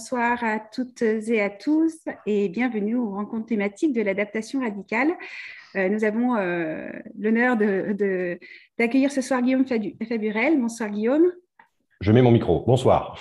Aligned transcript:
bonsoir 0.00 0.42
à 0.42 0.58
toutes 0.58 1.02
et 1.02 1.42
à 1.42 1.50
tous 1.50 1.92
et 2.24 2.48
bienvenue 2.48 2.96
aux 2.96 3.10
rencontres 3.10 3.44
thématiques 3.44 3.92
de 3.92 4.00
l'adaptation 4.00 4.60
radicale. 4.60 5.10
Euh, 5.76 5.90
nous 5.90 6.04
avons 6.04 6.36
euh, 6.36 6.88
l'honneur 7.18 7.58
d'accueillir 8.78 9.12
ce 9.12 9.20
soir 9.20 9.42
Guillaume 9.42 9.66
Faburel. 9.66 10.58
Bonsoir 10.58 10.88
Guillaume. 10.88 11.30
Je 12.00 12.12
mets 12.12 12.22
mon 12.22 12.30
micro. 12.30 12.64
Bonsoir. 12.66 13.18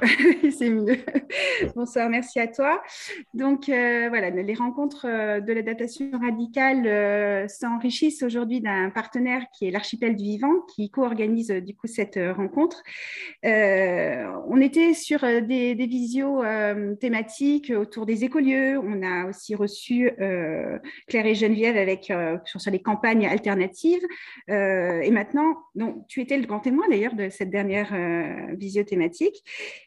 c'est 0.50 0.70
mieux. 0.70 0.96
Bonsoir, 1.76 2.10
merci 2.10 2.40
à 2.40 2.48
toi. 2.48 2.82
Donc 3.32 3.68
euh, 3.68 4.08
voilà, 4.08 4.30
les 4.30 4.54
rencontres 4.54 5.06
euh, 5.08 5.40
de 5.40 5.52
l'adaptation 5.52 6.10
radicale 6.20 6.84
euh, 6.86 7.46
s'enrichissent 7.46 8.24
aujourd'hui 8.24 8.60
d'un 8.60 8.90
partenaire 8.90 9.44
qui 9.56 9.66
est 9.66 9.70
l'archipel 9.70 10.16
du 10.16 10.24
vivant, 10.24 10.62
qui 10.74 10.90
co-organise 10.90 11.48
du 11.48 11.76
coup 11.76 11.86
cette 11.86 12.18
rencontre. 12.36 12.82
on 13.44 14.60
était 14.60 14.94
sur 14.94 15.20
des, 15.20 15.74
des 15.76 15.86
visios 15.86 16.42
thématiques 17.00 17.70
autour 17.70 18.04
des 18.04 18.24
écolieux. 18.24 18.78
On 18.78 19.02
a 19.02 19.28
aussi 19.28 19.54
reçu 19.54 20.10
Claire 20.16 21.26
et 21.26 21.34
Geneviève 21.34 21.76
avec 21.76 22.12
sur, 22.44 22.70
les 22.70 22.82
campagnes 22.82 23.26
alternatives. 23.26 24.02
et 24.48 25.10
maintenant, 25.10 25.56
donc, 25.74 26.06
tu 26.08 26.20
étais 26.20 26.36
le 26.36 26.46
grand 26.46 26.60
témoin 26.60 26.88
d'ailleurs 26.88 27.14
de 27.14 27.28
cette 27.28 27.50
dernière 27.50 27.94
visio 28.56 28.82
thématique. 28.82 29.44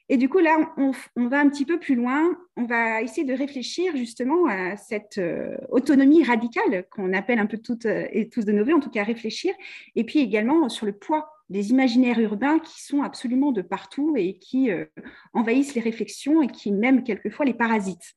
Et 0.10 0.18
du 0.18 0.30
coup, 0.30 0.40
là, 0.40 0.74
on, 0.78 1.28
va 1.28 1.40
un 1.40 1.50
petit 1.50 1.66
peu 1.66 1.80
plus 1.80 1.96
loin. 1.96 2.38
On 2.56 2.66
va 2.66 3.02
essayer 3.02 3.26
de 3.26 3.34
réfléchir 3.34 3.96
justement 3.96 4.48
à 4.48 4.78
cette 4.78 5.18
euh, 5.18 5.58
autonomie 5.70 6.24
radicale 6.24 6.86
qu'on 6.90 7.14
appelle 7.14 7.40
un 7.40 7.46
peu 7.46 7.58
toutes 7.58 7.86
et 7.86 8.30
tous 8.30 8.46
de 8.46 8.52
nos 8.52 8.68
en 8.74 8.80
tout 8.80 8.90
cas 8.90 9.04
réfléchir. 9.04 9.54
Et 9.96 10.04
puis 10.04 10.20
également 10.20 10.70
sur 10.70 10.86
le 10.86 10.94
poids 10.94 11.37
des 11.50 11.70
imaginaires 11.72 12.20
urbains 12.20 12.60
qui 12.60 12.84
sont 12.84 13.04
absolument 13.04 13.52
de 13.52 13.62
partout 13.62 14.16
et 14.18 14.38
qui 14.38 14.70
euh, 14.70 14.86
envahissent 15.34 15.76
les 15.76 15.82
réflexions 15.82 16.42
et 16.42 16.48
qui 16.48 16.72
même 16.72 17.04
quelquefois 17.04 17.46
les 17.46 17.54
parasitent. 17.54 18.16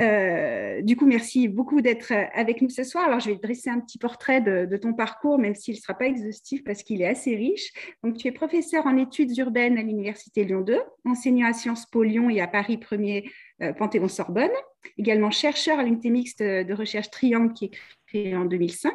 Euh, 0.00 0.80
du 0.82 0.96
coup, 0.96 1.06
merci 1.06 1.48
beaucoup 1.48 1.80
d'être 1.80 2.12
avec 2.32 2.62
nous 2.62 2.68
ce 2.68 2.84
soir. 2.84 3.04
Alors, 3.06 3.18
je 3.18 3.30
vais 3.30 3.36
dresser 3.36 3.70
un 3.70 3.80
petit 3.80 3.98
portrait 3.98 4.40
de, 4.40 4.76
ton 4.76 4.94
parcours, 4.94 5.38
même 5.38 5.54
s'il 5.54 5.74
ne 5.74 5.80
sera 5.80 5.94
pas 5.94 6.06
exhaustif 6.06 6.62
parce 6.62 6.82
qu'il 6.82 7.02
est 7.02 7.06
assez 7.06 7.34
riche. 7.34 7.72
Donc, 8.04 8.16
tu 8.16 8.28
es 8.28 8.32
professeur 8.32 8.86
en 8.86 8.96
études 8.96 9.36
urbaines 9.36 9.76
à 9.76 9.82
l'Université 9.82 10.44
Lyon 10.44 10.60
2, 10.60 10.78
enseignant 11.04 11.48
à 11.48 11.52
Sciences 11.52 11.86
Po 11.86 12.02
Lyon 12.02 12.30
et 12.30 12.40
à 12.40 12.46
Paris 12.46 12.76
1er 12.76 13.30
euh, 13.62 13.72
Panthéon-Sorbonne, 13.72 14.50
également 14.96 15.30
chercheur 15.30 15.78
à 15.78 15.82
l'unité 15.82 16.10
mixte 16.10 16.40
de 16.40 16.72
recherche 16.72 17.10
Triangle 17.10 17.52
qui 17.52 17.64
est 17.66 17.70
créée 18.06 18.36
en 18.36 18.44
2005. 18.44 18.94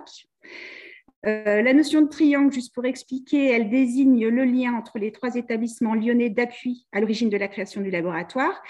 Euh, 1.25 1.63
la 1.63 1.73
notion 1.73 2.01
de 2.01 2.07
triangle, 2.07 2.53
juste 2.53 2.73
pour 2.73 2.85
expliquer, 2.85 3.47
elle 3.47 3.69
désigne 3.69 4.27
le 4.27 4.43
lien 4.43 4.73
entre 4.73 4.99
les 4.99 5.11
trois 5.11 5.35
établissements 5.35 5.95
lyonnais 5.95 6.29
d'appui 6.29 6.85
à 6.91 6.99
l'origine 6.99 7.29
de 7.29 7.37
la 7.37 7.47
création 7.47 7.81
du 7.81 7.89
laboratoire. 7.89 8.61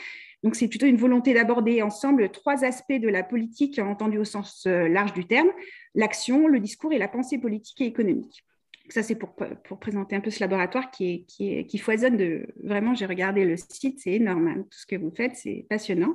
Donc, 0.43 0.55
c'est 0.55 0.67
plutôt 0.67 0.85
une 0.85 0.95
volonté 0.95 1.33
d'aborder 1.33 1.81
ensemble 1.81 2.29
trois 2.29 2.63
aspects 2.63 2.93
de 2.93 3.09
la 3.09 3.23
politique 3.23 3.79
entendue 3.79 4.19
au 4.19 4.25
sens 4.25 4.65
euh, 4.67 4.87
large 4.87 5.13
du 5.13 5.25
terme, 5.25 5.49
l'action, 5.95 6.47
le 6.47 6.59
discours 6.59 6.93
et 6.93 6.97
la 6.97 7.07
pensée 7.09 7.39
politique 7.39 7.81
et 7.81 7.85
économique. 7.85 8.45
Ça, 8.89 9.01
c'est 9.01 9.15
pour, 9.15 9.35
présenter 9.79 10.15
un 10.15 10.19
peu 10.19 10.29
ce 10.29 10.39
laboratoire 10.39 10.91
qui, 10.91 11.25
est, 11.39 11.77
foisonne 11.77 12.17
de... 12.17 12.45
Vraiment, 12.63 12.93
j'ai 12.93 13.05
regardé 13.05 13.43
le 13.43 13.57
site, 13.57 13.99
c'est 13.99 14.13
énorme. 14.13 14.47
Hein, 14.47 14.63
tout 14.69 14.77
ce 14.77 14.85
que 14.85 14.95
vous 14.95 15.11
faites, 15.11 15.35
c'est 15.35 15.65
passionnant. 15.69 16.13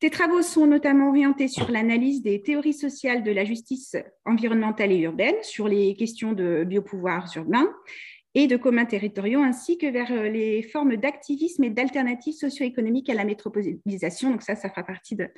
Tes 0.00 0.10
travaux 0.10 0.42
sont 0.42 0.66
notamment 0.66 1.10
orientés 1.10 1.48
sur 1.48 1.70
l'analyse 1.70 2.22
des 2.22 2.42
théories 2.42 2.74
sociales 2.74 3.22
de 3.22 3.30
la 3.30 3.44
justice 3.44 3.96
environnementale 4.24 4.92
et 4.92 4.98
urbaine, 4.98 5.36
sur 5.42 5.68
les 5.68 5.94
questions 5.94 6.32
de 6.32 6.64
biopouvoirs 6.64 7.30
urbains 7.36 7.72
et 8.34 8.46
de 8.46 8.56
communs 8.56 8.84
territoriaux, 8.84 9.40
ainsi 9.40 9.76
que 9.76 9.86
vers 9.86 10.12
euh, 10.12 10.28
les 10.28 10.62
formes 10.62 10.96
d'activisme 10.96 11.64
et 11.64 11.70
d'alternatives 11.70 12.34
socio-économiques 12.34 13.10
à 13.10 13.14
la 13.14 13.24
métropolisation. 13.24 14.30
Donc 14.30 14.42
ça, 14.42 14.54
ça 14.54 14.68
fera 14.68 14.84
partie 14.84 15.16
de, 15.16 15.28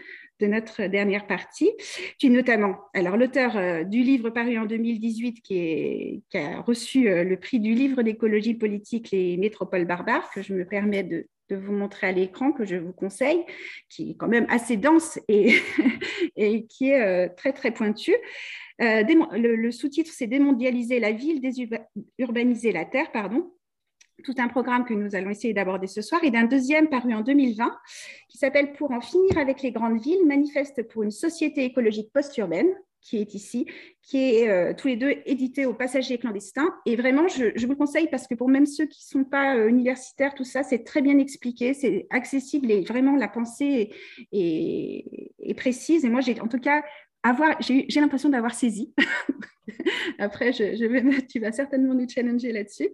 notre 0.40 0.86
dernière 0.86 1.26
partie. 1.26 1.70
Tu 2.18 2.26
es 2.26 2.30
notamment 2.30 2.76
alors 2.94 3.16
l'auteur 3.16 3.56
euh, 3.56 3.84
du 3.84 4.02
livre 4.02 4.28
paru 4.30 4.58
en 4.58 4.66
2018 4.66 5.40
qui, 5.40 6.22
a 6.34 6.60
reçu 6.60 7.08
euh, 7.08 7.24
le 7.24 7.36
prix 7.38 7.60
du 7.60 7.74
livre 7.74 8.02
d'écologie 8.02 8.54
politique 8.54 9.10
Les 9.10 9.36
métropoles 9.36 9.86
barbares, 9.86 10.30
que 10.32 10.42
je 10.42 10.52
me 10.52 10.66
permets 10.66 11.04
de, 11.04 11.26
de 11.48 11.56
vous 11.56 11.72
montrer 11.72 12.08
à 12.08 12.12
l'écran, 12.12 12.52
que 12.52 12.64
je 12.64 12.76
vous 12.76 12.92
conseille, 12.92 13.42
qui 13.88 14.10
est 14.10 14.14
quand 14.14 14.28
même 14.28 14.46
assez 14.50 14.76
dense 14.76 15.18
et, 15.28 15.54
et 16.36 16.66
qui 16.66 16.90
est 16.90 17.28
très, 17.36 17.52
très 17.52 17.70
pointu. 17.70 18.12
Euh, 18.82 19.02
le, 19.36 19.70
sous-titre, 19.70 20.10
c'est 20.12 20.26
Démondialiser 20.26 20.98
la 20.98 21.12
ville, 21.12 21.40
désurbaniser 21.40 22.72
la 22.72 22.84
terre, 22.84 23.12
pardon. 23.12 23.52
Tout 24.24 24.34
un 24.38 24.48
programme 24.48 24.84
que 24.84 24.94
nous 24.94 25.14
allons 25.14 25.30
essayer 25.30 25.54
d'aborder 25.54 25.86
ce 25.86 26.02
soir, 26.02 26.22
et 26.24 26.30
d'un 26.30 26.44
deuxième 26.44 26.88
paru 26.88 27.14
en 27.14 27.22
2020 27.22 27.76
qui 28.28 28.38
s'appelle 28.38 28.72
Pour 28.72 28.90
en 28.92 29.00
finir 29.00 29.38
avec 29.38 29.62
les 29.62 29.72
grandes 29.72 30.00
villes, 30.00 30.26
manifeste 30.26 30.86
pour 30.88 31.02
une 31.02 31.10
société 31.10 31.64
écologique 31.64 32.12
post-urbaine, 32.12 32.68
qui 33.00 33.18
est 33.18 33.34
ici, 33.34 33.66
qui 34.00 34.18
est 34.18 34.48
euh, 34.48 34.74
tous 34.74 34.86
les 34.86 34.96
deux 34.96 35.16
édité 35.26 35.66
aux 35.66 35.74
passagers 35.74 36.18
clandestins. 36.18 36.72
Et 36.86 36.94
vraiment, 36.94 37.26
je, 37.26 37.66
vous 37.66 37.74
conseille 37.74 38.08
parce 38.08 38.28
que 38.28 38.34
pour 38.34 38.48
même 38.48 38.66
ceux 38.66 38.86
qui 38.86 39.04
ne 39.04 39.22
sont 39.22 39.24
pas 39.24 39.56
euh, 39.56 39.68
universitaires, 39.68 40.34
tout 40.34 40.44
ça, 40.44 40.62
c'est 40.62 40.84
très 40.84 41.02
bien 41.02 41.18
expliqué, 41.18 41.74
c'est 41.74 42.06
accessible 42.10 42.70
et 42.70 42.82
vraiment 42.82 43.16
la 43.16 43.28
pensée 43.28 43.92
est, 44.30 45.30
est 45.40 45.54
précise. 45.54 46.04
Et 46.04 46.10
moi, 46.10 46.20
j'ai 46.20 46.40
en 46.40 46.46
tout 46.46 46.60
cas 46.60 46.84
j'ai 47.60 48.00
l'impression 48.00 48.28
d'avoir 48.28 48.54
saisi. 48.54 48.92
Après, 50.18 50.52
tu 50.52 51.40
vas 51.40 51.52
certainement 51.52 51.94
nous 51.94 52.08
challenger 52.08 52.52
là-dessus. 52.52 52.90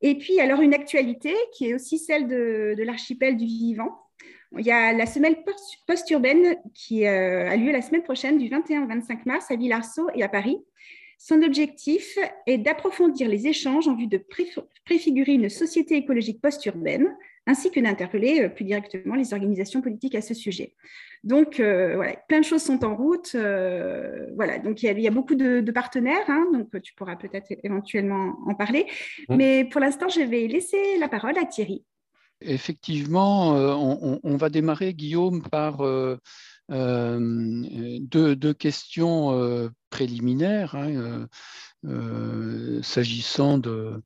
Et 0.00 0.16
puis, 0.16 0.40
alors, 0.40 0.60
une 0.60 0.74
actualité 0.74 1.34
qui 1.52 1.70
est 1.70 1.74
aussi 1.74 1.98
celle 1.98 2.28
de, 2.28 2.74
l'archipel 2.78 3.36
du 3.36 3.46
vivant. 3.46 3.98
Il 4.56 4.64
y 4.64 4.70
a 4.70 4.92
la 4.92 5.06
semaine 5.06 5.36
post-urbaine 5.86 6.56
qui 6.72 7.06
euh, 7.06 7.50
a 7.50 7.56
lieu 7.56 7.70
la 7.70 7.82
semaine 7.82 8.02
prochaine, 8.02 8.38
du 8.38 8.48
21 8.48 8.84
au 8.84 8.86
25 8.86 9.26
mars, 9.26 9.50
à 9.50 9.56
Villarceau 9.56 10.08
et 10.14 10.22
à 10.22 10.28
Paris. 10.28 10.58
Son 11.18 11.42
objectif 11.42 12.16
est 12.46 12.58
d'approfondir 12.58 13.28
les 13.28 13.48
échanges 13.48 13.88
en 13.88 13.96
vue 13.96 14.06
de 14.06 14.24
préfigurer 14.84 15.32
une 15.32 15.48
société 15.48 15.96
écologique 15.96 16.40
post-urbaine, 16.40 17.14
ainsi 17.48 17.70
que 17.70 17.80
d'interpeller 17.80 18.42
euh, 18.42 18.48
plus 18.48 18.64
directement 18.64 19.14
les 19.14 19.32
organisations 19.32 19.80
politiques 19.80 20.14
à 20.14 20.20
ce 20.20 20.34
sujet. 20.34 20.74
Donc, 21.24 21.58
euh, 21.58 21.96
voilà, 21.96 22.14
plein 22.28 22.40
de 22.40 22.44
choses 22.44 22.62
sont 22.62 22.84
en 22.84 22.94
route. 22.94 23.32
Euh, 23.34 24.26
voilà, 24.36 24.58
donc 24.58 24.82
il 24.82 25.00
y, 25.00 25.08
a, 25.08 25.10
beaucoup 25.10 25.34
de, 25.34 25.68
partenaires, 25.72 26.28
hein, 26.28 26.46
donc 26.52 26.68
tu 26.82 26.94
pourras 26.94 27.16
peut-être 27.16 27.46
éventuellement 27.64 28.36
en 28.46 28.54
parler. 28.54 28.86
Mmh. 29.28 29.36
Mais 29.36 29.64
pour 29.64 29.80
l'instant, 29.80 30.08
je 30.08 30.20
vais 30.20 30.46
laisser 30.46 30.98
la 31.00 31.08
parole 31.08 31.36
à 31.38 31.46
Thierry. 31.46 31.82
Effectivement, 32.40 33.54
on, 34.22 34.36
va 34.36 34.48
démarrer, 34.48 34.94
Guillaume, 34.94 35.42
par 35.42 35.78
deux, 36.68 38.54
questions 38.56 39.70
préliminaires. 39.90 40.76
Hein, 40.76 41.26
s'agissant 42.82 43.58
de, 43.58 44.02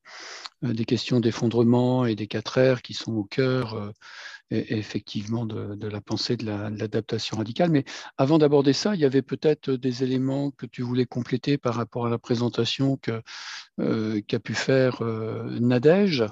des 0.62 0.84
questions 0.84 1.20
d'effondrement 1.20 2.06
et 2.06 2.14
des 2.14 2.26
quatre 2.26 2.60
R 2.60 2.82
qui 2.82 2.94
sont 2.94 3.12
au 3.12 3.24
cœur 3.24 3.92
effectivement 4.52 5.46
de, 5.46 5.88
la 5.88 6.00
pensée 6.00 6.36
de 6.36 6.44
l'adaptation 6.46 7.38
radicale. 7.38 7.70
Mais 7.70 7.84
avant 8.18 8.38
d'aborder 8.38 8.72
ça, 8.72 8.94
il 8.94 9.00
y 9.00 9.04
avait 9.04 9.22
peut-être 9.22 9.70
des 9.70 10.04
éléments 10.04 10.50
que 10.50 10.66
tu 10.66 10.82
voulais 10.82 11.06
compléter 11.06 11.58
par 11.58 11.74
rapport 11.74 12.06
à 12.06 12.10
la 12.10 12.18
présentation 12.18 12.98
qu'a 12.98 14.38
pu 14.40 14.54
faire 14.54 15.02
Nadège? 15.02 16.24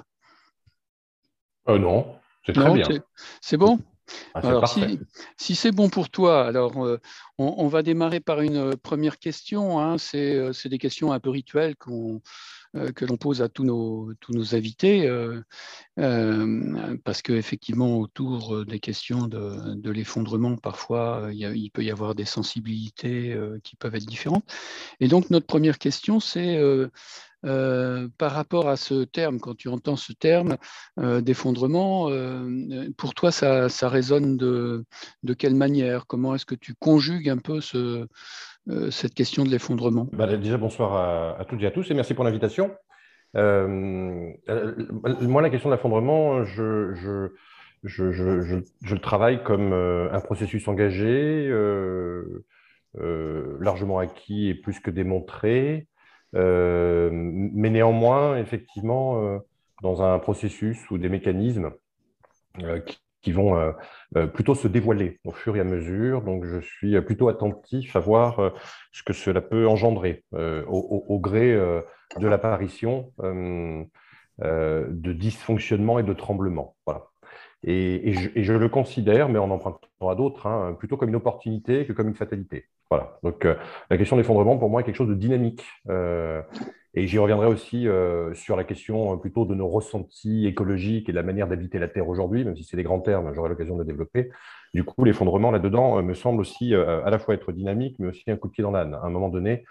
Euh, 1.67 1.79
Non, 1.79 2.15
c'est 2.45 2.53
très 2.53 2.71
bien. 2.71 2.87
C'est 3.41 3.57
bon? 3.57 3.79
Ah, 4.33 4.39
alors, 4.43 4.67
si, 5.37 5.55
c'est 5.55 5.71
bon 5.71 5.89
pour 5.89 6.09
toi, 6.09 6.45
alors 6.45 6.85
euh, 6.85 6.99
on, 7.37 7.67
va 7.67 7.83
démarrer 7.83 8.19
par 8.19 8.41
une 8.41 8.57
euh, 8.57 8.73
première 8.81 9.19
question. 9.19 9.79
Hein. 9.79 9.97
C'est 9.97 10.51
des 10.65 10.77
questions 10.77 11.11
un 11.11 11.19
peu 11.19 11.29
rituelles 11.29 11.75
qu'on 11.75 12.21
euh, 12.77 12.93
que 12.93 13.03
l'on 13.03 13.17
pose 13.17 13.41
à 13.41 13.49
tous 13.49 13.65
nos, 13.65 14.13
tous 14.21 14.31
nos 14.31 14.55
invités, 14.55 15.05
euh, 15.05 15.41
euh, 15.99 16.95
parce 17.03 17.21
qu'effectivement, 17.21 17.99
autour 17.99 18.65
des 18.65 18.79
questions 18.79 19.27
de, 19.27 19.75
de 19.75 19.91
l'effondrement, 19.91 20.55
parfois, 20.55 21.31
il, 21.33 21.41
il, 21.57 21.69
peut 21.69 21.83
y 21.83 21.91
avoir 21.91 22.15
des 22.15 22.23
sensibilités 22.23 23.37
qui 23.65 23.75
peuvent 23.75 23.95
être 23.95 24.05
différentes. 24.05 24.45
Et 25.01 25.09
donc, 25.09 25.29
notre 25.31 25.47
première 25.47 25.79
question, 25.79 26.21
c'est 26.21 26.61
par 27.43 28.31
rapport 28.31 28.69
à 28.69 28.77
ce 28.77 29.03
terme, 29.03 29.39
quand 29.39 29.55
tu 29.55 29.67
entends 29.67 29.95
ce 29.95 30.13
terme 30.13 30.57
d'effondrement, 30.97 32.09
pour 32.97 33.13
toi, 33.13 33.31
ça, 33.31 33.69
ça 33.69 33.89
résonne 33.89 34.37
de, 34.37 34.85
de, 35.23 35.33
quelle 35.33 35.55
manière? 35.55 36.05
Comment 36.07 36.35
est-ce 36.35 36.45
que 36.45 36.55
tu 36.55 36.73
conjugues 36.75 37.29
un 37.29 37.37
peu 37.37 37.61
ce, 37.61 38.07
euh, 38.69 38.91
cette 38.91 39.13
question 39.13 39.43
de 39.43 39.49
l'effondrement? 39.49 40.07
Bah, 40.13 40.27
Déjà, 40.37 40.57
bonsoir 40.57 41.39
à, 41.39 41.45
toutes 41.45 41.61
et 41.63 41.65
à 41.65 41.71
tous 41.71 41.89
et 41.89 41.93
merci 41.93 42.13
pour 42.13 42.23
l'invitation. 42.23 42.71
Euh, 43.35 44.31
euh, 44.49 44.75
moi, 45.21 45.41
la 45.41 45.49
question 45.49 45.69
de 45.69 45.75
l'effondrement, 45.75 46.43
je, 46.43 46.93
je, 46.93 47.31
je, 47.83 48.11
je, 48.11 48.93
le 48.93 49.01
travaille 49.01 49.43
comme 49.43 49.73
un 49.73 50.19
processus 50.19 50.67
engagé, 50.67 51.49
largement 52.95 53.99
acquis 53.99 54.49
et 54.49 54.55
plus 54.55 54.79
que 54.79 54.91
démontré, 54.91 55.87
mais 56.33 57.69
néanmoins, 57.69 58.37
effectivement, 58.37 59.41
dans 59.81 60.01
un 60.01 60.19
processus 60.19 60.89
ou 60.91 60.97
des 60.97 61.09
mécanismes 61.09 61.71
qui, 63.21 63.31
vont 63.31 63.73
plutôt 64.33 64.55
se 64.55 64.67
dévoiler 64.67 65.19
au 65.25 65.31
fur 65.31 65.55
et 65.55 65.59
à 65.59 65.63
mesure. 65.63 66.21
Donc, 66.21 66.45
je 66.45 66.59
suis 66.59 66.99
plutôt 67.01 67.29
attentif 67.29 67.95
à 67.95 67.99
voir 67.99 68.53
ce 68.91 69.03
que 69.03 69.13
cela 69.13 69.41
peut 69.41 69.67
engendrer 69.67 70.23
au, 70.31 71.19
gré 71.19 71.53
de 71.53 72.27
l'apparition 72.27 73.11
de 74.39 75.13
dysfonctionnement 75.13 75.99
et 75.99 76.03
de 76.03 76.13
tremblement. 76.13 76.75
Voilà. 76.85 77.11
Et, 77.63 78.13
je, 78.13 78.53
le 78.53 78.69
considère, 78.69 79.29
mais 79.29 79.37
en 79.37 79.51
empruntant 79.51 80.09
à 80.09 80.15
d'autres, 80.15 80.47
hein, 80.47 80.75
plutôt 80.77 80.97
comme 80.97 81.09
une 81.09 81.15
opportunité 81.15 81.85
que 81.85 81.93
comme 81.93 82.07
une 82.07 82.15
fatalité. 82.15 82.65
Voilà. 82.91 83.17
Donc, 83.23 83.45
euh, 83.45 83.55
la 83.89 83.97
question 83.97 84.17
de 84.17 84.21
l'effondrement, 84.21 84.57
pour 84.57 84.69
moi, 84.69 84.81
est 84.81 84.83
quelque 84.83 84.97
chose 84.97 85.07
de 85.07 85.15
dynamique. 85.15 85.65
Euh, 85.89 86.41
et 86.93 87.07
j'y 87.07 87.17
reviendrai 87.17 87.47
aussi 87.47 87.87
euh, 87.87 88.33
sur 88.33 88.57
la 88.57 88.65
question 88.65 89.17
plutôt 89.17 89.45
de 89.45 89.55
nos 89.55 89.69
ressentis 89.69 90.45
écologiques 90.45 91.07
et 91.07 91.13
de 91.13 91.17
la 91.17 91.23
manière 91.23 91.47
d'habiter 91.47 91.79
la 91.79 91.87
Terre 91.87 92.09
aujourd'hui, 92.09 92.43
même 92.43 92.57
si 92.57 92.65
c'est 92.65 92.75
des 92.75 92.83
grands 92.83 92.99
termes, 92.99 93.33
j'aurai 93.33 93.47
l'occasion 93.47 93.77
de 93.77 93.85
développer. 93.85 94.29
Du 94.73 94.83
coup, 94.83 95.05
l'effondrement 95.05 95.51
là-dedans 95.51 96.03
me 96.03 96.13
semble 96.13 96.41
aussi 96.41 96.75
à 96.75 97.09
la 97.09 97.17
fois 97.17 97.33
être 97.33 97.53
dynamique, 97.53 97.95
mais 97.99 98.07
aussi 98.07 98.29
un 98.29 98.35
coup 98.35 98.49
de 98.49 98.53
pied 98.53 98.61
dans 98.61 98.71
l'âne. 98.71 98.93
À 98.93 99.05
un 99.05 99.09
moment 99.09 99.29
donné, 99.29 99.63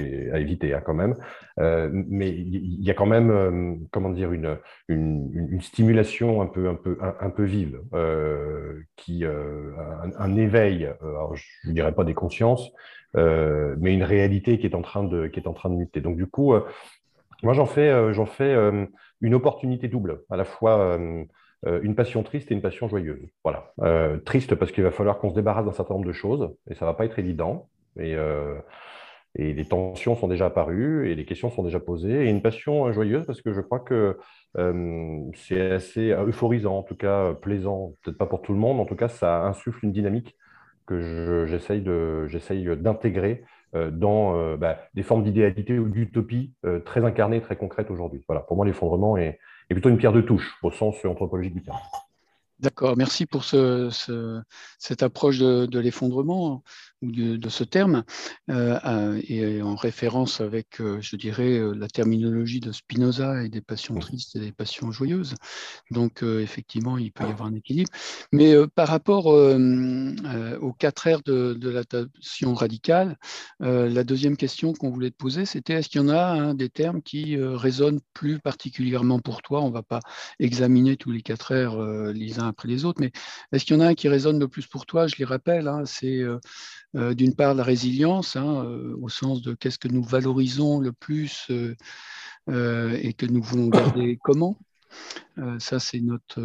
à 0.00 0.38
éviter 0.38 0.74
hein, 0.74 0.82
quand 0.84 0.94
même. 0.94 1.14
Euh, 1.60 1.88
mais 1.92 2.30
il 2.30 2.82
y 2.82 2.90
a 2.90 2.94
quand 2.94 3.06
même, 3.06 3.30
euh, 3.30 3.74
comment 3.92 4.10
dire, 4.10 4.32
une, 4.32 4.58
une, 4.88 5.60
stimulation 5.60 6.42
un 6.42 6.46
peu, 6.46 6.68
un 6.68 6.74
peu, 6.74 6.98
un, 7.00 7.30
peu 7.30 7.44
vive, 7.44 7.80
euh, 7.94 8.80
qui, 8.96 9.24
un, 9.24 10.36
éveil, 10.36 10.90
je 11.34 11.68
ne 11.68 11.74
dirais 11.74 11.92
pas 11.92 12.04
des 12.04 12.14
consciences, 12.14 12.72
mais 13.14 13.94
une 13.94 14.02
réalité 14.02 14.58
qui 14.58 14.66
est 14.66 14.74
en 14.74 14.82
train 14.82 15.04
de, 15.04 15.28
qui 15.28 15.40
est 15.40 15.46
en 15.46 15.52
train 15.52 15.70
de 15.70 15.76
muter. 15.76 16.00
Donc 16.00 16.16
du 16.16 16.26
coup, 16.26 16.54
moi 17.42 17.52
j'en 17.52 17.66
fais, 17.66 18.12
j'en 18.12 18.26
fais 18.26 18.54
une 19.20 19.34
opportunité 19.34 19.88
double, 19.88 20.22
à 20.30 20.36
la 20.36 20.44
fois 20.44 20.98
une 21.64 21.94
passion 21.94 22.22
triste 22.22 22.50
et 22.50 22.54
une 22.54 22.62
passion 22.62 22.88
joyeuse. 22.88 23.28
Voilà. 23.44 23.72
triste 24.24 24.56
parce 24.56 24.72
qu'il 24.72 24.82
va 24.82 24.90
falloir 24.90 25.18
qu'on 25.18 25.30
se 25.30 25.34
débarrasse 25.34 25.64
d'un 25.64 25.72
certain 25.72 25.94
nombre 25.94 26.06
de 26.06 26.12
choses, 26.12 26.52
et 26.68 26.74
ça 26.74 26.84
va 26.84 26.94
pas 26.94 27.04
être 27.04 27.18
évident. 27.18 27.68
Et, 27.98 28.16
et 29.36 29.52
les 29.52 29.64
tensions 29.64 30.14
sont 30.14 30.28
déjà 30.28 30.46
apparues 30.46 31.10
et 31.10 31.14
les 31.14 31.24
questions 31.24 31.50
sont 31.50 31.62
déjà 31.62 31.80
posées. 31.80 32.26
Et 32.26 32.30
une 32.30 32.42
passion 32.42 32.92
joyeuse 32.92 33.26
parce 33.26 33.42
que 33.42 33.52
je 33.52 33.60
crois 33.60 33.80
que 33.80 34.16
euh, 34.56 35.20
c'est 35.34 35.72
assez 35.72 36.10
euphorisant, 36.10 36.78
en 36.78 36.82
tout 36.82 36.94
cas 36.94 37.34
plaisant, 37.34 37.94
peut-être 38.02 38.18
pas 38.18 38.26
pour 38.26 38.42
tout 38.42 38.52
le 38.52 38.58
monde, 38.58 38.78
en 38.78 38.84
tout 38.84 38.94
cas 38.94 39.08
ça 39.08 39.42
insuffle 39.44 39.84
une 39.84 39.92
dynamique 39.92 40.36
que 40.86 41.46
j'essaye 41.48 41.82
d'intégrer 42.76 43.44
euh, 43.74 43.90
dans 43.90 44.36
euh, 44.36 44.56
bah, 44.56 44.78
des 44.94 45.02
formes 45.02 45.24
d'idéalité 45.24 45.78
ou 45.78 45.88
d'utopie 45.88 46.52
très 46.84 47.04
incarnées, 47.04 47.40
très 47.40 47.56
concrètes 47.56 47.90
aujourd'hui. 47.90 48.24
Voilà, 48.28 48.42
pour 48.42 48.56
moi 48.56 48.64
l'effondrement 48.66 49.16
est, 49.16 49.38
plutôt 49.68 49.88
une 49.88 49.98
pierre 49.98 50.12
de 50.12 50.20
touche 50.20 50.56
au 50.62 50.70
sens 50.70 51.04
anthropologique 51.04 51.54
du 51.54 51.62
terme. 51.62 51.78
D'accord, 52.60 52.96
merci 52.96 53.26
pour 53.26 53.42
ce, 53.42 53.90
cette 54.78 55.02
approche 55.02 55.38
de, 55.38 55.78
l'effondrement 55.78 56.62
de, 57.12 57.48
ce 57.48 57.64
terme, 57.64 58.04
euh, 58.50 59.20
et 59.28 59.62
en 59.62 59.74
référence 59.74 60.40
avec, 60.40 60.80
euh, 60.80 60.98
je 61.00 61.16
dirais, 61.16 61.58
euh, 61.58 61.72
la 61.72 61.88
terminologie 61.88 62.60
de 62.60 62.72
Spinoza 62.72 63.42
et 63.42 63.48
des 63.48 63.60
passions 63.60 63.98
tristes 63.98 64.36
et 64.36 64.40
des 64.40 64.52
passions 64.52 64.90
joyeuses. 64.90 65.34
Donc, 65.90 66.22
effectivement, 66.22 66.98
il 66.98 67.12
peut 67.12 67.24
y 67.24 67.30
avoir 67.30 67.48
un 67.48 67.54
équilibre. 67.54 67.90
Mais 68.32 68.54
par 68.74 68.88
rapport 68.88 69.26
aux 69.26 70.72
quatre 70.72 71.06
aires 71.06 71.22
de, 71.24 71.54
de 71.54 71.68
l'adaptation 71.70 72.54
radicale, 72.54 73.16
la 73.60 74.04
deuxième 74.04 74.36
question 74.36 74.72
qu'on 74.72 74.90
voulait 74.90 75.10
te 75.10 75.16
poser, 75.16 75.44
c'était 75.44 75.74
est-ce 75.74 75.88
qu'il 75.88 76.00
y 76.00 76.04
en 76.04 76.08
a 76.08 76.24
un 76.24 76.54
des 76.54 76.68
termes 76.68 77.02
qui 77.02 77.36
résonnent 77.36 78.00
plus 78.12 78.38
particulièrement 78.38 79.18
pour 79.18 79.42
toi? 79.42 79.62
On 79.62 79.68
ne 79.68 79.74
va 79.74 79.82
pas 79.82 80.00
examiner 80.38 80.96
tous 80.96 81.10
les 81.10 81.22
quatre 81.22 81.52
aires 81.52 81.78
les 82.12 82.40
uns 82.40 82.48
après 82.48 82.68
les 82.68 82.84
autres, 82.84 83.00
mais 83.00 83.12
est-ce 83.52 83.64
qu'il 83.64 83.76
y 83.76 83.78
en 83.78 83.82
a 83.82 83.88
un 83.88 83.94
qui 83.94 84.08
résonne 84.08 84.38
le 84.38 84.48
plus 84.48 84.66
pour 84.66 84.86
toi? 84.86 85.06
Je 85.06 85.16
les 85.18 85.24
rappelle, 85.24 85.68
hein, 85.68 85.82
c'est 85.84 86.18
euh, 86.18 86.38
euh, 86.93 86.93
d'une 86.94 87.34
part 87.34 87.54
la 87.54 87.62
résilience, 87.62 88.36
hein, 88.36 88.64
euh, 88.64 88.96
au 89.00 89.08
sens 89.08 89.42
de 89.42 89.54
qu'est-ce 89.54 89.78
que 89.78 89.88
nous 89.88 90.02
valorisons 90.02 90.80
le 90.80 90.92
plus 90.92 91.50
et 91.50 93.14
que 93.14 93.26
nous 93.26 93.42
voulons 93.42 93.68
garder 93.68 94.18
comment. 94.22 94.58
ça, 95.58 95.80
c'est 95.80 96.00
notre 96.00 96.40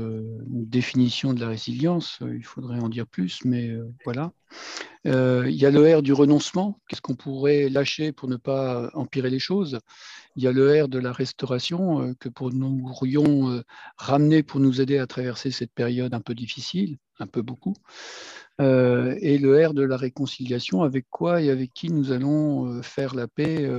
définition 0.48 1.34
de 1.34 1.42
la 1.42 1.50
résilience. 1.50 2.20
Il 2.22 2.46
faudrait 2.46 2.80
en 2.80 2.90
dire 2.90 3.06
plus, 3.06 3.40
mais 3.46 3.72
voilà. 4.06 4.32
il 5.06 5.56
y 5.56 5.66
a 5.66 5.72
le 5.72 5.98
R 5.98 6.02
du 6.02 6.14
renoncement. 6.14 6.80
Qu'est-ce 6.88 7.02
qu'on 7.02 7.16
pourrait 7.16 7.70
lâcher 7.70 8.12
pour 8.12 8.30
ne 8.30 8.38
pas 8.38 8.90
empirer 8.94 9.30
les 9.30 9.40
choses 9.40 9.80
il 10.40 10.44
y 10.44 10.48
a 10.48 10.54
le 10.54 10.84
R 10.84 10.88
de 10.88 11.00
la 11.00 11.12
restauration 11.12 12.02
euh, 12.02 12.14
que 12.18 12.30
pour 12.30 12.54
nous 12.54 12.78
pourrions 12.78 13.52
euh, 13.52 13.62
ramener 13.98 14.42
pour 14.42 14.62
nous 14.62 14.80
aider 14.80 14.98
à 14.98 15.06
traverser 15.06 15.52
cette 15.52 15.74
période 15.74 16.14
un 16.14 16.22
peu 16.22 16.34
difficile, 16.34 16.98
un 17.20 17.28
peu 17.28 17.42
beaucoup. 17.42 17.74
Euh, 18.62 19.16
et 19.22 19.38
le 19.38 19.66
R 19.66 19.74
de 19.74 19.84
la 19.84 19.98
réconciliation, 19.98 20.84
avec 20.84 21.06
quoi 21.10 21.42
et 21.42 21.50
avec 21.50 21.74
qui 21.74 21.90
nous 21.90 22.12
allons 22.12 22.82
faire 22.84 23.16
la 23.16 23.28
paix 23.28 23.70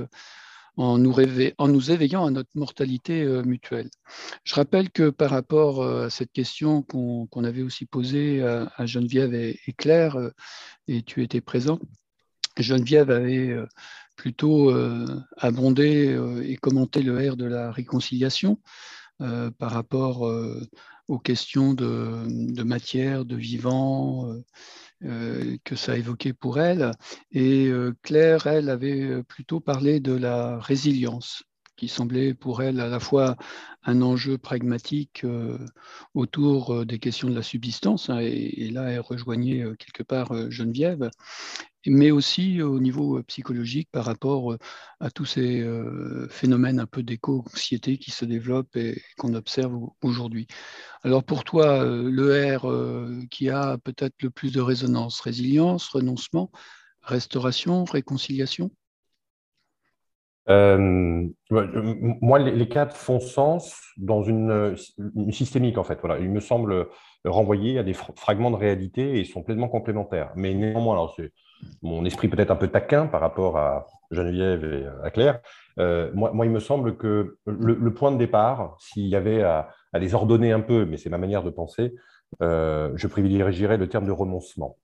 en 0.77 0.97
nous, 0.97 1.15
en 1.57 1.67
nous, 1.67 1.91
éveillant 1.91 2.25
à 2.25 2.31
notre 2.31 2.49
mortalité 2.55 3.25
mutuelle. 3.43 3.89
Je 4.43 4.55
rappelle 4.55 4.89
que 4.89 5.09
par 5.09 5.29
rapport 5.29 5.85
à 5.85 6.09
cette 6.09 6.31
question 6.31 6.81
qu'on 6.81 7.43
avait 7.43 7.61
aussi 7.61 7.85
posée 7.85 8.41
à, 8.41 8.85
Geneviève 8.85 9.33
et, 9.33 9.59
Claire, 9.77 10.17
et 10.87 11.03
tu 11.03 11.21
étais 11.21 11.41
présent, 11.41 11.79
Geneviève 12.57 13.11
avait 13.11 13.55
plutôt 14.21 14.69
euh, 14.69 15.05
euh, 15.43 16.43
et 16.43 16.55
commenter 16.57 17.01
le 17.01 17.31
R 17.31 17.35
de 17.35 17.45
la 17.45 17.71
réconciliation 17.71 18.59
euh, 19.21 19.49
par 19.49 19.71
rapport 19.71 20.31
aux 21.11 21.19
questions 21.19 21.73
de, 21.73 22.63
matière, 22.63 23.25
de 23.25 23.35
vivant, 23.35 24.33
que 25.01 25.75
ça 25.75 25.97
évoquait 25.97 26.33
pour 26.33 26.59
elle. 26.59 26.91
Et 27.31 27.69
Claire, 28.01 28.47
elle, 28.47 28.69
avait 28.69 29.21
plutôt 29.23 29.59
parlé 29.59 29.99
de 29.99 30.13
la 30.13 30.57
résilience 30.59 31.43
qui 31.75 31.87
semblait 31.87 32.33
pour 32.33 32.61
elle 32.61 32.79
à 32.79 32.87
la 32.87 32.99
fois 32.99 33.35
un 33.83 34.01
enjeu 34.01 34.37
pragmatique 34.37 35.25
autour 36.13 36.85
des 36.85 36.99
questions 36.99 37.29
de 37.29 37.35
la 37.35 37.43
subsistance, 37.43 38.09
hein, 38.09 38.19
et, 38.21 38.69
là 38.69 38.91
elle 38.91 38.99
rejoignait 39.01 39.65
quelque 39.79 40.03
part 40.03 40.49
Geneviève, 40.49 41.09
mais 41.87 42.11
aussi 42.11 42.61
au 42.61 42.79
niveau 42.79 43.21
psychologique 43.23 43.89
par 43.91 44.05
rapport 44.05 44.55
à 44.99 45.09
tous 45.11 45.25
ces 45.25 45.65
phénomènes 46.29 46.79
un 46.79 46.85
peu 46.85 47.03
d'éco-anxiété 47.03 47.97
qui 47.97 48.11
se 48.11 48.25
développent 48.25 48.75
et 48.75 49.01
qu'on 49.17 49.33
observe 49.33 49.77
aujourd'hui. 50.01 50.47
Alors 51.03 51.23
pour 51.23 51.43
toi, 51.43 51.83
le 51.85 52.57
R 52.57 53.27
qui 53.29 53.49
a 53.49 53.77
peut-être 53.77 54.21
le 54.21 54.29
plus 54.29 54.51
de 54.51 54.61
résonance, 54.61 55.21
résilience, 55.21 55.87
renoncement, 55.89 56.51
restauration, 57.01 57.83
réconciliation? 57.85 58.71
Moi, 60.47 62.39
les, 62.39 62.67
quatre 62.67 62.95
font 62.95 63.19
sens 63.19 63.79
dans 63.97 64.23
une, 64.23 64.75
systémique, 65.29 65.77
en 65.77 65.83
fait. 65.83 65.99
Voilà. 66.01 66.19
Il 66.19 66.29
me 66.29 66.39
semble 66.39 66.87
renvoyer 67.25 67.77
à 67.77 67.83
des 67.83 67.93
fragments 67.93 68.51
de 68.51 68.55
réalité 68.55 69.19
et 69.19 69.25
sont 69.25 69.43
pleinement 69.43 69.69
complémentaires. 69.69 70.31
Mais 70.35 70.53
néanmoins, 70.53 70.93
alors 70.93 71.15
mon 71.81 72.05
esprit 72.05 72.27
peut-être 72.27 72.51
un 72.51 72.55
peu 72.55 72.67
taquin 72.67 73.07
par 73.07 73.21
rapport 73.21 73.57
à 73.57 73.87
Geneviève 74.11 74.63
et 74.65 74.85
à 75.03 75.09
Claire, 75.09 75.39
euh, 75.79 76.11
moi, 76.13 76.45
il 76.45 76.51
me 76.51 76.59
semble 76.59 76.97
que 76.97 77.37
le, 77.45 77.93
point 77.93 78.11
de 78.11 78.17
départ, 78.17 78.75
s'il 78.79 79.07
y 79.07 79.15
avait 79.15 79.41
à, 79.43 79.69
les 79.93 80.13
ordonner 80.13 80.51
un 80.51 80.61
peu, 80.61 80.85
mais 80.85 80.97
c'est 80.97 81.09
ma 81.09 81.17
manière 81.17 81.43
de 81.43 81.49
penser, 81.49 81.95
euh, 82.41 82.91
je 82.95 83.07
privilégierais 83.07 83.77
le 83.77 83.87
terme 83.87 84.05
de 84.05 84.11
renoncement. 84.11 84.77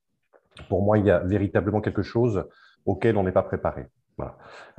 Pour 0.69 0.81
moi, 0.81 0.97
il 0.97 1.05
y 1.05 1.11
a 1.11 1.19
véritablement 1.19 1.81
quelque 1.81 2.01
chose 2.01 2.45
auquel 2.85 3.17
on 3.17 3.23
n'est 3.23 3.31
pas 3.31 3.43
préparé. 3.43 3.85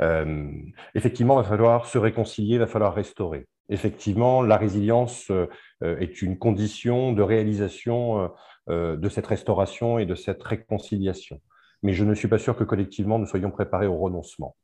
Euh, 0.00 0.50
effectivement, 0.96 1.38
il 1.38 1.44
va 1.44 1.48
falloir 1.48 1.86
se 1.86 1.98
réconcilier, 1.98 2.54
il 2.54 2.58
va 2.58 2.66
falloir 2.66 2.94
restaurer. 2.94 3.46
Effectivement, 3.68 4.42
la 4.42 4.56
résilience 4.56 5.30
est 5.82 6.22
une 6.22 6.38
condition 6.38 7.12
de 7.12 7.20
réalisation 7.20 8.30
de 8.66 9.08
cette 9.10 9.26
restauration 9.26 9.98
et 9.98 10.06
de 10.06 10.14
cette 10.14 10.42
réconciliation 10.42 11.38
mais 11.82 11.92
je 11.92 12.04
ne 12.04 12.14
suis 12.14 12.28
pas 12.28 12.38
sûr 12.38 12.56
que 12.56 12.64
collectivement 12.64 13.18
nous 13.18 13.26
soyons 13.26 13.50
préparés 13.50 13.86
au 13.86 13.96
renoncement. 13.96 14.56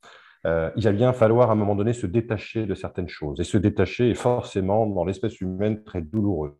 Euh, 0.47 0.71
il 0.77 0.85
va 0.85 0.93
bien 0.93 1.13
falloir 1.13 1.49
à 1.49 1.53
un 1.53 1.57
moment 1.57 1.75
donné 1.75 1.93
se 1.93 2.07
détacher 2.07 2.67
de 2.67 2.75
certaines 2.75 3.09
choses. 3.09 3.41
Et 3.41 3.45
se 3.45 3.57
détacher 3.57 4.11
est 4.11 4.15
forcément 4.15 4.87
dans 4.87 5.05
l'espèce 5.05 5.41
humaine 5.41 5.83
très 5.85 6.03
douloureux. 6.03 6.59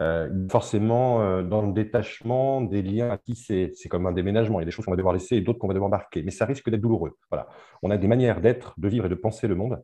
Euh, 0.00 0.48
forcément, 0.50 1.22
euh, 1.22 1.42
dans 1.42 1.62
le 1.62 1.72
détachement 1.72 2.62
des 2.62 2.82
liens 2.82 3.16
tisser, 3.18 3.70
c'est 3.74 3.88
comme 3.88 4.06
un 4.06 4.12
déménagement. 4.12 4.58
Il 4.58 4.62
y 4.62 4.64
a 4.64 4.66
des 4.66 4.72
choses 4.72 4.86
qu'on 4.86 4.90
va 4.90 4.96
devoir 4.96 5.12
laisser 5.12 5.36
et 5.36 5.42
d'autres 5.42 5.58
qu'on 5.58 5.68
va 5.68 5.74
devoir 5.74 5.90
marquer. 5.90 6.22
Mais 6.22 6.30
ça 6.30 6.46
risque 6.46 6.68
d'être 6.70 6.80
douloureux. 6.80 7.16
Voilà. 7.30 7.46
On 7.82 7.90
a 7.90 7.98
des 7.98 8.08
manières 8.08 8.40
d'être, 8.40 8.74
de 8.78 8.88
vivre 8.88 9.06
et 9.06 9.10
de 9.10 9.14
penser 9.14 9.46
le 9.46 9.54
monde 9.54 9.82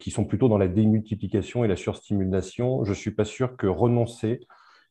qui 0.00 0.10
sont 0.10 0.24
plutôt 0.24 0.48
dans 0.48 0.56
la 0.56 0.68
démultiplication 0.68 1.64
et 1.64 1.68
la 1.68 1.76
surstimulation. 1.76 2.82
Je 2.84 2.90
ne 2.90 2.94
suis 2.94 3.10
pas 3.10 3.26
sûr 3.26 3.56
que 3.56 3.66
renoncer 3.66 4.40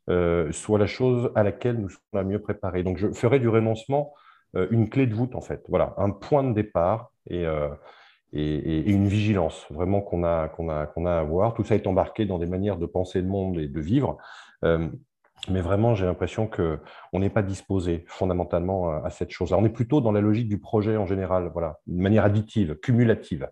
euh, 0.10 0.52
soit 0.52 0.80
la 0.80 0.88
chose 0.88 1.32
à 1.36 1.44
laquelle 1.44 1.78
nous 1.78 1.90
sommes 1.90 2.02
la 2.14 2.24
mieux 2.24 2.42
préparés. 2.42 2.84
Donc, 2.84 2.98
je 2.98 3.12
ferai 3.12 3.40
du 3.40 3.48
renoncement 3.50 4.14
euh, 4.56 4.68
une 4.72 4.90
clé 4.90 5.08
de 5.08 5.14
voûte, 5.14 5.36
en 5.36 5.42
fait. 5.42 5.64
Voilà, 5.70 5.94
un 5.98 6.10
point 6.10 6.44
de 6.44 6.54
départ. 6.54 7.12
Et, 7.30 7.46
euh, 7.46 7.70
une 8.36 9.08
vigilance 9.08 9.68
vraiment 9.70 10.02
qu'on 10.02 10.24
a, 10.24 10.48
qu'on 10.48 10.68
a, 10.68 10.88
a 10.88 11.16
à 11.16 11.20
avoir. 11.20 11.54
Tout 11.54 11.64
ça 11.64 11.76
est 11.76 11.86
embarqué 11.86 12.26
dans 12.26 12.40
des 12.40 12.48
manières 12.48 12.78
de 12.78 12.88
penser 12.88 13.22
le 13.22 13.28
monde 13.28 13.60
et 13.60 13.68
de 13.68 13.80
vivre. 13.80 14.18
Mais 15.50 15.62
vraiment, 15.62 15.94
j'ai 15.94 16.06
l'impression 16.06 16.48
qu'on 16.48 17.20
n'est 17.20 17.30
pas 17.30 17.44
disposé 17.44 18.06
fondamentalement 18.08 19.04
à, 19.04 19.10
cette 19.12 19.30
chose-là. 19.30 19.58
On 19.60 19.66
est 19.66 19.70
plutôt 19.70 20.02
dans 20.02 20.12
la 20.12 20.22
logique 20.22 20.48
du 20.48 20.58
projet 20.58 20.98
en 20.98 21.06
général, 21.06 21.52
voilà, 21.54 21.80
de 21.86 22.02
manière 22.02 22.24
additive, 22.24 22.76
cumulative. 22.80 23.50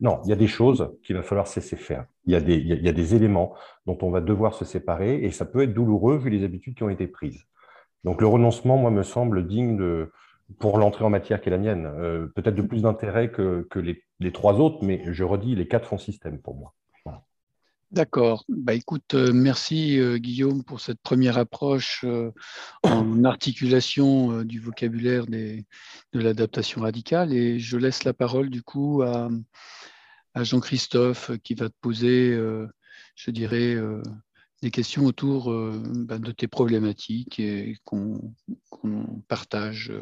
Non, 0.00 0.20
il 0.24 0.30
y 0.30 0.32
a 0.32 0.36
des 0.36 0.46
choses 0.46 0.92
qu'il 1.02 1.16
va 1.16 1.22
falloir 1.22 1.46
cesser 1.46 1.76
faire. 1.76 2.06
Il 2.26 2.32
y, 2.32 2.36
a 2.36 2.92
des, 2.92 3.14
éléments 3.14 3.54
dont 3.86 3.98
on 4.02 4.10
va 4.10 4.20
devoir 4.20 4.54
se 4.54 4.64
séparer 4.64 5.22
et 5.22 5.30
ça 5.30 5.44
peut 5.44 5.62
être 5.62 5.74
douloureux 5.74 6.16
vu 6.16 6.30
les 6.30 6.44
habitudes 6.44 6.74
qui 6.74 6.82
ont 6.82 6.88
été 6.88 7.06
prises. 7.06 7.44
Donc 8.02 8.20
le 8.20 8.26
renoncement, 8.26 8.76
moi, 8.76 8.90
me 8.90 9.02
semble 9.02 9.46
digne 9.46 9.76
de, 9.76 10.10
pour 10.58 10.78
l'entrée 10.78 11.04
en 11.04 11.10
matière 11.10 11.40
qui 11.40 11.48
est 11.48 11.52
la 11.52 11.58
mienne. 11.58 11.86
Euh, 11.86 12.26
peut-être 12.34 12.54
de 12.54 12.62
plus 12.62 12.82
d'intérêt 12.82 13.30
que, 13.30 13.66
les, 14.20 14.32
trois 14.32 14.54
autres, 14.54 14.78
mais 14.82 15.02
je 15.12 15.24
redis, 15.24 15.54
les 15.54 15.68
quatre 15.68 15.86
font 15.86 15.98
système 15.98 16.40
pour 16.40 16.56
moi. 16.56 16.74
D'accord. 17.90 18.44
Bah, 18.48 18.74
écoute, 18.74 19.14
euh, 19.14 19.32
merci 19.32 20.00
euh, 20.00 20.18
Guillaume 20.18 20.64
pour 20.64 20.80
cette 20.80 21.00
première 21.00 21.38
approche 21.38 22.04
en 22.82 23.24
articulation 23.24 24.42
du 24.42 24.58
vocabulaire 24.58 25.26
de 25.26 25.64
l'adaptation 26.12 26.80
radicale. 26.80 27.32
Et 27.32 27.60
je 27.60 27.76
laisse 27.76 28.02
la 28.02 28.12
parole 28.12 28.50
du 28.50 28.62
coup 28.62 29.02
à, 29.02 29.28
à 30.34 30.44
Jean-Christophe 30.44 31.30
qui 31.42 31.54
va 31.54 31.68
te 31.68 31.74
poser, 31.80 32.36
je 33.14 33.30
dirais, 33.30 33.76
des 34.64 34.70
questions 34.70 35.04
autour 35.04 35.52
euh, 35.52 35.78
ben, 35.84 36.18
de 36.18 36.32
tes 36.32 36.48
problématiques 36.48 37.38
et 37.38 37.76
qu'on 37.84 38.18
partage 39.28 39.92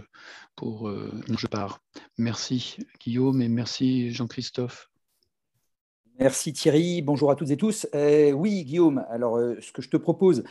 pour 0.54 0.88
euh, 0.88 1.10
dont 1.26 1.36
je 1.36 1.48
pars. 1.48 1.80
Merci 2.16 2.76
Guillaume 3.00 3.42
et 3.42 3.48
merci 3.48 4.12
Jean-Christophe. 4.12 4.88
Merci 6.20 6.52
Thierry, 6.52 7.02
bonjour 7.02 7.32
à 7.32 7.34
toutes 7.34 7.50
et 7.50 7.56
tous. 7.56 7.88
Euh, 7.96 8.30
oui 8.30 8.62
Guillaume, 8.62 9.04
alors 9.10 9.36
ce 9.60 9.72
que 9.72 9.82
je 9.82 9.90
te 9.90 9.96
propose 9.96 10.44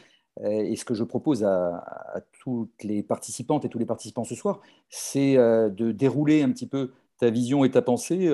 et 0.43 0.75
ce 0.75 0.83
que 0.83 0.93
je 0.93 1.05
propose 1.05 1.45
à, 1.45 2.21
toutes 2.41 2.83
les 2.83 3.03
participantes 3.03 3.63
et 3.63 3.69
tous 3.69 3.79
les 3.79 3.85
participants 3.85 4.25
ce 4.25 4.35
soir, 4.35 4.59
c'est 4.89 5.35
de 5.35 5.91
dérouler 5.91 6.41
un 6.41 6.51
petit 6.51 6.67
peu 6.67 6.91
ta 7.17 7.29
vision 7.29 7.63
et 7.63 7.71
ta 7.71 7.81
pensée 7.81 8.29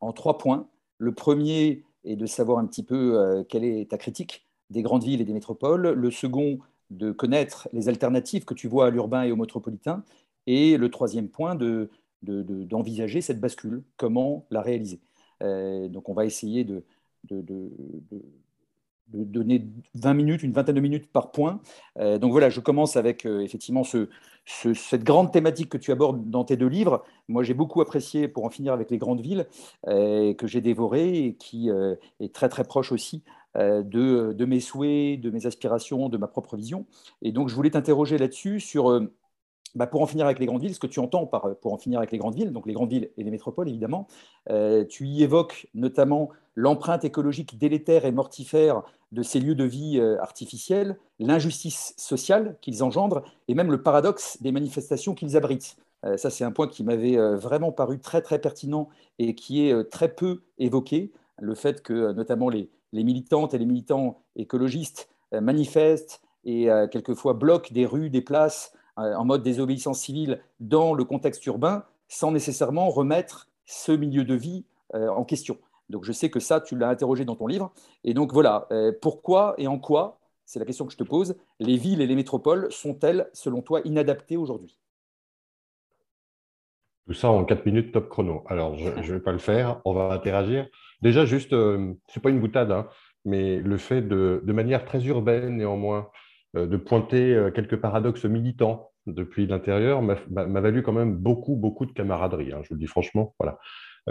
en 0.00 0.12
trois 0.12 0.38
points. 0.38 0.68
Le 1.00 1.12
premier 1.12 1.82
est 2.04 2.14
de 2.14 2.26
savoir 2.26 2.58
un 2.58 2.66
petit 2.66 2.84
peu 2.84 3.44
quelle 3.48 3.64
est 3.64 3.90
ta 3.90 3.98
critique 3.98 4.46
des 4.70 4.82
grandes 4.82 5.02
villes 5.02 5.20
et 5.20 5.24
des 5.24 5.32
métropoles. 5.32 5.88
Le 5.88 6.10
second, 6.10 6.60
de 6.90 7.12
connaître 7.12 7.68
les 7.72 7.88
alternatives 7.88 8.44
que 8.44 8.54
tu 8.54 8.68
vois 8.68 8.86
à 8.86 8.90
l'urbain 8.90 9.22
et 9.22 9.32
au 9.32 9.36
métropolitain. 9.36 10.04
Et 10.46 10.76
le 10.76 10.90
troisième 10.90 11.28
point, 11.28 11.56
d'envisager 12.22 13.18
de, 13.20 13.24
cette 13.24 13.40
bascule, 13.40 13.82
comment 13.96 14.46
la 14.50 14.62
réaliser. 14.62 15.00
Euh, 15.42 15.88
donc 15.88 16.08
on 16.08 16.14
va 16.14 16.26
essayer 16.26 16.64
de, 16.64 16.84
donner 19.12 19.66
20 19.94 20.14
minutes, 20.14 20.42
une 20.42 20.52
vingtaine 20.52 20.76
de 20.76 20.80
minutes 20.80 21.10
par 21.10 21.30
point. 21.30 21.60
Euh, 21.98 22.18
donc 22.18 22.32
voilà, 22.32 22.50
je 22.50 22.60
commence 22.60 22.96
avec 22.96 23.26
euh, 23.26 23.40
effectivement 23.40 23.84
ce, 23.84 24.08
cette 24.44 25.04
grande 25.04 25.32
thématique 25.32 25.68
que 25.68 25.78
tu 25.78 25.92
abordes 25.92 26.30
dans 26.30 26.44
tes 26.44 26.56
deux 26.56 26.68
livres. 26.68 27.04
Moi, 27.28 27.42
j'ai 27.42 27.54
beaucoup 27.54 27.80
apprécié, 27.80 28.28
pour 28.28 28.44
en 28.44 28.50
finir 28.50 28.72
avec 28.72 28.90
les 28.90 28.98
grandes 28.98 29.20
villes, 29.20 29.46
que 29.86 30.46
j'ai 30.46 30.60
dévoré 30.60 31.26
et 31.26 31.34
qui 31.34 31.70
est 32.20 32.34
très 32.34 32.48
très 32.48 32.64
proche 32.64 32.90
aussi 32.90 33.22
euh, 33.56 33.82
de, 33.82 34.44
mes 34.44 34.60
souhaits, 34.60 35.20
de 35.20 35.30
mes 35.30 35.46
aspirations, 35.46 36.08
de 36.08 36.16
ma 36.16 36.28
propre 36.28 36.56
vision. 36.56 36.86
Et 37.20 37.32
donc, 37.32 37.48
je 37.48 37.54
voulais 37.54 37.70
t'interroger 37.70 38.16
là-dessus 38.16 38.60
sur, 38.60 38.90
euh, 38.90 39.12
bah, 39.74 39.88
pour 39.88 40.02
en 40.02 40.06
finir 40.06 40.26
avec 40.26 40.38
les 40.38 40.46
grandes 40.46 40.62
villes, 40.62 40.74
ce 40.74 40.78
que 40.78 40.86
tu 40.86 41.00
entends 41.00 41.26
par 41.26 41.46
euh, 41.46 41.54
pour 41.60 41.72
en 41.72 41.78
finir 41.78 41.98
avec 41.98 42.12
les 42.12 42.18
grandes 42.18 42.36
villes, 42.36 42.52
donc 42.52 42.66
les 42.66 42.74
grandes 42.74 42.90
villes 42.90 43.10
et 43.16 43.24
les 43.24 43.30
métropoles, 43.30 43.68
évidemment. 43.68 44.06
tu 44.88 45.06
y 45.06 45.22
évoques 45.24 45.68
notamment 45.74 46.30
l'empreinte 46.60 47.04
écologique 47.04 47.58
délétère 47.58 48.04
et 48.04 48.12
mortifère 48.12 48.82
de 49.12 49.22
ces 49.22 49.40
lieux 49.40 49.54
de 49.54 49.64
vie 49.64 50.00
artificiels, 50.20 50.96
l'injustice 51.18 51.94
sociale 51.96 52.56
qu'ils 52.60 52.84
engendrent 52.84 53.22
et 53.48 53.54
même 53.54 53.72
le 53.72 53.82
paradoxe 53.82 54.38
des 54.40 54.52
manifestations 54.52 55.14
qu'ils 55.14 55.36
abritent. 55.36 55.76
ça, 56.16 56.30
c'est 56.30 56.44
un 56.44 56.52
point 56.52 56.68
qui 56.68 56.84
m'avait 56.84 57.16
vraiment 57.34 57.72
paru 57.72 57.98
très, 57.98 58.22
très 58.22 58.38
pertinent 58.38 58.88
et 59.18 59.34
qui 59.34 59.66
est 59.66 59.90
très 59.90 60.14
peu 60.14 60.42
évoqué. 60.58 61.10
Le 61.40 61.54
fait 61.54 61.82
que, 61.82 62.12
notamment, 62.12 62.50
les, 62.50 62.70
militantes 62.92 63.54
et 63.54 63.58
les 63.58 63.66
militants 63.66 64.20
écologistes 64.36 65.08
euh, 65.32 65.40
manifestent 65.40 66.20
et 66.44 66.70
euh, 66.70 66.86
quelquefois 66.88 67.34
bloquent 67.34 67.72
des 67.72 67.86
rues, 67.86 68.10
des 68.10 68.22
places 68.22 68.72
euh, 68.98 69.14
en 69.14 69.24
mode 69.24 69.42
désobéissance 69.42 70.00
civile 70.00 70.40
dans 70.58 70.94
le 70.94 71.04
contexte 71.04 71.44
urbain 71.46 71.84
sans 72.08 72.32
nécessairement 72.32 72.90
remettre 72.90 73.48
ce 73.64 73.92
milieu 73.92 74.24
de 74.24 74.34
vie 74.34 74.64
en 74.92 75.22
question. 75.22 75.56
Donc 75.90 76.04
je 76.04 76.12
sais 76.12 76.30
que 76.30 76.40
ça, 76.40 76.60
tu 76.60 76.76
l'as 76.76 76.88
interrogé 76.88 77.24
dans 77.24 77.36
ton 77.36 77.46
livre. 77.46 77.72
Et 78.04 78.14
donc 78.14 78.32
voilà, 78.32 78.68
pourquoi 79.02 79.54
et 79.58 79.66
en 79.66 79.78
quoi, 79.78 80.20
c'est 80.50 80.58
la 80.58 80.64
question 80.64 80.84
que 80.84 80.92
je 80.92 80.96
te 80.96 81.04
pose, 81.04 81.36
les 81.60 81.76
villes 81.76 82.00
et 82.00 82.06
les 82.08 82.16
métropoles 82.16 82.72
sont-elles, 82.72 83.28
selon 83.32 83.62
toi, 83.62 83.80
inadaptées 83.84 84.36
aujourd'hui? 84.36 84.76
Tout 87.06 87.14
ça 87.14 87.30
en 87.30 87.44
4 87.44 87.66
minutes 87.66 87.92
top 87.92 88.08
chrono. 88.08 88.42
Alors, 88.46 88.76
je 88.76 88.88
ne 88.88 89.14
vais 89.14 89.20
pas 89.20 89.32
le 89.32 89.38
faire, 89.38 89.80
on 89.84 89.92
va 89.92 90.12
interagir. 90.12 90.66
Déjà, 91.02 91.24
juste, 91.24 91.52
euh, 91.52 91.94
ce 92.08 92.18
n'est 92.18 92.22
pas 92.22 92.30
une 92.30 92.40
boutade, 92.40 92.72
hein, 92.72 92.88
mais 93.24 93.58
le 93.58 93.76
fait 93.76 94.02
de, 94.02 94.42
manière 94.46 94.84
très 94.84 95.04
urbaine, 95.06 95.56
néanmoins, 95.56 96.08
euh, 96.56 96.66
de 96.66 96.76
pointer 96.76 97.34
euh, 97.34 97.50
quelques 97.50 97.76
paradoxes 97.80 98.24
militants 98.24 98.90
depuis 99.06 99.46
l'intérieur 99.46 100.02
m'a 100.02 100.60
valu 100.60 100.82
quand 100.82 100.92
même 100.92 101.16
beaucoup, 101.16 101.56
beaucoup 101.56 101.86
de 101.86 101.92
camaraderie, 101.92 102.52
hein, 102.52 102.60
je 102.62 102.68
vous 102.68 102.74
le 102.74 102.80
dis 102.80 102.86
franchement. 102.86 103.34
Voilà. 103.38 103.58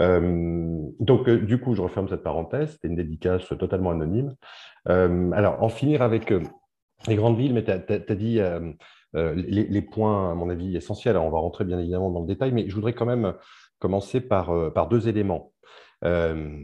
Donc, 0.00 1.28
du 1.28 1.60
coup, 1.60 1.74
je 1.74 1.82
referme 1.82 2.08
cette 2.08 2.22
parenthèse, 2.22 2.72
c'était 2.72 2.88
une 2.88 2.96
dédicace 2.96 3.46
totalement 3.58 3.90
anonyme. 3.90 4.34
alors, 4.86 5.62
en 5.62 5.68
finir 5.68 6.02
avec 6.02 6.32
les 7.06 7.16
grandes 7.16 7.36
villes, 7.36 7.52
mais 7.52 7.64
tu 7.64 7.70
as, 7.70 8.14
dit 8.14 8.40
les, 9.14 9.82
points, 9.82 10.32
à 10.32 10.34
mon 10.34 10.48
avis, 10.48 10.76
essentiels. 10.76 11.16
Alors, 11.16 11.26
on 11.26 11.30
va 11.30 11.38
rentrer 11.38 11.64
bien 11.64 11.78
évidemment 11.78 12.10
dans 12.10 12.20
le 12.20 12.26
détail, 12.26 12.52
mais 12.52 12.68
je 12.68 12.74
voudrais 12.74 12.94
quand 12.94 13.06
même 13.06 13.34
commencer 13.78 14.20
par, 14.20 14.88
deux 14.88 15.08
éléments. 15.08 15.52
Euh, 16.04 16.56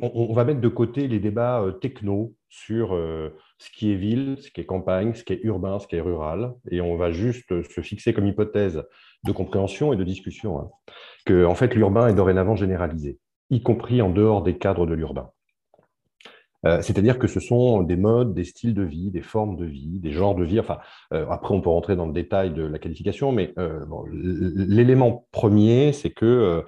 on, 0.00 0.32
va 0.34 0.44
mettre 0.44 0.60
de 0.60 0.68
côté 0.68 1.08
les 1.08 1.18
débats 1.18 1.60
euh, 1.60 1.72
techno 1.72 2.36
sur 2.48 2.94
euh, 2.94 3.30
ce 3.58 3.70
qui 3.70 3.90
est 3.90 3.96
ville, 3.96 4.36
ce 4.38 4.50
qui 4.50 4.60
est 4.60 4.66
campagne, 4.66 5.14
ce 5.14 5.24
qui 5.24 5.32
est 5.32 5.40
urbain, 5.42 5.80
ce 5.80 5.88
qui 5.88 5.96
est 5.96 6.00
rural, 6.00 6.54
et 6.70 6.80
on 6.80 6.96
va 6.96 7.10
juste 7.10 7.48
se 7.62 7.80
fixer 7.80 8.14
comme 8.14 8.26
hypothèse 8.26 8.84
de 9.24 9.32
compréhension 9.32 9.92
et 9.92 9.96
de 9.96 10.04
discussion 10.04 10.58
hein, 10.58 10.70
que 11.24 11.44
en 11.44 11.54
fait 11.54 11.74
l'urbain 11.74 12.08
est 12.08 12.14
dorénavant 12.14 12.56
généralisé, 12.56 13.18
y 13.50 13.62
compris 13.62 14.02
en 14.02 14.10
dehors 14.10 14.42
des 14.42 14.56
cadres 14.56 14.86
de 14.86 14.94
l'urbain. 14.94 15.30
C'est-à-dire 16.80 17.18
que 17.18 17.26
ce 17.26 17.40
sont 17.40 17.82
des 17.82 17.96
modes, 17.96 18.32
des 18.32 18.44
styles 18.44 18.72
de 18.72 18.84
vie, 18.84 19.10
des 19.10 19.20
formes 19.20 19.54
de 19.54 19.66
vie, 19.66 19.98
des 20.00 20.12
genres 20.12 20.34
de 20.34 20.44
vie. 20.44 20.58
Enfin, 20.58 20.78
après, 21.10 21.54
on 21.54 21.60
peut 21.60 21.68
rentrer 21.68 21.94
dans 21.94 22.06
le 22.06 22.14
détail 22.14 22.54
de 22.54 22.62
la 22.64 22.78
qualification, 22.78 23.32
mais 23.32 23.52
l'élément 24.56 25.26
premier, 25.30 25.92
c'est 25.92 26.08
que 26.08 26.64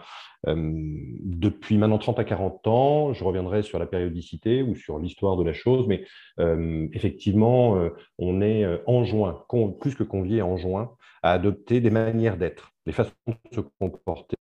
euh, 0.48 0.54
depuis 0.54 1.76
maintenant 1.78 1.98
30 1.98 2.18
à 2.18 2.25
40 2.25 2.66
ans, 2.66 3.12
je 3.12 3.25
reviendrai 3.25 3.62
sur 3.62 3.78
la 3.78 3.86
périodicité 3.86 4.62
ou 4.62 4.75
sur 4.75 4.98
l'histoire 4.98 5.36
de 5.36 5.44
la 5.44 5.52
chose, 5.52 5.86
mais 5.88 6.04
euh, 6.38 6.86
effectivement, 6.92 7.76
euh, 7.76 7.90
on 8.18 8.40
est 8.40 8.64
enjoint, 8.86 9.44
plus 9.80 9.94
que 9.94 10.04
convié, 10.04 10.42
enjoint 10.42 10.92
à 11.26 11.33
adopter 11.33 11.80
des 11.80 11.90
manières 11.90 12.37
d'être, 12.37 12.73
des 12.87 12.92
façons 12.92 13.12
de 13.26 13.54
se 13.54 13.61
comporter 13.80 14.37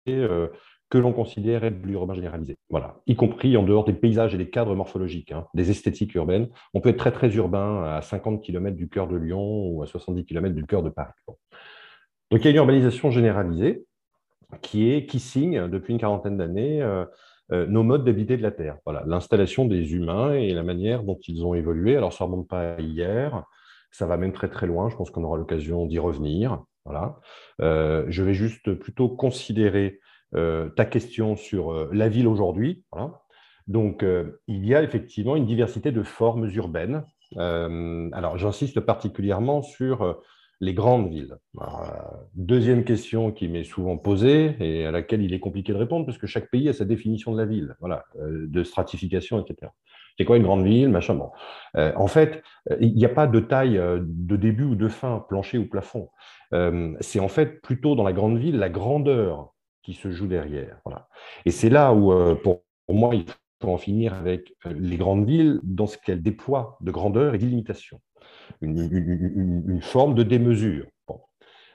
que 0.91 0.99
l'on 0.99 1.13
considère 1.13 1.65
être 1.65 1.81
l'urbain 1.85 2.15
généralisé. 2.15 2.59
Voilà, 2.69 3.01
y 3.07 3.15
compris 3.15 3.57
en 3.57 3.63
dehors 3.63 3.85
des 3.85 3.93
paysages 3.93 4.35
et 4.35 4.39
des 4.39 4.51
cadres 4.51 4.75
morphologiques, 4.75 5.31
hein, 5.31 5.47
des 5.55 5.71
esthétiques 5.71 6.15
urbaines. 6.15 6.49
On 6.75 6.81
peut 6.81 6.89
être 6.89 6.99
très 6.99 7.13
très 7.13 7.29
urbain 7.37 7.85
à 7.85 8.03
50 8.03 8.43
km 8.43 8.77
du 8.77 8.89
cœur 8.89 9.07
de 9.07 9.17
Lyon 9.17 9.69
ou 9.69 9.83
à 9.83 9.87
70 9.87 10.25
km 10.25 10.55
du 10.55 10.67
cœur 10.67 10.83
de 10.83 10.91
Paris. 10.91 11.13
Donc 12.31 12.41
il 12.41 12.45
y 12.45 12.49
a 12.49 12.51
une 12.51 12.57
urbanisation 12.57 13.11
généralisée 13.11 13.85
qui, 14.63 14.91
est, 14.91 15.07
qui 15.07 15.21
signe 15.21 15.69
depuis 15.69 15.93
une 15.93 16.01
quarantaine 16.01 16.37
d'années 16.37 16.83
euh, 16.83 17.05
euh, 17.53 17.67
nos 17.67 17.85
modes 17.85 18.05
d'habiter 18.05 18.37
de 18.37 18.43
la 18.43 18.51
Terre. 18.51 18.79
Voilà, 18.85 19.05
l'installation 19.07 19.65
des 19.65 19.95
humains 19.95 20.35
et 20.35 20.53
la 20.53 20.65
manière 20.65 21.05
dont 21.05 21.19
ils 21.27 21.45
ont 21.45 21.55
évolué. 21.55 21.97
Alors, 21.97 22.13
ça 22.13 22.25
ne 22.25 22.31
remonte 22.31 22.49
pas 22.49 22.75
à 22.75 22.81
hier, 22.81 23.45
ça 23.91 24.07
va 24.07 24.17
même 24.17 24.33
très 24.33 24.49
très 24.49 24.67
loin. 24.67 24.89
Je 24.89 24.97
pense 24.97 25.11
qu'on 25.11 25.25
aura 25.25 25.37
l'occasion 25.37 25.87
d'y 25.87 25.99
revenir. 25.99 26.63
Voilà. 26.85 27.21
Euh, 27.61 28.05
je 28.09 28.23
vais 28.23 28.35
juste 28.35 28.75
plutôt 28.75 29.09
considérer 29.09 30.01
ta 30.77 30.85
question 30.85 31.35
sur 31.35 31.93
la 31.93 32.09
ville 32.09 32.29
aujourd'hui. 32.29 32.85
Donc, 33.67 34.07
il 34.47 34.65
y 34.65 34.77
a 34.77 34.83
effectivement 34.85 35.35
une 35.35 35.45
diversité 35.45 35.91
de 35.91 36.05
formes 36.05 36.49
urbaines. 36.51 37.03
alors, 37.37 38.39
j'insiste 38.39 38.79
particulièrement 38.79 39.61
sur 39.63 40.23
les 40.61 40.75
grandes 40.75 41.09
villes. 41.09 41.37
deuxième 42.35 42.85
question 42.85 43.33
qui 43.33 43.49
m'est 43.49 43.65
souvent 43.65 43.97
posée 43.97 44.57
et 44.61 44.85
à 44.85 44.91
laquelle 44.91 45.23
il 45.23 45.33
est 45.33 45.41
compliqué 45.41 45.73
de 45.73 45.79
répondre 45.79 46.05
parce 46.05 46.19
que 46.19 46.27
chaque 46.27 46.51
pays 46.51 46.69
a 46.69 46.73
sa 46.73 46.85
définition 46.85 47.33
de 47.33 47.39
la 47.39 47.47
ville, 47.47 47.77
voilà, 47.81 48.05
euh, 48.17 48.47
de 48.47 48.63
stratification, 48.63 49.43
etc. 49.43 49.73
C'est 50.19 50.25
quoi 50.25 50.37
une 50.37 50.43
grande 50.43 50.65
ville, 50.65 50.89
machin 50.89 51.15
bon. 51.15 51.31
Euh, 51.77 51.93
en 51.97 52.07
fait, 52.07 52.43
euh, 52.71 52.77
il 52.81 52.95
n'y 52.95 53.05
a 53.05 53.11
pas 53.11 53.27
de 53.27 53.41
taille 53.41 53.81
de 53.81 54.37
début 54.37 54.65
ou 54.65 54.75
de 54.75 54.89
fin, 54.89 55.25
plancher 55.29 55.59
ou 55.59 55.69
plafond. 55.69 56.11
c'est 57.01 57.21
en 57.21 57.29
fait 57.29 57.61
plutôt 57.63 57.95
dans 57.95 58.05
la 58.05 58.13
grande 58.13 58.39
ville 58.39 58.59
la 58.59 58.71
grandeur 58.71 59.55
qui 59.83 59.95
se 59.95 60.11
joue 60.11 60.27
derrière. 60.27 60.79
Voilà. 60.85 61.09
Et 61.47 61.51
c'est 61.51 61.71
là 61.71 61.93
où, 61.95 62.13
pour 62.43 62.63
moi, 62.89 63.15
il 63.15 63.25
faut 63.63 63.69
en 63.69 63.79
finir 63.79 64.15
avec 64.15 64.55
les 64.67 64.97
grandes 64.97 65.27
villes 65.27 65.61
dans 65.63 65.87
ce 65.87 65.97
qu'elles 65.97 66.23
déploient 66.23 66.77
de 66.81 66.91
grandeur 66.91 67.35
et 67.35 67.39
d'illimitation, 67.39 68.01
une, 68.61 69.81
forme 69.81 70.15
de 70.15 70.23
démesure. 70.23 70.87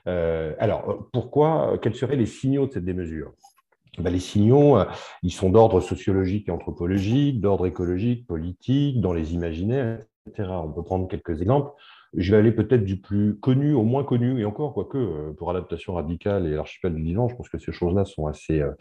alors, 0.06 1.10
pourquoi 1.14 1.80
Quels 1.82 1.96
seraient 1.96 2.18
les 2.18 2.28
signaux 2.28 2.68
de 2.68 2.74
cette 2.74 2.86
démesure? 2.86 3.34
Ben, 4.00 4.12
les 4.12 4.20
signaux, 4.20 4.78
ils 5.24 5.32
sont 5.32 5.50
d'ordre 5.50 5.80
sociologique 5.80 6.48
et 6.48 6.52
anthropologique, 6.52 7.40
d'ordre 7.40 7.66
écologique, 7.66 8.28
politique, 8.28 9.00
dans 9.02 9.14
les 9.14 9.34
imaginaires, 9.34 10.00
etc. 10.28 10.50
On 10.64 10.72
peut 10.72 10.84
prendre 10.84 11.08
quelques 11.08 11.42
exemples. 11.42 11.72
Je 12.18 12.32
vais 12.32 12.38
aller 12.38 12.52
peut-être 12.52 12.86
du 12.86 12.98
plus 12.98 13.38
connu 13.40 13.74
au 13.74 13.84
moins 13.84 14.04
connu, 14.04 14.40
et 14.40 14.46
encore, 14.46 14.74
quoique, 14.74 14.98
euh, 14.98 15.34
pour 15.38 15.50
adaptation 15.50 15.94
radicale 15.94 16.48
et 16.48 16.52
l'archipel 16.52 16.94
du 16.94 17.02
divan, 17.02 17.28
je 17.28 17.36
pense 17.36 17.50
que 17.50 17.58
ces 17.58 17.74
choses-là 17.74 18.06
sont 18.06 18.28
assez 18.28 18.62
euh, 18.62 18.72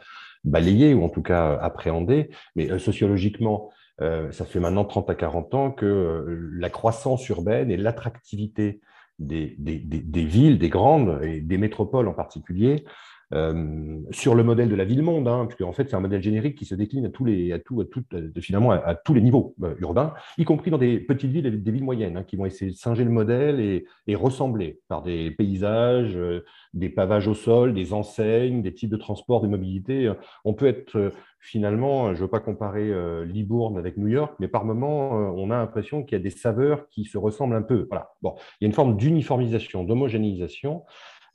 balayées, 0.44 0.94
ou 0.94 1.04
en 1.04 1.08
tout 1.08 1.22
cas 1.22 1.52
euh, 1.52 1.58
appréhendées. 1.60 2.30
Mais 2.54 2.78
sociologiquement, 2.78 3.70
ça 3.98 4.44
fait 4.44 4.58
maintenant 4.58 4.84
30 4.84 5.08
à 5.10 5.14
40 5.14 5.54
ans 5.54 5.70
que 5.70 6.50
la 6.52 6.68
croissance 6.68 7.28
urbaine 7.28 7.70
et 7.70 7.76
l'attractivité 7.76 8.80
des, 9.20 9.56
villes, 9.56 10.58
des 10.58 10.68
grandes, 10.68 11.20
et 11.22 11.40
des 11.40 11.58
métropoles 11.58 12.08
en 12.08 12.12
particulier, 12.12 12.84
euh, 13.32 14.00
sur 14.10 14.34
le 14.34 14.44
modèle 14.44 14.68
de 14.68 14.74
la 14.74 14.84
ville-monde, 14.84 15.26
hein, 15.28 15.46
puisque 15.46 15.62
en 15.62 15.72
fait 15.72 15.88
c'est 15.88 15.96
un 15.96 16.00
modèle 16.00 16.22
générique 16.22 16.56
qui 16.56 16.66
se 16.66 16.74
décline 16.74 17.06
à 17.06 17.08
tous 17.08 17.24
les, 17.24 17.52
à 17.52 17.58
tout, 17.58 17.80
à 17.80 17.84
tout, 17.84 18.04
finalement 18.40 18.70
à, 18.70 18.94
tous 18.94 19.14
les 19.14 19.22
niveaux 19.22 19.54
euh, 19.62 19.74
urbains, 19.78 20.12
y 20.36 20.44
compris 20.44 20.70
dans 20.70 20.78
des 20.78 21.00
petites 21.00 21.30
villes 21.30 21.46
et 21.46 21.50
des 21.50 21.70
villes 21.70 21.84
moyennes, 21.84 22.16
hein, 22.16 22.22
qui 22.22 22.36
vont 22.36 22.46
essayer 22.46 22.70
de 22.70 22.76
singer 22.76 23.04
le 23.04 23.10
modèle 23.10 23.60
et, 23.60 23.86
ressembler 24.14 24.80
par 24.88 25.02
des 25.02 25.32
paysages, 25.32 26.16
euh, 26.16 26.44
des 26.72 26.88
pavages 26.88 27.26
au 27.26 27.34
sol, 27.34 27.74
des 27.74 27.92
enseignes, 27.92 28.62
des 28.62 28.72
types 28.72 28.90
de 28.90 28.96
transport, 28.96 29.40
de 29.40 29.48
mobilité. 29.48 30.12
On 30.44 30.54
peut 30.54 30.66
être 30.66 31.12
finalement, 31.40 32.14
je 32.14 32.18
ne 32.18 32.22
veux 32.22 32.28
pas 32.28 32.40
comparer 32.40 32.92
Libourne 33.26 33.76
avec 33.76 33.96
New 33.96 34.08
York, 34.08 34.34
mais 34.38 34.48
par 34.48 34.64
moments, 34.64 35.10
on 35.10 35.50
a 35.50 35.56
l'impression 35.56 36.02
qu'il 36.02 36.16
y 36.16 36.20
a 36.20 36.22
des 36.22 36.30
saveurs 36.30 36.88
qui 36.88 37.04
se 37.04 37.18
ressemblent 37.18 37.56
un 37.56 37.62
peu. 37.62 37.86
Voilà. 37.88 38.12
Bon, 38.22 38.34
il 38.60 38.64
y 38.64 38.64
a 38.64 38.68
une 38.68 38.72
forme 38.72 38.96
d'uniformisation, 38.96 39.84
d'homogénéisation. 39.84 40.84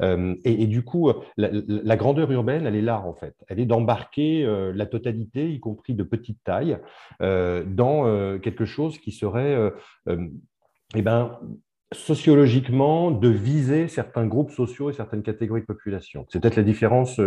Euh, 0.02 0.36
et, 0.44 0.68
du 0.68 0.84
coup, 0.84 1.12
la, 1.38 1.98
grandeur 1.98 2.32
urbaine, 2.32 2.66
elle 2.66 2.76
est 2.76 2.82
là, 2.82 3.02
en 3.02 3.14
fait. 3.14 3.36
Elle 3.48 3.60
est 3.60 3.66
d'embarquer 3.66 4.46
euh, 4.46 4.72
la 4.74 4.86
totalité, 4.86 5.52
y 5.52 5.60
compris 5.60 5.94
de 5.94 6.04
petite 6.04 6.44
taille, 6.44 6.78
euh, 7.22 7.64
dans 7.66 8.40
quelque 8.40 8.66
chose 8.66 8.98
qui 8.98 9.12
serait 9.12 9.72
eh 10.96 11.02
ben, 11.02 11.40
sociologiquement 11.92 13.12
de 13.12 13.30
viser 13.30 13.88
certains 13.88 14.26
groupes 14.26 14.52
sociaux 14.52 14.90
et 14.90 14.94
certaines 14.94 15.24
catégories 15.24 15.62
de 15.62 15.66
population. 15.66 16.26
C'est 16.30 16.40
peut-être 16.40 16.56
la 16.56 16.64
différence 16.64 17.20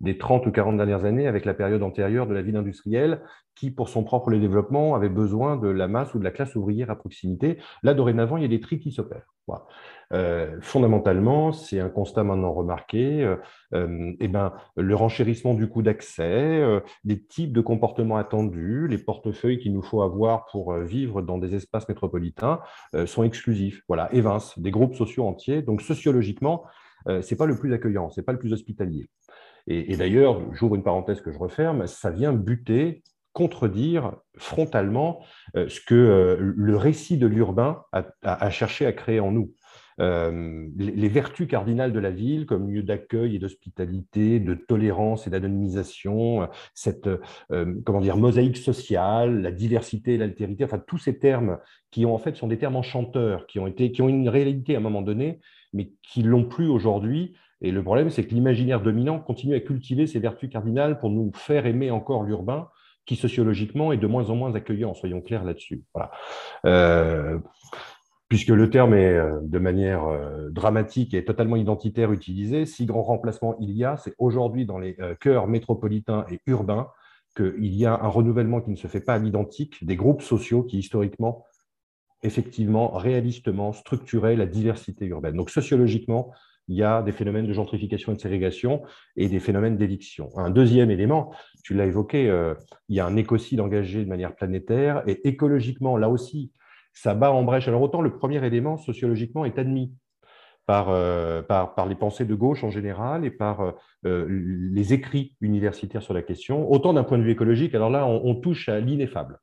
des 0.00 0.18
30 0.18 0.46
ou 0.46 0.50
40 0.50 0.76
dernières 0.76 1.04
années 1.04 1.26
avec 1.26 1.44
la 1.44 1.54
période 1.54 1.82
antérieure 1.82 2.26
de 2.26 2.34
la 2.34 2.42
ville 2.42 2.56
industrielle 2.56 3.22
qui, 3.54 3.70
pour 3.70 3.88
son 3.88 4.04
propre 4.04 4.30
développement, 4.32 4.94
avait 4.94 5.08
besoin 5.08 5.56
de 5.56 5.68
la 5.68 5.88
masse 5.88 6.14
ou 6.14 6.18
de 6.18 6.24
la 6.24 6.30
classe 6.30 6.54
ouvrière 6.54 6.90
à 6.90 6.96
proximité. 6.96 7.58
Là, 7.82 7.94
dorénavant, 7.94 8.36
il 8.36 8.42
y 8.42 8.46
a 8.46 8.48
des 8.48 8.60
tri 8.60 8.78
qui 8.78 8.92
s'opèrent. 8.92 9.34
Voilà. 9.46 9.66
Euh, 10.12 10.56
fondamentalement, 10.60 11.52
c'est 11.52 11.78
un 11.78 11.88
constat 11.88 12.24
maintenant 12.24 12.52
remarqué, 12.52 13.22
euh, 13.22 13.36
euh, 13.74 14.12
eh 14.18 14.28
ben, 14.28 14.52
le 14.76 14.94
renchérissement 14.96 15.54
du 15.54 15.68
coût 15.68 15.82
d'accès, 15.82 16.60
les 17.04 17.22
types 17.22 17.52
de 17.52 17.60
comportements 17.60 18.16
attendus, 18.16 18.88
les 18.88 18.98
portefeuilles 18.98 19.58
qu'il 19.58 19.72
nous 19.72 19.82
faut 19.82 20.02
avoir 20.02 20.46
pour 20.46 20.74
vivre 20.74 21.22
dans 21.22 21.38
des 21.38 21.54
espaces 21.54 21.88
métropolitains 21.88 22.60
sont 23.06 23.22
exclusifs, 23.22 23.82
voilà, 23.88 24.12
évincent 24.12 24.58
des 24.58 24.70
groupes 24.70 24.94
sociaux 24.94 25.26
entiers. 25.26 25.62
Donc 25.62 25.82
sociologiquement, 25.82 26.64
ce 27.06 27.28
n'est 27.28 27.36
pas 27.36 27.46
le 27.46 27.56
plus 27.56 27.72
accueillant, 27.72 28.10
ce 28.10 28.20
n'est 28.20 28.24
pas 28.24 28.32
le 28.32 28.38
plus 28.38 28.52
hospitalier. 28.52 29.08
Et, 29.66 29.96
d'ailleurs, 29.96 30.40
j'ouvre 30.52 30.74
une 30.74 30.82
parenthèse 30.82 31.20
que 31.20 31.32
je 31.32 31.38
referme, 31.38 31.86
ça 31.86 32.10
vient 32.10 32.32
buter 32.32 33.02
contredire 33.32 34.16
frontalement 34.36 35.20
ce 35.54 35.80
que 35.80 36.36
le 36.40 36.76
récit 36.76 37.18
de 37.18 37.26
l'urbain 37.26 37.84
a, 37.92 38.50
cherché 38.50 38.86
à 38.86 38.92
créer 38.92 39.20
en 39.20 39.30
nous. 39.30 39.52
Euh, 40.00 40.68
les, 40.76 41.08
vertus 41.08 41.46
cardinales 41.46 41.92
de 41.92 41.98
la 41.98 42.10
ville 42.10 42.46
comme 42.46 42.70
lieu 42.70 42.82
d'accueil 42.82 43.36
et 43.36 43.38
d'hospitalité, 43.38 44.40
de 44.40 44.54
tolérance 44.54 45.26
et 45.26 45.30
d'anonymisation, 45.30 46.48
cette 46.74 47.08
euh, 47.50 47.74
comment 47.84 48.00
dire, 48.00 48.16
mosaïque 48.16 48.56
sociale, 48.56 49.42
la 49.42 49.52
diversité 49.52 50.14
et 50.14 50.18
l'altérité, 50.18 50.64
enfin 50.64 50.78
tous 50.78 50.98
ces 50.98 51.18
termes 51.18 51.58
qui 51.90 52.06
ont 52.06 52.14
en 52.14 52.18
fait 52.18 52.36
sont 52.36 52.46
des 52.46 52.58
termes 52.58 52.76
enchanteurs, 52.76 53.46
qui 53.46 53.58
ont, 53.58 53.66
été, 53.66 53.92
qui 53.92 54.00
ont 54.00 54.08
une 54.08 54.28
réalité 54.28 54.74
à 54.74 54.78
un 54.78 54.82
moment 54.82 55.02
donné, 55.02 55.40
mais 55.72 55.92
qui 56.02 56.22
l'ont 56.22 56.44
plus 56.44 56.68
aujourd'hui. 56.68 57.34
Et 57.60 57.70
le 57.70 57.82
problème, 57.82 58.08
c'est 58.08 58.24
que 58.24 58.34
l'imaginaire 58.34 58.80
dominant 58.80 59.18
continue 59.18 59.54
à 59.54 59.60
cultiver 59.60 60.06
ces 60.06 60.18
vertus 60.18 60.48
cardinales 60.48 60.98
pour 60.98 61.10
nous 61.10 61.30
faire 61.34 61.66
aimer 61.66 61.90
encore 61.90 62.22
l'urbain, 62.22 62.68
qui 63.04 63.16
sociologiquement 63.16 63.92
est 63.92 63.98
de 63.98 64.06
moins 64.06 64.30
en 64.30 64.36
moins 64.36 64.54
accueillant, 64.54 64.94
soyons 64.94 65.20
clairs 65.20 65.44
là-dessus. 65.44 65.82
Voilà. 65.94 66.10
Euh, 66.64 67.38
puisque 68.30 68.48
le 68.48 68.70
terme 68.70 68.94
est 68.94 69.12
euh, 69.12 69.40
de 69.42 69.58
manière 69.58 70.04
euh, 70.04 70.48
dramatique 70.50 71.12
et 71.14 71.24
totalement 71.24 71.56
identitaire 71.56 72.12
utilisé, 72.12 72.64
si 72.64 72.86
grand 72.86 73.02
remplacement 73.02 73.56
il 73.60 73.72
y 73.72 73.84
a, 73.84 73.96
c'est 73.98 74.14
aujourd'hui 74.18 74.64
dans 74.64 74.78
les 74.78 74.96
euh, 75.00 75.14
cœurs 75.16 75.48
métropolitains 75.48 76.24
et 76.30 76.40
urbains 76.46 76.88
qu'il 77.36 77.74
y 77.74 77.84
a 77.86 77.92
un 77.92 78.08
renouvellement 78.08 78.60
qui 78.60 78.70
ne 78.70 78.76
se 78.76 78.86
fait 78.86 79.00
pas 79.00 79.14
à 79.14 79.18
l'identique 79.18 79.84
des 79.84 79.96
groupes 79.96 80.22
sociaux 80.22 80.62
qui 80.62 80.78
historiquement, 80.78 81.44
effectivement, 82.22 82.90
réalistement 82.92 83.72
structuraient 83.72 84.36
la 84.36 84.46
diversité 84.46 85.06
urbaine. 85.06 85.34
Donc 85.34 85.50
sociologiquement, 85.50 86.32
il 86.68 86.76
y 86.76 86.84
a 86.84 87.02
des 87.02 87.12
phénomènes 87.12 87.48
de 87.48 87.52
gentrification 87.52 88.12
et 88.12 88.14
de 88.14 88.20
ségrégation 88.20 88.82
et 89.16 89.28
des 89.28 89.40
phénomènes 89.40 89.76
d'éviction. 89.76 90.30
Un 90.36 90.50
deuxième 90.50 90.92
élément, 90.92 91.32
tu 91.64 91.74
l'as 91.74 91.86
évoqué, 91.86 92.26
il 92.88 92.96
y 92.96 93.00
a 93.00 93.06
un 93.06 93.16
écocide 93.16 93.60
engagé 93.60 94.04
de 94.04 94.08
manière 94.08 94.36
planétaire 94.36 95.02
et 95.08 95.26
écologiquement, 95.26 95.96
là 95.96 96.08
aussi, 96.08 96.52
ça 97.02 97.14
bat 97.14 97.32
en 97.32 97.42
brèche. 97.42 97.66
Alors 97.66 97.80
autant 97.80 98.02
le 98.02 98.12
premier 98.12 98.44
élément 98.44 98.76
sociologiquement 98.76 99.46
est 99.46 99.58
admis 99.58 99.94
par, 100.66 100.90
euh, 100.90 101.42
par, 101.42 101.86
les 101.88 101.94
pensées 101.94 102.26
de 102.26 102.34
gauche 102.34 102.62
en 102.62 102.70
général 102.70 103.24
et 103.24 103.30
par 103.30 103.60
euh, 103.60 103.72
euh, 104.04 104.26
les 104.28 104.92
écrits 104.92 105.34
universitaires 105.40 106.02
sur 106.02 106.14
la 106.14 106.22
question, 106.22 106.70
autant 106.70 106.92
d'un 106.92 107.02
point 107.02 107.18
de 107.18 107.22
vue 107.22 107.32
écologique, 107.32 107.74
alors 107.74 107.90
là 107.90 108.06
on, 108.06 108.34
touche 108.34 108.68
à 108.68 108.80
l'ineffable. 108.80 109.38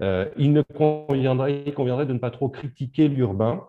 il, 0.00 0.52
ne 0.52 0.62
conviendrait, 0.62 1.62
il 1.66 1.72
conviendrait 1.72 2.06
de 2.06 2.12
ne 2.12 2.18
pas 2.18 2.30
trop 2.30 2.48
critiquer 2.48 3.08
l'urbain, 3.08 3.64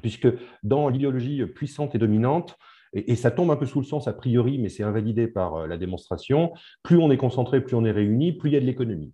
puisque 0.00 0.28
dans 0.62 0.88
l'idéologie 0.88 1.44
puissante 1.46 1.94
et 1.94 1.98
dominante, 1.98 2.56
et, 2.94 3.14
ça 3.16 3.30
tombe 3.30 3.50
un 3.50 3.56
peu 3.56 3.66
sous 3.66 3.80
le 3.80 3.86
sens 3.86 4.08
a 4.08 4.12
priori, 4.12 4.58
mais 4.58 4.68
c'est 4.68 4.82
invalidé 4.82 5.28
par 5.28 5.66
la 5.66 5.76
démonstration, 5.76 6.52
plus 6.82 6.96
on 6.96 7.10
est 7.10 7.18
concentré, 7.18 7.60
plus 7.60 7.76
on 7.76 7.84
est 7.84 7.92
réuni, 7.92 8.32
plus 8.32 8.50
il 8.50 8.54
y 8.54 8.56
a 8.56 8.60
de 8.60 8.66
l'économie 8.66 9.12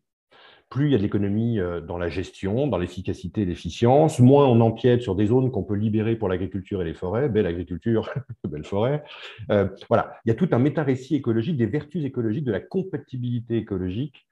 plus 0.68 0.86
il 0.86 0.92
y 0.92 0.94
a 0.94 0.98
de 0.98 1.02
l'économie 1.02 1.58
euh, 1.58 1.80
dans 1.80 1.98
la 1.98 2.08
gestion, 2.08 2.66
dans 2.66 2.78
l'efficacité 2.78 3.42
et 3.42 3.44
l'efficience, 3.44 4.18
moins 4.18 4.46
on 4.46 4.60
empiète 4.60 5.02
sur 5.02 5.14
des 5.14 5.26
zones 5.26 5.50
qu'on 5.50 5.62
peut 5.62 5.74
libérer 5.74 6.16
pour 6.16 6.28
l'agriculture 6.28 6.82
et 6.82 6.84
les 6.84 6.94
forêts, 6.94 7.28
belle 7.28 7.46
agriculture, 7.46 8.12
belle 8.48 8.64
forêt. 8.64 9.02
Euh, 9.50 9.68
voilà, 9.88 10.14
il 10.24 10.28
y 10.28 10.32
a 10.32 10.34
tout 10.34 10.48
un 10.52 10.58
méta-récit 10.58 11.16
écologique, 11.16 11.56
des 11.56 11.66
vertus 11.66 12.04
écologiques, 12.04 12.44
de 12.44 12.52
la 12.52 12.60
compatibilité 12.60 13.56
écologique 13.56 14.26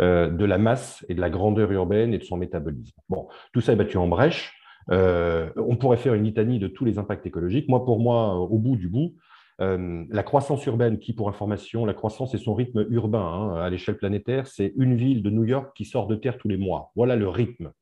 euh, 0.00 0.30
de 0.30 0.44
la 0.44 0.58
masse 0.58 1.04
et 1.08 1.14
de 1.14 1.20
la 1.20 1.28
grandeur 1.28 1.70
urbaine 1.72 2.14
et 2.14 2.18
de 2.18 2.24
son 2.24 2.38
métabolisme. 2.38 2.96
Bon, 3.08 3.28
tout 3.52 3.60
ça 3.60 3.72
est 3.72 3.76
battu 3.76 3.98
en 3.98 4.08
brèche. 4.08 4.58
on 4.88 5.76
pourrait 5.78 5.98
faire 5.98 6.14
une 6.14 6.24
litanie 6.24 6.58
de 6.58 6.68
tous 6.68 6.86
les 6.86 6.98
impacts 6.98 7.26
écologiques. 7.26 7.68
Moi, 7.68 7.84
pour 7.84 8.00
moi, 8.00 8.34
au 8.36 8.58
bout 8.58 8.76
du 8.76 8.88
bout, 8.88 9.14
euh, 9.60 10.04
la 10.08 10.22
croissance 10.22 10.64
urbaine, 10.66 10.98
qui 10.98 11.12
pour 11.12 11.28
information, 11.28 11.84
la 11.84 11.94
croissance 11.94 12.34
et 12.34 12.38
son 12.38 12.54
rythme 12.54 12.86
urbain 12.90 13.24
hein, 13.24 13.56
à 13.56 13.70
l'échelle 13.70 13.96
planétaire, 13.96 14.46
c'est 14.46 14.72
une 14.76 14.96
ville 14.96 15.22
de 15.22 15.30
New 15.30 15.44
York 15.44 15.72
qui 15.74 15.84
sort 15.84 16.06
de 16.06 16.16
terre 16.16 16.38
tous 16.38 16.48
les 16.48 16.56
mois. 16.56 16.90
Voilà 16.96 17.16
le 17.16 17.28
rythme 17.28 17.72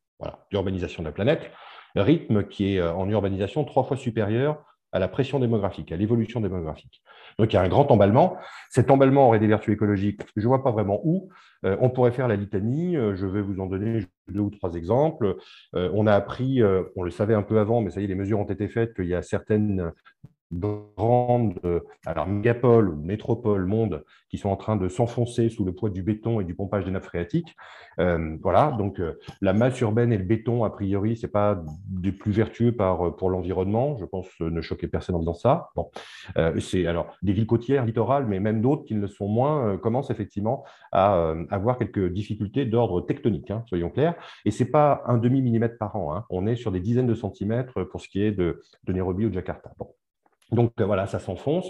d'urbanisation 0.51 1.03
de 1.03 1.09
la 1.09 1.13
planète. 1.13 1.51
Rythme 1.97 2.45
qui 2.45 2.75
est 2.75 2.81
euh, 2.81 2.93
en 2.93 3.09
urbanisation 3.09 3.65
trois 3.65 3.85
fois 3.85 3.97
supérieur 3.97 4.63
à 4.93 4.99
la 4.99 5.07
pression 5.07 5.39
démographique, 5.39 5.93
à 5.93 5.97
l'évolution 5.97 6.41
démographique. 6.41 7.01
Donc 7.39 7.53
il 7.53 7.57
y 7.57 7.59
a 7.59 7.63
un 7.63 7.69
grand 7.69 7.89
emballement. 7.93 8.37
Cet 8.71 8.91
emballement 8.91 9.29
aurait 9.29 9.39
des 9.39 9.47
vertus 9.47 9.73
écologiques. 9.73 10.21
Je 10.37 10.43
ne 10.43 10.49
vois 10.49 10.65
pas 10.65 10.73
vraiment 10.73 11.01
où. 11.05 11.31
Euh, 11.65 11.77
on 11.81 11.91
pourrait 11.91 12.11
faire 12.11 12.27
la 12.27 12.35
litanie. 12.35 12.97
je 12.97 13.27
vais 13.27 13.41
vous 13.41 13.61
en 13.61 13.67
donner 13.67 14.05
deux 14.29 14.41
ou 14.41 14.51
trois 14.51 14.75
exemples. 14.75 15.37
on 15.75 16.07
a 16.09 16.15
appris, 16.15 16.61
on 16.97 17.03
le 17.03 17.11
savait 17.11 17.35
un 17.35 17.43
peu 17.43 17.61
avant, 17.61 17.81
mais 17.81 17.91
ça 17.91 18.01
y 18.01 18.05
est, 18.05 18.09
les 18.09 18.17
mesures 18.17 18.41
ont 18.41 18.45
été 18.45 18.67
faites, 18.67 18.95
qu'il 18.95 19.07
y 19.07 19.15
a 19.15 19.23
certaines 19.23 19.93
grandes 20.53 21.61
alors 22.07 22.27
mégapoles 22.27 22.97
métropoles 22.97 23.67
monde 23.67 24.05
qui 24.31 24.39
sont 24.39 24.49
en 24.49 24.57
train 24.57 24.77
de 24.77 24.89
s'enfoncer 24.89 25.49
sous 25.49 25.65
le 25.65 25.73
poids 25.73 25.91
du 25.91 26.03
béton 26.03 26.41
et 26.41 26.45
du 26.45 26.55
pompage 26.55 26.85
des 26.85 26.91
nappes 26.91 27.05
phréatiques. 27.05 27.57
Euh, 27.99 28.37
voilà, 28.43 28.71
donc 28.79 29.01
euh, 29.01 29.19
la 29.41 29.53
masse 29.53 29.81
urbaine 29.81 30.13
et 30.13 30.19
le 30.19 30.25
béton, 30.25 30.65
a 30.65 30.71
priori, 30.71 31.17
c'est 31.17 31.29
pas 31.29 31.63
des 31.89 32.13
plus 32.13 32.33
vertueux 32.33 32.75
euh, 32.81 33.11
pour 33.11 33.31
l'environnement. 33.31 33.97
Je 33.99 34.05
pense 34.05 34.29
ne 34.41 34.61
choquer 34.61 34.87
personne 34.87 35.17
en 35.17 35.19
disant 35.19 35.35
ça. 35.35 35.71
Bon, 35.75 35.91
c'est 36.61 36.87
alors 36.87 37.17
des 37.23 37.33
villes 37.33 37.47
côtières, 37.47 37.85
littorales, 37.85 38.27
mais 38.27 38.41
même 38.41 38.61
d'autres 38.61 38.85
qui 38.85 38.95
ne 38.95 39.01
le 39.01 39.09
sont 39.09 39.29
moins, 39.29 39.77
commencent 39.79 40.11
effectivement 40.11 40.65
à 40.93 41.35
avoir 41.51 41.79
quelques 41.79 42.13
difficultés 42.13 42.65
d'ordre 42.65 43.01
tectonique, 43.01 43.51
hein, 43.51 43.65
soyons 43.67 43.91
clairs. 43.91 44.15
Et 44.45 44.51
c'est 44.51 44.71
pas 44.71 45.03
un 45.07 45.19
demi 45.19 45.43
millimètre 45.43 45.79
par 45.79 45.97
an. 45.97 46.15
Hein. 46.15 46.25
On 46.31 46.47
est 46.47 46.57
sur 46.57 46.71
des 46.71 46.81
dizaines 46.81 47.07
de 47.07 47.15
centimètres 47.15 47.83
pour 47.85 48.01
ce 48.01 48.09
qui 48.09 48.23
est 48.23 48.33
de, 48.33 48.63
Nairobi 48.89 49.27
ou 49.27 49.33
Jakarta. 49.33 49.73
Bon. 49.79 49.89
Donc 50.53 50.73
euh, 50.81 50.85
voilà, 50.85 51.07
ça 51.07 51.19
s'enfonce. 51.19 51.67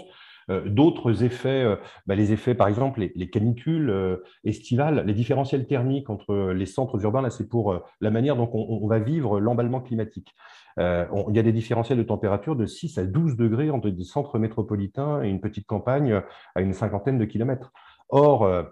d'autres 0.65 1.23
effets, 1.23 1.63
bah, 2.07 2.15
les 2.15 2.33
effets, 2.33 2.55
par 2.55 2.67
exemple, 2.67 2.99
les, 3.15 3.29
canicules 3.29 4.19
estivales, 4.43 5.05
les 5.05 5.13
différentiels 5.13 5.65
thermiques 5.65 6.09
entre 6.09 6.51
les 6.51 6.65
centres 6.65 7.01
urbains, 7.03 7.21
là, 7.21 7.29
c'est 7.29 7.47
pour 7.47 7.79
la 8.01 8.11
manière 8.11 8.35
dont 8.35 8.49
on 8.53 8.85
va 8.87 8.99
vivre 8.99 9.39
l'emballement 9.39 9.79
climatique. 9.79 10.35
Euh, 10.79 11.05
il 11.29 11.35
y 11.35 11.39
a 11.39 11.43
des 11.43 11.51
différentiels 11.51 11.97
de 11.97 12.03
température 12.03 12.55
de 12.55 12.65
6 12.65 12.97
à 12.97 13.05
12 13.05 13.35
degrés 13.35 13.69
entre 13.69 13.89
des 13.89 14.03
centres 14.03 14.39
métropolitains 14.39 15.21
et 15.23 15.29
une 15.29 15.41
petite 15.41 15.67
campagne 15.67 16.21
à 16.55 16.61
une 16.61 16.73
cinquantaine 16.73 17.17
de 17.17 17.25
kilomètres. 17.25 17.71
Or, 18.09 18.43
euh, 18.43 18.63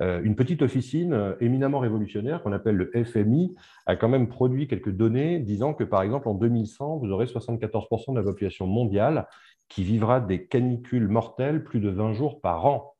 euh, 0.00 0.20
une 0.24 0.34
petite 0.34 0.62
officine 0.62 1.36
éminemment 1.40 1.78
révolutionnaire 1.78 2.42
qu'on 2.42 2.52
appelle 2.52 2.74
le 2.74 3.04
FMI 3.04 3.54
a 3.86 3.94
quand 3.94 4.08
même 4.08 4.28
produit 4.28 4.66
quelques 4.66 4.90
données 4.90 5.38
disant 5.38 5.72
que, 5.72 5.84
par 5.84 6.02
exemple, 6.02 6.28
en 6.28 6.34
2100, 6.34 6.98
vous 6.98 7.10
aurez 7.10 7.26
74% 7.26 8.12
de 8.12 8.18
la 8.18 8.24
population 8.24 8.66
mondiale 8.66 9.28
qui 9.68 9.84
vivra 9.84 10.20
des 10.20 10.46
canicules 10.46 11.08
mortelles 11.08 11.64
plus 11.64 11.80
de 11.80 11.88
20 11.88 12.12
jours 12.12 12.40
par 12.40 12.66
an. 12.66 12.94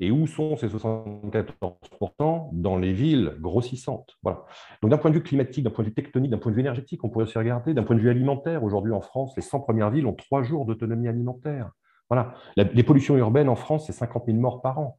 Et 0.00 0.10
où 0.10 0.26
sont 0.26 0.56
ces 0.56 0.68
74% 0.68 2.48
Dans 2.52 2.76
les 2.76 2.92
villes 2.92 3.36
grossissantes. 3.40 4.16
Voilà. 4.22 4.44
Donc 4.82 4.90
d'un 4.90 4.98
point 4.98 5.10
de 5.10 5.16
vue 5.16 5.22
climatique, 5.22 5.64
d'un 5.64 5.70
point 5.70 5.84
de 5.84 5.88
vue 5.90 5.94
tectonique, 5.94 6.30
d'un 6.30 6.38
point 6.38 6.50
de 6.50 6.56
vue 6.56 6.62
énergétique, 6.62 7.04
on 7.04 7.08
pourrait 7.08 7.26
se 7.26 7.38
regarder. 7.38 7.74
D'un 7.74 7.84
point 7.84 7.96
de 7.96 8.00
vue 8.00 8.10
alimentaire, 8.10 8.64
aujourd'hui 8.64 8.92
en 8.92 9.00
France, 9.00 9.34
les 9.36 9.42
100 9.42 9.60
premières 9.60 9.90
villes 9.90 10.06
ont 10.06 10.14
trois 10.14 10.42
jours 10.42 10.66
d'autonomie 10.66 11.08
alimentaire. 11.08 11.70
Voilà. 12.10 12.34
les 12.56 12.82
pollutions 12.82 13.16
urbaines 13.16 13.48
en 13.48 13.56
France, 13.56 13.86
c'est 13.86 13.92
50 13.92 14.26
000 14.26 14.38
morts 14.38 14.60
par 14.62 14.78
an. 14.78 14.98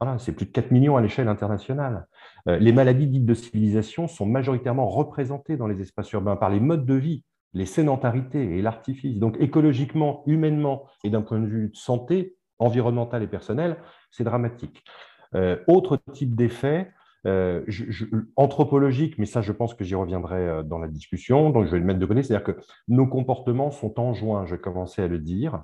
Voilà, 0.00 0.18
c'est 0.18 0.32
plus 0.32 0.46
de 0.46 0.50
4 0.50 0.70
millions 0.70 0.96
à 0.96 1.00
l'échelle 1.00 1.28
internationale. 1.28 2.06
Euh, 2.48 2.58
les 2.58 2.72
maladies 2.72 3.06
dites 3.06 3.24
de 3.24 3.34
civilisation 3.34 4.08
sont 4.08 4.26
majoritairement 4.26 4.88
représentées 4.88 5.56
dans 5.56 5.66
les 5.66 5.80
espaces 5.80 6.10
urbains 6.12 6.36
par 6.36 6.50
les 6.50 6.60
modes 6.60 6.84
de 6.84 6.94
vie, 6.94 7.24
les 7.54 7.66
sédentarités 7.66 8.58
et 8.58 8.62
l'artifice. 8.62 9.18
Donc 9.18 9.36
écologiquement, 9.40 10.22
humainement 10.26 10.86
et 11.04 11.10
d'un 11.10 11.22
point 11.22 11.38
de 11.38 11.46
vue 11.46 11.68
de 11.68 11.76
santé, 11.76 12.36
environnemental 12.58 13.22
et 13.22 13.26
personnel, 13.26 13.76
c'est 14.10 14.24
dramatique. 14.24 14.84
Euh, 15.34 15.56
autre 15.66 15.98
type 16.12 16.34
d'effet, 16.34 16.90
euh, 17.26 17.64
anthropologique, 18.36 19.18
mais 19.18 19.26
ça, 19.26 19.40
je 19.40 19.52
pense 19.52 19.74
que 19.74 19.84
j'y 19.84 19.94
reviendrai 19.94 20.36
euh, 20.36 20.62
dans 20.62 20.78
la 20.78 20.88
discussion, 20.88 21.50
donc 21.50 21.66
je 21.66 21.70
vais 21.70 21.78
le 21.78 21.84
mettre 21.84 21.98
de 21.98 22.06
côté, 22.06 22.22
c'est-à-dire 22.22 22.44
que 22.44 22.60
nos 22.88 23.06
comportements 23.06 23.70
sont 23.70 23.98
en 23.98 24.12
juin, 24.12 24.44
je 24.46 24.56
commençais 24.56 25.02
à 25.02 25.08
le 25.08 25.18
dire. 25.18 25.62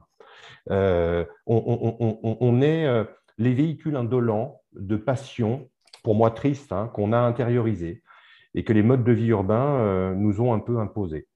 On, 0.69 2.63
est 2.63 3.07
les 3.39 3.55
véhicules 3.55 3.97
indolents 3.97 4.61
de 4.73 4.97
passion, 4.97 5.69
pour 6.03 6.15
moi 6.15 6.31
triste, 6.31 6.73
hein, 6.73 6.91
qu'on 6.95 7.13
a 7.13 7.19
intériorisés 7.19 8.03
et 8.55 8.65
que 8.65 8.73
les 8.73 8.83
modes 8.83 9.05
de 9.05 9.13
vie 9.13 9.29
urbains 9.29 10.15
nous 10.15 10.41
ont 10.41 10.53
un 10.53 10.59
peu 10.59 10.79
imposés. 10.79 11.29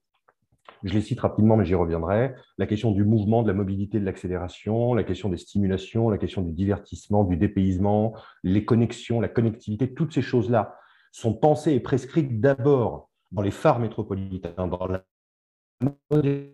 Je 0.85 0.93
les 0.93 1.01
cite 1.01 1.19
rapidement, 1.19 1.57
mais 1.57 1.65
j'y 1.65 1.73
reviendrai. 1.73 2.35
La 2.59 2.67
question 2.67 2.91
du 2.91 3.03
mouvement, 3.03 3.41
de 3.41 3.47
la 3.47 3.55
mobilité, 3.55 3.99
de 3.99 4.05
l'accélération, 4.05 4.93
la 4.93 5.03
question 5.03 5.29
des 5.29 5.37
stimulations, 5.37 6.11
la 6.11 6.19
question 6.19 6.43
du 6.43 6.53
divertissement, 6.53 7.23
du 7.23 7.37
dépaysement, 7.37 8.13
les 8.43 8.65
connexions, 8.65 9.19
la 9.19 9.27
connectivité, 9.27 9.93
toutes 9.95 10.13
ces 10.13 10.21
choses-là 10.21 10.75
sont 11.11 11.33
pensées 11.33 11.73
et 11.73 11.79
prescrites 11.79 12.39
d'abord 12.39 13.09
dans 13.31 13.41
les 13.41 13.49
phares 13.51 13.79
métropolitains, 13.79 14.67
dans 14.67 14.87
la 14.87 15.03
modernité 16.11 16.53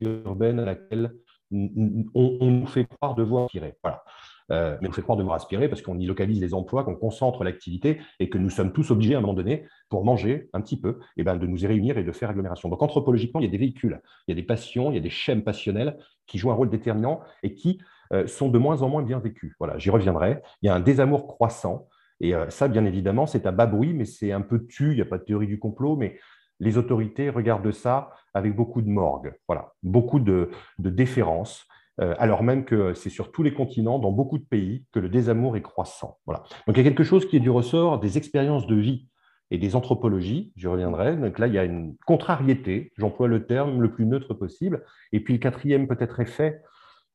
urbaine 0.00 0.60
à 0.60 0.64
laquelle 0.64 1.12
on, 1.50 2.46
nous 2.46 2.66
fait 2.66 2.86
croire 2.86 3.16
devoir 3.16 3.48
tirer. 3.50 3.74
Voilà. 3.82 4.04
Euh, 4.50 4.76
mais 4.80 4.90
fait 4.90 5.02
croire 5.02 5.16
devoir 5.16 5.36
aspirer 5.36 5.68
parce 5.68 5.82
qu'on 5.82 5.98
y 5.98 6.06
localise 6.06 6.40
les 6.40 6.54
emplois, 6.54 6.84
qu'on 6.84 6.96
concentre 6.96 7.44
l'activité 7.44 8.00
et 8.18 8.28
que 8.28 8.38
nous 8.38 8.50
sommes 8.50 8.72
tous 8.72 8.90
obligés 8.90 9.14
à 9.14 9.18
un 9.18 9.20
moment 9.20 9.34
donné, 9.34 9.66
pour 9.88 10.04
manger 10.04 10.50
un 10.52 10.60
petit 10.60 10.78
peu, 10.78 10.98
et 11.16 11.20
eh 11.20 11.24
ben, 11.24 11.36
de 11.36 11.46
nous 11.46 11.64
y 11.64 11.66
réunir 11.66 11.98
et 11.98 12.04
de 12.04 12.12
faire 12.12 12.30
agglomération. 12.30 12.68
Donc 12.68 12.82
anthropologiquement, 12.82 13.40
il 13.40 13.44
y 13.44 13.48
a 13.48 13.50
des 13.50 13.58
véhicules, 13.58 14.00
il 14.26 14.32
y 14.32 14.38
a 14.38 14.40
des 14.40 14.46
passions, 14.46 14.90
il 14.90 14.94
y 14.94 14.98
a 14.98 15.02
des 15.02 15.10
schèmes 15.10 15.42
passionnels 15.42 15.96
qui 16.26 16.38
jouent 16.38 16.50
un 16.50 16.54
rôle 16.54 16.70
déterminant 16.70 17.20
et 17.42 17.54
qui 17.54 17.78
euh, 18.12 18.26
sont 18.26 18.48
de 18.48 18.58
moins 18.58 18.82
en 18.82 18.88
moins 18.88 19.02
bien 19.02 19.18
vécus. 19.18 19.54
Voilà, 19.58 19.78
j'y 19.78 19.90
reviendrai. 19.90 20.42
Il 20.62 20.66
y 20.66 20.68
a 20.68 20.74
un 20.74 20.80
désamour 20.80 21.26
croissant. 21.26 21.88
Et 22.20 22.34
euh, 22.34 22.50
ça, 22.50 22.68
bien 22.68 22.84
évidemment, 22.84 23.26
c'est 23.26 23.46
à 23.46 23.52
bas 23.52 23.66
bruit, 23.66 23.94
mais 23.94 24.04
c'est 24.04 24.32
un 24.32 24.42
peu 24.42 24.66
tu, 24.66 24.90
il 24.90 24.96
n'y 24.96 25.02
a 25.02 25.06
pas 25.06 25.18
de 25.18 25.24
théorie 25.24 25.46
du 25.46 25.58
complot, 25.58 25.96
mais 25.96 26.18
les 26.60 26.78
autorités 26.78 27.30
regardent 27.30 27.72
ça 27.72 28.10
avec 28.34 28.54
beaucoup 28.54 28.82
de 28.82 28.88
morgue, 28.88 29.34
voilà, 29.48 29.72
beaucoup 29.82 30.20
de 30.20 30.50
déférence. 30.78 31.66
Euh, 32.00 32.14
alors 32.18 32.42
même 32.42 32.64
que 32.64 32.94
c'est 32.94 33.10
sur 33.10 33.32
tous 33.32 33.42
les 33.42 33.52
continents, 33.52 33.98
dans 33.98 34.12
beaucoup 34.12 34.38
de 34.38 34.44
pays, 34.44 34.84
que 34.92 34.98
le 34.98 35.08
désamour 35.08 35.56
est 35.56 35.62
croissant. 35.62 36.18
Voilà. 36.26 36.42
Donc 36.66 36.76
il 36.76 36.78
y 36.78 36.80
a 36.80 36.84
quelque 36.84 37.04
chose 37.04 37.26
qui 37.26 37.36
est 37.36 37.40
du 37.40 37.50
ressort 37.50 38.00
des 38.00 38.16
expériences 38.16 38.66
de 38.66 38.76
vie 38.76 39.08
et 39.50 39.58
des 39.58 39.76
anthropologies, 39.76 40.52
j'y 40.56 40.66
reviendrai. 40.66 41.16
Donc 41.16 41.38
là, 41.38 41.46
il 41.46 41.52
y 41.52 41.58
a 41.58 41.64
une 41.64 41.94
contrariété, 42.06 42.90
j'emploie 42.96 43.28
le 43.28 43.46
terme 43.46 43.82
le 43.82 43.92
plus 43.92 44.06
neutre 44.06 44.32
possible. 44.32 44.82
Et 45.12 45.20
puis 45.20 45.34
le 45.34 45.40
quatrième 45.40 45.86
peut-être 45.86 46.20
effet, 46.20 46.62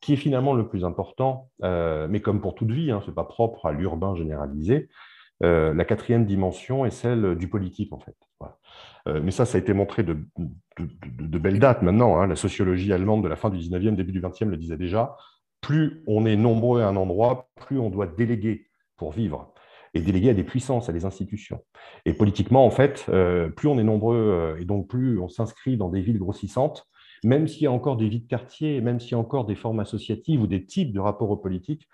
qui 0.01 0.13
est 0.13 0.17
finalement 0.17 0.53
le 0.53 0.67
plus 0.67 0.85
important, 0.85 1.49
euh, 1.63 2.07
mais 2.07 2.19
comme 2.19 2.39
pour 2.39 2.53
toute 2.53 2.69
vie, 2.69 2.91
hein, 2.91 3.01
ce 3.03 3.09
n'est 3.09 3.15
pas 3.15 3.23
propre 3.23 3.65
à 3.65 3.71
l'urbain 3.71 4.15
généralisé, 4.15 4.89
euh, 5.43 5.73
la 5.73 5.85
quatrième 5.85 6.25
dimension 6.25 6.85
est 6.85 6.91
celle 6.91 7.35
du 7.35 7.47
politique, 7.47 7.93
en 7.93 7.99
fait. 7.99 8.15
Euh, 9.07 9.21
mais 9.23 9.31
ça, 9.31 9.45
ça 9.45 9.57
a 9.57 9.61
été 9.61 9.73
montré 9.73 10.03
de, 10.03 10.17
de, 10.77 11.37
belles 11.37 11.59
dates 11.59 11.81
maintenant. 11.81 12.19
Hein. 12.19 12.27
La 12.27 12.35
sociologie 12.35 12.91
allemande 12.91 13.23
de 13.23 13.29
la 13.29 13.35
fin 13.35 13.49
du 13.49 13.57
19e, 13.57 13.95
début 13.95 14.11
du 14.11 14.21
20e 14.21 14.49
le 14.49 14.57
disait 14.57 14.77
déjà. 14.77 15.15
Plus 15.61 16.03
on 16.07 16.25
est 16.25 16.35
nombreux 16.35 16.81
à 16.81 16.87
un 16.87 16.95
endroit, 16.95 17.49
plus 17.55 17.79
on 17.79 17.89
doit 17.89 18.07
déléguer 18.07 18.67
pour 18.97 19.11
vivre 19.11 19.53
et 19.93 20.01
déléguer 20.01 20.31
à 20.31 20.33
des 20.33 20.43
puissances, 20.43 20.89
à 20.89 20.93
des 20.93 21.05
institutions. 21.05 21.63
Et 22.05 22.13
politiquement, 22.13 22.65
en 22.65 22.69
fait, 22.69 23.05
euh, 23.09 23.49
plus 23.49 23.67
on 23.67 23.79
est 23.79 23.83
nombreux 23.83 24.57
et 24.59 24.65
donc 24.65 24.87
plus 24.89 25.19
on 25.19 25.29
s'inscrit 25.29 25.77
dans 25.77 25.89
des 25.89 26.01
villes 26.01 26.19
grossissantes, 26.19 26.85
même 27.23 27.47
s'il 27.47 27.63
y 27.63 27.67
a 27.67 27.71
encore 27.71 27.97
des 27.97 28.09
vies 28.09 28.19
de 28.19 28.27
quartier, 28.27 28.81
même 28.81 28.99
s'il 28.99 29.13
y 29.13 29.15
a 29.15 29.19
encore 29.19 29.45
des 29.45 29.55
formes 29.55 29.79
associatives 29.79 30.41
ou 30.41 30.47
des 30.47 30.65
types 30.65 30.93
de 30.93 30.99
rapports 30.99 31.31
aux 31.31 31.37
politiques, 31.37 31.87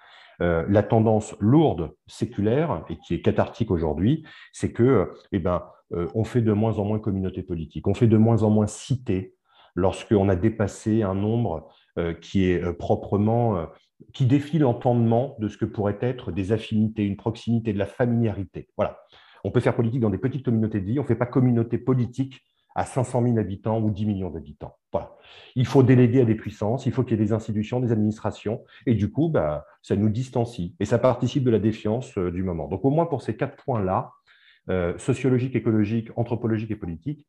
euh, 0.44 0.66
la 0.68 0.84
tendance 0.84 1.36
lourde, 1.40 1.92
séculaire, 2.06 2.84
et 2.90 2.98
qui 2.98 3.14
est 3.14 3.22
cathartique 3.22 3.72
aujourd'hui, 3.72 4.26
c'est 4.52 4.74
que, 4.74 5.12
eh 5.32 5.40
ben, 5.40 5.64
euh, 5.94 6.08
on 6.16 6.26
fait 6.26 6.42
de 6.42 6.52
moins 6.52 6.80
en 6.80 6.84
moins 6.84 7.00
communauté 7.00 7.44
politique, 7.44 7.88
on 7.88 7.94
fait 7.94 8.08
de 8.08 8.18
moins 8.18 8.44
en 8.44 8.50
moins 8.50 8.68
cité 8.68 9.36
lorsqu'on 9.76 10.28
a 10.28 10.36
dépassé 10.36 11.02
un 11.02 11.16
nombre 11.16 11.70
euh, 11.98 12.14
qui 12.14 12.44
est 12.44 12.74
proprement, 12.74 13.68
qui 14.14 14.26
défie 14.26 14.60
l'entendement 14.60 15.38
de 15.40 15.48
ce 15.48 15.58
que 15.58 15.66
pourrait 15.66 15.98
être 16.02 16.34
des 16.34 16.52
affinités, 16.52 17.06
une 17.06 17.18
proximité, 17.18 17.72
de 17.72 17.80
la 17.80 17.86
familiarité. 17.86 18.68
Voilà. 18.76 19.00
On 19.46 19.52
peut 19.52 19.62
faire 19.62 19.76
politique 19.76 20.02
dans 20.02 20.10
des 20.10 20.18
petites 20.18 20.44
communautés 20.44 20.82
de 20.82 20.86
vie, 20.86 21.00
on 21.00 21.04
ne 21.04 21.08
fait 21.08 21.16
pas 21.16 21.26
communauté 21.26 21.78
politique 21.78 22.42
à 22.76 22.86
500 22.86 23.24
000 23.24 23.38
habitants 23.38 23.80
ou 23.80 23.92
10 23.92 24.06
millions 24.06 24.30
d'habitants. 24.30 24.78
Il 25.56 25.66
faut 25.66 25.84
déléguer 25.84 26.22
à 26.22 26.26
des 26.26 26.36
puissances, 26.36 26.86
il 26.86 26.92
faut 26.92 27.04
qu'il 27.04 27.18
y 27.18 27.22
ait 27.22 27.26
des 27.26 27.34
institutions, 27.34 27.80
des 27.80 27.92
administrations, 27.92 28.64
et 28.86 28.94
du 28.94 29.12
coup, 29.12 29.30
bah, 29.30 29.66
ça 29.82 29.96
nous 29.96 30.10
distancie 30.10 30.76
et 30.80 30.86
ça 30.86 31.00
participe 31.00 31.44
de 31.44 31.52
la 31.52 31.60
défiance 31.60 32.18
euh, 32.18 32.32
du 32.32 32.44
moment. 32.44 32.68
Donc 32.68 32.86
au 32.86 32.90
moins 32.90 33.06
pour 33.06 33.22
ces 33.22 33.36
quatre 33.36 33.64
points-là, 33.64 34.12
euh, 34.70 34.98
sociologique, 34.98 35.56
écologique, 35.56 36.10
anthropologique 36.16 36.72
et 36.72 36.76
politique, 36.76 37.28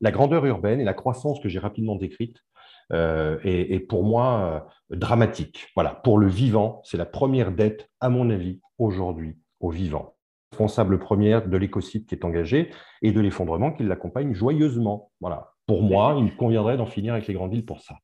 la 0.00 0.10
grandeur 0.10 0.44
urbaine 0.46 0.80
et 0.80 0.84
la 0.84 0.94
croissance 0.94 1.40
que 1.40 1.48
j'ai 1.48 1.58
rapidement 1.58 1.96
décrite 1.96 2.38
euh, 2.92 3.38
est, 3.44 3.80
pour 3.80 4.04
moi 4.04 4.66
dramatique. 4.90 5.68
Voilà, 5.74 5.94
pour 5.94 6.18
le 6.18 6.26
vivant, 6.26 6.82
c'est 6.84 6.96
la 6.96 7.06
première 7.06 7.52
dette, 7.52 7.90
à 8.00 8.08
mon 8.08 8.28
avis, 8.30 8.60
aujourd'hui, 8.78 9.38
au 9.60 9.70
vivant 9.70 10.13
responsable 10.54 11.00
première 11.00 11.48
de 11.48 11.56
l'écosystème 11.56 12.04
qui 12.06 12.14
est 12.14 12.24
engagé 12.24 12.70
et 13.02 13.10
de 13.10 13.20
l'effondrement 13.20 13.72
qui 13.72 13.82
l'accompagne 13.82 14.32
joyeusement. 14.34 15.10
Voilà. 15.20 15.52
Pour 15.66 15.82
moi, 15.82 16.16
il 16.18 16.36
conviendrait 16.36 16.76
d'en 16.76 16.86
finir 16.86 17.14
avec 17.14 17.26
les 17.26 17.34
grandes 17.34 17.50
villes 17.50 17.66
pour 17.66 17.80
ça. 17.80 17.96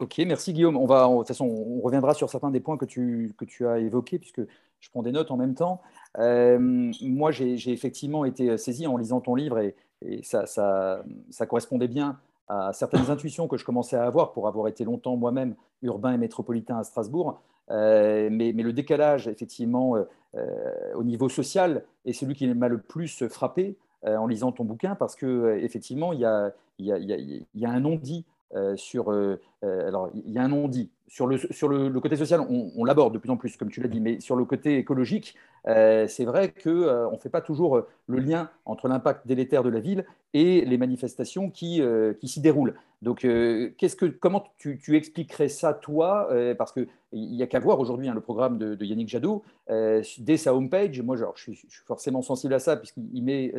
Ok, 0.00 0.18
merci 0.26 0.52
Guillaume. 0.52 0.76
On 0.76 0.86
va, 0.86 1.06
de 1.06 1.18
toute 1.18 1.28
façon, 1.28 1.46
on 1.46 1.80
reviendra 1.80 2.14
sur 2.14 2.30
certains 2.30 2.50
des 2.50 2.60
points 2.60 2.78
que 2.78 2.86
tu, 2.86 3.34
que 3.36 3.44
tu 3.44 3.66
as 3.66 3.78
évoqués, 3.78 4.18
puisque 4.18 4.40
je 4.80 4.90
prends 4.90 5.02
des 5.02 5.12
notes 5.12 5.30
en 5.30 5.36
même 5.36 5.54
temps. 5.54 5.82
Euh, 6.18 6.58
moi, 7.02 7.30
j'ai 7.30 7.70
effectivement 7.70 8.24
été 8.24 8.56
saisi 8.56 8.86
en 8.86 8.96
lisant 8.96 9.20
ton 9.20 9.34
livre 9.34 9.58
et, 9.58 9.74
ça, 10.22 10.46
ça, 10.46 11.04
ça, 11.30 11.46
correspondait 11.46 11.86
bien 11.86 12.18
à 12.48 12.72
certaines 12.72 13.08
intuitions 13.10 13.46
que 13.46 13.56
je 13.56 13.64
commençais 13.64 13.96
à 13.96 14.04
avoir 14.04 14.32
pour 14.32 14.48
avoir 14.48 14.66
été 14.66 14.82
longtemps 14.82 15.16
moi-même 15.16 15.54
urbain 15.82 16.12
et 16.12 16.18
métropolitain 16.18 16.78
à 16.78 16.84
Strasbourg. 16.84 17.40
Euh, 17.72 18.28
mais, 18.30 18.52
le 18.52 18.72
décalage, 18.72 19.28
effectivement, 19.28 19.96
euh, 19.96 20.04
euh, 20.36 20.94
au 20.94 21.04
niveau 21.04 21.28
social, 21.28 21.84
est 22.04 22.12
celui 22.12 22.34
qui 22.34 22.46
m'a 22.46 22.68
le 22.68 22.78
plus 22.78 23.26
frappé 23.28 23.76
en 24.04 24.26
lisant 24.26 24.50
ton 24.50 24.64
bouquin, 24.64 24.96
parce 24.96 25.14
que 25.14 25.60
effectivement, 25.62 26.12
il 26.12 26.18
y 26.18 26.24
a, 26.24 26.50
il 26.80 27.46
y 27.54 27.64
a 27.64 27.70
un 27.70 27.78
non-dit 27.78 28.24
sur. 28.76 29.10
alors, 29.62 30.10
il 30.14 30.32
y 30.32 30.38
a 30.38 30.42
un 30.42 30.48
non-dit 30.48 30.90
sur 31.12 31.26
le, 31.26 31.36
sur 31.36 31.68
le, 31.68 32.00
côté 32.00 32.16
social, 32.16 32.40
on, 32.40 32.84
l'aborde 32.86 33.12
de 33.12 33.18
plus 33.18 33.28
en 33.28 33.36
plus, 33.36 33.58
comme 33.58 33.70
tu 33.70 33.82
l'as 33.82 33.88
dit, 33.88 34.00
mais 34.00 34.18
sur 34.20 34.34
le 34.34 34.46
côté 34.46 34.78
écologique, 34.78 35.34
euh, 35.68 36.08
c'est 36.08 36.24
vrai 36.24 36.48
qu'on 36.50 36.70
euh, 36.70 37.10
ne 37.10 37.18
fait 37.18 37.28
pas 37.28 37.42
toujours 37.42 37.76
euh, 37.76 37.88
le 38.06 38.18
lien 38.18 38.48
entre 38.64 38.88
l'impact 38.88 39.26
délétère 39.26 39.62
de 39.62 39.68
la 39.68 39.80
ville 39.80 40.06
et 40.32 40.64
les 40.64 40.78
manifestations 40.78 41.50
qui, 41.50 41.82
qui 42.18 42.28
s'y 42.28 42.40
déroulent. 42.40 42.72
Donc, 43.02 43.20
qu'est-ce 43.20 43.94
que, 43.94 44.06
comment 44.06 44.44
tu, 44.56 44.96
expliquerais 44.96 45.48
ça, 45.48 45.74
toi 45.74 46.30
Parce 46.56 46.72
qu'il 46.72 46.88
n'y 47.12 47.42
a 47.42 47.46
qu'à 47.46 47.60
voir 47.60 47.78
aujourd'hui 47.78 48.08
hein, 48.08 48.14
le 48.14 48.22
programme 48.22 48.56
de, 48.56 48.82
Yannick 48.82 49.10
Jadot, 49.10 49.42
dès 49.68 50.38
sa 50.38 50.54
homepage. 50.54 51.02
Moi, 51.02 51.16
je, 51.16 51.24
suis, 51.36 51.68
forcément 51.84 52.22
sensible 52.22 52.54
à 52.54 52.58
ça, 52.58 52.78
puisqu'il 52.78 53.22
met 53.22 53.52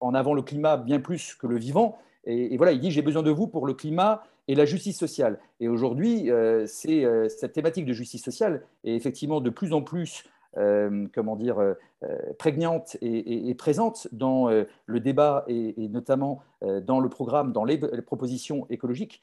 en 0.00 0.12
avant 0.12 0.34
le 0.34 0.42
climat 0.42 0.76
bien 0.76 1.00
plus 1.00 1.34
que 1.34 1.46
le 1.46 1.56
vivant. 1.56 1.98
Et, 2.28 2.56
voilà, 2.56 2.72
il 2.72 2.80
dit 2.80 2.90
j'ai 2.90 3.02
besoin 3.02 3.22
de 3.22 3.30
vous 3.30 3.48
pour 3.48 3.66
le 3.66 3.74
climat 3.74 4.22
et 4.46 4.54
la 4.54 4.64
justice 4.64 4.98
sociale. 4.98 5.40
Et 5.60 5.68
aujourd'hui, 5.68 6.30
c'est 6.66 7.04
cette 7.28 7.52
thématique 7.52 7.84
de 7.84 7.92
justice 7.92 8.22
sociale 8.22 8.62
est 8.84 8.94
effectivement 8.94 9.40
de 9.40 9.50
plus 9.50 9.72
en 9.72 9.82
plus 9.82 10.24
euh, 10.56 11.06
comment 11.14 11.36
dire, 11.36 11.58
euh, 11.58 11.74
euh, 12.04 12.16
prégnante 12.38 12.96
et, 13.02 13.54
présente 13.54 14.08
dans 14.12 14.48
le 14.48 15.00
débat 15.00 15.44
et, 15.46 15.88
notamment 15.88 16.42
dans 16.62 17.00
le 17.00 17.08
programme, 17.08 17.52
dans 17.52 17.64
les, 17.64 17.78
propositions 18.02 18.66
écologiques, 18.70 19.20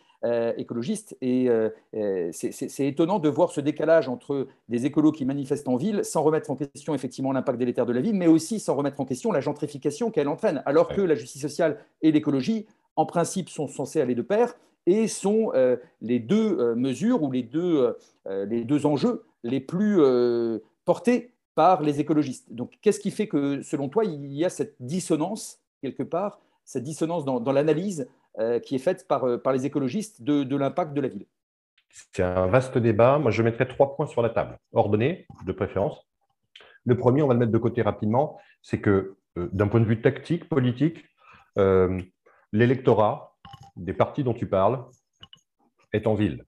écologistes. 0.57 1.17
Et 1.21 1.49
c'est 2.31 2.87
étonnant 2.87 3.19
de 3.19 3.29
voir 3.29 3.51
ce 3.51 3.61
décalage 3.61 4.09
entre 4.09 4.47
des 4.69 4.85
écolos 4.85 5.13
qui 5.13 5.25
manifestent 5.25 5.67
en 5.67 5.77
ville 5.77 6.03
sans 6.03 6.21
remettre 6.21 6.51
en 6.51 6.55
question 6.55 6.93
effectivement 6.93 7.31
l'impact 7.31 7.57
délétère 7.57 7.85
de 7.85 7.93
la 7.93 8.01
ville, 8.01 8.15
mais 8.15 8.27
aussi 8.27 8.59
sans 8.59 8.75
remettre 8.75 8.99
en 8.99 9.05
question 9.05 9.31
la 9.31 9.41
gentrification 9.41 10.11
qu'elle 10.11 10.27
entraîne, 10.27 10.61
alors 10.65 10.89
que 10.89 11.01
la 11.01 11.15
justice 11.15 11.41
sociale 11.41 11.79
et 12.01 12.11
l'écologie, 12.11 12.67
en 12.95 13.05
principe, 13.05 13.49
sont 13.49 13.67
censés 13.67 14.01
aller 14.01 14.15
de 14.15 14.21
pair 14.21 14.55
et 14.86 15.08
sont 15.08 15.51
les 16.01 16.19
deux 16.19 16.75
mesures 16.75 17.23
ou 17.23 17.31
les 17.31 17.43
deux, 17.43 17.95
les 18.27 18.63
deux 18.63 18.86
enjeux 18.86 19.23
les 19.43 19.60
plus 19.60 19.99
portés 20.86 21.36
par 21.55 21.81
les 21.81 21.99
écologistes. 21.99 22.53
Donc, 22.53 22.77
qu'est-ce 22.81 22.99
qui 22.99 23.12
fait 23.12 23.27
que, 23.27 23.62
selon 23.62 23.89
toi, 23.89 24.03
il 24.03 24.34
y 24.34 24.45
a 24.45 24.49
cette 24.49 24.75
dissonance, 24.79 25.60
quelque 25.81 26.03
part, 26.03 26.39
cette 26.65 26.84
dissonance 26.84 27.25
dans, 27.25 27.51
l'analyse 27.51 28.08
euh, 28.39 28.60
qui 28.60 28.75
est 28.75 28.79
faite 28.79 29.08
par, 29.08 29.23
euh, 29.23 29.38
par 29.38 29.53
les 29.53 29.65
écologistes 29.65 30.21
de, 30.21 30.55
l'impact 30.55 30.93
de 30.93 31.01
la 31.01 31.08
ville? 31.08 31.25
C'est 32.12 32.23
un 32.23 32.47
vaste 32.47 32.77
débat. 32.77 33.17
Moi, 33.19 33.31
je 33.31 33.41
mettrais 33.41 33.67
trois 33.67 33.95
points 33.95 34.08
sur 34.08 34.21
la 34.21 34.29
table, 34.29 34.60
ordonnés, 34.73 35.25
de 35.45 35.51
préférence. 35.53 36.05
Le 36.84 36.97
premier, 36.97 37.21
on 37.21 37.27
va 37.27 37.34
le 37.34 37.39
mettre 37.39 37.53
de 37.53 37.58
côté 37.58 37.81
rapidement, 37.81 38.38
c'est 38.62 38.81
que, 38.81 39.15
euh, 39.38 39.49
d'un 39.53 39.67
point 39.67 39.79
de 39.79 39.86
vue 39.86 40.01
tactique, 40.01 40.49
politique, 40.49 41.05
l'électorat 42.57 43.35
des 43.75 43.93
partis 43.93 44.23
dont 44.23 44.33
tu 44.33 44.47
parles 44.47 44.83
est 45.93 46.07
en 46.07 46.15
ville. 46.15 46.43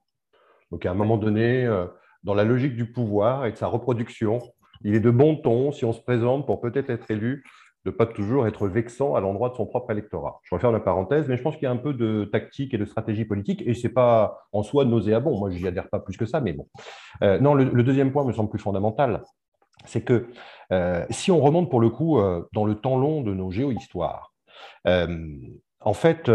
Donc, 0.72 0.86
à 0.86 0.92
un 0.92 0.94
moment 0.94 1.18
donné, 1.18 1.66
dans 2.24 2.34
la 2.34 2.44
logique 2.44 2.76
du 2.76 2.92
pouvoir 2.92 3.46
et 3.46 3.52
de 3.52 3.58
sa 3.58 3.68
reproduction, 3.68 4.40
il 4.84 4.96
est 4.96 5.00
de 5.00 5.12
bon 5.12 5.36
ton, 5.36 5.72
si 5.72 5.86
on 5.86 5.94
se 5.94 6.02
présente 6.02 6.46
pour 6.46 6.62
peut-être 6.62 6.90
être 6.90 7.10
élu, 7.10 7.44
de 7.86 7.92
ne 7.92 7.96
pas 7.96 8.06
toujours 8.06 8.48
être 8.48 8.68
vexant 8.68 9.16
à 9.16 9.22
l'endroit 9.22 9.50
de 9.50 9.56
son 9.56 9.66
propre 9.66 9.92
électorat. 9.92 10.42
Je 10.44 10.54
referme 10.54 10.74
la 10.74 10.82
parenthèse, 10.82 11.28
mais 11.30 11.38
je 11.38 11.42
pense 11.42 11.56
qu'il 11.56 11.64
y 11.64 11.68
a 11.68 11.72
un 11.72 11.78
peu 11.78 11.94
de 11.94 12.26
tactique 12.26 12.74
et 12.74 12.78
de 12.78 12.86
stratégie 12.86 13.24
politique, 13.24 13.64
et 13.66 13.74
ce 13.74 13.88
n'est 13.88 13.94
pas 13.94 14.42
en 14.52 14.62
soi 14.62 14.84
nauséabond. 14.84 15.40
Moi, 15.40 15.52
je 15.52 15.58
n'y 15.58 15.68
adhère 15.68 15.90
pas 15.90 16.00
plus 16.00 16.18
que 16.18 16.26
ça, 16.26 16.42
mais 16.42 16.54
bon. 16.54 16.68
Euh, 17.24 17.40
non, 17.40 17.54
le, 17.54 17.84
deuxième 17.84 18.12
point 18.12 18.26
me 18.26 18.34
semble 18.34 18.50
plus 18.50 18.60
fondamental, 18.60 19.24
c'est 19.86 20.02
que 20.02 20.28
euh, 20.74 21.06
si 21.10 21.32
on 21.32 21.40
remonte 21.40 21.70
pour 21.70 21.80
le 21.80 21.90
coup 21.90 22.20
euh, 22.20 22.46
dans 22.52 22.66
le 22.66 22.76
temps 22.76 22.98
long 22.98 23.22
de 23.22 23.34
nos 23.34 23.52
géohistoires, 23.52 24.34
en 25.88 25.94
fait, 25.94 26.30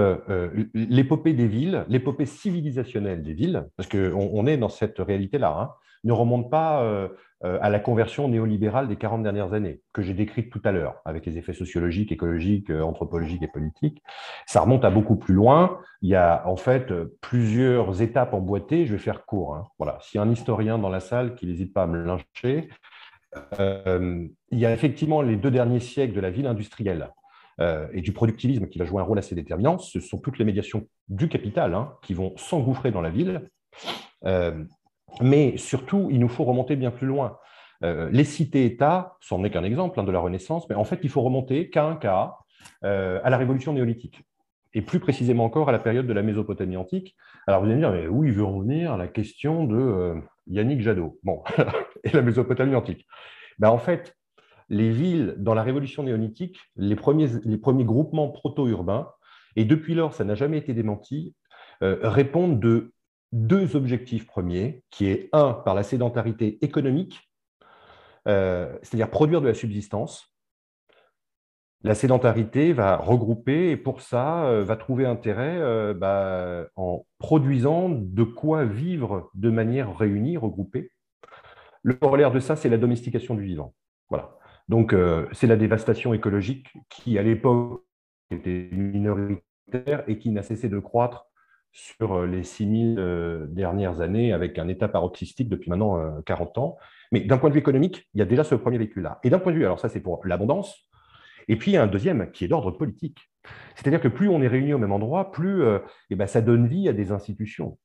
l'épopée 0.73 1.35
des 1.35 1.47
villes, 1.47 1.85
l'épopée 1.89 2.25
civilisationnelle 2.25 3.23
des 3.23 3.35
villes, 3.35 3.67
parce 3.77 3.87
qu'on 3.89 4.31
on 4.33 4.47
est 4.47 4.57
dans 4.57 4.71
cette 4.71 4.99
réalité-là, 4.99 5.57
hein, 5.59 5.71
ne 6.05 6.13
remonte 6.13 6.51
pas 6.51 6.83
euh, 6.83 7.09
euh, 7.45 7.59
à 7.61 7.71
la 7.71 7.79
conversion 7.79 8.29
néolibérale 8.29 8.89
des 8.89 8.97
40 8.97 9.23
dernières 9.23 9.53
années, 9.53 9.81
que 9.93 10.03
j'ai 10.03 10.15
décrite 10.15 10.51
tout 10.51 10.61
à 10.65 10.73
l'heure, 10.73 11.01
avec 11.05 11.27
les 11.27 11.39
effets 11.39 11.53
sociologiques, 11.53 12.13
écologiques, 12.13 12.71
euh, 12.71 12.83
anthropologiques 12.83 13.43
et 13.43 13.49
politiques. 13.49 14.03
Ça 14.47 14.61
remonte 14.61 14.85
à 14.85 14.91
beaucoup 14.91 15.17
plus 15.17 15.35
loin. 15.35 15.79
Il 16.01 16.09
y 16.09 16.17
a 16.17 16.47
en 16.47 16.57
fait 16.57 16.93
plusieurs 17.21 18.03
étapes 18.03 18.35
emboîtées. 18.35 18.87
Je 18.87 18.93
vais 18.93 18.99
faire 18.99 19.25
court. 19.25 19.55
Hein. 19.55 19.65
Voilà. 19.79 19.99
S'il 20.01 20.19
y 20.19 20.21
a 20.21 20.27
un 20.27 20.31
historien 20.31 20.79
dans 20.79 20.89
la 20.89 21.01
salle 21.01 21.35
qui 21.35 21.47
n'hésite 21.47 21.73
pas 21.73 21.85
à 21.85 21.87
me 21.87 22.03
lyncher, 22.03 22.69
il 23.59 24.59
y 24.59 24.67
a 24.67 24.73
effectivement 24.73 25.23
les 25.23 25.37
deux 25.37 25.51
derniers 25.51 25.81
siècles 25.81 26.15
de 26.15 26.21
la 26.21 26.31
ville 26.31 26.47
industrielle. 26.47 27.09
Et 27.61 28.01
du 28.01 28.13
productivisme 28.13 28.67
qui 28.67 28.79
va 28.79 28.85
jouer 28.85 29.01
un 29.01 29.05
rôle 29.05 29.19
assez 29.19 29.35
déterminant. 29.35 29.79
Ce 29.79 30.01
sont 30.01 30.19
toutes 30.19 30.39
les 30.39 30.45
médiations 30.45 30.87
du 31.09 31.29
capital 31.29 31.75
hein, 31.75 31.95
qui 32.03 32.15
vont 32.15 32.37
s'engouffrer 32.37 32.91
dans 32.91 33.01
la 33.01 33.11
ville. 33.11 33.49
Mais 35.21 35.57
surtout, 35.57 36.09
il 36.11 36.21
nous 36.21 36.29
faut 36.29 36.45
remonter 36.45 36.77
bien 36.77 36.91
plus 36.91 37.07
loin. 37.07 37.39
Euh, 37.85 38.09
les 38.13 38.25
cités-États, 38.25 39.17
ce 39.21 39.35
n'est 39.35 39.51
qu'un 39.51 39.65
exemple 39.65 39.99
hein, 39.99 40.05
de 40.05 40.13
la 40.13 40.21
Renaissance, 40.21 40.69
mais 40.69 40.75
en 40.75 40.85
fait, 40.85 41.01
il 41.03 41.11
faut 41.11 41.23
remonter 41.23 41.69
qu'à 41.69 41.85
un 41.85 41.97
cas 41.97 42.37
euh, 42.85 43.21
à 43.25 43.31
la 43.31 43.37
Révolution 43.37 43.73
néolithique, 43.73 44.23
et 44.73 44.83
plus 44.83 45.01
précisément 45.01 45.45
encore 45.45 45.69
à 45.69 45.73
la 45.73 45.81
période 45.81 46.07
de 46.07 46.13
la 46.13 46.23
Mésopotamie 46.23 46.77
antique. 46.77 47.17
Alors 47.47 47.61
vous 47.61 47.67
allez 47.67 47.75
me 47.75 47.81
dire, 47.81 47.91
mais 47.91 48.07
où 48.07 48.25
il 48.25 48.33
veut 48.33 48.45
revenir 48.45 48.97
la 48.97 49.09
question 49.09 49.65
de 49.65 49.77
euh, 49.77 50.15
Yannick 50.47 50.81
Jadot 50.81 51.19
Bon, 51.25 51.43
et 52.05 52.11
la 52.11 52.23
Mésopotamie 52.23 52.77
antique. 52.77 53.07
Ben, 53.59 53.69
en 53.69 53.79
fait, 53.79 54.15
les 54.73 54.91
villes 54.91 55.37
dans 55.39 55.55
la 55.55 55.63
Révolution 55.63 56.03
néolithique, 56.03 56.59
les 56.75 56.97
premiers, 56.97 57.29
groupements 57.85 58.29
proto-urbains, 58.29 59.09
et 59.55 59.65
depuis 59.65 59.95
lors, 59.95 60.15
ça 60.15 60.25
n'a 60.25 60.35
jamais 60.35 60.59
été 60.59 60.75
démenti, 60.75 61.35
répondent 61.81 62.59
de 62.59 62.93
deux 63.33 63.77
objectifs 63.77 64.27
premiers, 64.27 64.83
qui 64.91 65.07
est 65.07 65.29
un, 65.33 65.53
par 65.53 65.75
la 65.75 65.83
sédentarité 65.83 66.59
économique, 66.65 67.31
euh, 68.29 68.77
c'est-à-dire 68.83 69.11
produire 69.11 69.41
de 69.41 69.49
la 69.49 69.55
subsistance. 69.55 70.29
La 71.83 71.97
sédentarité 71.97 72.73
va 72.73 72.97
regrouper 72.97 73.71
et 73.71 73.77
pour 73.77 74.03
ça 74.03 74.45
euh, 74.45 74.63
va 74.63 74.77
trouver 74.77 75.05
intérêt 75.05 75.57
euh, 75.59 75.95
bah, 75.95 76.69
en 76.77 77.05
produisant 77.19 77.89
de 77.89 78.23
quoi 78.23 78.65
vivre 78.65 79.31
de 79.35 79.51
manière 79.51 79.97
réunie, 79.97 80.37
regroupée. 80.37 80.93
Le 81.83 81.95
corollaire 81.95 82.31
de 82.31 82.39
ça, 82.39 82.55
c'est 82.55 82.69
la 82.69 82.79
domestication 82.79 83.35
du 83.35 83.43
vivant. 83.43 83.75
Voilà. 84.11 84.37
Donc, 84.69 84.95
c'est 85.33 85.47
la 85.47 85.57
dévastation 85.57 86.15
écologique 86.15 86.69
qui, 86.89 87.19
à 87.19 87.23
l'époque, 87.23 87.85
était 88.31 88.69
minoritaire 88.73 90.05
et 90.07 90.19
qui 90.19 90.31
n'a 90.31 90.43
cessé 90.43 90.69
de 90.69 90.79
croître 90.79 91.27
sur 91.73 92.13
euh, 92.13 92.27
les 92.27 92.45
6000 92.45 92.99
euh, 92.99 93.47
dernières 93.49 94.01
années 94.01 94.33
avec 94.33 94.59
un 94.59 94.69
état 94.69 94.89
paroxystique 94.89 95.49
depuis 95.49 95.71
maintenant 95.71 96.21
40 96.23 96.57
euh, 96.57 96.61
ans. 96.61 96.77
Mais 97.11 97.21
d'un 97.21 97.39
point 97.39 97.49
de 97.49 97.55
vue 97.55 97.61
économique, 97.61 98.09
il 98.15 98.19
y 98.19 98.23
a 98.23 98.27
déjà 98.27 98.45
ce 98.45 98.55
premier 98.55 98.79
véhicule-là. 98.79 99.19
Et 99.25 99.31
d'un 99.31 99.39
point 99.39 99.53
de 99.53 99.59
vue, 99.59 99.65
alors 99.65 99.81
ça 99.81 99.89
c'est 99.89 100.01
pour 100.01 100.25
l'abondance, 100.25 100.87
et 101.49 101.57
puis 101.57 101.73
il 101.73 101.75
y 101.75 101.77
a 101.77 101.83
un 101.83 101.89
deuxième 101.89 102.31
qui 102.31 102.45
est 102.45 102.49
d'ordre 102.49 102.71
politique. 102.71 103.19
C'est-à-dire 103.75 104.01
que 104.01 104.09
plus 104.09 104.29
on 104.29 104.41
est 104.43 104.49
réunis 104.49 104.75
au 104.75 104.79
même 104.79 104.93
endroit, 104.93 105.33
plus 105.33 105.65
eh 106.11 106.15
ben, 106.15 106.27
ça 106.27 106.41
donne 106.41 106.69
vie 106.69 106.89
à 106.89 106.93
des 106.93 107.11
institutions. 107.11 107.79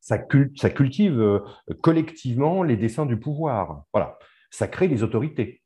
Ça, 0.00 0.18
ça 0.54 0.70
cultive 0.70 1.42
collectivement 1.82 2.62
les 2.62 2.76
desseins 2.76 3.06
du 3.06 3.18
pouvoir. 3.18 3.82
Voilà. 3.92 4.16
Ça 4.50 4.68
crée 4.68 4.86
des 4.86 5.02
autorités. 5.02 5.63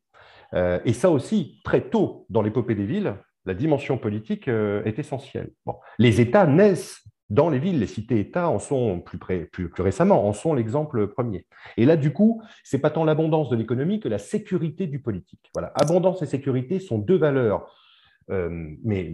Et 0.55 0.93
ça 0.93 1.11
aussi, 1.11 1.61
très 1.65 1.91
tôt 1.91 2.27
dans 2.31 2.43
l'épopée 2.43 2.75
des 2.75 2.87
villes, 2.87 3.15
la 3.49 3.55
dimension 3.55 3.97
politique 3.97 4.47
euh, 4.47 4.85
est 4.85 4.99
essentielle. 4.99 5.51
Les 5.99 6.21
États 6.21 6.47
naissent 6.47 7.03
dans 7.31 7.49
les 7.49 7.59
villes, 7.59 7.79
les 7.79 7.87
cités-États 7.87 8.49
en 8.49 8.59
sont 8.59 9.01
plus, 9.01 9.71
récemment, 9.79 10.27
en 10.27 10.33
sont 10.33 10.55
l'exemple 10.55 11.09
premier. 11.09 11.47
Et 11.77 11.85
là, 11.85 11.97
du 11.97 12.13
coup, 12.13 12.43
ce 12.63 12.77
n'est 12.77 12.81
pas 12.81 12.91
tant 12.91 13.05
l'abondance 13.05 13.49
de 13.49 13.57
l'économie 13.57 14.01
que 14.01 14.09
la 14.09 14.19
sécurité 14.19 14.87
du 14.87 15.01
politique. 15.01 15.51
Voilà, 15.55 15.73
abondance 15.75 16.23
et 16.23 16.27
sécurité 16.27 16.79
sont 16.79 16.99
deux 16.99 17.17
valeurs, 17.17 17.75
euh, 18.31 18.49
mais, 18.85 19.13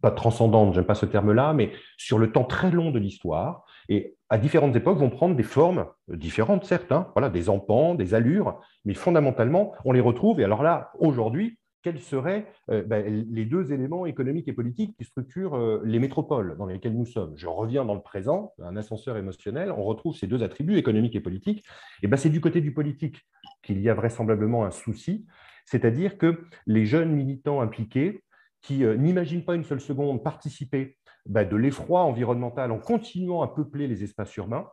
pas 0.00 0.10
transcendantes, 0.10 0.74
j'aime 0.74 0.84
pas 0.84 0.94
ce 0.94 1.06
terme-là, 1.06 1.54
mais 1.54 1.72
sur 1.96 2.18
le 2.18 2.32
temps 2.32 2.44
très 2.44 2.70
long 2.70 2.90
de 2.90 2.98
l'histoire, 2.98 3.64
et 3.88 4.16
à 4.30 4.38
différentes 4.38 4.74
époques 4.74 4.98
vont 4.98 5.10
prendre 5.10 5.36
des 5.36 5.42
formes 5.42 5.86
différentes, 6.08 6.64
certes, 6.64 6.92
hein. 6.92 7.08
voilà, 7.14 7.28
des 7.28 7.48
empans, 7.48 7.94
des 7.94 8.14
allures, 8.14 8.60
mais 8.84 8.94
fondamentalement, 8.94 9.72
on 9.84 9.92
les 9.92 10.00
retrouve. 10.00 10.40
Et 10.40 10.44
alors 10.44 10.62
là, 10.62 10.90
aujourd'hui, 10.98 11.58
quels 11.84 12.00
seraient 12.00 12.46
euh, 12.70 12.82
ben, 12.82 13.04
les 13.30 13.44
deux 13.44 13.72
éléments 13.72 14.06
économiques 14.06 14.48
et 14.48 14.54
politiques 14.54 14.96
qui 14.96 15.04
structurent 15.04 15.54
euh, 15.54 15.82
les 15.84 15.98
métropoles 15.98 16.56
dans 16.56 16.64
lesquelles 16.64 16.96
nous 16.96 17.04
sommes? 17.04 17.34
Je 17.36 17.46
reviens 17.46 17.84
dans 17.84 17.94
le 17.94 18.00
présent, 18.00 18.54
un 18.62 18.74
ascenseur 18.76 19.18
émotionnel, 19.18 19.70
on 19.70 19.84
retrouve 19.84 20.16
ces 20.16 20.26
deux 20.26 20.42
attributs, 20.42 20.78
économiques 20.78 21.14
et 21.14 21.20
politiques. 21.20 21.62
Et 22.02 22.06
ben, 22.06 22.16
c'est 22.16 22.30
du 22.30 22.40
côté 22.40 22.62
du 22.62 22.72
politique 22.72 23.20
qu'il 23.62 23.82
y 23.82 23.90
a 23.90 23.94
vraisemblablement 23.94 24.64
un 24.64 24.70
souci, 24.70 25.26
c'est-à-dire 25.66 26.16
que 26.16 26.46
les 26.66 26.86
jeunes 26.86 27.12
militants 27.12 27.60
impliqués 27.60 28.24
qui 28.62 28.82
euh, 28.82 28.96
n'imaginent 28.96 29.44
pas 29.44 29.54
une 29.54 29.64
seule 29.64 29.80
seconde 29.80 30.24
participer 30.24 30.96
ben, 31.26 31.48
de 31.48 31.56
l'effroi 31.56 32.02
environnemental 32.02 32.70
en 32.70 32.78
continuant 32.78 33.42
à 33.42 33.48
peupler 33.48 33.88
les 33.88 34.04
espaces 34.04 34.34
urbains, 34.36 34.68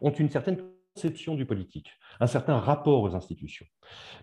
ont 0.00 0.10
une 0.10 0.30
certaine 0.30 0.58
conception 0.94 1.34
du 1.34 1.44
politique, 1.44 1.90
un 2.20 2.26
certain 2.26 2.58
rapport 2.58 3.02
aux 3.02 3.14
institutions. 3.14 3.66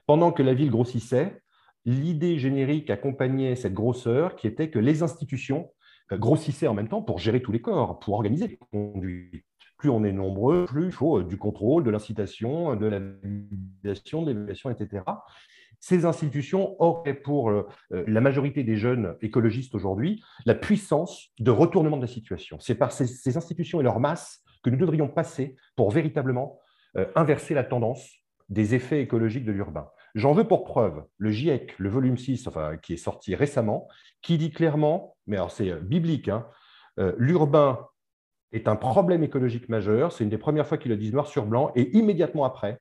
Pendant 0.07 0.31
que 0.31 0.41
la 0.41 0.53
ville 0.53 0.71
grossissait, 0.71 1.41
l'idée 1.85 2.39
générique 2.39 2.89
accompagnait 2.89 3.55
cette 3.55 3.73
grosseur 3.73 4.35
qui 4.35 4.47
était 4.47 4.69
que 4.69 4.79
les 4.79 5.03
institutions 5.03 5.71
euh, 6.11 6.17
grossissaient 6.17 6.67
en 6.67 6.73
même 6.73 6.89
temps 6.89 7.01
pour 7.01 7.19
gérer 7.19 7.41
tous 7.41 7.51
les 7.51 7.61
corps, 7.61 7.99
pour 7.99 8.15
organiser 8.15 8.47
les 8.47 8.57
conduites. 8.57 9.45
Plus 9.77 9.89
on 9.89 10.03
est 10.03 10.13
nombreux, 10.13 10.65
plus 10.65 10.85
il 10.85 10.91
faut 10.91 11.19
euh, 11.19 11.23
du 11.23 11.37
contrôle, 11.37 11.83
de 11.83 11.91
l'incitation, 11.91 12.75
de 12.75 12.85
la 12.85 12.99
validation, 12.99 14.23
de 14.23 14.31
l'évaluation, 14.31 14.69
etc. 14.71 15.03
Ces 15.85 16.05
institutions 16.05 16.81
auraient 16.81 17.13
pour 17.13 17.49
euh, 17.49 17.67
la 17.91 18.21
majorité 18.21 18.63
des 18.63 18.77
jeunes 18.77 19.17
écologistes 19.21 19.75
aujourd'hui 19.75 20.23
la 20.45 20.55
puissance 20.55 21.33
de 21.39 21.51
retournement 21.51 21.97
de 21.97 22.03
la 22.03 22.07
situation. 22.07 22.57
C'est 22.61 22.75
par 22.75 22.93
ces, 22.93 23.35
institutions 23.35 23.81
et 23.81 23.83
leur 23.83 23.99
masse 23.99 24.41
que 24.63 24.69
nous 24.69 24.77
devrions 24.77 25.09
passer 25.09 25.57
pour 25.75 25.91
véritablement 25.91 26.57
inverser 27.15 27.53
la 27.53 27.65
tendance 27.65 28.07
des 28.47 28.75
effets 28.75 29.01
écologiques 29.01 29.43
de 29.43 29.51
l'urbain. 29.51 29.89
J'en 30.15 30.31
veux 30.31 30.47
pour 30.47 30.63
preuve 30.63 31.03
le 31.17 31.31
GIEC, 31.31 31.77
le 31.79 31.89
volume 31.89 32.17
6, 32.17 32.47
enfin, 32.47 32.77
qui 32.77 32.93
est 32.93 32.97
sorti 32.97 33.35
récemment, 33.35 33.89
qui 34.21 34.37
dit 34.37 34.51
clairement, 34.51 35.17
mais 35.27 35.35
alors 35.35 35.51
c'est 35.51 35.73
biblique, 35.81 36.29
hein, 36.29 36.47
l'urbain 37.17 37.89
est 38.53 38.69
un 38.69 38.77
problème 38.77 39.23
écologique 39.23 39.67
majeur. 39.67 40.13
C'est 40.13 40.23
une 40.23 40.29
des 40.29 40.37
premières 40.37 40.67
fois 40.67 40.77
qu'ils 40.77 40.91
le 40.91 40.97
disent 40.97 41.11
noir 41.11 41.27
sur 41.27 41.45
blanc. 41.45 41.71
Et 41.75 41.97
immédiatement 41.97 42.45
après, 42.45 42.79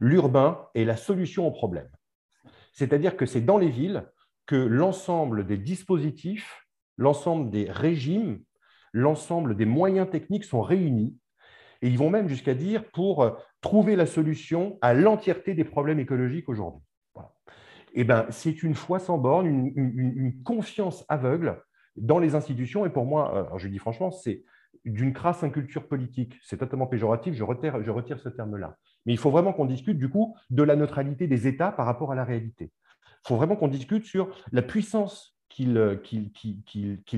l'urbain 0.00 0.68
est 0.74 0.84
la 0.84 0.96
solution 0.96 1.46
au 1.46 1.50
problème. 1.50 1.88
C'est-à-dire 2.72 3.16
que 3.16 3.26
c'est 3.26 3.40
dans 3.40 3.58
les 3.58 3.68
villes 3.68 4.06
que 4.46 4.56
l'ensemble 4.56 5.46
des 5.46 5.58
dispositifs, 5.58 6.66
l'ensemble 6.96 7.50
des 7.50 7.70
régimes, 7.70 8.42
l'ensemble 8.92 9.56
des 9.56 9.66
moyens 9.66 10.10
techniques 10.10 10.44
sont 10.44 10.62
réunis. 10.62 11.16
Et 11.80 11.88
ils 11.88 11.98
vont 11.98 12.10
même 12.10 12.28
jusqu'à 12.28 12.54
dire 12.54 12.84
pour 12.90 13.36
trouver 13.60 13.96
la 13.96 14.06
solution 14.06 14.78
à 14.82 14.94
l'entièreté 14.94 15.54
des 15.54 15.64
problèmes 15.64 15.98
écologiques 15.98 16.48
aujourd'hui. 16.48 16.82
Eh 17.94 18.04
ben, 18.04 18.26
c'est 18.30 18.62
une 18.62 18.74
foi 18.74 18.98
sans 18.98 19.18
borne, 19.18 19.46
une, 19.46 20.42
confiance 20.44 21.04
aveugle 21.08 21.60
dans 21.96 22.18
les 22.18 22.34
institutions. 22.34 22.86
Et 22.86 22.90
pour 22.90 23.04
moi, 23.04 23.52
je 23.56 23.68
dis 23.68 23.78
franchement, 23.78 24.10
c'est 24.10 24.44
d'une 24.84 25.12
crasse 25.12 25.42
inculture 25.44 25.88
politique. 25.88 26.38
C'est 26.42 26.56
totalement 26.56 26.86
péjoratif, 26.86 27.34
je 27.34 27.42
retire 27.42 28.18
ce 28.18 28.28
terme-là. 28.28 28.76
Mais 29.06 29.12
il 29.12 29.18
faut 29.18 29.30
vraiment 29.30 29.52
qu'on 29.52 29.64
discute 29.64 29.98
du 29.98 30.08
coup 30.08 30.36
de 30.50 30.62
la 30.62 30.76
neutralité 30.76 31.26
des 31.26 31.46
États 31.46 31.72
par 31.72 31.86
rapport 31.86 32.12
à 32.12 32.14
la 32.14 32.24
réalité. 32.24 32.70
Il 33.24 33.28
faut 33.28 33.36
vraiment 33.36 33.56
qu'on 33.56 33.68
discute 33.68 34.04
sur 34.04 34.28
la 34.50 34.62
puissance 34.62 35.36
qu'ils 35.48 35.74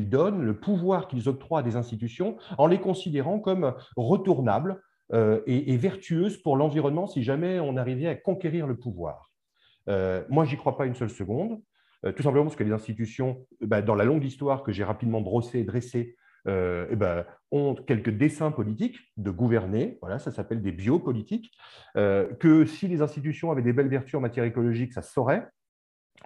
donnent, 0.09 0.43
le 0.43 0.59
pouvoir 0.59 1.09
qu'ils 1.09 1.29
octroient 1.29 1.61
à 1.61 1.63
des 1.63 1.77
institutions, 1.77 2.37
en 2.59 2.67
les 2.67 2.81
considérant 2.81 3.39
comme 3.39 3.75
retournables 3.97 4.81
euh, 5.13 5.41
et, 5.47 5.77
vertueuses 5.77 6.39
pour 6.39 6.57
l'environnement 6.57 7.07
si 7.07 7.23
jamais 7.23 7.61
on 7.61 7.77
arrivait 7.77 8.09
à 8.09 8.15
conquérir 8.15 8.67
le 8.67 8.77
pouvoir. 8.77 9.31
Euh, 9.89 10.25
moi, 10.31 10.45
j'y 10.45 10.57
crois 10.57 10.77
pas 10.77 10.87
une 10.87 10.95
seule 10.95 11.11
seconde, 11.11 11.61
euh, 12.05 12.13
tout 12.13 12.23
simplement 12.23 12.45
parce 12.45 12.57
que 12.57 12.65
les 12.65 12.73
institutions, 12.73 13.47
bah, 13.61 13.83
dans 13.83 13.95
la 13.95 14.05
longue 14.05 14.25
histoire 14.25 14.63
que 14.63 14.73
j'ai 14.73 14.85
rapidement 14.85 15.21
brossée 15.21 15.61
et 15.61 15.65
dressée, 15.65 16.17
euh, 16.47 16.87
eh 16.91 16.97
ben, 16.97 17.25
ont 17.51 17.75
quelques 17.75 18.11
dessins 18.11 18.51
politiques 18.51 18.99
de 19.17 19.31
gouverner, 19.31 19.99
voilà, 20.03 20.19
ça 20.19 20.31
s'appelle 20.31 20.63
des 20.63 20.73
biopolitiques, 20.73 21.51
euh, 21.97 22.33
que 22.35 22.67
si 22.67 22.89
les 22.89 23.01
institutions 23.01 23.51
avaient 23.51 23.63
des 23.63 23.73
belles 23.73 23.89
vertus 23.89 24.15
en 24.15 24.21
matière 24.21 24.45
écologique, 24.45 24.93
ça 24.93 25.03
se 25.03 25.13
saurait. 25.13 25.49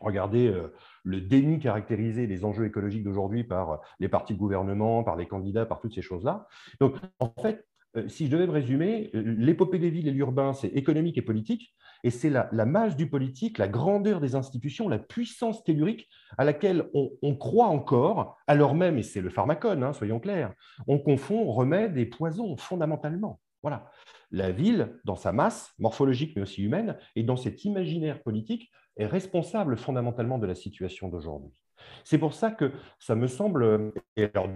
Regardez 0.00 0.48
euh, 0.48 0.74
le 1.04 1.20
déni 1.20 1.59
caractérisé 1.59 2.26
des 2.26 2.44
enjeux 2.44 2.66
écologiques 2.66 3.04
d'aujourd'hui 3.04 3.44
par 3.44 3.81
les 4.00 4.09
partis 4.09 4.35
de 4.35 4.38
gouvernement, 4.38 5.04
par 5.04 5.16
les 5.16 5.26
candidats, 5.26 5.66
par 5.66 5.81
toutes 5.81 5.94
ces 5.94 6.02
choses-là. 6.02 6.46
Donc, 6.81 6.96
en 7.20 7.33
fait, 7.40 7.66
si 8.07 8.26
je 8.26 8.31
devais 8.31 8.46
me 8.46 8.52
résumer, 8.52 9.11
l'épopée 9.14 9.78
des 9.78 9.90
villes 9.90 10.09
et 10.09 10.12
l'urbain, 10.12 10.52
c'est 10.52 10.68
économique 10.68 11.16
et 11.18 11.22
politique, 11.22 11.74
et 12.05 12.11
c'est 12.11 12.31
la, 12.31 12.49
masse 12.65 12.97
du 12.97 13.09
politique, 13.09 13.59
la 13.59 13.69
grandeur 13.69 14.21
des 14.21 14.35
institutions, 14.35 14.89
la 14.89 14.99
puissance 14.99 15.65
tellurique 15.65 16.09
à 16.37 16.45
laquelle 16.45 16.89
on, 16.95 17.37
croit 17.37 17.67
encore, 17.67 18.37
alors 18.47 18.75
même, 18.75 18.99
et 18.99 19.03
c'est 19.03 19.21
le 19.21 19.31
pharmacone, 19.31 19.83
hein, 19.83 19.93
soyons 19.93 20.21
clairs, 20.21 20.55
on 20.87 20.99
confond 20.99 21.51
remède 21.51 21.97
et 21.97 22.07
poison 22.07 22.57
fondamentalement. 22.57 23.41
Voilà. 23.63 23.91
La 24.31 24.53
ville, 24.53 25.01
dans 25.05 25.17
sa 25.17 25.33
masse 25.33 25.73
morphologique 25.79 26.35
mais 26.37 26.43
aussi 26.43 26.63
humaine, 26.63 26.97
et 27.17 27.25
dans 27.25 27.37
cet 27.37 27.65
imaginaire 27.65 28.23
politique, 28.23 28.71
est 28.97 29.07
responsable 29.07 29.77
fondamentalement 29.77 30.39
de 30.39 30.47
la 30.47 30.55
situation 30.55 31.09
d'aujourd'hui. 31.09 31.61
C'est 32.05 32.19
pour 32.19 32.35
ça 32.35 32.51
que 32.51 32.73
ça 32.99 33.14
me 33.14 33.27
semble, 33.27 33.93
et 34.17 34.25
alors 34.35 34.49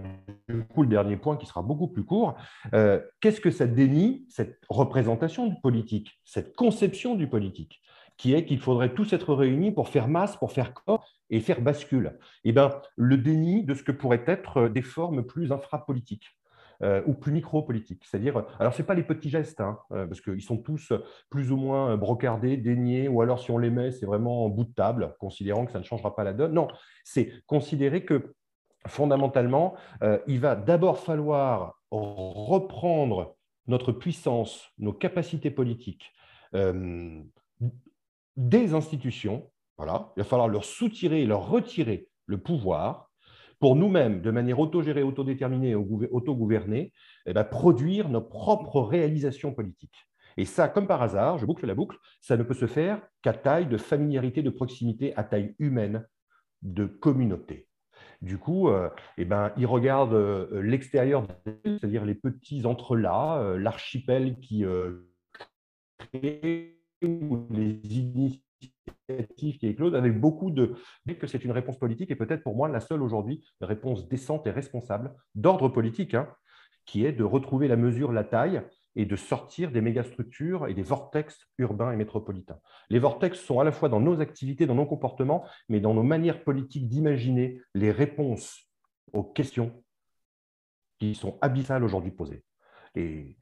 du 0.49 0.65
coup 0.65 0.83
le 0.83 0.89
dernier 0.89 1.17
point 1.17 1.37
qui 1.37 1.45
sera 1.45 1.61
beaucoup 1.61 1.87
plus 1.87 2.03
court, 2.03 2.35
euh, 2.73 3.01
qu'est-ce 3.21 3.41
que 3.41 3.51
ça 3.51 3.67
dénie, 3.67 4.25
cette 4.29 4.59
représentation 4.69 5.47
du 5.47 5.55
politique, 5.61 6.19
cette 6.23 6.55
conception 6.55 7.15
du 7.15 7.27
politique 7.27 7.79
qui 8.17 8.33
est 8.33 8.45
qu'il 8.45 8.59
faudrait 8.59 8.93
tous 8.93 9.11
être 9.13 9.33
réunis 9.33 9.71
pour 9.71 9.89
faire 9.89 10.07
masse, 10.07 10.37
pour 10.37 10.51
faire 10.51 10.73
corps 10.73 11.07
et 11.29 11.39
faire 11.39 11.61
bascule? 11.61 12.19
Eh 12.43 12.51
bien, 12.51 12.69
le 12.95 13.17
déni 13.17 13.63
de 13.63 13.73
ce 13.73 13.83
que 13.83 13.91
pourraient 13.91 14.23
être 14.27 14.67
des 14.67 14.83
formes 14.83 15.23
plus 15.23 15.51
infrapolitiques. 15.51 16.27
Euh, 16.83 17.01
ou 17.05 17.13
plus 17.13 17.31
micro-politique. 17.31 18.03
C'est-à-dire, 18.03 18.43
alors 18.59 18.73
ce 18.73 18.81
n'est 18.81 18.85
pas 18.85 18.93
les 18.93 19.03
petits 19.03 19.29
gestes, 19.29 19.61
hein, 19.61 19.79
euh, 19.93 20.05
parce 20.05 20.19
qu'ils 20.19 20.41
sont 20.41 20.57
tous 20.57 20.91
plus 21.29 21.49
ou 21.49 21.55
moins 21.55 21.95
brocardés, 21.95 22.57
déniés, 22.57 23.07
ou 23.07 23.21
alors 23.21 23.39
si 23.39 23.51
on 23.51 23.57
les 23.57 23.69
met, 23.69 23.91
c'est 23.91 24.05
vraiment 24.05 24.43
en 24.43 24.49
bout 24.49 24.65
de 24.65 24.73
table, 24.73 25.15
considérant 25.17 25.65
que 25.65 25.71
ça 25.71 25.79
ne 25.79 25.85
changera 25.85 26.13
pas 26.13 26.25
la 26.25 26.33
donne. 26.33 26.53
Non, 26.53 26.67
c'est 27.05 27.31
considérer 27.45 28.03
que 28.03 28.33
fondamentalement, 28.85 29.75
euh, 30.01 30.19
il 30.27 30.41
va 30.41 30.57
d'abord 30.57 30.99
falloir 30.99 31.79
reprendre 31.89 33.37
notre 33.67 33.93
puissance, 33.93 34.67
nos 34.77 34.93
capacités 34.93 35.51
politiques 35.51 36.11
des 38.35 38.73
institutions. 38.73 39.49
Voilà, 39.77 40.11
il 40.17 40.19
va 40.19 40.25
falloir 40.25 40.49
leur 40.49 40.65
soutirer, 40.65 41.25
leur 41.25 41.47
retirer 41.47 42.09
le 42.25 42.39
pouvoir 42.39 43.09
pour 43.63 43.77
nous-mêmes, 43.77 44.19
de 44.19 44.29
manière 44.29 44.59
autogérée, 44.59 45.03
autodéterminée, 45.03 45.73
autogouvernée, 45.73 46.91
eh 47.25 47.31
ben, 47.31 47.45
produire 47.45 48.09
nos 48.09 48.19
propres 48.19 48.81
réalisations 48.81 49.53
politiques. 49.53 50.05
Et 50.35 50.43
ça, 50.43 50.67
comme 50.67 50.85
par 50.85 51.01
hasard, 51.01 51.37
je 51.37 51.45
boucle 51.45 51.65
la 51.65 51.73
boucle, 51.73 51.97
ça 52.19 52.35
ne 52.35 52.43
peut 52.43 52.55
se 52.55 52.67
faire 52.67 53.01
qu'à 53.21 53.31
taille 53.31 53.67
de 53.67 53.77
familiarité, 53.77 54.41
de 54.41 54.49
proximité, 54.49 55.15
à 55.15 55.23
taille 55.23 55.55
humaine, 55.59 56.05
de 56.61 56.83
communauté. 56.85 57.69
Du 58.21 58.37
coup, 58.37 58.67
euh, 58.67 58.89
eh 59.17 59.23
ben, 59.23 59.53
il 59.55 59.65
regarde 59.65 60.13
euh, 60.13 60.61
l'extérieur, 60.61 61.25
c'est-à-dire 61.63 62.03
les 62.03 62.15
petits 62.15 62.65
entrelacs, 62.65 63.39
euh, 63.39 63.57
l'archipel 63.57 64.41
qui 64.41 64.65
crée 65.97 66.81
les 67.01 67.79
initiatives 67.97 68.42
qui 69.37 69.57
est 69.61 69.75
close, 69.75 69.95
avec 69.95 70.19
beaucoup 70.19 70.51
de... 70.51 70.75
que 71.19 71.27
c'est 71.27 71.43
une 71.43 71.51
réponse 71.51 71.77
politique 71.77 72.11
et 72.11 72.15
peut-être 72.15 72.43
pour 72.43 72.55
moi 72.55 72.69
la 72.69 72.79
seule 72.79 73.01
aujourd'hui 73.01 73.43
réponse 73.61 74.07
décente 74.07 74.47
et 74.47 74.51
responsable 74.51 75.13
d'ordre 75.35 75.69
politique, 75.69 76.13
hein, 76.13 76.29
qui 76.85 77.05
est 77.05 77.11
de 77.11 77.23
retrouver 77.23 77.67
la 77.67 77.75
mesure, 77.75 78.11
la 78.11 78.23
taille 78.23 78.61
et 78.95 79.05
de 79.05 79.15
sortir 79.15 79.71
des 79.71 79.81
mégastructures 79.81 80.67
et 80.67 80.73
des 80.73 80.83
vortex 80.83 81.47
urbains 81.57 81.91
et 81.91 81.95
métropolitains. 81.95 82.59
Les 82.89 82.99
vortex 82.99 83.39
sont 83.39 83.59
à 83.59 83.63
la 83.63 83.71
fois 83.71 83.89
dans 83.89 83.99
nos 83.99 84.21
activités, 84.21 84.65
dans 84.65 84.75
nos 84.75 84.85
comportements, 84.85 85.45
mais 85.69 85.79
dans 85.79 85.93
nos 85.93 86.03
manières 86.03 86.43
politiques 86.43 86.87
d'imaginer 86.87 87.61
les 87.73 87.91
réponses 87.91 88.69
aux 89.11 89.23
questions 89.23 89.83
qui 90.99 91.15
sont 91.15 91.37
abyssales 91.41 91.83
aujourd'hui 91.83 92.11
posées. 92.11 92.43
Et 92.95 93.37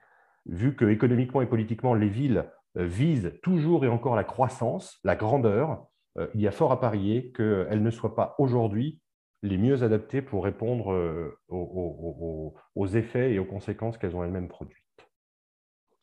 vu 0.46 0.76
que 0.76 0.86
économiquement 0.86 1.42
et 1.42 1.48
politiquement, 1.48 1.94
les 1.94 2.10
villes 2.10 2.50
vise 2.76 3.34
toujours 3.44 3.86
et 3.86 3.88
encore 3.88 4.16
la 4.16 4.24
croissance, 4.24 5.00
la 5.04 5.16
grandeur, 5.16 5.88
euh, 6.18 6.28
il 6.36 6.42
y 6.42 6.48
a 6.48 6.52
fort 6.52 6.72
à 6.72 6.80
parier 6.80 7.32
qu'elles 7.32 7.82
ne 7.82 7.92
soient 7.92 8.16
pas 8.16 8.36
aujourd'hui 8.38 9.00
les 9.44 9.58
mieux 9.58 9.84
adaptées 9.84 10.22
pour 10.22 10.44
répondre 10.44 10.92
euh, 10.92 11.38
aux, 11.50 12.88
effets 12.88 13.34
et 13.34 13.40
aux 13.40 13.46
conséquences 13.46 13.98
qu'elles 13.98 14.16
ont 14.16 14.24
elles-mêmes 14.24 14.48
produites. 14.48 14.78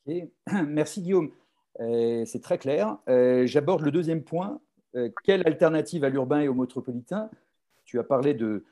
Merci 0.67 1.03
Guillaume. 1.03 1.31
C'est 1.79 2.43
très 2.43 2.59
clair. 2.59 2.99
J'aborde 3.07 3.83
le 3.83 3.93
deuxième 3.93 4.25
point. 4.25 4.61
Quelle 5.23 5.47
alternative 5.47 6.03
à 6.03 6.09
l'urbain 6.09 6.41
et 6.41 6.49
au 6.49 6.55
métropolitain? 6.55 7.31
Tu 7.85 8.01
as 8.01 8.03
parlé 8.03 8.35
de, 8.35 8.65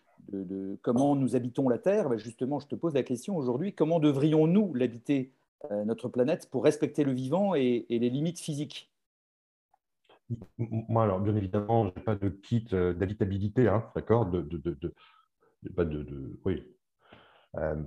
comment 0.83 1.15
nous 1.15 1.37
habitons 1.37 1.69
la 1.69 1.79
Terre. 1.79 2.09
Ben, 2.09 2.19
justement, 2.19 2.59
je 2.59 2.67
te 2.67 2.75
pose 2.75 2.95
la 2.95 3.03
question 3.03 3.37
aujourd'hui, 3.37 3.73
comment 3.73 4.01
devrions-nous 4.01 4.75
l'habiter 4.75 5.31
euh, 5.31 5.36
notre 5.85 6.09
planète 6.09 6.49
pour 6.51 6.65
respecter 6.65 7.05
le 7.05 7.13
vivant 7.13 7.55
et, 7.55 7.87
les 7.89 8.11
limites 8.11 8.41
physiques 8.41 8.93
Moi, 10.59 11.03
alors, 11.03 11.21
bien 11.21 11.37
évidemment, 11.37 11.85
je 11.89 11.95
n'ai 11.95 12.05
pas 12.05 12.15
de 12.15 12.29
kit 12.29 12.67
euh, 12.73 12.93
d'habitabilité, 12.93 13.69
hein, 13.69 13.85
d'accord 13.95 14.27
de, 14.27 14.43
de, 14.43 14.59
de, 14.59 14.93
de, 15.63 16.39
oui. 16.45 16.63
Euh, 17.57 17.83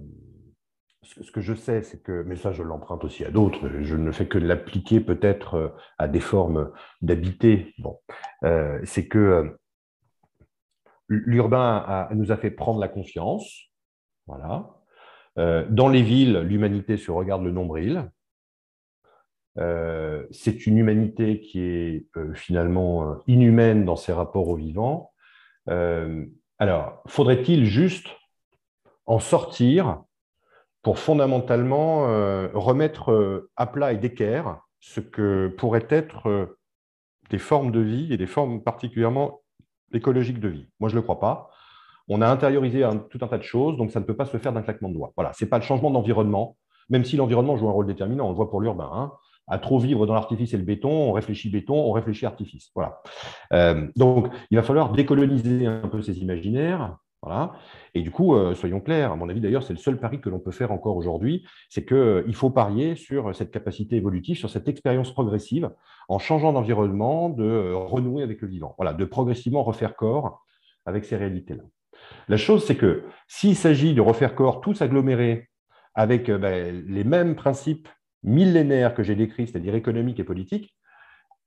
ce 1.04 1.32
que 1.32 1.42
je 1.42 1.54
sais, 1.54 1.82
c'est 1.82 2.04
que, 2.04 2.24
mais 2.24 2.36
ça 2.36 2.52
je 2.52 2.62
l'emprunte 2.62 3.04
aussi 3.06 3.24
à 3.24 3.32
d'autres, 3.32 3.70
je 3.82 3.96
ne 3.96 4.12
fais 4.12 4.28
que 4.28 4.38
l'appliquer 4.38 5.00
peut-être 5.00 5.74
à 5.98 6.08
des 6.08 6.20
formes 6.20 6.72
d'habiter. 7.02 7.74
Bon, 7.78 8.00
c'est 8.84 9.08
que 9.08 9.58
l'urbain 11.08 12.10
nous 12.12 12.32
a 12.34 12.38
fait 12.38 12.52
prendre 12.52 12.82
la 12.82 12.90
confiance, 12.90 13.70
voilà, 14.28 14.79
euh, 14.79 14.79
dans 15.70 15.88
les 15.88 16.02
villes, 16.02 16.40
l'humanité 16.40 16.98
se 16.98 17.12
regarde 17.12 17.44
le 17.44 17.52
nombril. 17.52 18.10
Euh, 19.58 20.26
c'est 20.32 20.68
une 20.68 20.78
humanité 20.78 21.42
qui 21.42 21.62
est 21.62 22.06
euh, 22.18 22.34
finalement 22.34 23.18
inhumaine 23.28 23.84
dans 23.84 23.96
ses 23.96 24.14
rapports 24.14 24.48
au 24.48 24.56
vivant. 24.56 25.12
alors, 26.58 27.04
faudrait-il 27.08 27.66
juste 27.66 28.08
en 29.06 29.20
sortir 29.20 30.04
pour 30.82 30.98
fondamentalement 30.98 32.02
remettre 32.54 33.48
à 33.56 33.68
plat 33.68 33.94
et 33.94 33.98
d'équerre 33.98 34.62
ce 34.80 35.00
que 35.00 35.54
pourraient 35.58 35.88
être 35.90 36.58
des 37.30 37.38
formes 37.38 37.72
de 37.72 37.82
vie 37.82 38.12
et 38.12 38.18
des 38.18 38.28
formes 38.28 38.64
particulièrement 38.64 39.42
écologiques 39.94 40.40
de 40.40 40.48
vie? 40.48 40.70
Moi, 40.80 40.90
je 40.90 40.96
ne 40.96 41.00
le 41.00 41.04
crois 41.04 41.20
pas 41.20 41.52
on 42.10 42.22
a 42.22 42.28
intériorisé 42.28 42.88
tout 43.10 43.20
un 43.22 43.28
tas 43.28 43.38
de 43.38 43.44
choses, 43.44 43.78
donc 43.78 43.92
ça 43.92 44.00
ne 44.00 44.06
peut 44.06 44.16
pas 44.16 44.26
se 44.26 44.38
faire 44.38 44.54
d'un 44.54 44.62
claquement 44.62 44.90
de 44.90 44.96
doigts. 44.96 45.14
Voilà, 45.16 45.34
ce 45.34 45.44
n'est 45.44 45.50
pas 45.50 45.58
le 45.58 45.64
changement 45.64 45.92
d'environnement, 45.92 46.58
même 46.90 47.06
si 47.06 47.16
l'environnement 47.16 47.56
joue 47.56 47.70
un 47.70 47.72
rôle 47.72 47.86
déterminant, 47.86 48.26
on 48.26 48.30
le 48.30 48.36
voit 48.36 48.50
pour 48.50 48.62
l'urbain. 48.62 48.90
Hein. 48.94 49.12
à 49.48 49.58
trop 49.58 49.80
vivre 49.80 50.06
dans 50.06 50.14
l'artifice 50.14 50.54
et 50.54 50.58
le 50.58 50.64
béton, 50.64 50.92
on 50.92 51.12
réfléchit 51.12 51.50
béton, 51.50 51.76
on 51.76 51.92
réfléchit 51.92 52.26
artifice. 52.26 52.72
Voilà. 52.76 53.02
donc, 53.96 54.28
il 54.52 54.58
va 54.58 54.64
falloir 54.64 54.92
décoloniser 54.92 55.66
un 55.66 55.88
peu 55.88 56.02
ces 56.02 56.20
imaginaires. 56.20 56.98
Et 57.94 58.02
du 58.02 58.12
coup, 58.12 58.36
euh, 58.36 58.56
soyons 58.56 58.80
clairs, 58.80 59.12
à 59.12 59.16
mon 59.16 59.28
avis 59.30 59.42
d'ailleurs, 59.42 59.64
c'est 59.64 59.74
le 59.74 59.80
seul 59.80 60.00
pari 60.00 60.22
que 60.22 60.30
l'on 60.30 60.40
peut 60.40 60.52
faire 60.52 60.72
encore 60.72 60.96
aujourd'hui, 60.96 61.46
c'est 61.70 61.86
qu'il 61.86 61.98
euh, 61.98 62.34
faut 62.34 62.50
parier 62.50 62.96
sur 62.96 63.36
cette 63.36 63.52
capacité 63.52 63.98
évolutive, 63.98 64.38
sur 64.38 64.50
cette 64.50 64.68
expérience 64.68 65.12
progressive, 65.14 65.70
en 66.08 66.20
changeant 66.20 66.54
d'environnement, 66.54 67.30
de 67.30 67.44
euh, 67.44 67.76
renouer 67.76 68.24
avec 68.24 68.42
le 68.42 68.48
vivant, 68.48 68.74
voilà, 68.78 68.94
de 68.94 69.06
progressivement 69.06 69.64
refaire 69.64 69.96
corps 69.96 70.46
avec 70.86 71.06
ces 71.06 71.18
réalités-là. 71.18 71.64
La 72.28 72.38
chose, 72.38 72.66
c'est 72.66 72.76
que 72.76 73.04
s'il 73.28 73.56
s'agit 73.56 73.94
de 73.94 74.02
refaire 74.02 74.36
corps 74.36 74.62
tous 74.62 74.82
agglomérés 74.82 75.50
avec 75.96 76.30
ben, 76.30 76.84
les 76.88 77.04
mêmes 77.04 77.36
principes 77.36 77.88
millénaires 78.24 78.94
que 78.94 79.04
j'ai 79.04 79.16
décrits, 79.16 79.48
c'est-à-dire 79.48 79.76
économiques 79.76 80.20
et 80.20 80.24
politiques, 80.24 80.76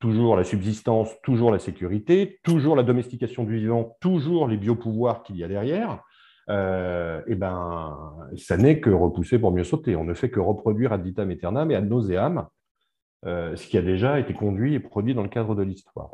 toujours 0.01 0.37
la 0.37 0.45
subsistance, 0.45 1.11
toujours 1.23 1.53
la 1.53 1.61
sécurité, 1.61 2.41
toujours 2.43 2.75
la 2.75 2.83
domestication 2.83 3.45
du 3.45 3.57
vivant, 3.57 3.97
toujours 4.01 4.49
les 4.49 4.57
biopouvoirs 4.57 5.23
qu'il 5.23 5.37
y 5.37 5.45
a 5.45 5.49
derrière, 5.49 6.03
euh, 6.49 7.23
eh 7.29 7.37
ben, 7.37 7.97
ça 8.37 8.57
n'est 8.57 8.81
que 8.81 8.91
repousser 8.91 9.39
pour 9.39 9.53
mieux 9.53 9.63
sauter. 9.63 9.95
On 9.95 10.05
ne 10.05 10.15
fait 10.15 10.29
que 10.29 10.41
reproduire 10.41 10.93
ad 10.93 11.05
vitam 11.05 11.31
aeternam 11.31 11.71
et 11.71 11.77
ad 11.77 11.89
nauseam 11.89 12.47
euh, 13.25 13.55
ce 13.55 13.67
qui 13.69 13.79
a 13.79 13.83
déjà 13.83 14.19
été 14.19 14.35
conduit 14.35 14.75
et 14.75 14.81
produit 14.81 15.15
dans 15.15 15.23
le 15.23 15.29
cadre 15.29 15.55
de 15.55 15.63
l'histoire. 15.63 16.11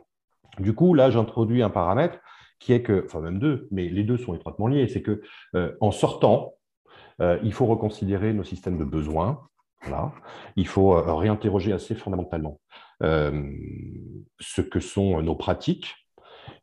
Du 0.59 0.75
coup, 0.75 0.93
là, 0.93 1.09
j'introduis 1.09 1.63
un 1.63 1.71
paramètre 1.71 2.19
qui 2.59 2.73
est 2.73 2.83
que, 2.83 3.05
enfin 3.07 3.21
même 3.21 3.39
deux, 3.39 3.69
mais 3.71 3.89
les 3.89 4.05
deux 4.05 4.17
sont 4.17 4.35
étroitement 4.35 4.67
liés, 4.67 4.89
c'est 4.89 5.03
que 5.03 5.23
euh, 5.55 5.73
en 5.81 5.91
sortant, 5.91 6.55
il 7.43 7.53
faut 7.53 7.67
reconsidérer 7.67 8.33
nos 8.33 8.45
systèmes 8.45 8.79
de 8.79 8.85
besoins. 8.85 9.49
Voilà. 9.83 10.13
Il 10.55 10.69
faut 10.69 10.91
réinterroger 10.91 11.73
assez 11.73 11.97
fondamentalement 11.97 12.61
euh, 13.05 13.53
ce 14.41 14.61
que 14.61 14.81
sont 14.81 15.23
nos 15.23 15.37
pratiques. 15.37 15.95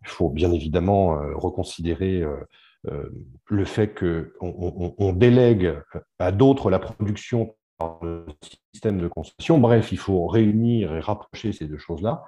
Il 0.01 0.07
faut 0.07 0.29
bien 0.29 0.51
évidemment 0.51 1.17
euh, 1.17 1.33
reconsidérer 1.35 2.23
euh, 2.23 3.09
le 3.47 3.65
fait 3.65 3.97
qu'on 3.97 4.93
on, 4.97 5.13
délègue 5.13 5.79
à 6.19 6.31
d'autres 6.31 6.69
la 6.69 6.79
production 6.79 7.55
par 7.77 7.99
le 8.03 8.25
système 8.73 8.99
de 8.99 9.07
consommation. 9.07 9.59
Bref, 9.59 9.91
il 9.91 9.97
faut 9.97 10.27
réunir 10.27 10.93
et 10.93 10.99
rapprocher 10.99 11.53
ces 11.53 11.67
deux 11.67 11.77
choses-là. 11.77 12.23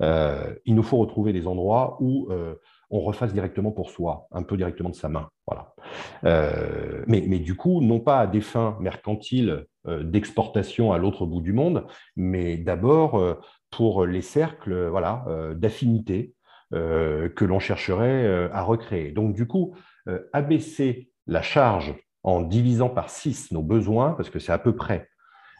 il 0.00 0.74
nous 0.74 0.82
faut 0.82 0.98
retrouver 0.98 1.32
des 1.32 1.46
endroits 1.46 1.96
où 2.00 2.28
on 2.92 3.00
refasse 3.00 3.32
directement 3.32 3.72
pour 3.72 3.90
soi, 3.90 4.28
un 4.30 4.44
peu 4.44 4.56
directement 4.56 4.90
de 4.90 4.94
sa 4.94 5.08
main. 5.08 5.28
Voilà. 5.46 5.74
mais, 7.08 7.24
mais, 7.26 7.38
du 7.40 7.56
coup, 7.56 7.80
non 7.80 7.98
pas 7.98 8.20
à 8.20 8.26
des 8.26 8.40
fins 8.40 8.76
mercantiles 8.80 9.66
euh, 9.88 10.04
d'exportation 10.04 10.92
à 10.92 10.98
l'autre 10.98 11.26
bout 11.26 11.40
du 11.40 11.52
monde, 11.52 11.84
mais 12.14 12.56
d'abord 12.56 13.18
euh, 13.18 13.34
pour 13.70 14.06
les 14.06 14.22
cercles 14.22 14.86
voilà, 14.86 15.24
euh, 15.26 15.54
d'affinité 15.54 16.34
que 16.74 17.44
l'on 17.44 17.58
chercherait 17.58 18.48
à 18.50 18.62
recréer. 18.62 19.12
Donc 19.12 19.34
du 19.34 19.46
coup, 19.46 19.76
abaisser 20.32 21.10
la 21.26 21.42
charge 21.42 21.94
en 22.22 22.40
divisant 22.40 22.88
par 22.88 23.10
6 23.10 23.52
nos 23.52 23.60
besoins, 23.60 24.12
parce 24.12 24.30
que 24.30 24.38
c'est 24.38 24.52
à 24.52 24.58
peu 24.58 24.74
près 24.74 25.06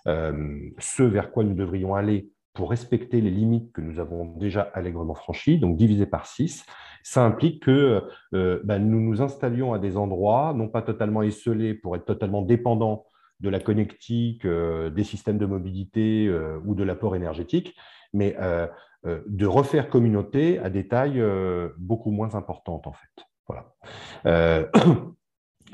ce 0.07 1.03
vers 1.03 1.31
quoi 1.31 1.45
nous 1.45 1.53
devrions 1.53 1.95
aller 1.95 2.31
pour 2.55 2.71
respecter 2.71 3.21
les 3.21 3.31
limites 3.31 3.73
que 3.73 3.81
nous 3.81 3.99
avons 3.99 4.27
déjà 4.37 4.63
allègrement 4.75 5.15
franchies, 5.15 5.59
donc 5.59 5.77
diviser 5.77 6.07
par 6.07 6.27
6, 6.27 6.67
ça 7.03 7.25
implique 7.25 7.65
que 7.65 8.03
ben, 8.33 8.79
nous 8.79 9.01
nous 9.01 9.23
installions 9.23 9.73
à 9.73 9.79
des 9.79 9.97
endroits, 9.97 10.53
non 10.55 10.69
pas 10.69 10.83
totalement 10.83 11.23
esselés 11.23 11.75
pour 11.75 11.97
être 11.97 12.05
totalement 12.05 12.43
dépendants 12.43 13.07
de 13.43 13.49
la 13.49 13.61
connectique, 13.61 14.47
euh, 14.47 14.89
des 14.89 15.05
systèmes 15.05 15.37
de 15.37 15.47
mobilité 15.47 16.27
euh, 16.27 16.59
ou 16.65 16.75
de 16.75 16.85
l'apport 16.85 17.17
énergétique, 17.17 17.77
mais 18.13 18.37
euh, 18.41 18.69
de 19.05 19.47
refaire 19.47 19.91
communauté 19.91 20.61
à 20.61 20.71
des 20.71 20.87
tailles 20.87 21.23
beaucoup 21.77 22.13
moins 22.13 22.37
importantes, 22.37 22.87
en 22.87 22.93
fait. 22.93 23.27
Voilà. 23.49 24.71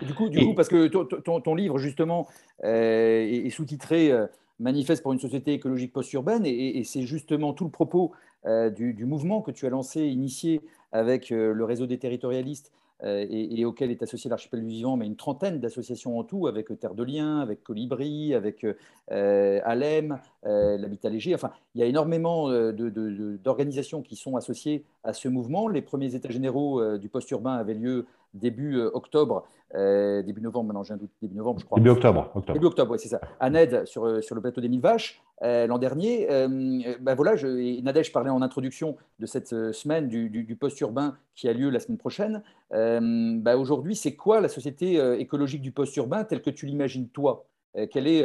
Du 0.00 0.14
coup, 0.14 0.30
du 0.30 0.38
coup, 0.38 0.54
parce 0.54 0.68
que 0.68 0.86
ton, 0.86 1.54
livre, 1.54 1.76
justement, 1.76 2.26
est, 2.62 3.50
sous-titré 3.50 4.12
Manifeste 4.60 5.02
pour 5.02 5.12
une 5.12 5.20
société 5.20 5.52
écologique 5.52 5.92
post-urbaine, 5.92 6.44
et, 6.44 6.82
c'est 6.84 7.02
justement 7.02 7.52
tout 7.52 7.64
le 7.64 7.70
propos 7.70 8.12
du, 8.44 8.94
du, 8.94 9.04
mouvement 9.04 9.42
que 9.42 9.50
tu 9.50 9.66
as 9.66 9.70
lancé, 9.70 10.06
initié 10.06 10.60
avec 10.92 11.30
le 11.30 11.64
réseau 11.64 11.86
des 11.86 11.98
territorialistes 11.98 12.72
euh, 13.04 13.24
et, 13.30 13.64
auquel 13.64 13.92
est 13.92 14.02
associé 14.02 14.28
l'archipel 14.28 14.60
du 14.60 14.66
vivant, 14.66 14.96
mais 14.96 15.06
une 15.06 15.14
trentaine 15.14 15.60
d'associations 15.60 16.18
en 16.18 16.24
tout, 16.24 16.48
avec 16.48 16.66
Terre 16.80 16.94
de 16.94 17.04
Liens, 17.04 17.38
avec 17.38 17.62
Colibri, 17.62 18.34
avec 18.34 18.66
euh, 19.12 19.60
Alem, 19.64 20.12
euh, 20.12 20.37
l'Habitat 20.44 21.10
Léger. 21.10 21.34
Enfin, 21.34 21.50
il 21.74 21.80
y 21.80 21.84
a 21.84 21.86
énormément 21.86 22.50
d'organisations 22.72 24.02
qui 24.02 24.16
sont 24.16 24.36
associées 24.36 24.84
à 25.04 25.12
ce 25.12 25.28
mouvement. 25.28 25.68
Les 25.68 25.82
premiers 25.82 26.14
états 26.14 26.30
généraux 26.30 26.96
du 26.98 27.08
post-urbain 27.08 27.54
avaient 27.54 27.74
lieu 27.74 28.06
début 28.34 28.78
octobre 28.80 29.44
euh, 29.74 30.22
début 30.22 30.40
novembre, 30.40 30.68
maintenant 30.68 30.82
j'ai 30.82 30.94
un 30.94 30.96
doute, 30.96 31.10
début 31.20 31.36
novembre, 31.36 31.60
je 31.60 31.66
crois. 31.66 31.78
Début 31.78 31.90
octobre. 31.90 32.30
octobre. 32.34 32.54
Début 32.54 32.66
octobre, 32.66 32.92
oui, 32.92 32.98
c'est 32.98 33.08
ça. 33.08 33.20
À 33.38 33.50
Ned, 33.50 33.84
sur, 33.86 34.06
euh, 34.06 34.22
sur 34.22 34.34
le 34.34 34.40
plateau 34.40 34.62
des 34.62 34.68
Mille 34.68 34.80
Vaches, 34.80 35.22
euh, 35.42 35.66
l'an 35.66 35.78
dernier. 35.78 36.26
ben 36.26 37.14
voilà, 37.14 37.36
je, 37.36 37.80
Nadège 37.82 38.12
parlait 38.12 38.30
en 38.30 38.40
introduction 38.40 38.96
de 39.18 39.26
cette 39.26 39.48
semaine 39.72 40.08
du, 40.08 40.30
du, 40.30 40.56
post-urbain 40.56 41.16
qui 41.34 41.48
a 41.48 41.52
lieu 41.52 41.68
la 41.70 41.80
semaine 41.80 41.98
prochaine. 41.98 42.42
Ben 42.70 43.56
Aujourd'hui, 43.56 43.94
c'est 43.94 44.14
quoi 44.14 44.40
la 44.40 44.48
société 44.48 44.96
écologique 45.20 45.62
du 45.62 45.72
post-urbain 45.72 46.24
telle 46.24 46.42
que 46.42 46.50
tu 46.50 46.66
l'imagines, 46.66 47.08
toi? 47.08 47.44
Quelle, 47.90 48.08
est, 48.08 48.24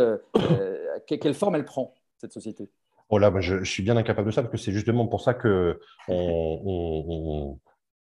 quelle 1.06 1.34
forme 1.34 1.56
elle 1.56 1.66
prend, 1.66 1.94
société 2.32 2.70
Oh 3.10 3.18
là, 3.18 3.32
je, 3.40 3.64
suis 3.64 3.84
bien 3.84 3.98
incapable 3.98 4.28
de 4.28 4.32
ça, 4.32 4.42
parce 4.42 4.52
que 4.52 4.58
c'est 4.58 4.72
justement 4.72 5.08
pour 5.08 5.22
ça 5.22 5.34
que 5.34 5.80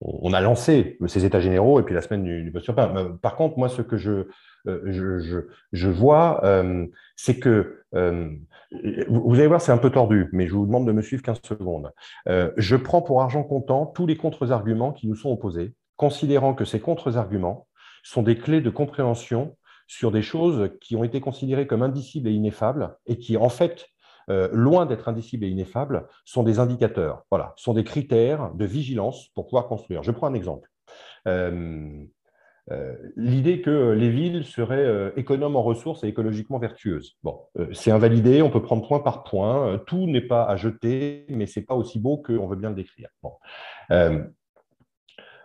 on 0.01 0.33
a 0.33 0.41
lancé 0.41 0.97
ces 1.07 1.25
états 1.25 1.39
généraux 1.39 1.79
et 1.79 1.83
puis 1.83 1.95
la 1.95 2.01
semaine 2.01 2.23
du, 2.23 2.51
post-urbain. 2.51 2.93
Euh, 2.95 3.09
par 3.09 3.35
contre, 3.35 3.57
moi, 3.57 3.69
ce 3.69 3.81
que 3.81 3.97
je, 3.97 4.27
euh, 4.67 5.45
je, 5.71 5.87
vois, 5.87 6.43
euh, 6.43 6.85
c'est 7.15 7.39
que, 7.39 7.81
vous 7.91 9.35
allez 9.35 9.47
voir, 9.47 9.61
c'est 9.61 9.71
un 9.71 9.77
peu 9.77 9.89
tordu, 9.89 10.29
mais 10.33 10.47
je 10.47 10.53
vous 10.53 10.65
demande 10.65 10.85
de 10.85 10.91
me 10.91 11.01
suivre 11.01 11.23
15 11.23 11.39
secondes. 11.43 11.91
je 12.25 12.75
prends 12.75 13.01
pour 13.01 13.21
argent 13.21 13.43
comptant 13.43 13.85
tous 13.85 14.05
les 14.05 14.17
contre-arguments 14.17 14.91
qui 14.91 15.07
nous 15.07 15.15
sont 15.15 15.29
opposés, 15.29 15.73
considérant 15.95 16.53
que 16.53 16.65
ces 16.65 16.79
contre-arguments 16.79 17.67
sont 18.03 18.21
des 18.21 18.37
clés 18.37 18.61
de 18.61 18.69
compréhension 18.69 19.55
sur 19.87 20.11
des 20.11 20.21
choses 20.21 20.71
qui 20.81 20.95
ont 20.95 21.03
été 21.03 21.21
considérées 21.21 21.67
comme 21.67 21.83
indicibles 21.83 22.27
et 22.27 22.33
ineffables 22.33 22.97
et 23.05 23.17
qui, 23.17 23.37
en 23.37 23.49
fait, 23.49 23.87
euh, 24.29 24.49
loin 24.51 24.85
d'être 24.85 25.07
indicibles 25.07 25.45
et 25.45 25.49
ineffables, 25.49 26.07
sont 26.23 26.43
des 26.43 26.59
indicateurs, 26.59 27.25
voilà, 27.29 27.53
sont 27.57 27.73
des 27.73 27.83
critères 27.83 28.51
de 28.53 28.65
vigilance 28.65 29.29
pour 29.29 29.45
pouvoir 29.45 29.67
construire. 29.67 30.03
Je 30.03 30.11
prends 30.11 30.27
un 30.27 30.33
exemple. 30.33 30.69
Euh, 31.27 32.03
euh, 32.71 32.95
l'idée 33.15 33.61
que 33.61 33.91
les 33.91 34.09
villes 34.09 34.43
seraient 34.43 35.13
économes 35.15 35.55
en 35.55 35.61
ressources 35.61 36.03
et 36.03 36.07
écologiquement 36.07 36.57
vertueuses. 36.57 37.17
Bon, 37.21 37.41
c'est 37.73 37.91
invalidé, 37.91 38.41
on 38.41 38.49
peut 38.49 38.63
prendre 38.63 38.87
point 38.87 38.99
par 38.99 39.23
point, 39.23 39.79
tout 39.85 40.07
n'est 40.07 40.21
pas 40.21 40.45
à 40.45 40.55
jeter, 40.55 41.27
mais 41.29 41.45
ce 41.45 41.59
n'est 41.59 41.65
pas 41.65 41.75
aussi 41.75 41.99
beau 41.99 42.17
qu'on 42.17 42.47
veut 42.47 42.55
bien 42.55 42.69
le 42.69 42.75
décrire. 42.75 43.09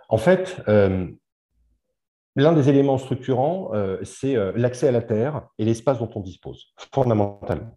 en 0.09 0.17
fait, 0.17 0.63
l'un 2.37 2.53
des 2.55 2.71
éléments 2.71 2.97
structurants, 2.97 3.73
c'est 4.03 4.37
l'accès 4.55 4.89
à 4.89 4.93
la 4.93 5.03
terre 5.03 5.43
et 5.59 5.67
l'espace 5.67 5.99
dont 5.99 6.11
on 6.15 6.21
dispose, 6.21 6.73
fondamentalement. 6.95 7.77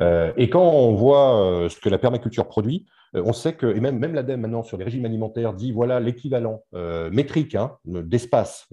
Euh, 0.00 0.32
et 0.36 0.48
quand 0.48 0.62
on 0.62 0.94
voit 0.94 1.40
euh, 1.40 1.68
ce 1.68 1.78
que 1.80 1.88
la 1.88 1.98
permaculture 1.98 2.46
produit, 2.46 2.86
euh, 3.14 3.22
on 3.24 3.32
sait 3.32 3.54
que, 3.54 3.66
et 3.66 3.80
même, 3.80 3.98
même 3.98 4.14
l'ADEME 4.14 4.40
maintenant 4.40 4.62
sur 4.62 4.76
les 4.78 4.84
régimes 4.84 5.04
alimentaires 5.04 5.52
dit 5.52 5.72
voilà 5.72 6.00
l'équivalent 6.00 6.62
métrique 7.10 7.54
hein, 7.54 7.76
d'espace 7.84 8.68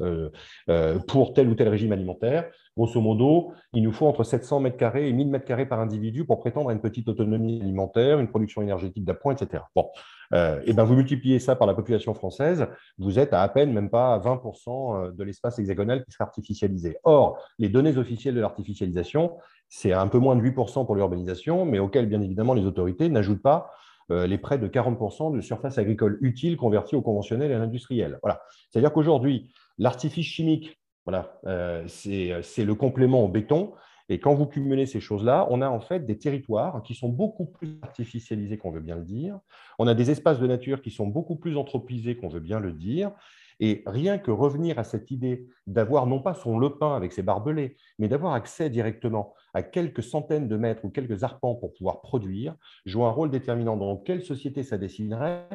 pour 1.08 1.34
tel 1.34 1.50
ou 1.50 1.56
tel 1.56 1.68
régime 1.68 1.92
alimentaire. 1.92 2.50
Grosso 2.80 3.02
modo, 3.02 3.52
il 3.74 3.84
nous 3.84 3.92
faut 3.92 4.08
entre 4.08 4.24
700 4.24 4.62
mètres 4.62 4.78
carrés 4.78 5.10
et 5.10 5.12
1000 5.12 5.28
mètres 5.28 5.46
carrés 5.46 5.68
par 5.68 5.82
individu 5.82 6.24
pour 6.24 6.40
prétendre 6.40 6.70
à 6.70 6.74
une 6.74 6.80
petite 6.80 7.10
autonomie 7.10 7.62
alimentaire, 7.62 8.20
une 8.20 8.30
production 8.30 8.62
énergétique 8.62 9.04
d'appoint, 9.04 9.36
etc. 9.36 9.64
Bon, 9.76 9.90
et 10.32 10.74
ben 10.74 10.84
vous 10.84 10.96
multipliez 10.96 11.40
ça 11.40 11.56
par 11.56 11.68
la 11.68 11.74
population 11.74 12.14
française, 12.14 12.68
vous 12.98 13.20
êtes 13.20 13.34
à 13.34 13.42
à 13.42 13.50
peine 13.50 13.74
même 13.74 13.90
pas 13.90 14.14
à 14.14 14.20
20% 14.20 15.14
de 15.14 15.24
l'espace 15.24 15.60
hexagonal 15.60 16.06
qui 16.06 16.12
serait 16.12 16.24
artificialisé. 16.24 16.98
Or, 17.04 17.38
les 17.58 17.68
données 17.68 17.98
officielles 17.98 18.36
de 18.36 18.42
l'artificialisation, 18.42 19.38
c'est 19.68 19.94
un 19.94 20.08
peu 20.08 20.20
moins 20.20 20.36
de 20.36 20.42
8% 20.42 20.86
pour 20.86 20.96
l'urbanisation, 20.96 21.66
mais 21.66 21.80
auquel, 21.80 22.08
bien 22.08 22.22
évidemment, 22.22 22.54
les 22.54 22.66
autorités 22.66 23.10
n'ajoutent 23.10 23.42
pas 23.42 23.72
euh, 24.12 24.26
les 24.26 24.40
près 24.40 24.58
de 24.58 24.68
40% 24.68 25.36
de 25.36 25.42
surface 25.42 25.78
agricole 25.78 26.18
utile 26.22 26.58
convertie 26.58 26.96
au 26.96 27.02
conventionnel 27.02 27.52
et 27.52 27.54
à 27.54 27.60
l'industriel. 27.60 28.20
Voilà. 28.24 28.42
C'est-à-dire 28.70 28.92
qu'aujourd'hui, 28.92 29.54
l'artifice 29.78 30.26
chimique, 30.26 30.80
voilà, 31.10 31.39
euh, 31.47 31.84
c'est 31.88 32.64
le 32.64 32.76
complément 32.76 33.24
au 33.24 33.28
béton. 33.28 33.74
Et 34.10 34.20
quand 34.20 34.36
vous 34.36 34.45
cumulez 34.45 34.86
ces 34.86 34.99
choses-là, 34.99 35.47
on 35.49 35.60
a 35.62 35.68
en 35.68 35.80
fait 35.80 36.05
des 36.05 36.20
territoires 36.20 36.84
qui 36.84 36.93
sont 36.93 37.10
beaucoup 37.10 37.45
plus 37.45 37.80
artificialisés 37.82 38.60
qu'on 38.60 38.70
veut 38.70 38.80
bien 38.80 38.95
le 38.95 39.03
dire. 39.03 39.39
On 39.80 39.88
a 39.88 39.95
des 39.95 40.12
espaces 40.12 40.39
de 40.39 40.45
nature 40.45 40.84
qui 40.84 40.91
sont 40.91 41.07
beaucoup 41.07 41.36
plus 41.36 41.57
anthropisés 41.57 42.16
qu'on 42.16 42.28
veut 42.28 42.39
bien 42.39 42.60
le 42.60 42.74
dire. 42.74 43.12
Et 43.60 43.82
rien 43.88 44.20
que 44.20 44.30
revenir 44.30 44.78
à 44.78 44.84
cette 44.84 45.10
idée 45.10 45.47
d'avoir 45.66 46.05
non 46.05 46.22
pas 46.22 46.36
son 46.36 46.60
lepin 46.60 46.95
avec 46.95 47.12
ses 47.12 47.24
barbelés, 47.24 47.76
mais 47.97 48.07
d'avoir 48.07 48.34
accès 48.34 48.70
directement 48.70 49.34
à 49.55 49.64
quelques 49.64 50.03
centaines 50.03 50.47
de 50.47 50.57
mètres 50.57 50.86
ou 50.86 50.91
quelques 50.91 51.24
arpents 51.24 51.55
pour 51.55 51.74
pouvoir 51.74 52.01
produire, 52.01 52.55
joue 52.86 53.03
un 53.03 53.12
rôle 53.12 53.32
déterminant. 53.32 53.78
Dans 53.78 53.97
quelle 53.97 54.24
société 54.24 54.62
ça 54.62 54.78
dessinerait 54.78 55.49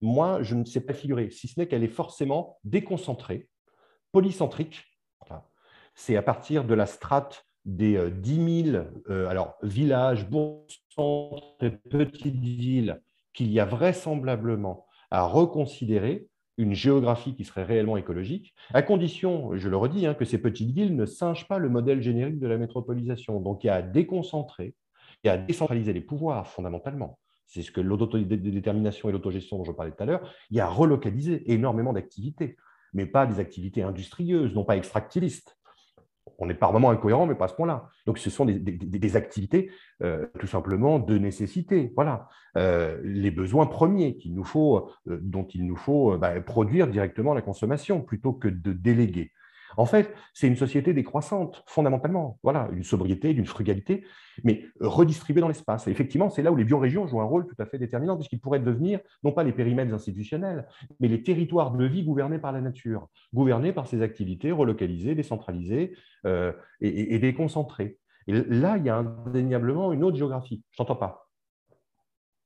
Moi, 0.00 0.44
je 0.44 0.54
ne 0.54 0.64
sais 0.64 0.80
pas 0.80 0.94
figurer, 0.94 1.30
si 1.30 1.48
ce 1.48 1.58
n'est 1.58 1.66
qu'elle 1.66 1.84
est 1.84 1.88
forcément 1.88 2.58
déconcentrée, 2.62 3.48
polycentrique. 4.14 4.84
C'est 5.96 6.16
à 6.16 6.22
partir 6.22 6.64
de 6.64 6.74
la 6.74 6.86
strate 6.86 7.46
des 7.64 8.10
10 8.10 8.38
euh, 8.38 8.72
000 8.72 8.84
euh, 9.10 9.28
alors, 9.28 9.56
villages, 9.62 10.30
bourgs, 10.30 10.68
et 11.60 11.70
petites 11.70 12.40
villes 12.40 13.02
qu'il 13.32 13.50
y 13.50 13.58
a 13.58 13.64
vraisemblablement 13.64 14.86
à 15.10 15.24
reconsidérer 15.24 16.28
une 16.56 16.74
géographie 16.74 17.34
qui 17.34 17.44
serait 17.44 17.64
réellement 17.64 17.96
écologique, 17.96 18.54
à 18.72 18.82
condition, 18.82 19.56
je 19.56 19.68
le 19.68 19.76
redis, 19.76 20.06
hein, 20.06 20.14
que 20.14 20.24
ces 20.24 20.38
petites 20.38 20.70
villes 20.70 20.94
ne 20.94 21.06
singent 21.06 21.48
pas 21.48 21.58
le 21.58 21.68
modèle 21.68 22.00
générique 22.00 22.38
de 22.38 22.46
la 22.46 22.56
métropolisation. 22.56 23.40
Donc 23.40 23.64
il 23.64 23.66
y 23.66 23.70
a 23.70 23.74
à 23.74 23.82
déconcentrer 23.82 24.76
et 25.24 25.28
à 25.28 25.36
décentraliser 25.36 25.92
les 25.92 26.00
pouvoirs 26.00 26.46
fondamentalement. 26.46 27.18
C'est 27.46 27.62
ce 27.62 27.72
que 27.72 27.80
l'autodétermination 27.80 29.08
et 29.08 29.12
l'autogestion 29.12 29.58
dont 29.58 29.64
je 29.64 29.72
parlais 29.72 29.90
tout 29.90 30.02
à 30.04 30.06
l'heure, 30.06 30.32
il 30.50 30.56
y 30.56 30.60
a 30.60 30.66
à 30.66 30.70
relocaliser 30.70 31.52
énormément 31.52 31.92
d'activités, 31.92 32.56
mais 32.94 33.06
pas 33.06 33.26
des 33.26 33.40
activités 33.40 33.82
industrieuses, 33.82 34.54
non 34.54 34.64
pas 34.64 34.76
extractivistes 34.76 35.56
on 36.38 36.48
est 36.48 36.54
par 36.54 36.72
moments 36.72 36.90
incohérent, 36.90 37.26
mais 37.26 37.34
pas 37.34 37.46
à 37.46 37.48
ce 37.48 37.54
point-là. 37.54 37.88
Donc, 38.06 38.18
ce 38.18 38.30
sont 38.30 38.44
des, 38.44 39.16
activités 39.16 39.70
euh, 40.02 40.26
tout 40.38 40.46
simplement 40.46 40.98
de 40.98 41.18
nécessité. 41.18 41.92
Voilà, 41.94 42.28
euh, 42.56 43.00
les 43.04 43.30
besoins 43.30 43.66
premiers 43.66 44.16
euh, 44.26 45.18
dont 45.22 45.44
il 45.44 45.66
nous 45.66 45.76
faut 45.76 46.16
bah, 46.18 46.40
produire 46.40 46.88
directement 46.88 47.34
la 47.34 47.42
consommation 47.42 48.00
plutôt 48.02 48.32
que 48.32 48.48
de 48.48 48.72
déléguer. 48.72 49.32
En 49.76 49.86
fait, 49.86 50.12
c'est 50.32 50.46
une 50.46 50.56
société 50.56 50.92
décroissante, 50.92 51.64
fondamentalement. 51.66 52.38
Voilà, 52.42 52.68
une 52.72 52.84
sobriété, 52.84 53.30
une 53.30 53.46
frugalité, 53.46 54.04
mais 54.42 54.64
redistribuée 54.80 55.40
dans 55.40 55.48
l'espace. 55.48 55.86
effectivement, 55.88 56.30
c'est 56.30 56.42
là 56.42 56.52
où 56.52 56.56
les 56.56 56.64
biorégions 56.64 57.06
jouent 57.06 57.20
un 57.20 57.24
rôle 57.24 57.46
tout 57.46 57.60
à 57.60 57.66
fait 57.66 57.78
déterminant, 57.78 58.16
puisqu'ils 58.16 58.40
pourraient 58.40 58.60
devenir, 58.60 59.00
non 59.22 59.32
pas 59.32 59.44
les 59.44 59.52
périmètres 59.52 59.92
institutionnels, 59.92 60.66
mais 61.00 61.08
les 61.08 61.22
territoires 61.22 61.72
de 61.72 61.84
vie 61.84 62.04
gouvernés 62.04 62.38
par 62.38 62.52
la 62.52 62.60
nature, 62.60 63.08
gouvernés 63.32 63.72
par 63.72 63.86
ces 63.86 64.02
activités 64.02 64.52
relocalisées, 64.52 65.14
décentralisées 65.14 65.96
euh, 66.26 66.52
et, 66.80 67.18
déconcentrées. 67.18 67.98
Et 68.26 68.32
là, 68.32 68.76
il 68.78 68.84
y 68.84 68.88
a 68.88 68.96
indéniablement 68.96 69.92
une 69.92 70.02
autre 70.02 70.16
géographie. 70.16 70.62
Je 70.70 70.78
t'entends 70.78 70.96
pas. 70.96 71.28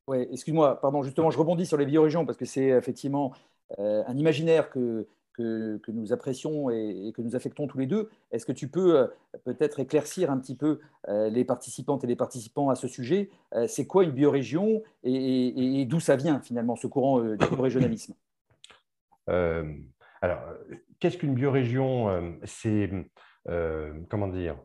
Oui, 0.08 0.26
excuse-moi, 0.32 0.80
pardon, 0.80 1.02
justement, 1.02 1.30
je 1.30 1.38
rebondis 1.38 1.66
sur 1.66 1.76
les 1.76 1.84
biorégions 1.84 2.24
parce 2.24 2.38
que 2.38 2.46
c'est 2.46 2.68
effectivement 2.68 3.32
euh, 3.78 4.02
un 4.06 4.16
imaginaire 4.16 4.70
que, 4.70 5.06
que, 5.38 5.90
nous 5.90 6.12
apprécions 6.12 6.70
et, 6.70 7.12
que 7.14 7.22
nous 7.22 7.36
affectons 7.36 7.66
tous 7.66 7.78
les 7.78 7.86
deux. 7.86 8.08
Est-ce 8.30 8.46
que 8.46 8.52
tu 8.52 8.68
peux 8.68 8.98
euh, 8.98 9.06
peut-être 9.44 9.80
éclaircir 9.80 10.30
un 10.30 10.38
petit 10.38 10.56
peu 10.56 10.80
euh, 11.08 11.28
les 11.28 11.44
participantes 11.44 12.04
et 12.04 12.06
les 12.06 12.16
participants 12.16 12.70
à 12.70 12.74
ce 12.74 12.88
sujet? 12.88 13.30
Euh, 13.54 13.66
C'est 13.66 13.86
quoi 13.86 14.04
une 14.04 14.10
biorégion 14.10 14.82
et, 15.04 15.80
et, 15.80 15.84
d'où 15.86 16.00
ça 16.00 16.16
vient 16.16 16.40
finalement 16.40 16.76
ce 16.76 16.86
courant 16.86 17.20
du 17.20 17.44
régionalisme? 17.58 18.14
Alors, 20.20 20.40
qu'est-ce 21.00 21.18
qu'une 21.18 21.34
biorégion 21.34 22.38
C'est 22.44 22.90
comment 24.08 24.28
dire 24.28 24.56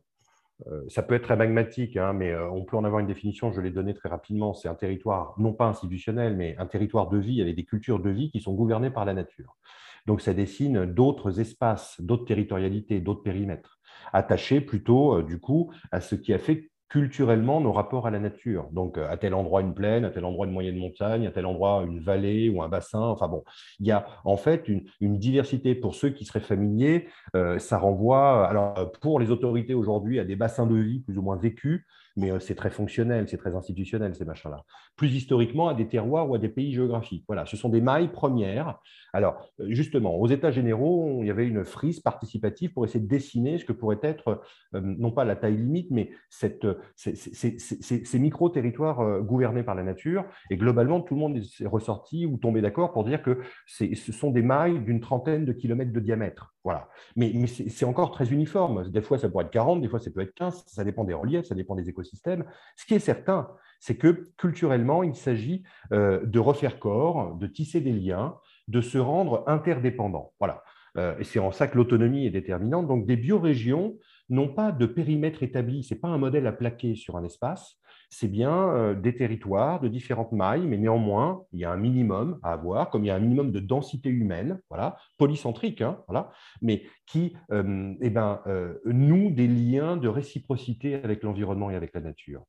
ça 0.88 1.04
peut 1.04 1.16
être 1.16 1.24
très 1.24 1.36
magmatique, 1.36 1.98
hein, 1.98 2.14
mais 2.14 2.34
on 2.38 2.64
peut 2.64 2.78
en 2.78 2.86
avoir 2.86 3.02
une 3.02 3.08
définition, 3.08 3.52
je 3.52 3.60
l'ai 3.60 3.72
donnée 3.72 3.94
très 3.94 4.08
rapidement. 4.08 4.54
C'est 4.54 4.70
un 4.70 4.76
territoire, 4.76 5.34
non 5.38 5.52
pas 5.52 5.66
institutionnel, 5.66 6.38
mais 6.38 6.56
un 6.58 6.66
territoire 6.66 7.10
de 7.10 7.18
vie 7.18 7.42
avec 7.42 7.56
des 7.58 7.66
cultures 7.66 8.00
de 8.00 8.10
vie 8.10 8.32
qui 8.32 8.40
sont 8.40 8.54
gouvernées 8.54 8.92
par 8.92 9.04
la 9.04 9.14
nature. 9.14 9.58
Donc 10.06 10.22
ça 10.22 10.34
dessine 10.34 10.86
d'autres 10.86 11.40
espaces, 11.40 11.96
d'autres 12.00 12.26
territorialités, 12.26 13.00
d'autres 13.00 13.24
périmètres, 13.24 13.80
attachés 14.12 14.62
plutôt 14.62 15.18
euh, 15.18 15.24
du 15.24 15.40
coup 15.40 15.72
à 15.92 16.02
ce 16.02 16.16
qui 16.16 16.34
a 16.34 16.40
fait 16.40 16.70
culturellement 16.94 17.60
nos 17.60 17.72
rapports 17.72 18.06
à 18.06 18.12
la 18.12 18.20
nature. 18.20 18.70
Donc, 18.72 19.00
euh, 19.00 19.10
à 19.10 19.18
tel 19.18 19.34
endroit 19.34 19.62
une 19.62 19.74
plaine, 19.74 20.06
à 20.06 20.12
tel 20.12 20.26
endroit 20.26 20.46
une 20.46 20.54
moyenne 20.54 20.78
montagne, 20.78 21.26
à 21.26 21.32
tel 21.32 21.48
endroit 21.48 21.84
une 21.88 22.00
vallée 22.00 22.52
ou 22.52 22.62
un 22.62 22.70
bassin. 22.70 23.02
Enfin 23.02 23.28
bon, 23.28 23.44
il 23.80 23.88
y 23.88 23.92
a 23.92 24.06
en 24.26 24.38
fait 24.38 24.70
une, 24.70 25.18
diversité. 25.18 25.74
Pour 25.74 25.96
ceux 25.96 26.12
qui 26.12 26.24
seraient 26.24 26.40
familiers, 26.40 27.08
euh, 27.36 27.58
ça 27.58 27.80
renvoie, 27.80 28.48
alors 28.48 28.92
pour 29.02 29.20
les 29.20 29.32
autorités 29.32 29.74
aujourd'hui, 29.74 30.20
à 30.20 30.24
des 30.24 30.36
bassins 30.36 30.68
de 30.68 30.76
vie 30.76 31.00
plus 31.00 31.18
ou 31.18 31.24
moins 31.24 31.36
vécus, 31.36 31.84
mais 32.16 32.32
euh, 32.32 32.40
c'est 32.40 32.56
très 32.56 32.70
fonctionnel, 32.70 33.28
c'est 33.28 33.38
très 33.38 33.56
institutionnel, 33.56 34.16
ces 34.16 34.26
machins-là. 34.26 34.64
Plus 34.96 35.14
historiquement, 35.14 35.68
à 35.68 35.74
des 35.74 35.88
terroirs 35.88 36.30
ou 36.30 36.36
à 36.36 36.38
des 36.38 36.50
pays 36.50 36.74
géographiques. 36.74 37.24
Voilà, 37.28 37.46
ce 37.46 37.58
sont 37.58 37.70
des 37.70 37.82
mailles 37.82 38.12
premières. 38.12 38.80
Alors, 39.14 39.48
euh, 39.60 39.66
justement, 39.70 40.16
aux 40.16 40.28
États 40.28 40.52
généraux, 40.52 41.20
il 41.22 41.28
y 41.28 41.32
avait 41.32 41.48
une 41.48 41.66
frise 41.66 42.00
participative 42.00 42.74
pour 42.74 42.86
essayer 42.86 43.00
de 43.00 43.08
dessiner 43.08 43.58
ce 43.58 43.66
que 43.66 43.74
pourrait 43.74 44.00
être, 44.04 44.42
euh, 44.76 44.82
non 44.82 45.12
pas 45.12 45.26
la 45.26 45.36
taille 45.36 45.58
limite, 45.58 45.90
mais 45.92 46.12
cette, 46.30 46.68
ces, 46.96 48.20
micro-territoires 48.20 49.22
gouvernés 49.22 49.64
par 49.64 49.76
la 49.76 49.84
nature. 49.84 50.26
Et 50.50 50.58
globalement, 50.58 51.02
tout 51.02 51.16
le 51.16 51.20
monde 51.20 51.38
est 51.38 51.66
ressorti 51.66 52.26
ou 52.26 52.38
tombé 52.38 52.62
d'accord 52.62 52.94
pour 52.94 53.04
dire 53.04 53.22
que 53.22 53.40
ce 53.66 54.12
sont 54.12 54.32
des 54.32 54.42
mailles 54.42 54.80
d'une 54.80 55.00
trentaine 55.00 55.46
de 55.46 55.54
kilomètres 55.54 55.92
de 55.92 56.00
diamètre. 56.00 56.53
Voilà. 56.64 56.88
Mais, 57.16 57.46
c'est 57.48 57.86
encore 57.86 58.12
très 58.12 58.32
uniforme. 58.32 58.90
Des 58.90 59.02
fois, 59.02 59.18
ça 59.18 59.30
pourrait 59.30 59.46
être 59.46 59.52
40, 59.52 59.82
des 59.82 59.90
fois, 59.90 60.00
ça 60.00 60.10
peut 60.12 60.22
être 60.22 60.34
15. 60.34 60.64
Ça 60.68 60.84
dépend 60.84 61.04
des 61.04 61.14
reliefs, 61.14 61.46
ça 61.46 61.56
dépend 61.56 61.76
des 61.76 61.90
écosystèmes. 61.90 62.46
Ce 62.78 62.86
qui 62.86 62.94
est 62.94 63.00
certain, 63.00 63.50
c'est 63.80 63.98
que 63.98 64.32
culturellement, 64.38 65.04
il 65.04 65.16
s'agit 65.16 65.64
euh, 65.92 66.26
de 66.26 66.40
refaire 66.40 66.80
corps, 66.80 67.36
de 67.36 67.48
tisser 67.48 67.82
des 67.82 67.92
liens, 67.92 68.38
de 68.70 68.80
se 68.80 68.98
rendre 68.98 69.44
interdépendants. 69.48 70.32
Voilà. 70.40 70.64
Euh, 70.96 71.18
et 71.20 71.24
c'est 71.24 71.40
en 71.40 71.52
ça 71.52 71.68
que 71.68 71.76
l'autonomie 71.78 72.26
est 72.26 72.32
déterminante. 72.32 72.88
Donc, 72.88 73.06
des 73.06 73.18
biorégions 73.18 73.98
n'ont 74.30 74.54
pas 74.54 74.72
de 74.72 74.86
périmètre 74.86 75.44
établi. 75.44 75.84
Ce 75.84 75.94
n'est 75.94 76.00
pas 76.00 76.08
un 76.08 76.18
modèle 76.18 76.48
à 76.48 76.54
plaquer 76.54 76.96
sur 76.96 77.18
un 77.18 77.26
espace 77.26 77.78
c'est 78.14 78.28
bien 78.28 78.70
euh, 78.70 78.94
des 78.94 79.16
territoires 79.16 79.80
de 79.80 79.88
différentes 79.88 80.32
mailles, 80.32 80.68
mais 80.68 80.78
néanmoins, 80.78 81.42
il 81.52 81.60
y 81.60 81.66
a 81.66 81.72
un 81.72 81.78
minimum 81.78 82.40
à 82.44 82.54
avoir, 82.54 82.92
comme 82.92 83.04
il 83.04 83.08
y 83.08 83.10
a 83.10 83.16
un 83.16 83.20
minimum 83.20 83.52
de 83.52 83.60
densité 83.60 84.10
humaine, 84.10 84.62
voilà, 84.70 84.98
polycentrique, 85.18 85.82
hein, 85.82 86.00
voilà, 86.08 86.30
mais 86.62 86.84
qui 87.08 87.36
euh, 87.52 87.94
eh 88.02 88.12
ben, 88.12 88.42
euh, 88.46 88.76
noue 88.86 89.32
des 89.32 89.48
liens 89.48 89.98
de 89.98 90.08
réciprocité 90.08 90.94
avec 90.94 91.24
l'environnement 91.24 91.72
et 91.72 91.76
avec 91.76 91.92
la 91.96 92.02
nature, 92.02 92.46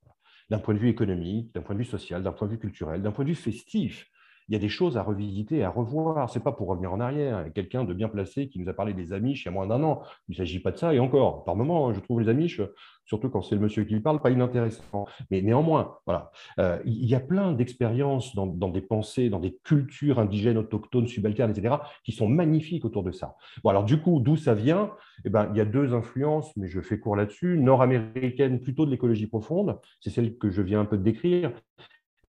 d'un 0.50 0.58
point 0.58 0.74
de 0.74 0.78
vue 0.78 0.90
économique, 0.90 1.54
d'un 1.54 1.62
point 1.62 1.74
de 1.74 1.80
vue 1.80 1.86
social, 1.86 2.22
d'un 2.22 2.32
point 2.32 2.46
de 2.46 2.52
vue 2.52 2.58
culturel, 2.58 3.00
d'un 3.00 3.12
point 3.12 3.24
de 3.24 3.30
vue 3.30 3.34
festif 3.34 4.06
il 4.48 4.52
y 4.52 4.56
a 4.56 4.58
des 4.58 4.68
choses 4.68 4.96
à 4.96 5.02
revisiter, 5.02 5.64
à 5.64 5.70
revoir. 5.70 6.28
Ce 6.28 6.38
n'est 6.38 6.42
pas 6.42 6.52
pour 6.52 6.68
revenir 6.68 6.92
en 6.92 7.00
arrière. 7.00 7.46
Quelqu'un 7.54 7.84
de 7.84 7.94
bien 7.94 8.08
placé 8.08 8.48
qui 8.48 8.58
nous 8.58 8.68
a 8.68 8.74
parlé 8.74 8.92
des 8.92 9.12
Amish 9.12 9.42
il 9.42 9.46
y 9.46 9.48
a 9.48 9.52
moins 9.52 9.66
d'un 9.66 9.82
an. 9.82 10.02
Il 10.28 10.32
ne 10.32 10.36
s'agit 10.36 10.60
pas 10.60 10.70
de 10.70 10.76
ça. 10.76 10.94
Et 10.94 10.98
encore, 10.98 11.44
par 11.44 11.56
moment, 11.56 11.92
je 11.92 12.00
trouve 12.00 12.20
les 12.20 12.28
Amish, 12.28 12.60
surtout 13.06 13.30
quand 13.30 13.42
c'est 13.42 13.54
le 13.54 13.60
monsieur 13.60 13.84
qui 13.84 13.98
parle, 14.00 14.20
pas 14.20 14.30
inintéressant. 14.30 15.06
Mais 15.30 15.40
néanmoins, 15.40 15.96
voilà, 16.06 16.30
euh, 16.58 16.78
il 16.84 17.06
y 17.06 17.14
a 17.14 17.20
plein 17.20 17.52
d'expériences 17.52 18.34
dans, 18.34 18.46
des 18.46 18.82
pensées, 18.82 19.30
dans 19.30 19.40
des 19.40 19.56
cultures 19.64 20.18
indigènes, 20.18 20.58
autochtones, 20.58 21.06
subalternes, 21.06 21.50
etc., 21.50 21.76
qui 22.04 22.12
sont 22.12 22.28
magnifiques 22.28 22.84
autour 22.84 23.02
de 23.02 23.12
ça. 23.12 23.36
Bon, 23.62 23.70
alors 23.70 23.84
du 23.84 24.00
coup, 24.00 24.20
d'où 24.20 24.36
ça 24.36 24.54
vient? 24.54 24.90
Eh 25.24 25.30
ben, 25.30 25.48
Il 25.52 25.56
y 25.56 25.60
a 25.60 25.64
deux 25.64 25.94
influences, 25.94 26.54
mais 26.56 26.68
je 26.68 26.80
fais 26.80 26.98
court 26.98 27.16
là-dessus. 27.16 27.58
Nord-américaine, 27.58 28.60
plutôt 28.60 28.84
de 28.84 28.90
l'écologie 28.90 29.26
profonde, 29.26 29.78
c'est 30.00 30.10
celle 30.10 30.36
que 30.36 30.50
je 30.50 30.60
viens 30.60 30.80
un 30.80 30.84
peu 30.84 30.98
de 30.98 31.02
décrire, 31.02 31.52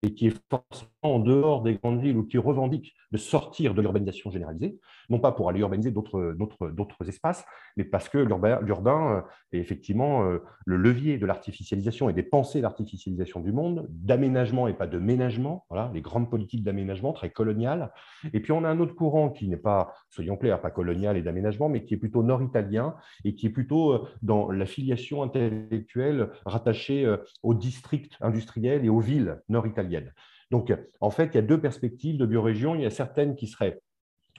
et 0.02 0.14
qui 0.14 0.28
est 0.28 0.42
forcément 0.50 0.90
en 1.02 1.20
dehors 1.20 1.62
des 1.62 1.76
grandes 1.76 2.02
villes 2.02 2.18
ou 2.18 2.24
qui 2.24 2.38
revendique 2.38 2.96
de 3.12 3.18
sortir 3.18 3.74
de 3.74 3.82
l'urbanisation 3.82 4.30
généralisée, 4.32 4.80
non 5.10 5.20
pas 5.20 5.32
pour 5.32 5.50
aller 5.50 5.62
urbaniser 5.62 5.92
d'autres 5.92 7.08
espaces, 7.08 7.46
mais 7.78 7.84
parce 7.84 8.10
que 8.10 8.18
l'urbain 8.18 9.16
euh, 9.16 9.22
est 9.52 9.60
effectivement 9.60 10.24
euh, 10.24 10.40
le 10.66 10.78
levier 10.78 11.18
de 11.18 11.26
l'artificialisation 11.26 12.10
et 12.10 12.14
des 12.14 12.24
pensées 12.24 12.62
d'artificialisation 12.62 13.40
du 13.40 13.52
monde, 13.52 13.88
d'aménagement 13.90 14.68
et 14.68 14.74
pas 14.74 14.88
de 14.88 15.00
ménagement, 15.00 15.66
voilà, 15.70 15.90
les 15.94 16.02
grandes 16.02 16.30
politiques 16.30 16.64
d'aménagement 16.64 17.14
très 17.14 17.30
coloniales. 17.30 17.92
Et 18.34 18.42
puis 18.42 18.52
on 18.52 18.64
a 18.64 18.70
un 18.70 18.80
autre 18.80 18.96
courant 18.96 19.30
qui 19.30 19.48
n'est 19.48 19.58
pas, 19.58 19.94
soyons 20.10 20.38
clairs, 20.38 20.62
pas 20.62 20.72
colonial 20.72 21.18
et 21.18 21.22
d'aménagement, 21.22 21.70
mais 21.70 21.86
qui 21.86 21.94
est 21.94 21.98
plutôt 21.98 22.24
nord-italien 22.24 22.96
et 23.24 23.36
qui 23.36 23.48
est 23.48 23.52
plutôt 23.52 23.94
euh, 23.94 24.08
dans 24.22 24.52
la 24.52 24.66
filiation 24.66 25.24
intellectuelle 25.24 26.30
rattachée 26.46 27.16
aux 27.44 27.54
districts 27.54 28.16
industriels 28.22 28.86
et 28.86 28.90
aux 28.90 29.00
villes 29.00 29.42
nord-italiennes. 29.50 30.14
Donc, 30.52 30.74
en 31.00 31.12
fait, 31.12 31.28
il 31.34 31.36
y 31.36 31.38
a 31.38 31.44
deux 31.44 31.60
perspectives 31.60 32.18
de 32.18 32.26
biorégion. 32.26 32.76
Il 32.76 32.82
y 32.82 32.86
a 32.86 32.90
certaines 32.90 33.36
qui 33.36 33.48
seraient 33.48 33.80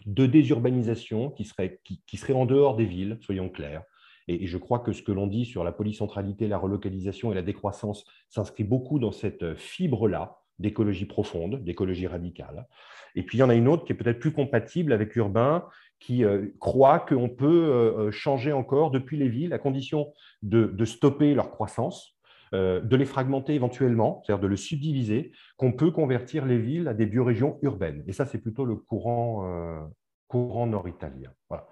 de 0.07 0.27
désurbanisation, 0.27 1.31
qui 1.31 1.45
seraient, 1.45 1.81
qui, 1.85 2.33
en 2.33 2.47
dehors 2.47 2.77
des 2.77 2.85
villes, 2.85 3.19
soyons 3.21 3.49
clairs. 3.49 3.83
Et, 4.29 4.47
je 4.47 4.59
crois 4.59 4.81
que 4.81 4.93
ce 4.93 5.03
que 5.03 5.13
l'on 5.13 5.27
dit 5.27 5.45
sur 5.45 5.65
la 5.65 5.73
polycentralité, 5.73 6.49
la 6.49 6.59
relocalisation 6.59 7.33
et 7.33 7.35
la 7.35 7.43
décroissance 7.43 8.05
s'inscrit 8.29 8.65
beaucoup 8.65 8.99
dans 8.99 9.13
cette 9.13 9.55
fibre-là 9.57 10.37
d'écologie 10.59 11.07
profonde, 11.07 11.65
d'écologie 11.65 12.07
radicale. 12.07 12.67
Et 13.15 13.23
puis, 13.23 13.39
il 13.39 13.41
y 13.41 13.45
en 13.45 13.49
a 13.49 13.55
une 13.55 13.69
autre 13.69 13.85
qui 13.85 13.93
est 13.93 13.97
peut-être 13.97 14.21
plus 14.21 14.33
compatible 14.33 14.93
avec 14.93 15.15
l'urbain, 15.15 15.65
qui 15.99 16.25
euh, 16.25 16.47
croit 16.59 17.01
qu'on 17.01 17.29
peut 17.29 17.47
euh, 17.47 18.07
euh, 18.07 18.11
changer 18.11 18.53
encore 18.53 18.91
depuis 18.91 19.17
les 19.17 19.29
villes 19.29 19.53
à 19.53 19.59
condition 19.59 20.13
de 20.43 20.85
stopper 20.85 21.35
leur 21.35 21.51
croissance, 21.51 22.17
euh, 22.53 22.81
de 22.81 22.97
les 22.97 23.05
fragmenter 23.05 23.55
éventuellement, 23.55 24.23
c'est-à-dire 24.25 24.43
de 24.43 24.49
le 24.49 24.57
subdiviser, 24.57 25.33
qu'on 25.57 25.73
peut 25.73 25.91
convertir 25.91 26.47
les 26.47 26.59
villes 26.59 26.89
à 26.89 26.95
des 26.95 27.07
biorégions 27.07 27.59
urbaines. 27.63 28.03
Et 28.07 28.13
ça, 28.13 28.27
c'est 28.27 28.39
plutôt 28.39 28.65
le 28.65 28.75
courant, 28.77 29.47
euh, 29.47 29.81
courant 30.27 30.67
nord-italien. 30.67 31.33
Voilà. 31.49 31.67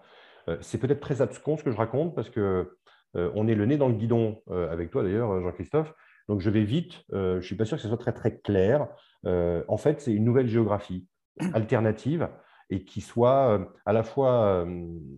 c'est 0.60 0.78
peut-être 0.78 1.00
très 1.00 1.20
abscon 1.20 1.56
ce 1.56 1.64
que 1.64 1.70
je 1.70 1.76
raconte 1.76 2.14
parce 2.14 2.30
que 2.30 2.76
on 3.14 3.48
est 3.48 3.54
le 3.54 3.66
nez 3.66 3.76
dans 3.76 3.88
le 3.88 3.94
guidon 3.94 4.40
avec 4.48 4.90
toi 4.90 5.02
d'ailleurs, 5.02 5.40
Jean-Christophe. 5.42 5.94
Donc 6.28 6.40
je 6.40 6.50
vais 6.50 6.64
vite. 6.64 7.04
je 7.10 7.36
ne 7.36 7.40
suis 7.40 7.56
pas 7.56 7.64
sûr 7.64 7.76
que 7.76 7.82
ce 7.82 7.88
soit 7.88 7.98
très 7.98 8.12
très 8.12 8.38
clair. 8.38 8.88
en 9.24 9.76
fait, 9.76 10.00
c'est 10.00 10.12
une 10.12 10.24
nouvelle 10.24 10.46
géographie 10.46 11.06
alternative 11.54 12.28
et 12.70 12.84
qui 12.84 13.00
soit 13.00 13.72
à 13.86 13.92
la 13.92 14.02
fois 14.02 14.66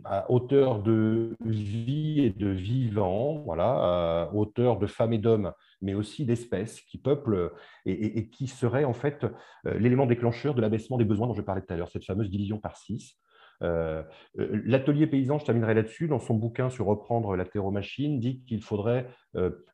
à 0.04 0.30
hauteur 0.30 0.82
de 0.82 1.36
vie 1.44 2.20
et 2.20 2.30
de 2.30 2.48
vivant, 2.48 3.42
voilà, 3.44 4.28
à 4.28 4.34
hauteur 4.34 4.78
de 4.78 4.86
femmes 4.86 5.12
et 5.12 5.18
d'hommes 5.18 5.52
mais 5.82 5.94
aussi 5.94 6.24
d'espèces 6.24 6.80
qui 6.82 6.98
peuplent 6.98 7.52
et, 7.86 8.28
qui 8.28 8.46
seraient 8.46 8.84
en 8.84 8.92
fait 8.92 9.24
euh, 9.66 9.78
l'élément 9.78 10.06
déclencheur 10.06 10.54
de 10.54 10.60
l'abaissement 10.60 10.98
des 10.98 11.04
besoins 11.04 11.26
dont 11.26 11.34
je 11.34 11.42
parlais 11.42 11.62
tout 11.62 11.72
à 11.72 11.76
l'heure, 11.76 11.88
cette 11.88 12.04
fameuse 12.04 12.30
division 12.30 12.58
par 12.58 12.76
six. 12.76 13.16
Euh, 13.62 14.02
euh, 14.38 14.62
l'atelier 14.64 15.06
paysan, 15.06 15.38
je 15.38 15.44
terminerai 15.44 15.74
là-dessus, 15.74 16.08
dans 16.08 16.18
son 16.18 16.34
bouquin 16.34 16.70
sur 16.70 16.86
reprendre 16.86 17.36
la 17.36 17.44
terromachine, 17.44 18.18
dit 18.18 18.42
qu'il 18.44 18.62
faudrait 18.62 19.06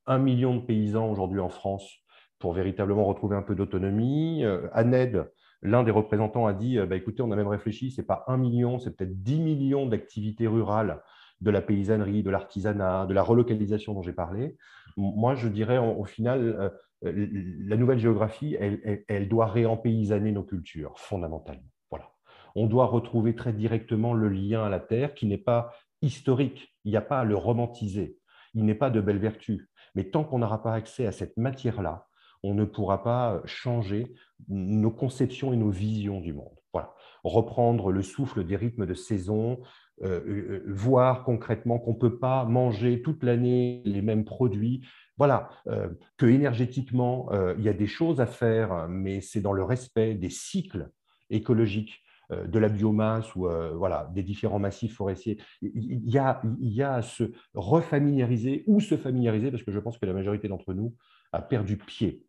un 0.07 0.19
million 0.19 0.57
de 0.57 0.61
paysans 0.61 1.11
aujourd'hui 1.11 1.41
en 1.41 1.49
France 1.49 1.91
pour 2.39 2.53
véritablement 2.53 3.05
retrouver 3.05 3.37
un 3.37 3.43
peu 3.43 3.55
d'autonomie. 3.55 4.45
ANED, 4.73 5.31
l'un 5.67 5.83
des 5.83 5.91
représentants, 5.91 6.47
a 6.47 6.53
dit 6.53 6.79
bah, 6.89 6.97
écoutez, 6.97 7.23
on 7.23 7.31
a 7.31 7.37
même 7.37 7.49
réfléchi, 7.49 7.91
ce 7.91 8.01
n'est 8.01 8.07
pas 8.07 8.25
un 8.29 8.37
million, 8.37 8.79
c'est 8.79 8.97
peut-être 8.97 9.23
10 9.23 9.41
millions 9.41 9.87
d'activités 9.87 10.47
rurales 10.47 11.03
de 11.41 11.51
la 11.51 11.61
paysannerie, 11.61 12.23
de 12.23 12.31
l'artisanat, 12.31 13.07
de 13.07 13.15
la 13.15 13.23
relocalisation 13.23 13.93
dont 13.93 14.03
j'ai 14.03 14.13
parlé. 14.13 14.57
Moi, 14.97 15.35
je 15.35 15.49
dirais 15.49 15.79
au 15.79 16.05
final, 16.05 16.41
euh, 16.59 16.71
la 17.03 17.77
nouvelle 17.77 17.99
géographie, 17.99 18.57
elle, 18.59 19.29
doit 19.29 19.47
réempaysanner 19.47 20.33
nos 20.33 20.43
cultures, 20.43 20.99
fondamentalement. 20.99 21.69
Voilà. 21.91 22.11
On 22.55 22.67
doit 22.67 22.87
retrouver 22.87 23.35
très 23.35 23.53
directement 23.53 24.15
le 24.15 24.29
lien 24.29 24.65
à 24.65 24.69
la 24.71 24.81
terre 24.81 25.15
qui 25.15 25.27
n'est 25.27 25.37
pas 25.37 25.75
historique. 26.01 26.75
Il 26.85 26.91
n'y 26.91 26.97
a 26.97 27.03
pas 27.03 27.21
à 27.21 27.25
le 27.25 27.37
romantiser. 27.37 28.19
Il 28.55 28.65
n'est 28.65 28.75
pas 28.75 28.91
de 28.91 29.01
belle 29.01 29.19
vertu. 29.19 29.69
Mais 29.95 30.05
tant 30.05 30.25
qu'on 30.25 30.39
n'aura 30.39 30.63
pas 30.63 30.73
accès 30.73 31.07
à 31.07 31.13
cette 31.13 31.37
matière-là, 31.37 32.07
on 32.43 32.55
ne 32.55 32.65
pourra 32.65 33.03
pas 33.03 33.43
changer 33.45 34.15
nos 34.49 34.91
conceptions 34.91 35.53
et 35.53 35.57
nos 35.57 35.71
visions 35.71 36.21
du 36.21 36.33
monde. 36.33 36.59
Voilà. 36.73 36.95
Reprendre 37.25 37.91
le 37.91 38.03
souffle 38.03 38.45
des 38.45 38.57
rythmes 38.57 38.87
de 38.87 38.95
saison, 38.95 39.59
euh, 40.03 40.21
euh, 40.27 40.63
voir 40.67 41.25
concrètement 41.25 41.79
qu'on 41.79 41.95
ne 41.95 41.99
peut 41.99 42.19
pas 42.19 42.45
manger 42.45 43.01
toute 43.01 43.23
l'année 43.23 43.81
les 43.87 44.03
mêmes 44.03 44.27
produits. 44.27 44.87
Voilà, 45.17 45.49
euh, 45.69 45.89
que 46.19 46.27
énergétiquement, 46.27 47.31
il 47.57 47.65
y 47.65 47.71
a 47.71 47.73
des 47.73 47.87
choses 47.87 48.21
à 48.21 48.27
faire, 48.27 48.87
mais 48.89 49.23
c'est 49.23 49.41
dans 49.41 49.55
le 49.55 49.65
respect 49.65 50.15
des 50.15 50.29
cycles 50.29 50.91
écologiques 51.31 52.03
de 52.31 52.59
la 52.59 52.69
biomasse 52.69 53.35
ou 53.37 53.49
voilà, 53.77 54.11
des 54.13 54.23
différents 54.23 54.59
massifs 54.59 54.95
forestiers. 54.95 55.39
Il 55.63 56.11
y, 56.11 56.19
a, 56.19 56.43
il 56.61 56.73
y 56.73 56.83
a 56.83 56.95
à 56.95 57.03
se 57.03 57.33
refamiliariser 57.55 58.65
ou 58.67 58.81
se 58.81 58.99
familiariser, 58.99 59.51
parce 59.51 59.63
que 59.63 59.73
je 59.73 59.79
pense 59.79 59.97
que 59.97 60.05
la 60.05 60.13
majorité 60.13 60.49
d'entre 60.49 60.75
nous 60.75 60.95
a 61.33 61.43
perdu 61.43 61.77
pied 61.77 62.27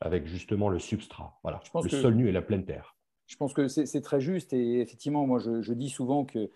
avec 0.00 0.26
justement 0.26 0.68
le 0.68 0.78
substrat, 0.78 1.38
voilà, 1.42 1.60
le 1.82 1.88
sol 1.88 2.14
nu 2.14 2.28
et 2.28 2.32
la 2.32 2.42
pleine 2.42 2.64
terre. 2.64 2.96
Je 3.26 3.36
pense 3.36 3.52
que 3.52 3.68
c'est 3.68 4.00
très 4.00 4.20
juste 4.20 4.52
et 4.52 4.80
effectivement, 4.80 5.26
moi 5.26 5.38
je, 5.38 5.62
je 5.62 5.72
dis 5.72 5.90
souvent 5.90 6.24
que 6.24 6.50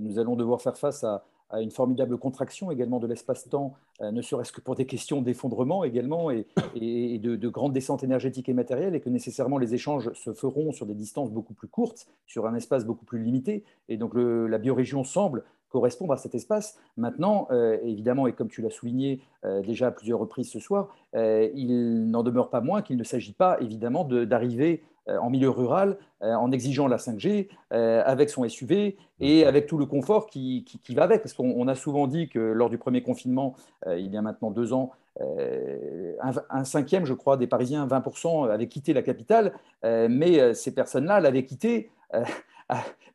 nous 0.00 0.18
allons 0.18 0.36
devoir 0.36 0.60
faire 0.60 0.76
face 0.76 1.04
à, 1.04 1.24
une 1.62 1.70
formidable 1.70 2.18
contraction 2.18 2.70
également 2.70 2.98
de 2.98 3.06
l'espace-temps, 3.06 3.72
euh, 4.02 4.10
ne 4.10 4.20
serait-ce 4.20 4.52
que 4.52 4.60
pour 4.60 4.74
des 4.74 4.84
questions 4.84 5.22
d'effondrement 5.22 5.82
également 5.82 6.30
et, 6.30 6.44
de, 6.76 7.36
de 7.36 7.48
grandes 7.48 7.72
descentes 7.72 8.04
énergétiques 8.04 8.50
et 8.50 8.52
matérielles, 8.52 8.94
et 8.94 9.00
que 9.00 9.08
nécessairement 9.08 9.56
les 9.56 9.72
échanges 9.72 10.12
se 10.12 10.34
feront 10.34 10.72
sur 10.72 10.84
des 10.84 10.92
distances 10.92 11.30
beaucoup 11.30 11.54
plus 11.54 11.68
courtes, 11.68 12.06
sur 12.26 12.46
un 12.46 12.54
espace 12.54 12.84
beaucoup 12.84 13.06
plus 13.06 13.22
limité. 13.22 13.64
Et 13.88 13.96
donc 13.96 14.12
la 14.14 14.58
biorégion 14.58 15.04
semble 15.04 15.42
correspondre 15.70 16.12
à 16.12 16.16
cet 16.16 16.34
espace. 16.34 16.78
Maintenant, 16.96 17.48
euh, 17.50 17.78
évidemment, 17.82 18.26
et 18.26 18.32
comme 18.32 18.48
tu 18.48 18.62
l'as 18.62 18.70
souligné 18.70 19.20
euh, 19.44 19.60
déjà 19.60 19.88
à 19.88 19.90
plusieurs 19.90 20.18
reprises 20.18 20.50
ce 20.50 20.60
soir, 20.60 20.88
il 21.14 22.10
n'en 22.10 22.22
demeure 22.22 22.50
pas 22.50 22.60
moins 22.60 22.82
qu'il 22.82 22.96
ne 22.96 23.04
s'agit 23.04 23.32
pas 23.32 23.58
évidemment 23.60 24.04
d'arriver 24.04 24.82
euh, 24.82 24.97
en 25.16 25.30
milieu 25.30 25.50
rural 25.50 25.96
euh, 26.20 26.34
en 26.34 26.50
exigeant 26.50 26.88
la 26.88 26.96
5G 26.96 27.46
euh, 27.72 28.02
avec 28.04 28.28
son 28.28 28.48
SUV 28.48 28.96
et 29.20 29.44
avec 29.44 29.68
tout 29.68 29.78
le 29.78 29.86
confort 29.86 30.26
qui, 30.26 30.64
va 30.90 31.04
avec. 31.04 31.22
Parce 31.22 31.32
qu'on 31.32 31.68
a 31.68 31.76
souvent 31.76 32.08
dit 32.08 32.28
que 32.28 32.40
lors 32.40 32.70
du 32.70 32.76
premier 32.76 33.02
confinement, 33.02 33.54
il 33.86 34.12
y 34.12 34.16
a 34.16 34.22
maintenant 34.22 34.50
deux 34.50 34.72
ans, 34.72 34.90
un, 35.20 36.64
cinquième, 36.64 37.04
je 37.04 37.14
crois, 37.14 37.36
des 37.36 37.46
Parisiens, 37.46 37.86
20%, 37.86 38.50
avaient 38.50 38.68
quitté 38.68 38.92
la 38.92 39.02
capitale, 39.02 39.52
mais 39.82 40.54
ces 40.54 40.72
personnes-là 40.72 41.20
l'avaient 41.20 41.44
quitté 41.44 41.90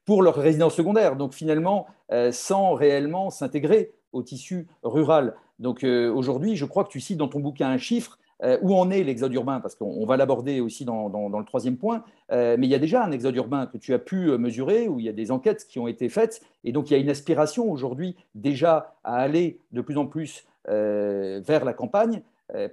pour 0.06 0.22
leur 0.22 0.36
résidence 0.36 0.76
secondaire, 0.76 1.16
donc 1.16 1.34
finalement 1.34 1.88
sans 2.32 2.74
réellement 2.74 3.30
s'intégrer 3.30 3.94
au 4.12 4.24
tissu 4.24 4.68
rural. 4.84 5.36
Donc 5.60 5.84
aujourd'hui, 5.84 6.56
je 6.58 6.66
crois 6.66 6.84
que 6.84 6.89
tu 6.89 7.00
cites 7.00 7.18
dans 7.18 7.30
ton 7.30 7.39
bouquin 7.39 7.70
un 7.70 7.78
chiffre 7.78 8.18
euh, 8.44 8.58
où 8.62 8.76
en 8.76 8.90
est 8.90 9.04
l'exode 9.04 9.34
urbain? 9.34 9.60
Parce 9.60 9.76
qu'on 9.76 10.06
va 10.06 10.18
l'aborder 10.18 10.60
aussi 10.60 10.86
dans, 10.86 11.08
le 11.08 11.46
troisième 11.46 11.78
point. 11.78 12.04
Euh, 12.32 12.56
mais 12.58 12.68
il 12.68 12.70
y 12.70 12.76
a 12.76 12.80
déjà 12.80 13.04
un 13.04 13.12
exode 13.12 13.36
urbain 13.36 13.68
que 13.68 13.78
tu 13.78 13.94
as 13.94 14.00
pu 14.00 14.30
euh, 14.30 14.38
mesurer, 14.38 14.88
où 14.88 15.00
il 15.00 15.06
y 15.06 15.10
a 15.10 15.14
des 15.14 15.32
enquêtes 15.32 15.66
qui 15.68 15.80
ont 15.80 15.88
été 15.88 16.10
faites. 16.10 16.42
Et 16.64 16.72
donc, 16.72 16.90
il 16.90 16.94
y 16.94 16.96
a 16.96 17.00
une 17.00 17.10
aspiration 17.10 17.72
aujourd'hui 17.72 18.16
déjà 18.36 18.96
à 19.04 19.16
aller 19.16 19.60
de 19.72 19.82
plus 19.82 19.98
en 19.98 20.06
plus 20.06 20.46
vers 20.66 21.66
la 21.66 21.74
campagne, 21.74 22.22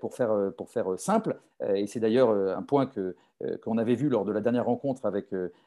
pour 0.01 0.15
faire, 0.15 0.53
pour 0.57 0.71
faire 0.71 0.87
simple. 0.97 1.37
et 1.75 1.89
c'est 1.89 1.99
d'ailleurs 1.99 2.31
un 2.31 2.63
point 2.63 2.87
que, 2.87 3.17
qu'on 3.63 3.79
avait 3.79 3.97
vu 3.97 4.09
lors 4.09 4.25
de 4.25 4.31
la 4.31 4.41
dernière 4.41 4.67
rencontre 4.67 5.07
avec, 5.07 5.27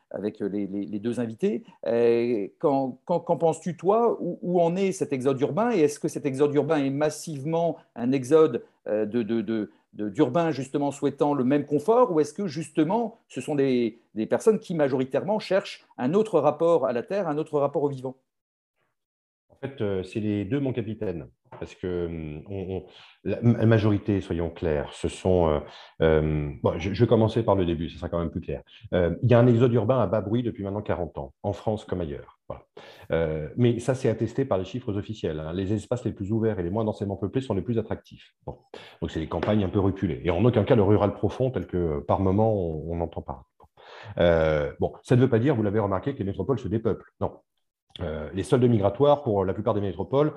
avec 0.09 0.39
les, 0.39 0.67
deux 0.99 1.19
invités. 1.19 1.63
Qu'en, 2.59 2.97
penses-tu, 3.05 3.75
toi? 3.75 4.17
Où, 4.21 4.61
en 4.61 4.77
est 4.77 4.93
cet 4.93 5.11
exode 5.11 5.41
urbain? 5.41 5.71
Et 5.71 5.81
est-ce 5.81 5.99
que 5.99 6.07
cet 6.07 6.25
exode 6.25 6.55
urbain 6.55 6.77
est 6.77 6.89
massivement 6.89 7.75
un 7.97 8.13
exode 8.13 8.63
de, 8.87 9.05
de, 9.05 9.41
de 9.41 9.69
d'urbains 9.93 10.51
justement 10.51 10.91
souhaitant 10.91 11.33
le 11.33 11.43
même 11.43 11.65
confort 11.65 12.11
ou 12.11 12.19
est-ce 12.19 12.33
que 12.33 12.47
justement 12.47 13.19
ce 13.27 13.41
sont 13.41 13.55
des, 13.55 13.99
personnes 14.29 14.59
qui 14.59 14.75
majoritairement 14.75 15.39
cherchent 15.39 15.85
un 15.97 16.13
autre 16.13 16.39
rapport 16.39 16.85
à 16.85 16.93
la 16.93 17.03
Terre, 17.03 17.27
un 17.27 17.37
autre 17.37 17.59
rapport 17.59 17.83
au 17.83 17.89
vivant? 17.89 18.17
En 19.49 19.55
fait, 19.67 19.81
euh, 19.81 20.03
c'est 20.03 20.19
les 20.19 20.45
deux, 20.45 20.59
mon 20.59 20.73
capitaine. 20.73 21.27
Parce 21.59 21.75
que 21.75 22.07
hum, 22.07 22.81
la 23.23 23.65
majorité, 23.65 24.19
soyons 24.19 24.49
clairs, 24.49 24.91
ce 24.93 25.07
sont. 25.07 25.47
Euh, 25.47 25.59
euh, 26.01 26.49
je, 26.77 26.99
vais 26.99 27.07
commencer 27.07 27.43
par 27.43 27.55
le 27.55 27.63
début, 27.63 27.89
ce 27.89 27.97
sera 27.97 28.09
quand 28.09 28.19
même 28.19 28.31
plus 28.31 28.41
clair. 28.41 28.63
il 28.91 29.29
y 29.29 29.33
a 29.35 29.39
un 29.39 29.47
exode 29.47 29.71
urbain 29.73 29.99
à 30.01 30.07
bas 30.07 30.21
bruit 30.21 30.41
depuis 30.41 30.63
maintenant 30.63 30.81
40 30.81 31.17
ans, 31.19 31.33
en 31.43 31.53
France 31.53 31.85
comme 31.85 32.01
ailleurs. 32.01 32.39
Euh, 33.11 33.49
mais 33.57 33.79
ça, 33.79 33.95
c'est 33.95 34.09
attesté 34.09 34.45
par 34.45 34.57
les 34.57 34.65
chiffres 34.65 34.95
officiels. 34.95 35.39
Hein. 35.39 35.53
Les 35.53 35.73
espaces 35.73 36.05
les 36.05 36.11
plus 36.11 36.31
ouverts 36.31 36.59
et 36.59 36.63
les 36.63 36.69
moins 36.69 36.85
densément 36.85 37.15
peuplés 37.15 37.41
sont 37.41 37.53
les 37.53 37.61
plus 37.61 37.77
attractifs. 37.77 38.35
Donc, 38.45 38.59
c'est 39.09 39.19
des 39.19 39.27
campagnes 39.27 39.63
un 39.63 39.69
peu 39.69 39.79
reculées. 39.79 40.21
Et 40.23 40.31
en 40.31 40.43
aucun 40.45 40.63
cas 40.63 40.75
le 40.75 40.83
rural 40.83 41.13
profond 41.13 41.51
tel 41.51 41.67
que 41.67 41.99
par 41.99 42.19
moment 42.19 42.53
on, 42.53 42.99
entend 43.01 43.21
parler. 43.21 43.43
Euh, 44.17 44.71
bon, 44.79 44.93
ça 45.03 45.15
ne 45.15 45.21
veut 45.21 45.29
pas 45.29 45.39
dire, 45.39 45.55
vous 45.55 45.63
l'avez 45.63 45.79
remarqué, 45.79 46.13
que 46.13 46.19
les 46.19 46.25
métropoles 46.25 46.59
se 46.59 46.67
dépeuplent. 46.67 47.11
Non. 47.19 47.39
Euh, 48.01 48.29
les 48.33 48.43
soldes 48.43 48.63
migratoires, 48.63 49.23
pour 49.23 49.45
la 49.45 49.53
plupart 49.53 49.73
des 49.73 49.81
métropoles, 49.81 50.33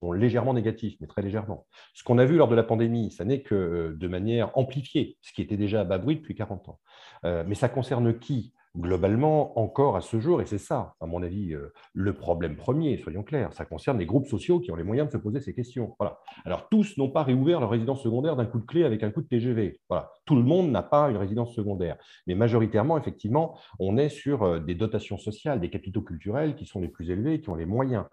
sont 0.00 0.12
légèrement 0.12 0.54
négatifs, 0.54 0.96
mais 1.00 1.06
très 1.06 1.22
légèrement. 1.22 1.66
Ce 1.94 2.04
qu'on 2.04 2.18
a 2.18 2.24
vu 2.24 2.36
lors 2.36 2.48
de 2.48 2.54
la 2.54 2.62
pandémie, 2.62 3.10
ça 3.10 3.24
n'est 3.24 3.42
que 3.42 3.96
de 3.98 4.08
manière 4.08 4.56
amplifiée, 4.56 5.16
ce 5.20 5.32
qui 5.32 5.42
était 5.42 5.56
déjà 5.56 5.82
à 5.82 5.84
bas 5.84 5.98
bruit 5.98 6.16
depuis 6.16 6.34
40 6.34 6.68
ans. 6.68 6.80
mais 7.24 7.54
ça 7.54 7.68
concerne 7.68 8.18
qui? 8.18 8.54
Globalement, 8.78 9.58
encore 9.58 9.96
à 9.96 10.00
ce 10.00 10.20
jour, 10.20 10.40
et 10.40 10.46
c'est 10.46 10.58
ça, 10.58 10.94
à 11.00 11.06
mon 11.06 11.22
avis, 11.22 11.54
euh, 11.54 11.72
le 11.92 12.12
problème 12.14 12.56
premier, 12.56 12.98
soyons 12.98 13.22
clairs, 13.22 13.52
ça 13.52 13.64
concerne 13.64 13.98
les 13.98 14.06
groupes 14.06 14.28
sociaux 14.28 14.60
qui 14.60 14.70
ont 14.70 14.76
les 14.76 14.84
moyens 14.84 15.08
de 15.08 15.12
se 15.12 15.18
poser 15.18 15.40
ces 15.40 15.54
questions. 15.54 15.96
Voilà. 15.98 16.20
Alors, 16.44 16.68
tous 16.68 16.96
n'ont 16.96 17.10
pas 17.10 17.24
réouvert 17.24 17.60
leur 17.60 17.70
résidence 17.70 18.02
secondaire 18.02 18.36
d'un 18.36 18.46
coup 18.46 18.60
de 18.60 18.66
clé 18.66 18.84
avec 18.84 19.02
un 19.02 19.10
coup 19.10 19.22
de 19.22 19.26
TGV. 19.26 19.80
Voilà. 19.88 20.12
Tout 20.24 20.36
le 20.36 20.42
monde 20.42 20.70
n'a 20.70 20.82
pas 20.82 21.10
une 21.10 21.16
résidence 21.16 21.54
secondaire. 21.54 21.96
Mais 22.26 22.34
majoritairement, 22.34 22.96
effectivement, 22.96 23.58
on 23.78 23.96
est 23.96 24.08
sur 24.08 24.42
euh, 24.44 24.60
des 24.60 24.74
dotations 24.74 25.18
sociales, 25.18 25.60
des 25.60 25.70
capitaux 25.70 26.02
culturels 26.02 26.54
qui 26.54 26.66
sont 26.66 26.80
les 26.80 26.88
plus 26.88 27.10
élevés, 27.10 27.40
qui 27.40 27.50
ont 27.50 27.56
les 27.56 27.66
moyens 27.66 28.04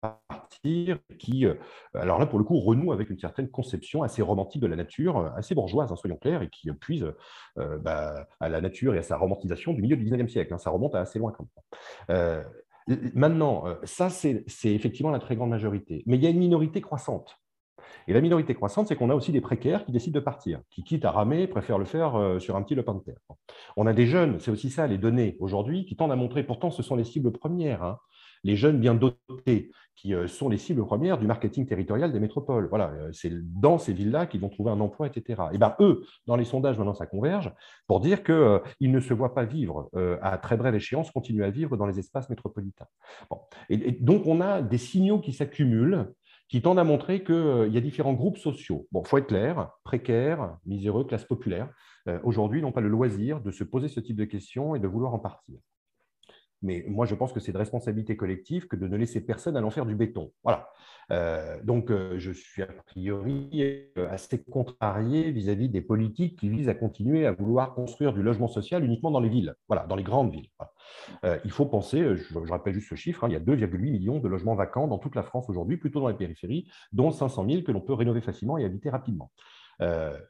partir, 0.00 0.98
qui, 1.18 1.46
euh, 1.46 1.54
alors 1.94 2.18
là, 2.18 2.26
pour 2.26 2.38
le 2.38 2.44
coup, 2.44 2.58
renoue 2.58 2.92
avec 2.92 3.10
une 3.10 3.18
certaine 3.18 3.48
conception 3.48 4.02
assez 4.02 4.22
romantique 4.22 4.62
de 4.62 4.66
la 4.66 4.76
nature, 4.76 5.18
euh, 5.18 5.30
assez 5.36 5.54
bourgeoise, 5.54 5.92
hein, 5.92 5.96
soyons 5.96 6.16
clairs, 6.16 6.42
et 6.42 6.48
qui 6.48 6.70
puise 6.72 7.12
euh, 7.58 7.78
bah, 7.78 8.26
à 8.40 8.48
la 8.48 8.60
nature 8.60 8.94
et 8.94 8.98
à 8.98 9.02
sa 9.02 9.16
romantisation 9.16 9.72
du 9.72 9.82
milieu 9.82 9.96
du 9.96 10.04
19e 10.04 10.28
siècle. 10.28 10.54
Hein. 10.54 10.58
ça 10.58 10.70
remonte 10.70 10.94
à 10.94 11.00
assez 11.00 11.18
loin 11.18 11.32
quand 11.32 11.46
même. 12.08 12.44
maintenant, 13.14 13.64
ça, 13.84 14.08
c'est 14.10 14.44
effectivement 14.64 15.10
la 15.10 15.18
très 15.18 15.36
grande 15.36 15.50
majorité. 15.50 16.02
Mais 16.06 16.16
il 16.16 16.22
y 16.22 16.26
a 16.26 16.30
une 16.30 16.38
minorité 16.38 16.80
croissante. 16.80 17.36
Et 18.06 18.12
la 18.12 18.20
minorité 18.20 18.54
croissante, 18.54 18.88
c'est 18.88 18.96
qu'on 18.96 19.10
a 19.10 19.14
aussi 19.14 19.32
des 19.32 19.40
précaires 19.40 19.84
qui 19.84 19.92
décident 19.92 20.18
de 20.18 20.24
partir, 20.24 20.60
qui 20.70 20.82
quittent 20.82 21.04
à 21.04 21.10
ramer, 21.10 21.46
préfèrent 21.46 21.78
le 21.78 21.84
faire 21.84 22.40
sur 22.40 22.56
un 22.56 22.62
petit 22.62 22.74
lopin 22.74 22.94
de 22.94 23.00
terre. 23.00 23.18
On 23.76 23.86
a 23.86 23.92
des 23.92 24.06
jeunes, 24.06 24.38
c'est 24.40 24.50
aussi 24.50 24.70
ça, 24.70 24.86
les 24.86 24.98
données 24.98 25.36
aujourd'hui, 25.40 25.84
qui 25.84 25.96
tendent 25.96 26.12
à 26.12 26.16
montrer, 26.16 26.42
pourtant 26.42 26.70
ce 26.70 26.82
sont 26.82 26.96
les 26.96 27.04
cibles 27.04 27.32
premières, 27.32 27.82
hein, 27.82 27.98
les 28.44 28.56
jeunes 28.56 28.78
bien 28.78 28.94
dotés, 28.94 29.70
qui 29.98 30.14
euh, 30.14 30.28
sont 30.28 30.48
les 30.48 30.58
cibles 30.58 30.84
premières 30.86 31.18
du 31.18 31.26
marketing 31.26 31.66
territorial 31.66 32.12
des 32.12 32.20
métropoles. 32.20 32.68
Voilà, 32.68 32.90
euh, 32.90 33.10
c'est 33.12 33.32
dans 33.32 33.78
ces 33.78 33.92
villes-là 33.92 34.26
qu'ils 34.26 34.40
vont 34.40 34.48
trouver 34.48 34.70
un 34.70 34.80
emploi, 34.80 35.08
etc. 35.08 35.42
Et 35.52 35.58
bien 35.58 35.74
eux, 35.80 36.04
dans 36.26 36.36
les 36.36 36.44
sondages, 36.44 36.78
maintenant, 36.78 36.94
ça 36.94 37.06
converge 37.06 37.52
pour 37.86 38.00
dire 38.00 38.22
qu'ils 38.22 38.92
ne 38.92 39.00
se 39.00 39.12
voient 39.12 39.34
pas 39.34 39.44
vivre 39.44 39.90
à 40.22 40.38
très 40.38 40.56
brève 40.56 40.74
échéance, 40.74 41.10
continuer 41.10 41.44
à 41.44 41.50
vivre 41.50 41.76
dans 41.76 41.86
les 41.86 41.98
espaces 41.98 42.30
métropolitains. 42.30 42.86
Bon. 43.30 43.40
Et, 43.68 43.92
donc, 43.92 44.26
on 44.26 44.40
a 44.40 44.62
des 44.62 44.78
signaux 44.78 45.18
qui 45.18 45.32
s'accumulent 45.32 46.12
qui 46.48 46.62
tendent 46.62 46.78
à 46.78 46.84
montrer 46.84 47.22
qu'il 47.24 47.70
y 47.70 47.76
a 47.76 47.80
différents 47.80 48.14
groupes 48.14 48.38
sociaux. 48.38 48.86
Bon, 48.90 49.04
faut 49.04 49.18
être 49.18 49.26
clair, 49.26 49.70
précaires, 49.84 50.56
miséreux, 50.64 51.04
classe 51.04 51.24
populaire, 51.24 51.68
aujourd'hui 52.22 52.62
n'ont 52.62 52.72
pas 52.72 52.80
le 52.80 52.88
loisir 52.88 53.40
de 53.42 53.50
se 53.50 53.64
poser 53.64 53.88
ce 53.88 54.00
type 54.00 54.16
de 54.16 54.24
questions 54.24 54.74
et 54.74 54.78
de 54.78 54.86
vouloir 54.86 55.12
en 55.12 55.18
partir. 55.18 55.58
Mais 56.62 56.84
moi, 56.88 57.06
je 57.06 57.14
pense 57.14 57.32
que 57.32 57.40
c'est 57.40 57.52
de 57.52 57.58
responsabilité 57.58 58.16
collective 58.16 58.66
que 58.66 58.76
de 58.76 58.88
ne 58.88 58.96
laisser 58.96 59.24
personne 59.24 59.56
à 59.56 59.60
l'enfer 59.60 59.86
du 59.86 59.94
béton. 59.94 60.32
Voilà. 60.42 60.68
Euh, 61.10 61.58
donc, 61.62 61.90
euh, 61.90 62.18
je 62.18 62.32
suis 62.32 62.62
a 62.62 62.66
priori 62.66 63.48
euh, 63.96 64.08
assez 64.10 64.42
contrarié 64.42 65.30
vis-à-vis 65.30 65.68
des 65.68 65.80
politiques 65.80 66.38
qui 66.38 66.48
visent 66.48 66.68
à 66.68 66.74
continuer 66.74 67.26
à 67.26 67.32
vouloir 67.32 67.74
construire 67.74 68.12
du 68.12 68.22
logement 68.22 68.48
social 68.48 68.84
uniquement 68.84 69.10
dans 69.10 69.20
les 69.20 69.28
villes, 69.28 69.54
voilà, 69.68 69.86
dans 69.86 69.96
les 69.96 70.02
grandes 70.02 70.32
villes. 70.32 70.48
il 71.44 71.50
faut 71.50 71.66
penser, 71.66 72.16
je, 72.16 72.38
rappelle 72.50 72.74
juste 72.74 72.88
ce 72.88 72.94
chiffre, 72.94 73.24
hein, 73.24 73.28
il 73.28 73.32
y 73.32 73.36
a 73.36 73.40
2,8 73.40 73.78
millions 73.78 74.18
de 74.18 74.28
logements 74.28 74.54
vacants 74.54 74.86
dans 74.86 74.98
toute 74.98 75.14
la 75.14 75.22
France 75.22 75.48
aujourd'hui, 75.48 75.76
plutôt 75.76 76.00
dans 76.00 76.08
les 76.08 76.14
périphéries, 76.14 76.68
dont 76.92 77.10
500 77.10 77.46
000 77.48 77.62
que 77.62 77.72
l'on 77.72 77.80
peut 77.80 77.94
rénover 77.94 78.20
facilement 78.20 78.58
et 78.58 78.64
habiter 78.64 78.90
rapidement. 78.90 79.30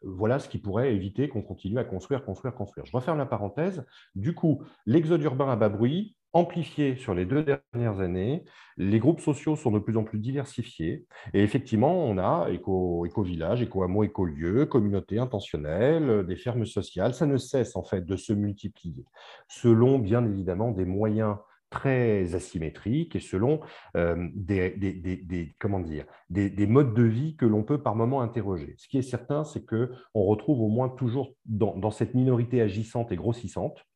voilà 0.02 0.38
ce 0.38 0.48
qui 0.48 0.58
pourrait 0.58 0.94
éviter 0.94 1.28
qu'on 1.28 1.42
continue 1.42 1.78
à 1.78 1.84
construire, 1.84 2.24
construire, 2.24 2.54
construire. 2.54 2.86
Je 2.86 2.92
referme 2.92 3.18
la 3.18 3.26
parenthèse. 3.26 3.84
Du 4.14 4.34
coup, 4.34 4.62
l'exode 4.86 5.22
urbain 5.22 5.50
à 5.50 5.56
bas 5.56 5.70
bruit, 5.70 6.17
amplifié 6.32 6.96
sur 6.96 7.14
les 7.14 7.24
deux 7.24 7.42
dernières 7.42 8.00
années. 8.00 8.44
Les 8.76 8.98
groupes 8.98 9.20
sociaux 9.20 9.56
sont 9.56 9.70
de 9.70 9.78
plus 9.78 9.96
en 9.96 10.04
plus 10.04 10.18
diversifiés. 10.18 11.06
Et 11.34 11.42
effectivement, 11.42 12.04
on 12.04 12.18
a 12.18 12.48
éco-village, 12.50 13.62
éco-hameau, 13.62 14.04
éco-lieu, 14.04 14.66
communauté 14.66 15.18
intentionnelle, 15.18 16.24
des 16.26 16.36
fermes 16.36 16.66
sociales. 16.66 17.14
Ça 17.14 17.26
ne 17.26 17.36
cesse 17.36 17.76
en 17.76 17.82
fait 17.82 18.04
de 18.04 18.16
se 18.16 18.32
multiplier, 18.32 19.04
selon 19.48 19.98
bien 19.98 20.24
évidemment 20.24 20.70
des 20.70 20.84
moyens 20.84 21.36
très 21.70 22.34
asymétriques 22.34 23.14
et 23.14 23.20
selon 23.20 23.60
euh, 23.96 24.28
des, 24.34 25.54
comment 25.58 25.80
dire, 25.80 26.04
des, 26.30 26.66
modes 26.66 26.94
de 26.94 27.02
vie 27.02 27.36
que 27.36 27.44
l'on 27.46 27.62
peut 27.62 27.82
par 27.82 27.94
moment 27.94 28.22
interroger. 28.22 28.74
Ce 28.78 28.88
qui 28.88 28.98
est 28.98 29.02
certain, 29.02 29.44
c'est 29.44 29.66
qu'on 29.66 30.22
retrouve 30.22 30.62
au 30.62 30.68
moins 30.68 30.88
toujours 30.88 31.34
dans 31.44 31.90
cette 31.90 32.14
minorité 32.14 32.60
agissante 32.62 33.12
et 33.12 33.16
grossissante, 33.16 33.78
euh, 33.78 33.87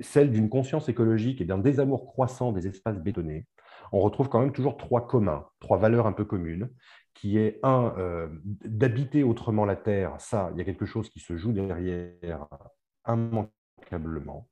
celle 0.00 0.30
d'une 0.30 0.48
conscience 0.48 0.88
écologique 0.88 1.40
et 1.40 1.44
d'un 1.44 1.58
désamour 1.58 2.06
croissant 2.06 2.52
des 2.52 2.66
espaces 2.66 2.98
bétonnés, 2.98 3.46
on 3.92 4.00
retrouve 4.00 4.28
quand 4.28 4.40
même 4.40 4.52
toujours 4.52 4.76
trois 4.76 5.06
communs, 5.06 5.46
trois 5.60 5.78
valeurs 5.78 6.06
un 6.06 6.12
peu 6.12 6.24
communes, 6.24 6.70
qui 7.14 7.38
est 7.38 7.60
un, 7.62 7.94
euh, 7.96 8.28
d'habiter 8.64 9.22
autrement 9.22 9.64
la 9.64 9.76
Terre, 9.76 10.14
ça, 10.18 10.50
il 10.52 10.58
y 10.58 10.60
a 10.60 10.64
quelque 10.64 10.84
chose 10.84 11.08
qui 11.08 11.20
se 11.20 11.36
joue 11.36 11.52
derrière 11.52 12.46
immanquablement. 13.06 14.48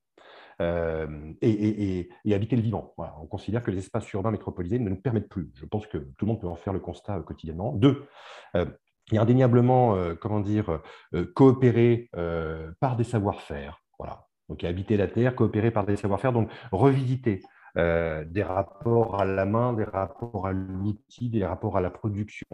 Euh, 0.61 1.33
et, 1.41 2.09
habiter 2.33 2.55
le 2.55 2.63
vivant. 2.63 2.95
On 3.21 3.27
considère 3.27 3.65
que 3.65 3.73
les 3.73 3.79
espaces 3.79 4.11
urbains 4.13 4.31
métropolisés 4.31 4.79
ne 4.79 4.91
nous 4.91 5.01
permettent 5.01 5.29
plus. 5.29 5.51
Je 5.57 5.67
pense 5.67 5.89
que 5.89 5.99
tout 5.99 6.25
le 6.25 6.27
monde 6.27 6.41
peut 6.41 6.47
en 6.47 6.57
faire 6.57 6.73
le 6.73 6.79
constat 6.79 7.19
quotidiennement. 7.21 7.73
Deux, 7.73 8.07
il 8.55 9.15
y 9.15 9.19
a 9.19 9.23
indéniablement, 9.23 9.97
comment 10.21 10.41
dire, 10.41 10.81
coopérer 11.35 12.11
par 12.81 12.97
des 12.97 13.05
savoir-faire. 13.05 13.83
Voilà. 13.99 14.27
Habiter 14.63 14.97
la 14.97 15.09
terre, 15.09 15.35
coopérer 15.35 15.71
par 15.71 15.87
des 15.87 15.97
savoir-faire, 15.97 16.33
donc 16.33 16.51
revisiter 16.71 17.41
euh, 17.79 18.25
des 18.27 18.43
rapports 18.43 19.21
à 19.21 19.25
la 19.25 19.47
main, 19.47 19.73
des 19.73 19.85
rapports 19.85 20.47
à 20.47 20.53
l'outil, 20.53 21.31
des 21.31 21.45
rapports 21.45 21.79
à 21.79 21.81
la 21.81 21.91
production. 21.91 22.47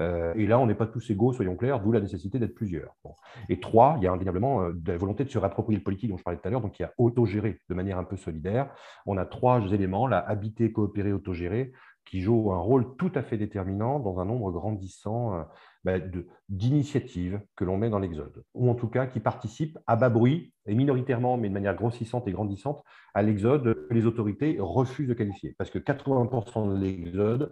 Euh, 0.00 0.34
et 0.34 0.46
là, 0.46 0.58
on 0.58 0.66
n'est 0.66 0.74
pas 0.74 0.86
tous 0.86 1.08
égaux, 1.10 1.32
soyons 1.32 1.54
clairs, 1.54 1.80
d'où 1.80 1.92
la 1.92 2.00
nécessité 2.00 2.38
d'être 2.38 2.54
plusieurs. 2.54 2.96
Et 3.48 3.60
trois, 3.60 3.94
il 3.98 4.04
y 4.04 4.06
a 4.08 4.12
indéniablement 4.12 4.62
euh, 4.62 4.72
la 4.86 4.96
volonté 4.96 5.24
de 5.24 5.30
se 5.30 5.38
réapproprier 5.38 5.78
le 5.78 5.84
politique 5.84 6.10
dont 6.10 6.16
je 6.16 6.24
parlais 6.24 6.38
tout 6.38 6.48
à 6.48 6.50
l'heure, 6.50 6.60
donc 6.60 6.78
y 6.78 6.82
a 6.82 6.92
autogéré 6.98 7.60
de 7.68 7.74
manière 7.74 7.98
un 7.98 8.04
peu 8.04 8.16
solidaire. 8.16 8.68
On 9.06 9.16
a 9.16 9.24
trois 9.24 9.60
éléments, 9.72 10.06
habiter, 10.06 10.72
coopérer, 10.72 11.12
autogérer, 11.12 11.72
qui 12.06 12.20
jouent 12.20 12.52
un 12.52 12.58
rôle 12.58 12.96
tout 12.96 13.10
à 13.14 13.22
fait 13.22 13.36
déterminant 13.36 13.98
dans 14.00 14.20
un 14.20 14.24
nombre 14.24 14.50
grandissant 14.50 15.44
bah, 15.84 15.98
d'initiatives 16.48 17.40
que 17.56 17.64
l'on 17.64 17.76
met 17.76 17.90
dans 17.90 17.98
l'Exode, 17.98 18.44
ou 18.54 18.70
en 18.70 18.74
tout 18.74 18.88
cas 18.88 19.06
qui 19.06 19.20
participent 19.20 19.78
à 19.86 19.96
bas 19.96 20.08
bruit, 20.08 20.52
et 20.66 20.74
minoritairement, 20.74 21.36
mais 21.36 21.48
de 21.48 21.54
manière 21.54 21.76
grossissante 21.76 22.26
et 22.28 22.32
grandissante, 22.32 22.82
à 23.14 23.22
l'Exode 23.22 23.86
que 23.88 23.94
les 23.94 24.06
autorités 24.06 24.56
refusent 24.58 25.08
de 25.08 25.14
qualifier. 25.14 25.54
Parce 25.58 25.70
que 25.70 25.78
80% 25.78 26.74
de 26.74 26.80
l'Exode 26.80 27.50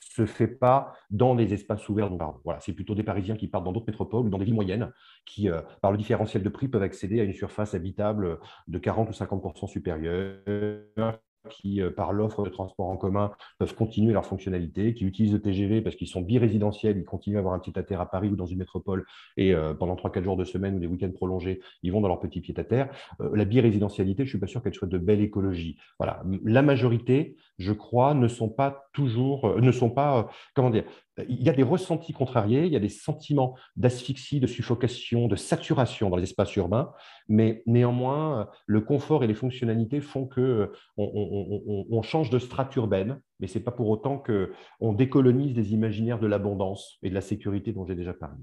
se 0.00 0.26
fait 0.26 0.48
pas 0.48 0.94
dans 1.10 1.34
les 1.34 1.54
espaces 1.54 1.88
ouverts 1.88 2.10
Voilà, 2.44 2.60
c'est 2.60 2.72
plutôt 2.72 2.94
des 2.94 3.02
Parisiens 3.02 3.36
qui 3.36 3.46
partent 3.46 3.64
dans 3.64 3.72
d'autres 3.72 3.86
métropoles 3.86 4.26
ou 4.26 4.28
dans 4.28 4.38
des 4.38 4.44
villes 4.44 4.54
moyennes 4.54 4.92
qui, 5.24 5.48
euh, 5.48 5.60
par 5.80 5.92
le 5.92 5.98
différentiel 5.98 6.42
de 6.42 6.48
prix, 6.48 6.68
peuvent 6.68 6.82
accéder 6.82 7.20
à 7.20 7.24
une 7.24 7.32
surface 7.32 7.74
habitable 7.74 8.38
de 8.66 8.78
40 8.78 9.08
ou 9.08 9.12
50% 9.12 9.68
supérieure, 9.68 11.20
qui, 11.48 11.80
euh, 11.80 11.90
par 11.90 12.12
l'offre 12.12 12.44
de 12.44 12.50
transport 12.50 12.86
en 12.86 12.96
commun, 12.96 13.30
peuvent 13.58 13.74
continuer 13.74 14.12
leur 14.12 14.26
fonctionnalité, 14.26 14.94
qui 14.94 15.04
utilisent 15.04 15.32
le 15.32 15.40
TGV 15.40 15.80
parce 15.80 15.96
qu'ils 15.96 16.08
sont 16.08 16.20
birésidentiels, 16.20 16.98
ils 16.98 17.04
continuent 17.04 17.36
à 17.36 17.38
avoir 17.38 17.54
un 17.54 17.58
petit 17.58 17.78
à 17.78 17.82
terre 17.82 18.00
à 18.00 18.10
Paris 18.10 18.28
ou 18.28 18.36
dans 18.36 18.46
une 18.46 18.58
métropole, 18.58 19.06
et 19.36 19.54
euh, 19.54 19.74
pendant 19.74 19.94
3-4 19.94 20.22
jours 20.22 20.36
de 20.36 20.44
semaine 20.44 20.76
ou 20.76 20.80
des 20.80 20.86
week-ends 20.86 21.12
prolongés, 21.12 21.60
ils 21.82 21.92
vont 21.92 22.00
dans 22.00 22.08
leur 22.08 22.20
petit 22.20 22.40
pied 22.40 22.54
à 22.58 22.64
terre. 22.64 22.90
Euh, 23.20 23.30
la 23.34 23.44
birésidentialité, 23.44 24.24
je 24.24 24.28
ne 24.28 24.30
suis 24.30 24.38
pas 24.38 24.46
sûr 24.46 24.62
qu'elle 24.62 24.74
soit 24.74 24.88
de 24.88 24.98
belle 24.98 25.20
écologie. 25.20 25.78
Voilà. 25.98 26.22
La 26.44 26.62
majorité, 26.62 27.36
je 27.58 27.72
crois, 27.72 28.14
ne 28.14 28.28
sont 28.28 28.48
pas 28.48 28.88
toujours, 28.92 29.60
ne 29.60 29.72
sont 29.72 29.90
pas, 29.90 30.28
comment 30.54 30.70
dire, 30.70 30.84
il 31.28 31.42
y 31.42 31.48
a 31.48 31.52
des 31.52 31.62
ressentis 31.62 32.12
contrariés, 32.12 32.66
il 32.66 32.72
y 32.72 32.76
a 32.76 32.80
des 32.80 32.88
sentiments 32.88 33.56
d'asphyxie, 33.76 34.40
de 34.40 34.46
suffocation, 34.46 35.28
de 35.28 35.36
saturation 35.36 36.10
dans 36.10 36.16
les 36.16 36.22
espaces 36.22 36.54
urbains, 36.56 36.92
mais 37.28 37.62
néanmoins, 37.66 38.48
le 38.66 38.80
confort 38.80 39.24
et 39.24 39.26
les 39.26 39.34
fonctionnalités 39.34 40.00
font 40.00 40.26
que 40.26 40.72
on, 40.96 42.02
change 42.02 42.30
de 42.30 42.38
strate 42.38 42.74
urbaine, 42.76 43.20
mais 43.38 43.46
ce 43.46 43.58
n'est 43.58 43.64
pas 43.64 43.72
pour 43.72 43.88
autant 43.88 44.18
qu'on 44.18 44.92
décolonise 44.92 45.54
des 45.54 45.72
imaginaires 45.74 46.18
de 46.18 46.26
l'abondance 46.26 46.98
et 47.02 47.10
de 47.10 47.14
la 47.14 47.20
sécurité 47.20 47.72
dont 47.72 47.86
j'ai 47.86 47.94
déjà 47.94 48.14
parlé. 48.14 48.38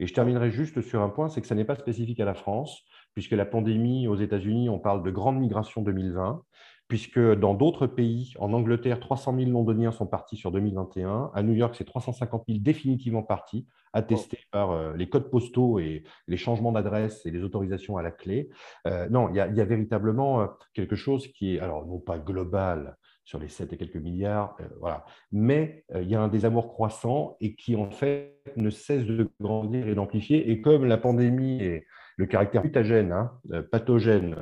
Et 0.00 0.06
je 0.06 0.14
terminerai 0.14 0.50
juste 0.50 0.80
sur 0.80 1.02
un 1.02 1.08
point, 1.08 1.28
c'est 1.28 1.40
que 1.40 1.46
ça 1.46 1.54
n'est 1.54 1.64
pas 1.64 1.76
spécifique 1.76 2.20
à 2.20 2.24
la 2.24 2.34
France, 2.34 2.82
puisque 3.14 3.32
la 3.32 3.46
pandémie 3.46 4.08
aux 4.08 4.16
États-Unis, 4.16 4.68
on 4.68 4.78
parle 4.78 5.04
de 5.04 5.10
grande 5.10 5.38
migration 5.38 5.82
2020 5.82 6.42
puisque 6.88 7.18
dans 7.18 7.54
d'autres 7.54 7.86
pays, 7.86 8.34
en 8.38 8.52
Angleterre, 8.52 9.00
300 9.00 9.36
000 9.38 9.50
londoniens 9.50 9.92
sont 9.92 10.06
partis 10.06 10.36
sur 10.36 10.52
2021. 10.52 11.30
À 11.34 11.42
New 11.42 11.54
York, 11.54 11.74
c'est 11.76 11.84
350 11.84 12.44
000 12.46 12.60
définitivement 12.60 13.22
partis, 13.22 13.66
attestés 13.92 14.40
par 14.50 14.70
euh, 14.72 14.94
les 14.94 15.08
codes 15.08 15.30
postaux 15.30 15.78
et 15.78 16.04
les 16.28 16.36
changements 16.36 16.72
d'adresse 16.72 17.24
et 17.24 17.30
les 17.30 17.42
autorisations 17.42 17.96
à 17.96 18.02
la 18.02 18.10
clé. 18.10 18.50
Euh, 18.86 19.08
non, 19.08 19.30
il 19.30 19.36
y, 19.36 19.40
a, 19.40 19.64
véritablement 19.64 20.42
euh, 20.42 20.46
quelque 20.74 20.96
chose 20.96 21.28
qui 21.28 21.56
est, 21.56 21.60
alors 21.60 21.86
non 21.86 21.98
pas 21.98 22.18
global, 22.18 22.96
sur 23.26 23.38
les 23.38 23.48
7 23.48 23.72
et 23.72 23.78
quelques 23.78 23.96
milliards, 23.96 24.54
voilà. 24.80 25.06
Mais 25.32 25.86
il 25.94 26.06
y 26.06 26.14
a 26.14 26.20
un 26.20 26.28
désamour 26.28 26.68
croissant 26.68 27.38
et 27.40 27.54
qui, 27.54 27.74
en 27.74 27.90
fait, 27.90 28.42
ne 28.56 28.68
cesse 28.68 29.06
de 29.06 29.30
grandir 29.40 29.88
et 29.88 29.94
d'amplifier. 29.94 30.50
Et 30.50 30.60
comme 30.60 30.84
la 30.84 30.98
pandémie 30.98 31.62
est 31.62 31.86
le 32.16 32.26
caractère 32.26 32.64
mutagène, 32.64 33.12
hein, 33.12 33.32
pathogène, 33.70 34.36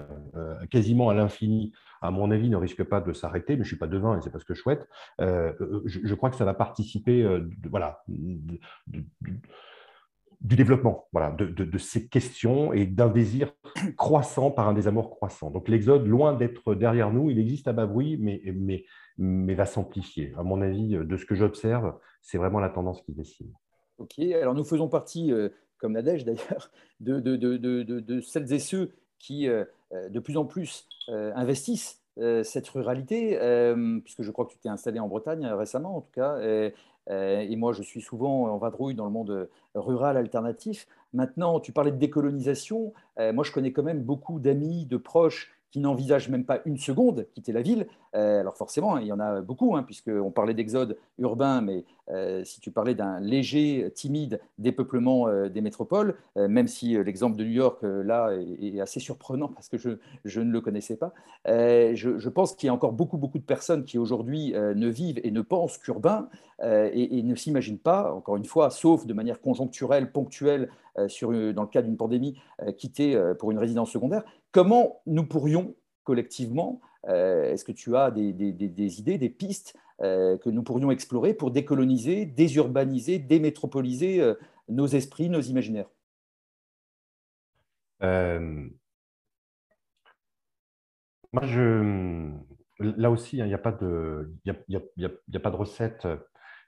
quasiment 0.71 1.09
à 1.09 1.15
l'infini, 1.15 1.73
à 2.03 2.11
mon 2.11 2.31
avis, 2.33 2.51
ne 2.51 2.57
risque 2.57 2.83
pas 2.83 3.01
de 3.01 3.13
s'arrêter, 3.13 3.53
mais 3.53 3.59
je 3.59 3.63
ne 3.63 3.69
suis 3.69 3.79
pas 3.79 3.87
devin 3.87 4.19
et 4.19 4.21
c'est 4.21 4.31
pas 4.31 4.41
ce 4.41 4.45
que 4.45 4.55
je 4.55 4.61
souhaite. 4.61 4.89
Euh, 5.21 5.53
euh, 5.61 5.83
je, 5.87 6.15
crois 6.15 6.31
que 6.31 6.37
ça 6.37 6.45
va 6.45 6.53
participer 6.53 7.23
euh, 7.23 7.49
voilà, 7.71 8.03
du 8.09 8.61
développement 10.41 11.07
voilà, 11.13 11.31
de, 11.31 11.79
ces 11.79 12.09
questions 12.09 12.73
et 12.73 12.87
d'un 12.87 13.09
désir 13.09 13.53
croissant 13.97 14.51
par 14.51 14.69
un 14.69 14.75
désamour 14.75 15.11
croissant. 15.11 15.53
Donc 15.53 15.69
l'exode, 15.69 16.05
loin 16.07 16.35
d'être 16.35 16.75
derrière 16.75 17.13
nous, 17.13 17.31
il 17.31 17.39
existe 17.39 17.69
à 17.69 17.73
bas 17.73 17.87
bruit, 17.87 18.19
mais, 18.21 18.43
mais, 18.53 18.85
mais 19.17 19.55
va 19.55 19.67
s'amplifier. 19.67 20.35
À 20.37 20.43
mon 20.43 20.61
avis, 20.61 20.97
de 20.97 21.17
ce 21.17 21.25
que 21.25 21.37
j'observe, 21.37 21.95
c'est 22.21 22.39
vraiment 22.39 22.59
la 22.59 22.69
tendance 22.69 23.01
qui 23.03 23.13
dessine. 23.13 23.53
Ok, 23.99 24.19
alors 24.19 24.55
nous 24.55 24.65
faisons 24.65 24.89
partie, 24.89 25.33
comme 25.83 25.93
Nadège 25.93 26.25
d'ailleurs, 26.25 26.71
de, 27.01 28.21
celles 28.21 28.53
et 28.55 28.59
ceux 28.59 28.93
qui, 29.19 29.47
de 29.47 30.19
plus 30.21 30.39
en 30.39 30.47
plus, 30.47 30.89
euh, 31.09 31.33
investissent 31.35 32.01
euh, 32.19 32.45
cette 32.45 32.69
ruralité, 32.69 33.39
euh, 33.41 33.99
puisque 34.05 34.23
je 34.23 34.31
crois 34.31 34.45
que 34.45 34.53
tu 34.53 34.59
t'es 34.59 34.69
installé 34.69 35.01
en 35.01 35.09
Bretagne 35.09 35.47
récemment 35.47 35.97
en 35.97 36.01
tout 36.01 36.13
cas, 36.13 36.39
et, 37.09 37.57
moi 37.57 37.73
je 37.73 37.83
suis 37.83 38.01
souvent 38.01 38.45
en 38.45 38.59
vadrouille 38.59 38.95
dans 38.95 39.07
le 39.07 39.11
monde 39.11 39.49
rural 39.75 40.17
alternatif. 40.17 40.87
Maintenant, 41.13 41.59
tu 41.59 41.73
parlais 41.73 41.91
de 41.91 41.97
décolonisation, 41.97 42.93
moi 43.19 43.43
je 43.43 43.51
connais 43.51 43.73
quand 43.73 43.83
même 43.83 44.03
beaucoup 44.03 44.39
d'amis, 44.39 44.87
de 44.87 44.97
proches 44.97 45.51
qui 45.73 45.81
n'envisagent 45.81 46.29
même 46.29 46.45
pas 46.45 46.61
une 46.67 46.77
seconde 46.77 47.27
quitter 47.35 47.51
la 47.51 47.63
ville. 47.63 47.87
Euh, 48.15 48.41
alors 48.41 48.57
forcément, 48.57 48.99
il 48.99 49.07
y 49.07 49.13
en 49.13 49.19
a 49.19 49.41
beaucoup, 49.41 49.75
hein, 49.75 49.83
puisqu'on 49.83 50.31
parlait 50.31 50.53
d'exode 50.53 50.99
urbain, 51.19 51.63
mais 51.63 51.85
euh, 52.11 52.45
si 52.45 52.61
tu 52.61 52.71
parlais 52.71 52.95
d'un 52.95 53.21
léger, 53.21 53.91
timide 53.95 54.39
dépeuplement 54.59 55.29
euh, 55.29 55.49
des 55.49 55.63
métropoles, 55.63 56.17
même 56.37 56.69
si 56.69 56.93
l'exemple 57.03 57.37
de 57.39 57.45
New 57.45 57.53
York, 57.53 57.83
là, 57.83 58.31
est, 58.61 58.81
assez 58.81 59.01
surprenant 59.01 59.49
parce 59.49 59.69
que 59.69 59.79
je, 59.79 60.41
ne 60.41 60.51
le 60.51 60.61
connaissais 60.61 60.97
pas, 60.97 61.15
je, 61.47 62.29
pense 62.29 62.55
qu'il 62.55 62.67
y 62.67 62.71
a 62.71 62.75
encore 62.75 62.93
beaucoup, 62.93 63.17
beaucoup 63.17 63.39
de 63.39 63.45
personnes 63.45 63.85
qui 63.85 63.97
aujourd'hui 63.97 64.53
ne 64.53 64.89
vivent 64.89 65.21
et 65.25 65.31
ne 65.31 65.41
pensent 65.41 65.79
qu'urbain 65.79 66.29
et, 66.63 67.23
ne 67.23 67.35
s'imaginent 67.35 67.79
pas, 67.79 68.13
encore 68.13 68.37
une 68.37 68.45
fois, 68.45 68.71
sauf 68.71 69.07
de 69.07 69.15
manière 69.15 69.41
conjoncturelle, 69.41 70.13
ponctuelle, 70.13 70.69
dans 70.97 71.63
le 71.63 71.69
cas 71.69 71.83
d'une 71.83 71.97
pandémie, 71.97 72.39
quitter 72.77 73.21
pour 73.39 73.51
une 73.51 73.59
résidence 73.59 73.91
secondaire. 73.91 74.25
Comment 74.53 75.01
nous 75.07 75.27
pourrions 75.27 75.75
collectivement 76.05 76.81
euh, 77.09 77.51
est-ce 77.53 77.65
que 77.65 77.73
tu 77.73 77.97
as 77.97 78.11
des, 78.11 78.29
idées, 78.31 79.19
des 79.19 79.29
pistes 79.31 79.77
euh, 80.03 80.39
que 80.39 80.51
nous 80.51 80.63
pourrions 80.63 80.91
explorer 80.91 81.35
pour 81.35 81.51
décoloniser, 81.51 82.27
désurbaniser, 82.27 83.19
démétropoliser 83.19 84.21
euh, 84.21 84.35
nos 84.69 84.87
esprits, 84.87 85.29
nos 85.29 85.41
imaginaires? 85.41 85.89
Moi, 91.33 91.47
là 92.79 93.11
aussi, 93.11 93.41
hein, 93.41 93.47
il 93.47 93.49
n'y 93.49 93.55
a, 93.55 93.59
pas 93.59 93.73
de 93.73 95.57
recette. 95.57 96.07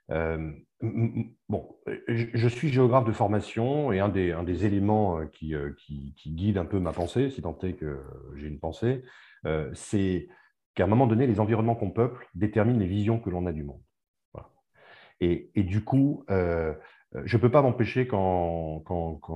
Bon, 0.09 1.77
je, 2.07 2.47
suis 2.47 2.69
géographe 2.69 3.05
de 3.05 3.11
formation 3.11 3.91
et 3.91 3.99
un 3.99 4.09
des, 4.09 4.65
éléments 4.65 5.25
qui, 5.27 5.53
qui, 5.77 6.13
qui, 6.15 6.31
guide 6.31 6.57
un 6.57 6.65
peu 6.65 6.79
ma 6.79 6.91
pensée, 6.91 7.29
si 7.29 7.41
tant 7.41 7.57
est 7.63 7.73
que 7.73 7.99
j'ai 8.35 8.47
une 8.47 8.59
pensée, 8.59 9.03
euh, 9.45 9.69
c'est 9.73 10.27
qu'à 10.73 10.85
un 10.85 10.87
moment 10.87 11.07
donné, 11.07 11.27
les 11.27 11.39
environnements 11.39 11.75
qu'on 11.75 11.91
peuple 11.91 12.27
déterminent 12.35 12.79
les 12.79 12.87
visions 12.87 13.19
que 13.19 13.29
l'on 13.29 13.45
a 13.45 13.51
du 13.51 13.63
monde. 13.63 13.81
Et, 15.21 15.49
du 15.55 15.81
coup, 15.83 16.25
euh, 16.29 16.73
je 17.23 17.37
ne 17.37 17.41
peux 17.41 17.49
pas 17.49 17.61
m'empêcher, 17.61 18.05
quand, 18.05 18.83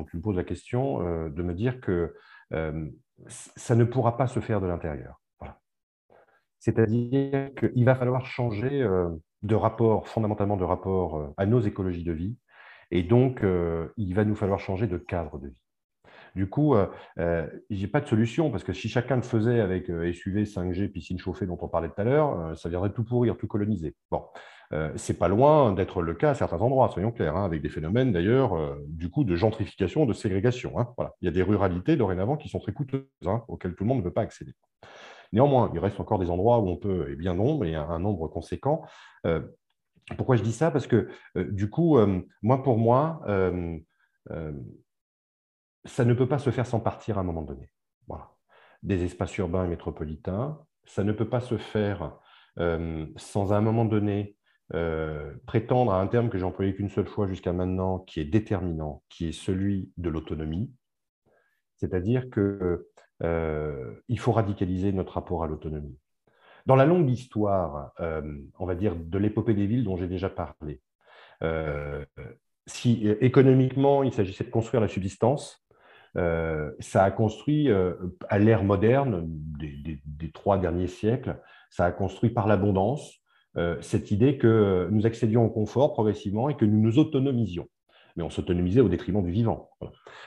tu 0.10 0.18
me 0.18 0.22
poses 0.22 0.36
la 0.36 0.44
question, 0.44 1.02
euh, 1.02 1.30
de 1.30 1.42
me 1.42 1.54
dire 1.54 1.80
que 1.80 2.14
ça 3.28 3.76
ne 3.76 3.84
pourra 3.86 4.18
pas 4.18 4.28
se 4.28 4.40
faire 4.40 4.60
de 4.60 4.68
l'intérieur. 4.68 5.22
C'est-à-dire 6.60 7.52
qu'il 7.56 7.86
va 7.86 7.96
falloir 7.96 8.26
changer 8.26 8.86
de 9.44 9.56
rapport, 9.56 10.08
fondamentalement 10.08 10.58
de 10.58 10.64
rapport 10.64 11.34
à 11.38 11.46
nos 11.46 11.60
écologies 11.62 12.04
de 12.04 12.12
vie, 12.12 12.38
et 12.92 13.04
donc 13.04 13.44
il 13.98 14.14
va 14.14 14.26
nous 14.26 14.36
falloir 14.36 14.60
changer 14.60 14.88
de 14.88 14.98
cadre 14.98 15.40
de 15.40 15.48
vie. 15.48 15.62
Du 16.36 16.48
coup, 16.48 16.76
euh, 16.76 16.88
euh 17.20 17.48
j'ai 17.70 17.88
pas 17.88 18.02
de 18.02 18.08
solution 18.08 18.52
parce 18.52 18.64
que 18.64 18.74
si 18.74 18.90
chacun 18.90 19.16
le 19.16 19.22
faisait 19.22 19.60
avec 19.60 19.86
SUV, 19.86 20.46
5G, 20.46 20.90
piscine 20.90 21.20
chauffée 21.20 21.46
dont 21.46 21.58
on 21.62 21.68
parlait 21.68 21.90
tout 21.90 22.00
à 22.02 22.04
l'heure, 22.04 22.40
euh, 22.40 22.56
ça 22.56 22.70
viendrait 22.70 22.92
tout 22.92 23.04
pourrir, 23.04 23.38
tout 23.38 23.48
coloniser. 23.48 23.96
Bon, 24.12 24.24
euh, 24.74 24.92
c'est 24.96 25.18
pas 25.18 25.28
loin 25.28 25.74
d'être 25.74 26.02
le 26.02 26.14
cas 26.14 26.32
à 26.32 26.36
certains 26.36 26.60
endroits, 26.60 26.90
soyons 26.90 27.12
clairs, 27.12 27.36
hein, 27.36 27.46
avec 27.46 27.62
des 27.62 27.70
phénomènes 27.70 28.12
d'ailleurs 28.12 28.78
du 28.88 29.10
coup 29.10 29.24
de 29.24 29.36
gentrification, 29.36 30.06
de 30.06 30.14
ségrégation. 30.14 30.80
Hein, 30.80 30.90
voilà. 30.98 31.14
Il 31.22 31.26
y 31.26 31.28
a 31.28 31.32
des 31.32 31.44
ruralités 31.44 31.96
dorénavant 31.96 32.38
qui 32.38 32.50
sont 32.50 32.60
très 32.60 32.74
coûteuses, 32.74 33.04
hein, 33.26 33.44
auxquelles 33.48 33.76
tout 33.76 33.84
le 33.84 33.90
monde 33.90 34.00
ne 34.00 34.04
veut 34.04 34.14
pas 34.14 34.22
accéder. 34.22 34.54
Néanmoins, 35.32 35.72
il 35.74 35.80
reste 35.80 36.00
encore 36.00 36.20
des 36.20 36.30
endroits 36.30 36.60
où 36.60 36.68
on 36.68 36.78
peut, 36.78 37.10
et 37.12 37.16
bien 37.16 37.36
nombre, 37.36 37.66
et 37.66 37.76
un, 37.76 38.00
nombre 38.00 38.28
conséquent. 38.28 38.84
pourquoi 40.18 40.36
je 40.36 40.44
dis 40.44 40.54
ça? 40.54 40.72
Parce 40.72 40.88
que 40.88 41.08
du 41.36 41.70
coup, 41.70 42.00
moi 42.42 42.64
pour 42.64 42.78
moi, 42.78 43.22
ça 45.86 46.06
ne 46.06 46.14
peut 46.14 46.28
pas 46.28 46.40
se 46.40 46.50
faire 46.50 46.66
sans 46.66 46.80
partir 46.80 47.18
à 47.18 47.22
un 47.22 47.24
moment 47.24 47.44
donné. 47.44 47.70
Voilà. 48.08 48.32
Des 48.84 49.04
espaces 49.04 49.38
urbains 49.38 49.66
et 49.66 49.68
métropolitains, 49.68 50.60
ça 50.86 51.04
ne 51.04 51.12
peut 51.12 51.30
pas 51.30 51.42
se 51.42 51.58
faire 51.58 52.18
euh, 52.60 53.06
sans 53.16 53.54
à 53.54 53.58
un 53.58 53.62
moment 53.62 53.86
donné 53.86 54.36
euh, 54.74 55.34
prétendre 55.46 55.94
à 55.94 56.02
un 56.02 56.08
terme 56.08 56.30
que 56.30 56.38
j'ai 56.38 56.44
employé 56.44 56.76
qu'une 56.76 56.90
seule 56.90 57.08
fois 57.08 57.28
jusqu'à 57.28 57.54
maintenant, 57.54 58.00
qui 58.00 58.20
est 58.20 58.26
déterminant, 58.26 59.04
qui 59.10 59.30
est 59.30 59.34
celui 59.34 59.92
de 59.98 60.10
l'autonomie. 60.10 60.72
C'est-à-dire 61.78 62.30
qu'il 62.30 62.60
euh, 63.24 63.94
faut 64.18 64.32
radicaliser 64.32 64.92
notre 64.92 65.14
rapport 65.14 65.44
à 65.44 65.48
l'autonomie. 65.48 65.98
Dans 66.66 66.76
la 66.76 66.86
longue 66.86 67.10
histoire, 67.10 67.94
on 68.60 68.66
va 68.66 68.76
dire, 68.76 68.96
de 68.96 69.18
l'épopée 69.18 69.54
des 69.56 69.66
villes 69.66 69.84
dont 69.84 69.98
j'ai 69.98 70.08
déjà 70.08 70.30
parlé, 70.30 70.82
si 72.68 73.08
économiquement 73.22 74.04
il 74.04 74.14
s'agissait 74.14 74.44
de 74.44 74.52
construire 74.52 74.82
la 74.82 74.88
subsistance, 74.88 75.66
euh, 76.18 76.72
ça 76.80 77.04
a 77.04 77.12
construit, 77.12 77.70
euh, 77.70 77.94
à 78.30 78.40
l'ère 78.40 78.64
moderne 78.64 79.26
des, 79.28 80.32
trois 80.32 80.58
derniers 80.58 80.88
siècles, 80.88 81.40
ça 81.70 81.86
a 81.86 81.92
construit 81.92 82.30
par 82.30 82.48
l'abondance 82.48 83.16
euh, 83.58 83.78
cette 83.82 84.12
idée 84.12 84.38
que 84.38 84.88
nous 84.92 85.06
accédions 85.06 85.46
au 85.46 85.50
confort 85.50 85.94
progressivement 85.94 86.50
et 86.50 86.56
que 86.56 86.66
nous 86.66 86.80
nous 86.80 87.00
autonomisions. 87.00 87.68
Mais 88.20 88.26
on 88.26 88.30
s'autonomisait 88.30 88.82
au 88.82 88.90
détriment 88.90 89.24
du 89.24 89.32
vivant. 89.32 89.70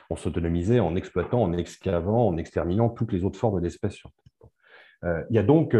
On 0.08 0.16
s'autonomisait 0.16 0.80
en 0.80 0.96
exploitant, 0.96 1.42
en 1.42 1.52
excavant, 1.52 2.26
en 2.26 2.38
exterminant 2.38 2.88
toutes 2.88 3.12
les 3.12 3.22
autres 3.22 3.38
formes 3.38 3.60
d'espèces 3.60 3.98
Terre. 4.00 5.24
il 5.28 5.36
y 5.36 5.38
a 5.38 5.42
donc 5.42 5.76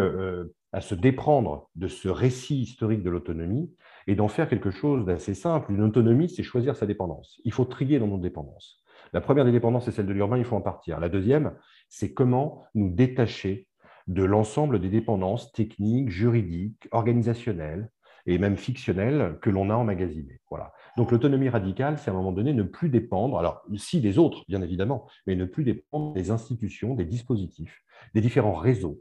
à 0.75 0.81
se 0.83 0.95
déprendre 0.95 1.71
de 1.75 1.89
ce 1.89 2.11
récit 2.11 2.61
historique 2.61 3.03
de 3.03 3.09
l'autonomie 3.09 3.75
et 4.07 4.15
d'en 4.15 4.29
faire 4.29 4.47
quelque 4.47 4.71
chose 4.71 5.07
d'assez 5.07 5.33
simple. 5.33 5.73
Une 5.73 5.83
autonomie, 5.83 6.29
c'est 6.29 6.43
choisir 6.43 6.77
sa 6.77 6.85
dépendance. 6.85 7.41
Il 7.47 7.53
faut 7.55 7.65
trier 7.65 7.99
dans 7.99 8.09
nos 8.09 8.19
dépendances. 8.19 8.85
La 9.15 9.23
première 9.23 9.47
des 9.47 9.53
dépendances, 9.53 9.87
c'est 9.87 9.93
celle 9.93 10.05
de 10.05 10.13
l'urbain, 10.13 10.37
il 10.37 10.45
faut 10.45 10.57
en 10.57 10.61
partir. 10.61 11.01
La 11.01 11.09
deuxième, 11.09 11.55
c'est 11.89 12.13
comment 12.13 12.67
nous 12.75 12.91
détacher 12.91 13.69
de 14.07 14.23
l'ensemble 14.23 14.81
des 14.81 14.91
dépendances 14.91 15.51
techniques, 15.53 16.11
juridiques, 16.11 16.89
organisationnelles 16.91 17.91
et 18.27 18.39
même 18.39 18.57
fictionnelles 18.57 19.39
que 19.41 19.51
l'on 19.51 19.71
a 19.71 19.75
emmagasinées. 19.75 20.41
Voilà. 20.51 20.73
Donc 20.97 21.11
l'autonomie 21.11 21.49
radicale, 21.49 21.99
c'est 21.99 22.11
à 22.11 22.15
un 22.15 22.17
moment 22.17 22.33
donné 22.33 22.53
ne 22.53 22.63
plus 22.63 22.89
dépendre, 22.89 23.39
alors 23.39 23.63
si 23.77 24.01
des 24.01 24.19
autres, 24.19 24.45
bien 24.49 24.63
évidemment, 24.63 25.07
mais 25.27 25.35
ne 25.35 25.45
plus 25.45 25.65
dépendre 25.65 26.13
des 26.13 26.31
institutions, 26.31 26.95
des 26.95 27.05
dispositifs, 27.05 27.83
des 28.15 28.21
différents 28.21 28.55
réseaux 28.55 29.01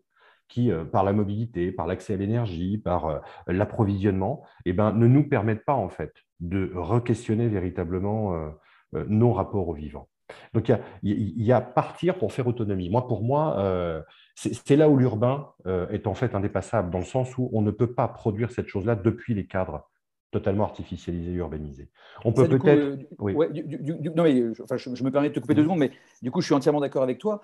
qui, 0.52 0.70
euh, 0.70 0.84
par 0.84 1.04
la 1.04 1.14
mobilité, 1.14 1.72
par 1.72 1.88
l'accès 1.88 2.14
à 2.14 2.18
l'énergie, 2.18 2.78
par 2.78 3.06
euh, 3.06 3.20
l'approvisionnement, 3.48 4.44
eh 4.66 4.74
ben, 4.74 4.92
ne 4.92 5.08
nous 5.08 5.28
permettent 5.28 5.66
pas 5.66 5.74
en 5.74 5.90
fait 5.90 6.14
de 6.40 6.72
re-questionner 6.76 7.48
véritablement 7.48 8.36
euh, 8.36 9.06
nos 9.08 9.32
rapports 9.32 9.70
au 9.70 9.74
vivant. 9.74 10.10
Donc 10.54 10.72
il 11.04 11.44
y, 11.44 11.52
a, 11.52 11.62
partir 11.62 12.18
pour 12.18 12.32
faire 12.32 12.48
autonomie. 12.48 12.90
Moi, 12.90 13.06
pour 13.08 13.22
moi, 13.22 14.04
c'est 14.42 14.76
là 14.76 14.90
où 14.90 14.98
l'urbain 14.98 15.50
euh, 15.68 15.88
est 15.90 16.08
en 16.08 16.14
fait 16.14 16.36
indépassable, 16.36 16.90
dans 16.90 17.00
le 17.00 17.06
sens 17.06 17.38
où 17.38 17.50
on 17.54 17.62
ne 17.62 17.72
peut 17.72 17.94
pas 17.94 18.08
produire 18.08 18.52
cette 18.52 18.68
chose-là 18.68 18.96
depuis 18.96 19.34
les 19.34 19.46
cadres 19.46 19.88
totalement 20.32 20.64
artificialisés, 20.64 21.34
urbanisés. 21.34 21.90
On 22.24 22.32
peut 22.32 22.48
peut-être. 22.48 23.00
non, 23.20 24.24
mais 24.24 24.54
je, 24.54 25.04
me 25.04 25.10
permets 25.10 25.28
de 25.28 25.34
te 25.34 25.42
couper 25.42 25.56
deux 25.56 25.64
secondes, 25.64 25.80
mais 25.80 25.92
du 26.22 26.32
coup, 26.32 26.40
je 26.40 26.46
suis 26.46 26.56
entièrement 26.56 26.80
d'accord 26.80 27.04
avec 27.04 27.18
toi 27.18 27.42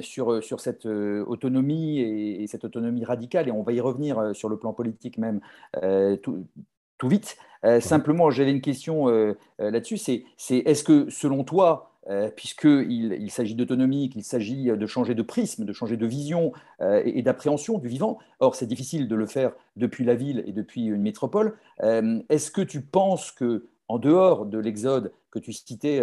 sur, 0.00 0.40
sur 0.40 0.60
cette 0.60 0.86
autonomie 0.86 1.98
et, 1.98 2.46
cette 2.46 2.64
autonomie 2.64 3.04
radicale, 3.04 3.48
et 3.48 3.50
on 3.50 3.64
va 3.64 3.72
y 3.72 3.80
revenir 3.80 4.36
sur 4.36 4.48
le 4.48 4.56
plan 4.56 4.72
politique 4.72 5.18
même 5.18 5.40
tout, 6.22 6.46
tout 7.00 7.08
vite. 7.08 7.36
Euh, 7.64 7.80
simplement, 7.80 8.30
j'avais 8.30 8.52
une 8.52 8.60
question 8.60 9.08
euh, 9.08 9.36
euh, 9.60 9.70
là-dessus, 9.70 9.98
c'est 9.98 10.24
est-ce 10.48 10.84
que 10.84 11.10
selon 11.10 11.44
toi, 11.44 11.89
puisqu'il 12.36 13.16
il, 13.18 13.30
s'agit 13.30 13.54
d'autonomie, 13.54 14.08
qu'il 14.08 14.24
s'agit 14.24 14.64
de 14.64 14.86
changer 14.86 15.14
de 15.14 15.22
prisme, 15.22 15.64
de 15.64 15.72
changer 15.72 15.96
de 15.96 16.06
vision 16.06 16.52
et, 16.80 17.22
d'appréhension 17.22 17.78
du 17.78 17.88
vivant, 17.88 18.18
or 18.40 18.54
c'est 18.54 18.66
difficile 18.66 19.08
de 19.08 19.14
le 19.14 19.26
faire 19.26 19.52
depuis 19.76 20.04
la 20.04 20.14
ville 20.14 20.42
et 20.46 20.52
depuis 20.52 20.86
une 20.86 21.02
métropole, 21.02 21.56
est-ce 21.80 22.50
que 22.50 22.62
tu 22.62 22.80
penses 22.80 23.30
que 23.30 23.68
en 23.88 23.98
dehors 23.98 24.46
de 24.46 24.58
l'exode 24.58 25.12
que 25.30 25.38
tu 25.38 25.52
citais, 25.52 26.02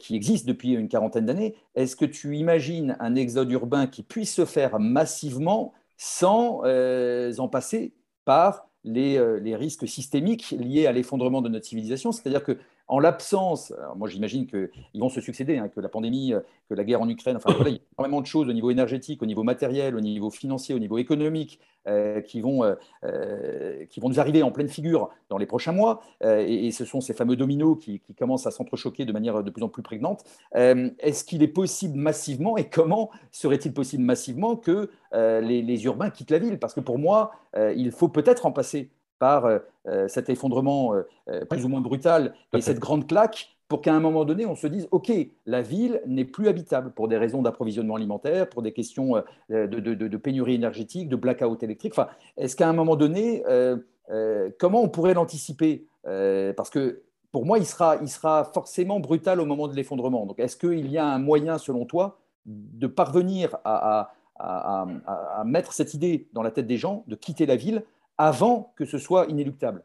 qui 0.00 0.16
existe 0.16 0.46
depuis 0.46 0.72
une 0.72 0.88
quarantaine 0.88 1.26
d'années, 1.26 1.56
est-ce 1.74 1.96
que 1.96 2.06
tu 2.06 2.36
imagines 2.36 2.96
un 3.00 3.14
exode 3.14 3.50
urbain 3.50 3.86
qui 3.86 4.02
puisse 4.02 4.34
se 4.34 4.44
faire 4.44 4.78
massivement 4.78 5.72
sans 5.96 6.62
en 6.64 7.48
passer 7.48 7.92
par 8.24 8.68
euh, 8.86 9.40
les, 9.40 9.56
risques 9.56 9.88
systémiques 9.88 10.54
liés 10.58 10.86
à 10.86 10.92
l'effondrement 10.92 11.40
de 11.40 11.48
notre 11.48 11.64
civilisation? 11.64 12.12
C'est-à-dire 12.12 12.44
que 12.44 12.58
en 12.86 12.98
l'absence, 12.98 13.72
moi 13.96 14.08
j'imagine 14.08 14.46
qu'ils 14.46 15.00
vont 15.00 15.08
se 15.08 15.20
succéder, 15.20 15.56
hein, 15.56 15.68
que 15.68 15.80
la 15.80 15.88
pandémie, 15.88 16.34
euh, 16.34 16.40
que 16.68 16.74
la 16.74 16.84
guerre 16.84 17.00
en 17.00 17.08
Ukraine, 17.08 17.36
enfin 17.36 17.54
il 17.66 17.72
y 17.72 17.76
a 17.76 17.78
énormément 17.98 18.20
de 18.20 18.26
choses 18.26 18.48
au 18.48 18.52
niveau 18.52 18.70
énergétique, 18.70 19.22
au 19.22 19.26
niveau 19.26 19.42
matériel, 19.42 19.96
au 19.96 20.00
niveau 20.00 20.30
financier, 20.30 20.74
au 20.74 20.78
niveau 20.78 20.98
économique, 20.98 21.60
euh, 21.86 22.20
qui, 22.20 22.40
vont, 22.40 22.62
euh, 23.04 23.84
qui 23.90 24.00
vont 24.00 24.08
nous 24.08 24.20
arriver 24.20 24.42
en 24.42 24.50
pleine 24.50 24.68
figure 24.68 25.10
dans 25.28 25.38
les 25.38 25.46
prochains 25.46 25.72
mois. 25.72 26.02
Et, 26.22 26.70
ce 26.72 26.84
sont 26.84 27.00
ces 27.00 27.14
fameux 27.14 27.36
dominos 27.36 27.78
qui, 27.78 28.00
commencent 28.18 28.46
à 28.46 28.50
s'entrechoquer 28.50 29.04
de 29.04 29.12
manière 29.12 29.42
de 29.42 29.50
plus 29.50 29.62
en 29.62 29.68
plus 29.68 29.82
prégnante. 29.82 30.24
Est-ce 30.54 31.24
qu'il 31.24 31.42
est 31.42 31.48
possible 31.48 31.98
massivement, 31.98 32.56
et 32.56 32.68
comment 32.68 33.10
serait-il 33.30 33.72
possible 33.72 34.02
massivement 34.02 34.56
que 34.56 34.90
les, 35.12 35.84
urbains 35.84 36.10
quittent 36.10 36.30
la 36.30 36.38
ville? 36.38 36.58
Parce 36.58 36.74
que 36.74 36.80
pour 36.80 36.98
moi, 36.98 37.32
il 37.54 37.92
faut 37.92 38.08
peut-être 38.08 38.46
en 38.46 38.52
passer 38.52 38.90
par 39.24 39.46
euh, 39.46 39.58
euh, 39.88 40.06
cet 40.06 40.28
effondrement 40.28 40.92
euh, 40.94 41.44
plus 41.48 41.64
ou 41.64 41.68
moins 41.68 41.80
brutal 41.80 42.34
et 42.52 42.60
cette 42.60 42.78
grande 42.78 43.06
claque 43.06 43.48
pour 43.68 43.80
qu'à 43.80 43.94
un 43.94 44.00
moment 44.00 44.26
donné, 44.26 44.44
on 44.44 44.54
se 44.54 44.66
dise, 44.66 44.86
OK, 44.90 45.10
la 45.46 45.62
ville 45.62 46.02
n'est 46.06 46.26
plus 46.26 46.48
habitable 46.48 46.92
pour 46.92 47.08
des 47.08 47.16
raisons 47.16 47.40
d'approvisionnement 47.40 47.96
alimentaire, 47.96 48.50
pour 48.50 48.60
des 48.60 48.72
questions 48.72 49.14
de, 49.48 50.16
pénurie 50.18 50.56
énergétique, 50.56 51.08
de 51.08 51.16
blackout 51.16 51.62
électrique. 51.62 51.94
Enfin, 51.96 52.08
est-ce 52.36 52.54
qu'à 52.54 52.68
un 52.68 52.74
moment 52.74 52.96
donné, 52.96 53.42
euh, 53.48 53.78
euh, 54.10 54.50
comment 54.58 54.82
on 54.82 54.90
pourrait 54.90 55.14
l'anticiper 55.14 55.86
Parce 56.04 56.68
que 56.68 57.00
pour 57.32 57.46
moi, 57.46 57.58
il 57.58 57.64
sera, 57.64 57.96
il 58.02 58.08
sera 58.08 58.44
forcément 58.52 59.00
brutal 59.00 59.40
au 59.40 59.46
moment 59.46 59.66
de 59.66 59.74
l'effondrement. 59.74 60.26
Donc, 60.26 60.38
est-ce 60.38 60.58
qu'il 60.58 60.90
y 60.90 60.98
a 60.98 61.06
un 61.06 61.18
moyen, 61.18 61.56
selon 61.56 61.86
toi, 61.86 62.20
de 62.44 62.86
parvenir 62.86 63.56
à, 63.64 64.12
à, 64.38 65.42
mettre 65.44 65.72
cette 65.72 65.94
idée 65.94 66.28
dans 66.32 66.42
la 66.42 66.50
tête 66.50 66.66
des 66.66 66.76
gens, 66.76 67.04
de 67.06 67.14
quitter 67.14 67.46
la 67.46 67.56
ville 67.56 67.82
avant 68.18 68.72
que 68.76 68.84
ce 68.84 68.98
soit 68.98 69.26
inéluctable 69.26 69.84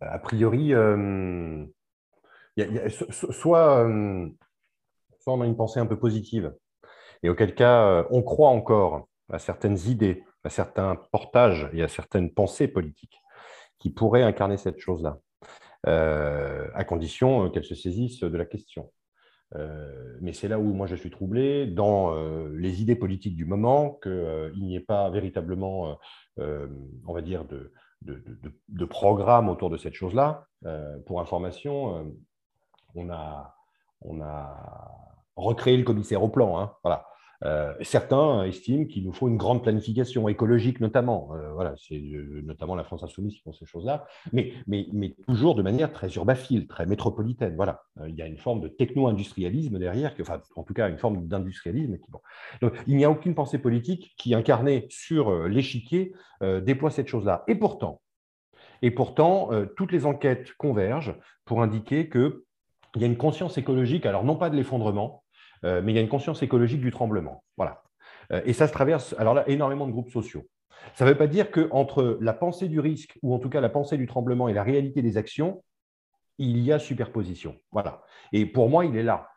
a 0.00 0.18
priori, 0.18 0.74
euh, 0.74 1.64
soit, 3.10 3.84
euh, 3.84 4.28
soit, 5.20 5.34
on 5.34 5.40
a 5.40 5.46
une 5.46 5.56
pensée 5.56 5.80
un 5.80 5.86
peu 5.86 5.98
positive, 5.98 6.54
et 7.22 7.28
auquel 7.28 7.54
cas, 7.54 7.86
euh, 7.86 8.04
on 8.10 8.22
croit 8.22 8.50
encore 8.50 9.08
à 9.30 9.38
certaines 9.38 9.78
idées, 9.88 10.24
à 10.44 10.50
certains 10.50 10.96
portages 11.12 11.68
et 11.72 11.82
à 11.82 11.88
certaines 11.88 12.30
pensées 12.32 12.68
politiques 12.68 13.18
qui 13.78 13.90
pourraient 13.90 14.22
incarner 14.22 14.56
cette 14.56 14.78
chose-là, 14.78 15.18
à 15.84 16.84
condition 16.84 17.50
qu'elles 17.50 17.64
se 17.64 17.74
saisissent 17.74 18.20
de 18.20 18.36
la 18.36 18.46
question. 18.46 18.90
Mais 20.20 20.32
c'est 20.32 20.48
là 20.48 20.58
où 20.58 20.72
moi 20.72 20.86
je 20.86 20.96
suis 20.96 21.10
troublé, 21.10 21.66
dans 21.66 22.14
les 22.48 22.82
idées 22.82 22.96
politiques 22.96 23.36
du 23.36 23.44
moment, 23.44 23.98
qu'il 24.02 24.52
n'y 24.62 24.76
ait 24.76 24.80
pas 24.80 25.10
véritablement, 25.10 25.98
on 26.38 27.12
va 27.12 27.22
dire, 27.22 27.44
de, 27.44 28.84
programmes 28.84 29.48
autour 29.48 29.70
de 29.70 29.76
cette 29.76 29.94
chose-là. 29.94 30.46
Euh, 30.66 30.98
pour 31.06 31.20
information, 31.20 31.98
euh, 31.98 32.04
on, 32.94 33.10
a, 33.10 33.54
on 34.00 34.20
a 34.22 34.90
recréé 35.36 35.76
le 35.76 35.84
commissaire 35.84 36.22
au 36.22 36.28
plan. 36.28 36.58
Hein, 36.58 36.72
voilà. 36.82 37.06
Euh, 37.44 37.74
certains 37.82 38.44
estiment 38.44 38.86
qu'il 38.86 39.04
nous 39.04 39.12
faut 39.12 39.28
une 39.28 39.36
grande 39.36 39.62
planification 39.62 40.28
écologique, 40.28 40.80
notamment. 40.80 41.30
voilà, 41.54 41.74
c'est 41.76 42.00
notamment 42.42 42.74
la 42.74 42.84
France 42.84 43.02
insoumise 43.02 43.34
qui 43.34 43.42
font 43.42 43.52
ces 43.52 43.66
choses-là, 43.66 44.06
mais, 44.32 44.52
toujours 45.26 45.54
de 45.54 45.62
manière 45.62 45.92
très 45.92 46.08
urbaphile, 46.14 46.66
très 46.66 46.86
métropolitaine. 46.86 47.54
Voilà, 47.56 47.82
il 48.06 48.14
y 48.14 48.22
a 48.22 48.26
une 48.26 48.38
forme 48.38 48.60
de 48.60 48.68
techno-industrialisme 48.68 49.78
derrière, 49.78 50.14
enfin, 50.20 50.40
en 50.56 50.62
tout 50.62 50.74
cas, 50.74 50.88
une 50.88 50.98
forme 50.98 51.26
d'industrialisme. 51.26 51.98
Il 52.86 52.96
n'y 52.96 53.04
a 53.04 53.10
aucune 53.10 53.34
pensée 53.34 53.58
politique 53.58 54.14
qui, 54.16 54.34
incarnée 54.34 54.86
sur 54.90 55.46
l'échiquier, 55.48 56.14
déploie 56.62 56.90
cette 56.90 57.08
chose-là. 57.08 57.44
Et 57.48 57.54
pourtant, 57.54 58.00
et 58.84 58.90
pourtant, 58.90 59.50
euh, 59.50 59.64
toutes 59.64 59.92
les 59.92 60.04
enquêtes 60.04 60.52
convergent 60.58 61.16
pour 61.46 61.62
indiquer 61.62 62.10
qu'il 62.10 62.32
y 62.96 63.04
a 63.04 63.06
une 63.06 63.16
conscience 63.16 63.56
écologique, 63.56 64.04
alors 64.04 64.24
non 64.24 64.36
pas 64.36 64.50
de 64.50 64.56
l'effondrement, 64.56 65.23
euh, 65.23 65.23
mais 65.64 65.92
il 65.92 65.94
y 65.94 65.98
a 65.98 66.02
une 66.02 66.08
conscience 66.08 66.42
écologique 66.42 66.80
du 66.80 66.90
tremblement. 66.90 67.42
Voilà. 67.56 67.82
Euh, 68.32 68.42
et 68.44 68.52
ça 68.52 68.66
se 68.66 68.72
traverse, 68.72 69.14
alors 69.18 69.34
là, 69.34 69.44
énormément 69.48 69.86
de 69.86 69.92
groupes 69.92 70.10
sociaux. 70.10 70.46
Ça 70.94 71.04
ne 71.04 71.10
veut 71.10 71.16
pas 71.16 71.26
dire 71.26 71.50
qu'entre 71.50 72.18
la 72.20 72.34
pensée 72.34 72.68
du 72.68 72.80
risque, 72.80 73.18
ou 73.22 73.34
en 73.34 73.38
tout 73.38 73.48
cas 73.48 73.60
la 73.60 73.70
pensée 73.70 73.96
du 73.96 74.06
tremblement 74.06 74.48
et 74.48 74.52
la 74.52 74.62
réalité 74.62 75.02
des 75.02 75.16
actions, 75.16 75.62
il 76.38 76.58
y 76.58 76.72
a 76.72 76.78
superposition. 76.78 77.56
Voilà. 77.72 78.02
Et 78.32 78.44
pour 78.46 78.68
moi, 78.68 78.84
il 78.84 78.96
est 78.96 79.02
là 79.02 79.28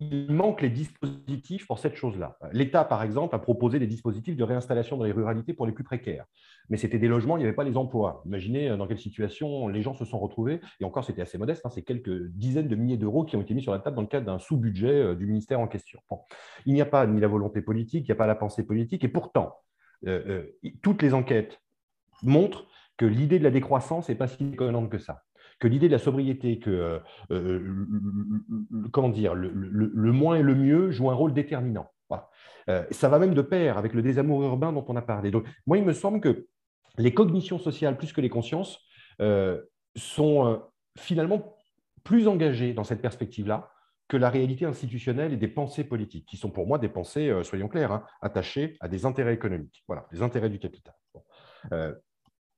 il 0.00 0.30
manque 0.30 0.62
les 0.62 0.70
dispositifs 0.70 1.66
pour 1.66 1.78
cette 1.80 1.96
chose-là. 1.96 2.38
L'État, 2.52 2.84
par 2.84 3.02
exemple, 3.02 3.34
a 3.34 3.38
proposé 3.38 3.80
des 3.80 3.88
dispositifs 3.88 4.36
de 4.36 4.44
réinstallation 4.44 4.96
dans 4.96 5.04
les 5.04 5.12
ruralités 5.12 5.54
pour 5.54 5.66
les 5.66 5.72
plus 5.72 5.82
précaires. 5.82 6.24
Mais 6.68 6.76
c'était 6.76 6.98
des 6.98 7.08
logements, 7.08 7.36
il 7.36 7.40
n'y 7.40 7.46
avait 7.46 7.56
pas 7.56 7.64
les 7.64 7.76
emplois. 7.76 8.22
Imaginez 8.24 8.70
euh, 8.70 8.76
dans 8.76 8.86
quelle 8.86 8.98
situation 8.98 9.66
les 9.66 9.82
gens 9.82 9.94
se 9.94 10.04
sont 10.04 10.18
retrouvés. 10.18 10.60
Et 10.80 10.84
encore, 10.84 11.04
c'était 11.04 11.22
assez 11.22 11.36
modeste. 11.36 11.66
Hein, 11.66 11.70
c'est 11.70 11.82
quelques 11.82 12.28
dizaines 12.28 12.68
de 12.68 12.76
milliers 12.76 12.96
d'euros 12.96 13.24
qui 13.24 13.36
ont 13.36 13.42
été 13.42 13.54
mis 13.54 13.62
sur 13.62 13.72
la 13.72 13.80
table 13.80 13.96
dans 13.96 14.02
le 14.02 14.08
cadre 14.08 14.26
d'un 14.26 14.38
sous-budget 14.38 14.92
euh, 14.92 15.14
du 15.16 15.26
ministère 15.26 15.58
en 15.58 15.66
question. 15.66 16.00
Il 16.64 16.74
n'y 16.74 16.80
a 16.80 16.86
pas 16.86 17.06
ni 17.06 17.20
la 17.20 17.28
volonté 17.28 17.60
politique, 17.60 18.04
il 18.06 18.10
n'y 18.10 18.12
a 18.12 18.16
pas 18.16 18.26
la 18.26 18.36
pensée 18.36 18.64
politique. 18.64 19.02
Et 19.02 19.08
pourtant, 19.08 19.56
euh, 20.06 20.44
toutes 20.80 21.02
les 21.02 21.12
enquêtes 21.12 21.60
montrent 22.22 22.66
que 22.96 23.06
l'idée 23.06 23.38
de 23.38 23.44
la 23.44 23.50
décroissance 23.50 24.08
n'est 24.08 24.14
pas 24.14 24.28
si 24.28 24.44
économique 24.44 24.90
que 24.90 24.98
ça 24.98 25.24
que 25.58 25.68
l'idée 25.68 25.88
de 25.88 25.92
la 25.92 25.98
sobriété, 25.98 26.58
que 26.58 26.70
euh, 26.70 26.98
euh, 27.30 27.86
comment 28.92 29.08
dire, 29.08 29.34
le, 29.34 30.12
moins 30.12 30.36
et 30.36 30.42
le 30.42 30.54
mieux 30.54 30.90
jouent 30.90 31.10
un 31.10 31.14
rôle 31.14 31.32
déterminant. 31.32 31.90
Euh, 32.68 32.84
ça 32.90 33.08
va 33.08 33.18
même 33.18 33.34
de 33.34 33.42
pair 33.42 33.78
avec 33.78 33.94
le 33.94 34.02
désamour 34.02 34.42
urbain 34.42 34.72
dont 34.72 34.84
on 34.88 34.96
a 34.96 35.02
parlé. 35.02 35.30
Donc, 35.30 35.46
moi, 35.66 35.78
il 35.78 35.84
me 35.84 35.92
semble 35.92 36.20
que 36.20 36.46
les 36.98 37.14
cognitions 37.14 37.58
sociales, 37.58 37.96
plus 37.96 38.12
que 38.12 38.20
les 38.20 38.28
consciences, 38.28 38.78
sont 39.96 40.62
finalement 40.96 41.56
plus 42.04 42.28
engagées 42.28 42.72
dans 42.72 42.84
cette 42.84 43.02
perspective-là 43.02 43.70
que 44.06 44.16
la 44.16 44.30
réalité 44.30 44.64
institutionnelle 44.64 45.32
et 45.32 45.36
des 45.36 45.48
pensées 45.48 45.82
politiques, 45.82 46.24
qui 46.26 46.36
sont 46.36 46.50
pour 46.50 46.66
moi 46.66 46.78
des 46.78 46.88
pensées, 46.88 47.32
soyons 47.42 47.68
clairs, 47.68 47.90
hein, 47.90 48.04
attachées 48.22 48.76
à 48.80 48.86
des 48.86 49.06
intérêts 49.06 49.34
économiques, 49.34 49.82
voilà, 49.88 50.06
des 50.12 50.22
intérêts 50.22 50.50
du 50.50 50.60
capital. 50.60 50.94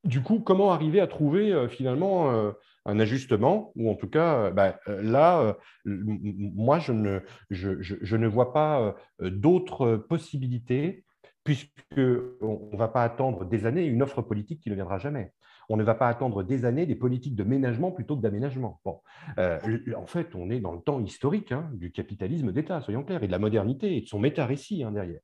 du 0.05 0.23
coup, 0.23 0.41
comment 0.41 0.73
arriver 0.73 1.01
à 1.01 1.07
trouver 1.07 1.67
finalement 1.69 2.53
un 2.87 2.99
ajustement, 2.99 3.73
ou 3.77 3.91
en 3.91 3.95
tout 3.95 4.09
cas, 4.09 4.47
euh, 4.47 4.51
bah, 4.51 4.79
euh, 4.89 5.03
là, 5.03 5.41
euh, 5.41 5.53
moi, 5.85 6.79
je 6.79 6.93
ne, 6.93 7.21
je, 7.51 8.17
ne 8.17 8.27
vois 8.27 8.53
pas 8.53 8.95
d'autres 9.21 9.97
possibilités, 9.97 11.05
puisqu'on 11.45 12.71
ne 12.73 12.77
va 12.77 12.89
pas 12.89 13.03
attendre 13.03 13.45
des 13.45 13.67
années 13.67 13.85
une 13.85 14.03
offre 14.03 14.23
politique 14.23 14.61
qui 14.61 14.71
ne 14.71 14.75
viendra 14.75 14.99
jamais. 14.99 15.33
On 15.71 15.77
ne 15.77 15.83
va 15.83 15.95
pas 15.95 16.09
attendre 16.09 16.43
des 16.43 16.65
années 16.67 16.85
des 16.85 16.95
politiques 16.95 17.35
de 17.35 17.45
ménagement 17.45 17.91
plutôt 17.91 18.17
que 18.17 18.23
d'aménagement. 18.23 18.81
Bon. 18.85 19.01
en 19.39 20.07
fait, 20.07 20.35
on 20.35 20.51
est 20.51 20.61
dans 20.61 20.73
le 20.73 20.81
temps 20.81 21.01
historique 21.01 21.53
hein, 21.53 21.71
du 21.75 21.91
capitalisme 21.93 22.53
d'État, 22.53 22.81
soyons 22.83 23.05
clairs, 23.05 23.23
et 23.23 23.27
de 23.27 23.33
la 23.33 23.39
modernité, 23.39 23.97
et 23.97 24.01
de 24.03 24.07
son 24.07 24.19
méta-récit 24.19 24.83
hein, 24.83 24.93
derrière. 24.93 25.21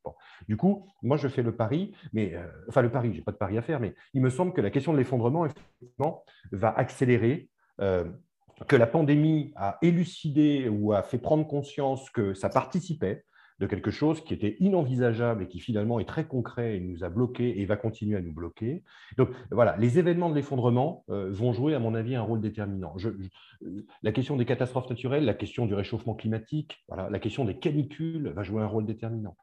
Du 0.48 0.56
coup, 0.56 0.86
moi, 1.02 1.16
je 1.16 1.28
fais 1.28 1.42
le 1.42 1.54
pari, 1.54 1.94
mais 2.12 2.34
enfin 2.68 2.80
le 2.80 2.90
pari, 2.90 3.12
je 3.12 3.18
n'ai 3.18 3.24
pas 3.24 3.32
de 3.32 3.36
pari 3.36 3.58
à 3.58 3.62
faire, 3.62 3.80
mais 3.80 3.94
il 4.14 4.22
me 4.22 4.30
semble 4.30 4.52
que 4.52 4.60
la 4.60 4.70
question 4.70 4.92
de 4.92 4.98
l'effondrement, 4.98 5.46
effectivement, 5.46 6.24
va 6.52 6.70
accélérer 6.70 7.50
euh, 7.80 8.04
que 8.68 8.76
la 8.76 8.86
pandémie 8.86 9.52
a 9.56 9.78
élucidé 9.82 10.68
ou 10.68 10.92
a 10.92 11.02
fait 11.02 11.18
prendre 11.18 11.46
conscience 11.46 12.08
que 12.10 12.32
ça 12.32 12.48
participait 12.48 13.24
de 13.58 13.66
quelque 13.66 13.90
chose 13.90 14.22
qui 14.22 14.34
était 14.34 14.56
inenvisageable 14.60 15.44
et 15.44 15.48
qui 15.48 15.60
finalement 15.60 15.98
est 15.98 16.04
très 16.04 16.26
concret 16.26 16.76
et 16.76 16.80
nous 16.80 17.04
a 17.04 17.08
bloqués 17.08 17.60
et 17.60 17.64
va 17.64 17.76
continuer 17.76 18.16
à 18.16 18.20
nous 18.20 18.32
bloquer. 18.32 18.82
Donc 19.16 19.30
voilà, 19.50 19.76
les 19.78 19.98
événements 19.98 20.28
de 20.28 20.34
l'effondrement 20.34 21.04
euh, 21.08 21.30
vont 21.30 21.52
jouer, 21.52 21.74
à 21.74 21.78
mon 21.78 21.94
avis, 21.94 22.14
un 22.14 22.22
rôle 22.22 22.40
déterminant. 22.40 22.94
la 24.02 24.12
question 24.12 24.36
des 24.36 24.44
catastrophes 24.44 24.90
naturelles, 24.90 25.24
la 25.24 25.34
question 25.34 25.66
du 25.66 25.74
réchauffement 25.74 26.14
climatique, 26.14 26.84
voilà, 26.88 27.08
la 27.08 27.18
question 27.18 27.44
des 27.44 27.58
canicules 27.58 28.28
va 28.28 28.42
jouer 28.42 28.62
un 28.62 28.66
rôle 28.66 28.84
déterminant. 28.84 29.36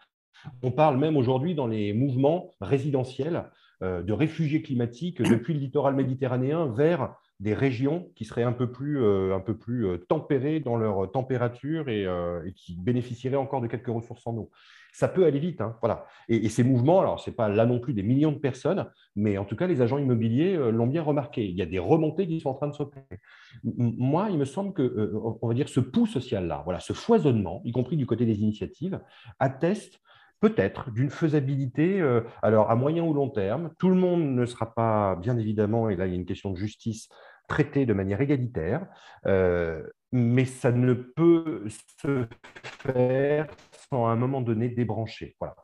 On 0.61 0.71
parle 0.71 0.97
même 0.97 1.17
aujourd'hui 1.17 1.55
dans 1.55 1.67
les 1.67 1.93
mouvements 1.93 2.51
résidentiels 2.61 3.45
euh, 3.81 4.03
de 4.03 4.13
réfugiés 4.13 4.61
climatiques 4.61 5.21
depuis 5.21 5.53
le 5.53 5.59
littoral 5.59 5.95
méditerranéen 5.95 6.67
vers 6.67 7.15
des 7.39 7.53
régions 7.53 8.09
qui 8.15 8.25
seraient 8.25 8.43
un 8.43 8.53
peu 8.53 8.71
plus, 8.71 9.01
euh, 9.01 9.35
un 9.35 9.39
peu 9.39 9.57
plus 9.57 9.85
euh, 9.85 9.97
tempérées 9.97 10.59
dans 10.59 10.77
leur 10.77 11.11
température 11.11 11.85
euh, 11.87 12.43
et, 12.45 12.53
qui 12.53 12.75
bénéficieraient 12.75 13.35
encore 13.35 13.61
de 13.61 13.67
quelques 13.67 13.87
ressources 13.87 14.25
en 14.27 14.37
eau. 14.37 14.51
Ça 14.91 15.07
peut 15.07 15.25
aller 15.25 15.39
vite, 15.39 15.59
hein, 15.59 15.75
voilà. 15.81 16.05
Et, 16.29 16.47
ces 16.49 16.63
mouvements, 16.63 17.01
alors 17.01 17.19
ce 17.19 17.29
n'est 17.29 17.35
pas 17.35 17.49
là 17.49 17.65
non 17.65 17.79
plus 17.79 17.93
des 17.93 18.03
millions 18.03 18.31
de 18.31 18.37
personnes, 18.37 18.85
mais 19.15 19.39
en 19.39 19.45
tout 19.45 19.55
cas 19.55 19.65
les 19.65 19.81
agents 19.81 19.97
immobiliers 19.97 20.55
l'ont 20.71 20.85
bien 20.85 21.01
remarqué. 21.01 21.43
Il 21.45 21.55
y 21.55 21.63
a 21.63 21.65
des 21.65 21.79
remontées 21.79 22.27
qui 22.27 22.39
sont 22.39 22.49
en 22.49 22.53
train 22.53 22.67
de 22.67 22.73
s'opérer. 22.73 23.19
Moi, 23.63 24.27
il 24.29 24.37
me 24.37 24.45
semble 24.45 24.71
que, 24.73 25.11
on 25.41 25.47
va 25.47 25.55
dire, 25.55 25.67
ce 25.67 25.79
pouls 25.79 26.05
social-là, 26.05 26.61
voilà, 26.63 26.79
ce 26.79 26.93
foisonnement, 26.93 27.63
y 27.65 27.71
compris 27.71 27.97
du 27.97 28.05
côté 28.05 28.27
des 28.27 28.41
initiatives, 28.41 29.01
atteste 29.39 29.99
peut-être 30.43 30.91
d'une 30.91 31.09
faisabilité, 31.09 32.01
alors 32.41 32.69
à 32.69 32.75
moyen 32.75 33.03
ou 33.03 33.13
long 33.13 33.29
terme. 33.29 33.71
Tout 33.79 33.87
le 33.87 33.95
monde 33.95 34.35
ne 34.35 34.45
sera 34.45 34.73
pas, 34.73 35.15
bien 35.15 35.37
évidemment, 35.37 35.89
et 35.89 35.95
là 35.95 36.05
il 36.05 36.09
y 36.09 36.15
a 36.15 36.19
une 36.19 36.25
question 36.25 36.51
de 36.51 36.57
justice, 36.57 37.07
traité 37.47 37.85
de 37.85 37.93
manière 37.93 38.21
égalitaire, 38.21 38.87
euh, 39.25 39.83
mais 40.11 40.45
ça 40.45 40.71
ne 40.71 40.93
peut 40.93 41.63
se 42.01 42.27
faire 42.63 43.47
sans 43.89 44.07
à 44.07 44.11
un 44.11 44.15
moment 44.15 44.41
donné 44.41 44.69
débrancher, 44.69 45.35
voilà. 45.39 45.55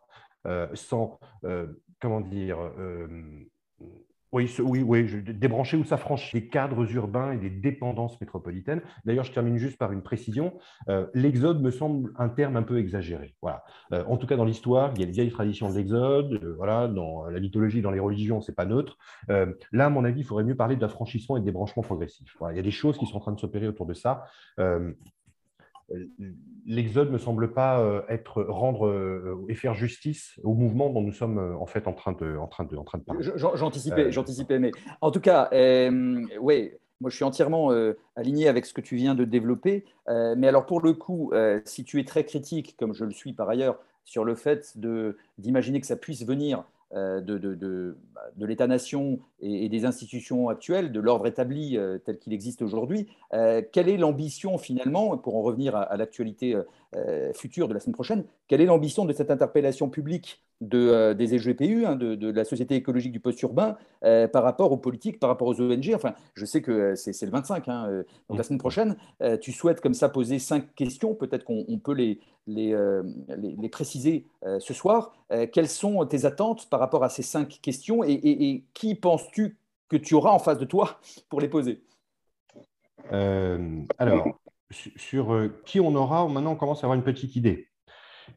Euh, 0.48 0.68
sans, 0.74 1.20
euh, 1.44 1.68
comment 2.00 2.22
dire, 2.22 2.58
oui, 4.32 4.50
oui, 4.60 5.24
débrancher 5.24 5.78
ou 5.78 5.84
s'affranchir 5.84 6.40
des 6.40 6.48
cadres 6.48 6.92
urbains 6.94 7.32
et 7.32 7.38
des 7.38 7.50
dépendances 7.50 8.20
métropolitaines. 8.22 8.82
D'ailleurs, 9.06 9.24
je 9.24 9.32
termine 9.32 9.58
juste 9.58 9.78
par 9.78 9.92
une 9.92 10.04
précision. 10.04 10.54
Euh, 10.88 11.08
l'exode 11.14 11.62
me 11.62 11.72
semble 11.72 12.12
un 12.18 12.30
terme 12.30 12.56
un 12.56 12.64
peu 12.64 12.78
exagéré. 12.78 13.36
Voilà. 13.42 13.64
Euh, 13.94 14.04
en 14.08 14.18
tout 14.18 14.28
cas, 14.28 14.36
dans 14.36 14.46
l'histoire, 14.46 14.92
il 14.96 15.00
y 15.00 15.04
a 15.04 15.08
des 15.08 15.12
vieilles 15.12 15.32
traditions 15.32 15.70
de 15.72 15.76
l'exode. 15.76 16.34
Euh, 16.44 16.54
voilà, 16.58 16.88
dans 16.88 17.26
la 17.26 17.40
mythologie, 17.40 17.82
dans 17.82 17.92
les 17.92 18.00
religions, 18.00 18.42
c'est 18.42 18.56
pas 18.56 18.66
neutre. 18.66 18.98
là, 19.28 19.86
à 19.86 19.90
mon 19.90 20.06
avis, 20.06 20.22
il 20.22 20.26
faudrait 20.26 20.44
mieux 20.44 20.56
parler 20.56 20.76
d'affranchissement 20.76 21.38
et 21.38 21.40
de 21.40 21.46
débranchement 21.46 21.82
progressif. 21.82 22.38
Il 22.52 22.56
y 22.56 22.60
a 22.60 22.64
des 22.64 22.72
choses 22.72 22.98
qui 22.98 23.06
sont 23.06 23.18
en 23.18 23.22
train 23.22 23.32
de 23.32 23.40
s'opérer 23.40 23.68
autour 23.68 23.86
de 23.86 23.94
ça 23.94 24.26
l'exode 26.66 27.12
ne 27.12 27.18
semble 27.18 27.52
pas 27.52 27.80
euh, 27.80 28.02
être 28.10 28.44
rendre 28.44 28.88
euh, 28.88 29.46
et 29.50 29.56
faire 29.56 29.74
justice 29.74 30.40
au 30.44 30.54
mouvement 30.54 30.90
dont 30.90 31.02
nous 31.02 31.12
sommes 31.12 31.40
euh, 31.40 31.56
en 31.56 31.66
fait 31.66 31.88
en 31.88 31.94
train 31.94 32.14
de, 32.14 32.38
en 32.38 32.48
train 32.48 32.64
de, 32.64 32.76
en 32.76 32.84
train 32.84 32.98
de 32.98 33.04
parler. 33.04 33.26
J'anticipais, 33.36 34.12
j'anticipais, 34.12 34.60
mais 34.60 34.72
en 35.02 35.12
tout 35.12 35.22
cas, 35.22 35.50
oui, 36.40 36.72
moi, 37.02 37.10
je 37.10 37.16
suis 37.16 37.24
entièrement 37.24 37.72
aligné 38.16 38.50
avec 38.50 38.66
ce 38.66 38.74
que 38.74 38.82
tu 38.82 38.98
viens 38.98 39.16
de 39.16 39.24
développer. 39.24 39.86
mais 40.08 40.48
alors, 40.48 40.66
pour 40.66 40.82
le 40.82 40.94
coup, 40.94 41.32
si 41.66 41.84
tu 41.84 42.00
es 42.00 42.04
très 42.04 42.26
critique, 42.26 42.76
comme 42.78 42.94
je 42.94 43.06
le 43.06 43.12
suis 43.12 43.34
par 43.34 43.50
ailleurs, 43.50 43.80
sur 44.04 44.26
le 44.26 44.36
fait 44.36 44.76
d'imaginer 45.38 45.80
que 45.80 45.88
ça 45.88 45.96
puisse 45.96 46.26
venir 46.26 46.60
euh, 46.60 46.64
de, 46.94 47.38
de, 47.38 47.56
de, 47.56 47.98
de 48.36 48.46
l'État-nation 48.46 49.20
et, 49.40 49.70
des 49.70 49.86
institutions 49.86 50.50
actuelles, 50.50 50.92
de 50.92 51.00
l'ordre 51.00 51.28
établi 51.28 51.78
euh, 51.78 51.98
tel 51.98 52.18
qu'il 52.18 52.34
existe 52.34 52.62
aujourd'hui. 52.62 53.08
Euh, 53.34 53.62
quelle 53.72 53.90
est 53.90 53.98
l'ambition 53.98 54.58
finalement, 54.58 55.18
pour 55.18 55.36
en 55.36 55.42
revenir 55.42 55.76
à, 55.76 55.96
l'actualité 55.98 56.56
future 57.34 57.68
de 57.68 57.74
la 57.74 57.80
semaine 57.80 57.94
prochaine, 57.94 58.24
quelle 58.48 58.62
est 58.62 58.66
l'ambition 58.66 59.06
de 59.06 59.14
cette 59.14 59.30
interpellation 59.30 59.90
publique 59.90 60.44
de, 60.62 61.14
des 61.14 61.36
EGPU, 61.36 61.86
hein, 61.86 61.96
de, 61.96 62.32
la 62.32 62.44
Société 62.44 62.76
écologique 62.76 63.12
du 63.12 63.20
post-urbain, 63.20 63.78
par 64.02 64.44
rapport 64.44 64.72
aux 64.72 64.78
politiques, 64.78 65.20
par 65.20 65.30
rapport 65.30 65.48
aux 65.48 65.62
ONG 65.62 65.92
Enfin, 65.94 66.16
je 66.34 66.46
sais 66.46 66.62
que 66.62 66.96
c'est 66.96 67.22
le 67.22 67.32
25, 67.32 67.68
hein, 67.68 68.04
donc 68.28 68.38
la 68.38 68.44
semaine 68.44 68.60
prochaine. 68.60 68.96
tu 69.42 69.52
souhaites 69.52 69.82
comme 69.82 69.94
ça 69.94 70.10
poser 70.10 70.40
cinq 70.40 70.74
questions, 70.76 71.14
peut-être 71.14 71.44
qu'on 71.44 71.80
peut 71.84 71.94
les, 71.94 72.20
les, 72.48 72.76
les, 73.38 73.70
préciser 73.70 74.26
ce 74.60 74.74
soir. 74.74 75.14
quelles 75.52 75.70
sont 75.70 76.04
tes 76.06 76.26
attentes 76.26 76.70
par 76.70 76.80
rapport 76.80 77.04
à 77.04 77.10
ces 77.10 77.24
cinq 77.24 77.60
questions 77.62 78.04
et, 78.04 78.64
qui 78.74 78.96
penses-tu 78.96 79.58
que 79.90 79.98
tu 79.98 80.14
auras 80.14 80.32
en 80.32 80.40
face 80.40 80.58
de 80.58 80.66
toi 80.66 81.00
pour 81.30 81.42
les 81.42 81.50
poser? 81.50 81.82
Euh, 83.12 83.82
Alors, 83.98 84.40
sur 84.72 85.34
euh, 85.34 85.62
qui 85.66 85.80
on 85.80 85.96
aura, 85.96 86.28
maintenant 86.28 86.54
on 86.54 86.56
commence 86.56 86.84
à 86.84 86.88
avoir 86.88 86.98
une 86.98 87.04
petite 87.04 87.36
idée. 87.36 87.68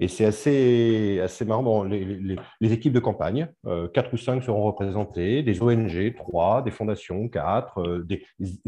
Et 0.01 0.09
c'est 0.09 0.25
assez, 0.25 1.21
assez 1.21 1.45
marrant. 1.45 1.85
les, 1.85 2.39
équipes 2.61 2.95
de 2.95 3.01
campagne, 3.01 3.49
euh, 3.67 3.89
quatre 3.89 4.15
ou 4.15 4.17
cinq 4.17 4.43
seront 4.43 4.63
représentées, 4.63 5.43
des 5.43 5.63
ONG, 5.63 6.15
trois, 6.17 6.63
des 6.63 6.71
fondations, 6.71 7.29
quatre, 7.29 8.03
des, 8.07 8.25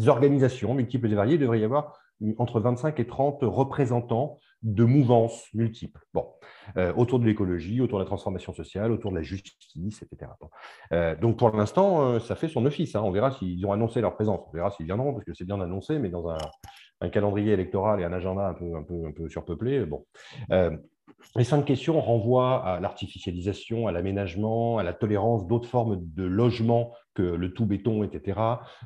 organisations 0.06 0.74
multiples 0.74 1.10
et 1.10 1.14
variées. 1.14 1.34
Il 1.34 1.40
devrait 1.40 1.60
y 1.60 1.64
avoir 1.64 1.98
entre 2.38 2.60
25 2.60 3.00
et 3.00 3.06
30 3.06 3.38
représentants 3.42 4.38
de 4.62 4.84
mouvances 4.84 5.46
multiples. 5.52 6.00
Bon, 6.14 6.26
euh, 6.78 6.92
autour 6.94 7.18
de 7.18 7.26
l'écologie, 7.26 7.80
autour 7.80 7.98
de 7.98 8.04
la 8.04 8.06
transformation 8.06 8.54
sociale, 8.54 8.92
autour 8.92 9.10
de 9.10 9.16
la 9.16 9.22
justice, 9.22 10.02
etc. 10.02 10.30
Euh, 10.92 11.14
donc 11.16 11.36
pour 11.38 11.50
l'instant, 11.50 12.02
euh, 12.02 12.18
ça 12.18 12.34
fait 12.34 12.48
son 12.48 12.64
office. 12.64 12.96
Hein. 12.96 13.02
On 13.04 13.10
verra 13.10 13.30
s'ils 13.30 13.64
ont 13.66 13.72
annoncé 13.72 14.00
leur 14.00 14.14
présence. 14.14 14.40
On 14.48 14.56
verra 14.56 14.70
s'ils 14.70 14.86
viendront, 14.86 15.12
parce 15.12 15.24
que 15.24 15.34
c'est 15.34 15.44
bien 15.44 15.60
annoncé, 15.60 15.98
mais 15.98 16.08
dans 16.08 16.30
un, 16.30 16.38
calendrier 17.09 17.52
électoral 17.52 18.00
et 18.00 18.05
un 18.05 18.12
agenda 18.12 18.48
un 18.48 18.55
peu, 18.55 18.76
un 18.76 18.82
peu, 18.82 19.07
un 19.07 19.12
peu 19.12 19.28
surpeuplé. 19.28 19.84
Bon. 19.84 20.05
Les 21.36 21.44
cinq 21.44 21.64
questions 21.64 22.00
renvoient 22.00 22.64
à 22.64 22.80
l'artificialisation, 22.80 23.88
à 23.88 23.92
l'aménagement, 23.92 24.78
à 24.78 24.82
la 24.82 24.92
tolérance 24.92 25.46
d'autres 25.46 25.68
formes 25.68 26.00
de 26.00 26.22
logement 26.22 26.92
que 27.14 27.22
le 27.22 27.52
tout 27.52 27.66
béton, 27.66 28.05
etc., 28.05 28.38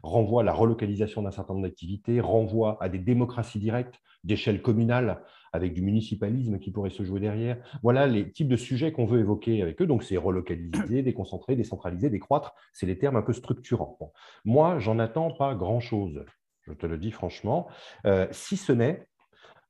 renvoient 0.03 0.43
à 0.43 0.45
la 0.45 0.53
relocalisation 0.53 1.23
d'un 1.23 1.31
certain 1.31 1.55
nombre 1.55 1.67
d'activités, 1.67 2.21
renvoient 2.21 2.79
à 2.81 2.89
des 2.89 2.99
démocraties 2.99 3.59
directes 3.59 4.01
d'échelle 4.25 4.63
communale 4.63 5.23
avec 5.53 5.75
du 5.75 5.83
municipalisme 5.83 6.59
qui 6.59 6.71
pourrait 6.71 6.91
se 6.91 7.03
jouer 7.03 7.21
derrière. 7.21 7.59
Voilà 7.83 8.07
les 8.07 8.31
types 8.31 8.49
de 8.49 8.57
sujets 8.57 8.93
qu'on 8.93 9.07
veut 9.07 9.21
évoquer 9.21 9.63
avec 9.63 9.81
eux. 9.83 9.87
Donc, 9.87 10.03
c'est 10.03 10.17
relocaliser, 10.17 11.03
déconcentrer, 11.03 11.57
décentraliser, 11.57 12.11
décroître. 12.11 12.55
C'est 12.73 12.87
les 12.87 12.99
termes 12.99 13.17
un 13.17 13.23
peu 13.23 13.33
structurants. 13.33 13.99
Moi, 14.45 14.79
j'en 14.79 14.99
attends 14.99 15.33
pas 15.33 15.55
grand-chose, 15.55 16.25
je 16.69 16.75
te 16.75 16.87
le 16.87 16.99
dis 16.99 17.11
franchement. 17.11 17.69
Euh, 18.07 18.27
si 18.31 18.57
ce 18.57 18.73
n'est, 18.73 19.09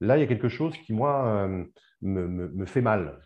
là, 0.01 0.16
il 0.16 0.20
y 0.20 0.24
a 0.24 0.26
quelque 0.26 0.49
chose 0.49 0.76
qui, 0.76 0.92
moi, 0.92 1.26
euh, 1.26 1.64
me, 2.03 2.66
fait 2.66 2.80
mal. 2.80 3.20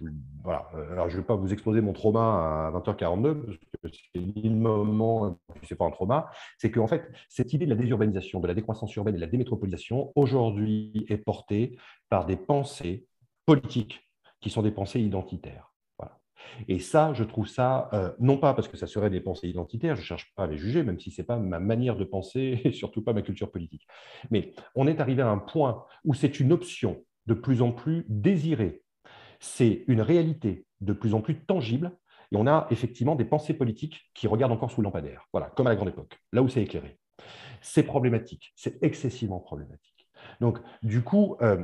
Euh, 0.47 0.93
alors, 0.93 1.09
je 1.09 1.16
ne 1.16 1.20
vais 1.20 1.27
pas 1.27 1.37
vous 1.37 1.53
exposer 1.53 1.81
mon 1.81 1.93
trauma 1.93 2.68
à 2.68 2.70
20h42, 2.75 3.45
parce 3.83 3.97
que 3.97 3.99
c'est 4.14 4.20
le 4.20 4.51
moment, 4.51 5.39
ce 5.62 5.73
n'est 5.73 5.79
pas 5.79 5.85
un 5.85 5.91
trauma. 5.91 6.31
C'est 6.59 6.70
qu'en 6.70 6.87
fait, 6.87 7.11
cette 7.29 7.53
idée 7.53 7.66
de 7.66 7.70
la 7.70 7.77
désurbanisation, 7.77 8.41
de 8.41 8.49
la 8.49 8.55
décroissance 8.55 8.95
urbaine 8.97 9.14
et 9.14 9.18
de 9.18 9.25
la 9.25 9.31
démétropolisation, 9.31 10.12
aujourd'hui, 10.14 11.07
est 11.09 11.18
portée 11.18 11.79
par 12.09 12.27
des 12.27 12.37
pensées 12.37 13.07
politiques 13.47 14.09
qui 14.41 14.51
sont 14.51 14.62
des 14.62 14.70
pensées 14.70 15.01
identitaires. 15.01 15.72
Et 16.68 16.78
ça, 16.78 17.12
je 17.14 17.24
trouve 17.24 17.49
ça, 17.49 17.88
euh, 17.93 18.12
non 18.18 18.38
pas 18.38 18.55
parce 18.55 18.68
que 18.68 18.76
ça 18.76 18.86
serait 18.86 19.11
des 19.11 19.20
pensées 19.20 19.49
identitaires, 19.49 19.97
je 19.97 20.01
ne 20.01 20.07
cherche 20.07 20.32
pas 20.34 20.45
à 20.45 20.47
les 20.47 20.59
juger, 20.59 20.82
même 20.82 20.99
si 20.99 21.11
ce 21.11 21.20
n'est 21.20 21.26
pas 21.26 21.36
ma 21.38 21.61
manière 21.61 21.97
de 21.97 22.05
penser 22.05 22.61
et 22.64 22.72
surtout 22.72 23.03
pas 23.03 23.12
ma 23.12 23.22
culture 23.22 23.51
politique. 23.51 23.86
Mais 24.30 24.53
on 24.74 24.86
est 24.86 25.01
arrivé 25.01 25.22
à 25.22 25.28
un 25.28 25.38
point 25.38 25.84
où 26.05 26.14
c'est 26.14 26.40
une 26.40 26.53
option 26.53 27.05
de 27.26 27.34
plus 27.34 27.62
en 27.62 27.72
plus 27.72 28.05
désiré. 28.09 28.82
C'est 29.40 29.84
une 29.88 30.01
réalité 30.01 30.66
de 30.80 30.93
plus 30.93 31.14
en 31.14 31.20
plus 31.20 31.45
tangible 31.45 31.93
et 32.32 32.36
on 32.36 32.47
a 32.47 32.66
effectivement 32.70 33.14
des 33.14 33.24
pensées 33.24 33.55
politiques 33.55 34.11
qui 34.14 34.26
regardent 34.26 34.53
encore 34.53 34.70
sous 34.70 34.82
lampadaire, 34.82 35.28
voilà, 35.32 35.51
comme 35.51 35.66
à 35.66 35.70
la 35.70 35.76
grande 35.76 35.88
époque, 35.88 36.18
là 36.32 36.43
où 36.43 36.49
c'est 36.49 36.62
éclairé. 36.62 36.99
C'est 37.61 37.82
problématique, 37.82 38.53
c'est 38.57 38.82
excessivement 38.82 39.38
problématique. 39.38 40.09
Donc, 40.40 40.59
du 40.82 41.03
coup, 41.03 41.36
euh, 41.43 41.62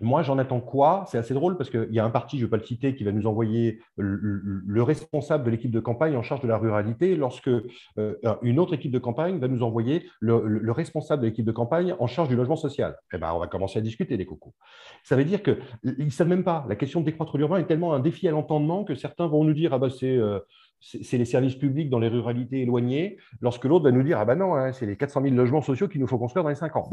moi, 0.00 0.22
j'en 0.22 0.38
attends 0.38 0.60
quoi? 0.60 1.04
C'est 1.08 1.18
assez 1.18 1.34
drôle 1.34 1.56
parce 1.56 1.70
qu'il 1.70 1.92
y 1.92 1.98
a 1.98 2.04
un 2.04 2.10
parti, 2.10 2.38
je 2.38 2.42
ne 2.42 2.46
vais 2.46 2.50
pas 2.50 2.56
le 2.56 2.64
citer, 2.64 2.94
qui 2.94 3.04
va 3.04 3.12
nous 3.12 3.26
envoyer 3.26 3.80
le, 3.96 4.82
responsable 4.82 5.44
de 5.44 5.50
l'équipe 5.50 5.70
de 5.70 5.80
campagne 5.80 6.16
en 6.16 6.22
charge 6.22 6.40
de 6.40 6.48
la 6.48 6.56
ruralité, 6.56 7.16
lorsque 7.16 7.48
euh, 7.48 8.14
une 8.42 8.58
autre 8.58 8.74
équipe 8.74 8.92
de 8.92 8.98
campagne 8.98 9.38
va 9.38 9.48
nous 9.48 9.62
envoyer 9.62 10.08
le, 10.20 10.70
responsable 10.70 11.22
de 11.22 11.28
l'équipe 11.28 11.44
de 11.44 11.52
campagne 11.52 11.94
en 11.98 12.06
charge 12.06 12.28
du 12.28 12.36
logement 12.36 12.56
social. 12.56 12.96
Eh 13.12 13.18
ben, 13.18 13.32
on 13.34 13.38
va 13.38 13.46
commencer 13.46 13.78
à 13.78 13.82
discuter 13.82 14.16
des 14.16 14.26
cocos. 14.26 14.54
Ça 15.02 15.16
veut 15.16 15.24
dire 15.24 15.42
qu'ils 15.42 15.58
ne 15.84 16.10
savent 16.10 16.28
même 16.28 16.44
pas. 16.44 16.64
La 16.68 16.76
question 16.76 17.00
de 17.00 17.06
décroître 17.06 17.36
l'urbain 17.36 17.58
est 17.58 17.66
tellement 17.66 17.94
un 17.94 18.00
défi 18.00 18.28
à 18.28 18.30
l'entendement 18.30 18.84
que 18.84 18.94
certains 18.94 19.26
vont 19.26 19.44
nous 19.44 19.54
dire 19.54 19.72
ah 19.72 19.78
bah, 19.78 19.90
c'est 19.90 20.16
euh, 20.16 20.38
c'est 20.80 21.18
les 21.18 21.24
services 21.24 21.56
publics 21.56 21.90
dans 21.90 21.98
les 21.98 22.08
ruralités 22.08 22.62
éloignées, 22.62 23.18
lorsque 23.40 23.64
l'autre 23.64 23.84
va 23.84 23.90
nous 23.90 24.02
dire 24.02 24.18
Ah 24.18 24.24
ben 24.24 24.36
non, 24.36 24.54
hein, 24.54 24.72
c'est 24.72 24.86
les 24.86 24.96
400 24.96 25.22
000 25.22 25.34
logements 25.34 25.60
sociaux 25.60 25.88
qu'il 25.88 26.00
nous 26.00 26.06
faut 26.06 26.18
construire 26.18 26.44
dans 26.44 26.50
les 26.50 26.54
5 26.54 26.76
ans. 26.76 26.88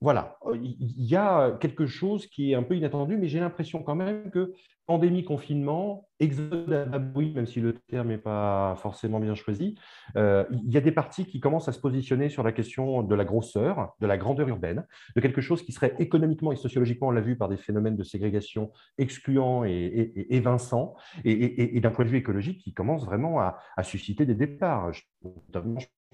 Voilà, 0.00 0.38
il 0.54 1.04
y 1.04 1.14
a 1.14 1.56
quelque 1.60 1.86
chose 1.86 2.26
qui 2.26 2.52
est 2.52 2.54
un 2.54 2.62
peu 2.62 2.76
inattendu, 2.76 3.16
mais 3.16 3.28
j'ai 3.28 3.40
l'impression 3.40 3.82
quand 3.82 3.94
même 3.94 4.30
que 4.30 4.52
pandémie, 4.88 5.22
confinement, 5.22 6.08
exode 6.18 6.72
à 6.72 6.98
bruit, 6.98 7.32
même 7.34 7.46
si 7.46 7.60
le 7.60 7.74
terme 7.74 8.08
n'est 8.08 8.16
pas 8.16 8.74
forcément 8.78 9.20
bien 9.20 9.34
choisi, 9.34 9.76
euh, 10.16 10.44
il 10.50 10.72
y 10.72 10.78
a 10.78 10.80
des 10.80 10.92
partis 10.92 11.26
qui 11.26 11.40
commencent 11.40 11.68
à 11.68 11.72
se 11.72 11.78
positionner 11.78 12.30
sur 12.30 12.42
la 12.42 12.52
question 12.52 13.02
de 13.02 13.14
la 13.14 13.26
grosseur, 13.26 13.94
de 14.00 14.06
la 14.06 14.16
grandeur 14.16 14.48
urbaine, 14.48 14.86
de 15.14 15.20
quelque 15.20 15.42
chose 15.42 15.62
qui 15.62 15.72
serait 15.72 15.94
économiquement 15.98 16.52
et 16.52 16.56
sociologiquement, 16.56 17.08
on 17.08 17.10
l'a 17.10 17.20
vu, 17.20 17.36
par 17.36 17.50
des 17.50 17.58
phénomènes 17.58 17.96
de 17.96 18.02
ségrégation 18.02 18.72
excluants 18.96 19.64
et, 19.64 20.26
évinçants, 20.30 20.96
et, 21.22 21.78
d'un 21.80 21.90
point 21.90 22.06
de 22.06 22.10
vue 22.10 22.18
écologique 22.18 22.62
qui 22.62 22.72
commence 22.72 23.04
vraiment 23.04 23.40
à, 23.40 23.58
susciter 23.82 24.24
des 24.24 24.34
départs. 24.34 24.92
Je 24.94 25.02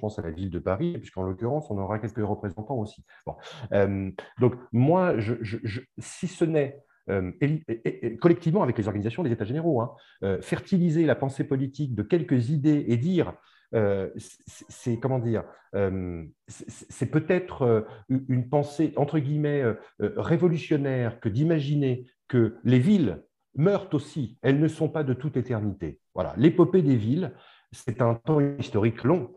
pense 0.01 0.19
à 0.19 0.23
la 0.23 0.31
ville 0.31 0.51
de 0.51 0.59
Paris, 0.59 0.97
puisqu'en 0.99 1.23
l'occurrence, 1.23 1.71
on 1.71 1.79
aura 1.79 1.99
quelques 1.99 2.25
représentants 2.25 2.77
aussi. 2.77 3.05
Bon. 3.27 3.35
Euh, 3.73 4.11
donc, 4.41 4.55
moi, 4.73 5.19
je, 5.19 5.35
si 5.99 6.27
ce 6.27 6.45
n'est 6.45 6.79
euh, 7.11 7.33
collectivement 8.21 8.63
avec 8.63 8.79
les 8.79 8.87
organisations 8.87 9.23
des 9.23 9.33
États 9.33 9.45
généraux, 9.45 9.81
hein, 9.81 9.93
euh, 10.23 10.41
fertiliser 10.41 11.05
la 11.05 11.15
pensée 11.15 11.45
politique 11.45 11.95
de 11.95 12.03
quelques 12.03 12.51
idées 12.51 12.85
et 12.89 12.97
dire 12.97 13.35
c'est 14.69 15.01
comment 15.01 15.19
dire, 15.19 15.43
c'est 16.47 17.11
peut-être 17.11 17.85
une 18.09 18.49
pensée 18.49 18.93
entre 18.95 19.19
guillemets 19.19 19.65
révolutionnaire 19.99 21.19
que 21.19 21.29
d'imaginer 21.29 22.07
que 22.29 22.55
les 22.63 22.79
villes 22.79 23.25
meurent 23.57 23.89
aussi, 23.93 24.39
elles 24.43 24.61
ne 24.61 24.69
sont 24.69 24.89
pas 24.89 25.03
de 25.03 25.13
toute 25.13 25.37
éternité. 25.37 25.99
Voilà, 26.15 26.35
l'épopée 26.37 26.83
des 26.83 26.95
villes, 26.95 27.33
c'est 27.73 28.01
un 28.01 28.15
temps 28.15 28.41
historique 28.59 29.03
long. 29.05 29.33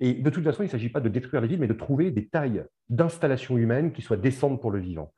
Et 0.00 0.14
de 0.14 0.30
toute 0.30 0.44
façon, 0.44 0.62
il 0.62 0.66
ne 0.66 0.70
s'agit 0.70 0.88
pas 0.88 1.00
de 1.00 1.08
détruire 1.08 1.42
les 1.42 1.48
villes, 1.48 1.60
mais 1.60 1.66
de 1.66 1.74
trouver 1.74 2.10
des 2.10 2.28
tailles 2.28 2.64
d'installation 2.88 3.58
humaine 3.58 3.92
qui 3.92 4.02
soient 4.02 4.16
décentes 4.16 4.60
pour 4.60 4.70
le 4.70 4.80
vivant 4.80 5.12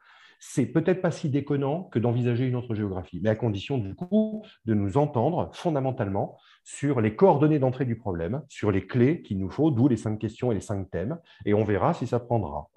c'est 0.45 0.66
peut-être 0.66 1.01
pas 1.01 1.12
si 1.12 1.30
déconnant 1.30 1.85
que 1.85 2.01
d'envisager 2.01 2.49
une 2.49 2.57
autre 2.57 2.74
géographie, 2.74 3.20
mais 3.22 3.30
à 3.30 3.37
condition 3.37 3.78
du 3.78 3.95
coup 3.95 4.45
de 4.64 4.74
nous 4.74 4.97
entendre 4.97 5.49
fondamentalement 5.53 6.37
sur 6.64 7.01
les 7.01 7.14
coordonnées 7.14 7.61
d'entrée 7.61 7.85
du 7.85 7.95
problème, 7.95 8.43
sur 8.49 8.72
les 8.72 8.85
clés 8.85 9.22
qu'il 9.22 9.39
nous 9.39 9.51
faut, 9.51 9.70
d'où 9.70 9.87
les 9.87 9.97
cinq 9.97 10.18
questions 10.18 10.51
et 10.51 10.57
les 10.57 10.61
cinq 10.61 10.91
thèmes, 10.91 11.16
et 11.45 11.55
on 11.55 11.62
verra 11.62 11.95
si 11.95 12.09
ça 12.09 12.18
prendra. 12.18 12.68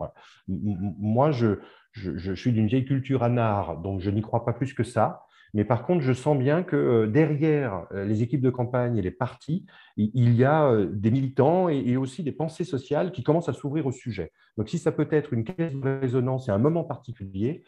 Moi, 0.48 1.32
je, 1.32 1.58
je, 1.92 2.34
suis 2.36 2.52
d'une 2.52 2.68
vieille 2.68 2.86
culture 2.86 3.24
anard, 3.24 3.78
donc 3.82 4.00
je 4.00 4.12
n'y 4.12 4.22
crois 4.22 4.46
pas 4.46 4.54
plus 4.54 4.76
que 4.76 4.84
ça. 4.84 5.24
Mais 5.54 5.64
par 5.64 5.86
contre, 5.86 6.02
je 6.02 6.12
sens 6.12 6.38
bien 6.38 6.64
que 6.64 6.76
euh, 6.76 7.08
derrière 7.08 7.88
euh, 7.94 8.06
les 8.06 8.24
équipes 8.24 8.42
de 8.42 8.50
campagne 8.50 8.98
et 8.98 9.02
les 9.02 9.12
partis, 9.12 9.66
il 9.96 10.34
y 10.36 10.44
a 10.44 10.66
euh, 10.66 10.86
des 10.92 11.12
militants 11.12 11.70
et 11.70 11.96
aussi 11.96 12.24
des 12.24 12.34
pensées 12.34 12.66
sociales 12.66 13.14
qui 13.14 13.24
commencent 13.24 13.48
à 13.48 13.54
s'ouvrir 13.54 13.86
au 13.86 13.92
sujet. 13.92 14.34
Donc, 14.58 14.68
si 14.68 14.78
ça 14.78 14.92
peut 14.92 15.08
être 15.12 15.32
une 15.32 15.46
caisse 15.46 15.74
de 15.74 16.00
résonance 16.00 16.50
et 16.50 16.52
un 16.52 16.58
moment 16.58 16.84
particulier, 16.84 17.64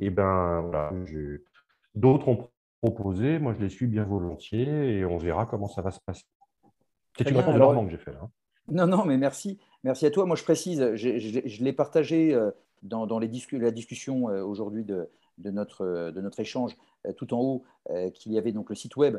eh 0.00 0.08
ben, 0.08 0.70
d'autres 1.94 2.28
ont 2.28 2.48
proposé, 2.80 3.38
moi 3.38 3.52
je 3.52 3.62
les 3.62 3.68
suis 3.68 3.86
bien 3.86 4.04
volontiers 4.04 4.98
et 4.98 5.04
on 5.04 5.18
verra 5.18 5.44
comment 5.44 5.68
ça 5.68 5.82
va 5.82 5.90
se 5.90 6.00
passer. 6.00 6.24
C'est 7.18 7.28
une 7.28 7.36
réponse 7.36 7.54
de 7.54 7.84
que 7.84 7.90
j'ai 7.90 7.98
fait 7.98 8.12
là. 8.12 8.20
Hein. 8.22 8.30
Non, 8.68 8.86
non, 8.86 9.04
mais 9.04 9.18
merci. 9.18 9.58
Merci 9.84 10.06
à 10.06 10.10
toi. 10.10 10.24
Moi, 10.24 10.36
je 10.36 10.44
précise, 10.44 10.94
je, 10.94 11.62
l'ai 11.62 11.72
partagé 11.74 12.38
dans, 12.82 13.18
les 13.18 13.30
la 13.52 13.70
discussion 13.72 14.24
aujourd'hui 14.24 14.84
de, 14.84 15.10
de 15.40 15.50
notre, 15.50 16.10
de 16.10 16.20
notre 16.20 16.40
échange 16.40 16.76
euh, 17.06 17.12
tout 17.12 17.32
en 17.32 17.40
haut 17.40 17.62
euh, 17.88 18.10
qu'il 18.10 18.32
y 18.32 18.38
avait 18.38 18.52
donc 18.52 18.68
le 18.68 18.76
site 18.76 18.96
web 18.96 19.16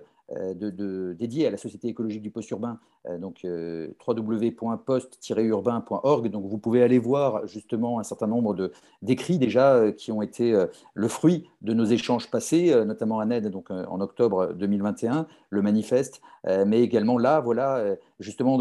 dédié 0.54 1.48
à 1.48 1.50
la 1.50 1.58
Société 1.58 1.90
écologique 1.90 2.22
du 2.22 2.32
post 2.32 2.50
urbain, 2.52 2.80
donc 3.20 3.42
www.post-urbain.org. 3.44 6.30
Donc 6.30 6.46
vous 6.46 6.58
pouvez 6.58 6.84
aller 6.84 7.00
voir 7.00 7.46
justement 7.48 8.00
un 8.00 8.04
certain 8.04 8.28
nombre 8.28 8.72
d'écrits 9.02 9.38
déjà 9.38 9.92
qui 9.92 10.14
ont 10.14 10.22
été 10.22 10.58
le 10.94 11.08
fruit 11.10 11.50
de 11.62 11.74
nos 11.74 11.84
échanges 11.84 12.32
passés, 12.32 12.74
notamment 12.86 13.20
à 13.20 13.26
NED 13.26 13.50
donc, 13.50 13.72
en 13.72 14.00
octobre 14.00 14.54
2021, 14.54 15.28
le 15.50 15.62
manifeste, 15.62 16.22
mais 16.66 16.82
également 16.82 17.18
là, 17.18 17.42
voilà, 17.42 17.84
justement, 18.22 18.58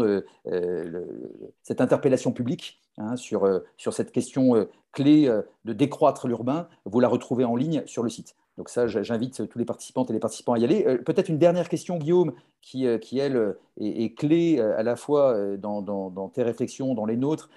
cette 1.63 1.79
interpellation 1.79 2.33
publique 2.33 2.81
hein, 3.01 3.15
sur, 3.15 3.61
sur 3.77 3.93
cette 3.93 4.11
question 4.11 4.67
clé 4.91 5.29
de 5.65 5.73
décroître 5.73 6.27
l'urbain, 6.27 6.67
vous 6.85 6.99
la 6.99 7.07
retrouvez 7.07 7.45
en 7.45 7.55
ligne 7.55 7.83
sur 7.85 8.03
le 8.03 8.09
site. 8.09 8.35
Donc 8.57 8.69
ça, 8.69 8.87
j'invite 8.87 9.47
tous 9.49 9.57
les 9.57 9.65
participantes 9.65 10.09
et 10.09 10.13
les 10.13 10.19
participants 10.19 10.53
à 10.53 10.59
y 10.59 10.63
aller. 10.63 10.83
Peut-être 10.99 11.29
une 11.29 11.37
dernière 11.37 11.69
question, 11.69 11.97
Guillaume, 11.97 12.33
qui, 12.61 12.85
elle, 12.85 13.55
est, 13.79 14.17
clé 14.17 14.59
à 14.59 14.83
la 14.83 14.95
fois 14.95 15.57
dans, 15.57 16.31
tes 16.33 16.43
réflexions, 16.43 16.93
dans 16.93 17.05
les 17.05 17.17
nôtres. 17.17 17.49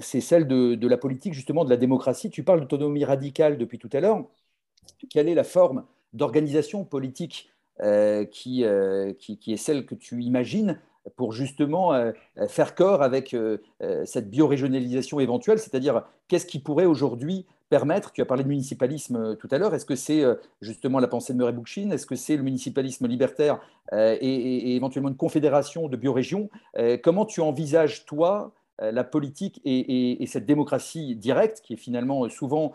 C'est 0.00 0.20
celle 0.20 0.48
de, 0.48 0.88
la 0.88 0.96
politique, 0.96 1.34
justement, 1.34 1.64
de 1.64 1.70
la 1.70 1.76
démocratie. 1.76 2.30
Tu 2.30 2.42
parles 2.42 2.60
d'autonomie 2.60 3.04
radicale 3.04 3.58
depuis 3.58 3.78
tout 3.78 3.90
à 3.92 4.00
l'heure. 4.00 4.24
Quelle 5.10 5.28
est 5.28 5.34
la 5.34 5.44
forme 5.44 5.84
d'organisation 6.12 6.84
politique 6.84 7.50
qui, 8.30 8.62
est 8.64 9.56
celle 9.56 9.86
que 9.86 9.94
tu 9.94 10.22
imagines 10.22 10.80
pour 11.14 11.32
justement 11.32 11.94
euh, 11.94 12.12
euh, 12.38 12.48
faire 12.48 12.74
corps 12.74 13.02
avec 13.02 13.34
euh, 13.34 13.58
cette 14.04 14.30
biorégionalisation 14.30 15.20
éventuelle, 15.20 15.58
c'est-à-dire 15.58 16.02
qu'est-ce 16.28 16.46
qui 16.46 16.58
pourrait 16.58 16.86
aujourd'hui 16.86 17.46
permettre, 17.68 18.12
tu 18.12 18.22
as 18.22 18.24
parlé 18.24 18.44
de 18.44 18.48
municipalisme 18.48 19.36
tout 19.36 19.48
à 19.50 19.58
l'heure, 19.58 19.74
est-ce 19.74 19.86
que 19.86 19.96
c'est 19.96 20.22
justement 20.60 21.00
la 21.00 21.08
pensée 21.08 21.32
de 21.32 21.38
Murray 21.38 21.52
Bookchin, 21.52 21.90
est-ce 21.90 22.06
que 22.06 22.14
c'est 22.14 22.36
le 22.36 22.44
municipalisme 22.44 23.08
libertaire 23.08 23.58
et, 23.92 24.76
éventuellement 24.76 25.08
une 25.08 25.16
confédération 25.16 25.88
de 25.88 25.96
biorégions 25.96 26.48
Comment 27.02 27.24
tu 27.24 27.40
envisages, 27.40 28.06
toi, 28.06 28.52
la 28.78 29.02
politique 29.02 29.60
et, 29.64 30.24
cette 30.28 30.46
démocratie 30.46 31.16
directe, 31.16 31.60
qui 31.60 31.72
est 31.72 31.76
finalement 31.76 32.28
souvent 32.28 32.70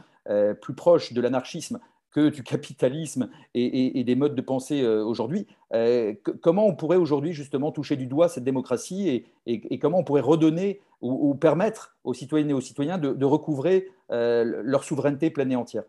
plus 0.59 0.73
proche 0.73 1.13
de 1.13 1.21
l'anarchisme 1.21 1.79
que 2.11 2.29
du 2.29 2.43
capitalisme 2.43 3.29
et, 3.53 4.03
des 4.03 4.15
modes 4.15 4.35
de 4.35 4.41
pensée 4.41 4.81
euh, 4.83 5.03
aujourd'hui. 5.03 5.47
Euh, 5.73 6.13
comment 6.41 6.67
on 6.67 6.75
pourrait 6.75 6.97
aujourd'hui 6.97 7.31
justement 7.31 7.71
toucher 7.71 7.95
du 7.95 8.05
doigt 8.05 8.27
cette 8.27 8.43
démocratie 8.43 9.25
et, 9.45 9.79
comment 9.79 9.99
on 9.99 10.03
pourrait 10.03 10.21
redonner 10.21 10.81
ou, 11.01 11.33
permettre 11.33 11.95
aux 12.03 12.13
citoyennes 12.13 12.51
et 12.51 12.53
aux 12.53 12.61
citoyens 12.61 12.97
de, 12.97 13.25
recouvrer 13.25 13.87
euh, 14.11 14.61
leur 14.63 14.83
souveraineté 14.83 15.31
pleine 15.31 15.51
et 15.51 15.55
entière? 15.55 15.83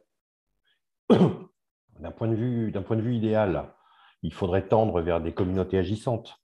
D'un 1.11 2.11
point, 2.11 2.28
de 2.28 2.35
vue, 2.35 2.73
de 2.73 3.11
idéal, 3.11 3.69
il 4.23 4.32
faudrait 4.32 4.66
tendre 4.66 5.03
vers 5.03 5.20
des 5.20 5.32
communautés 5.32 5.78
agissantes. 5.78 6.39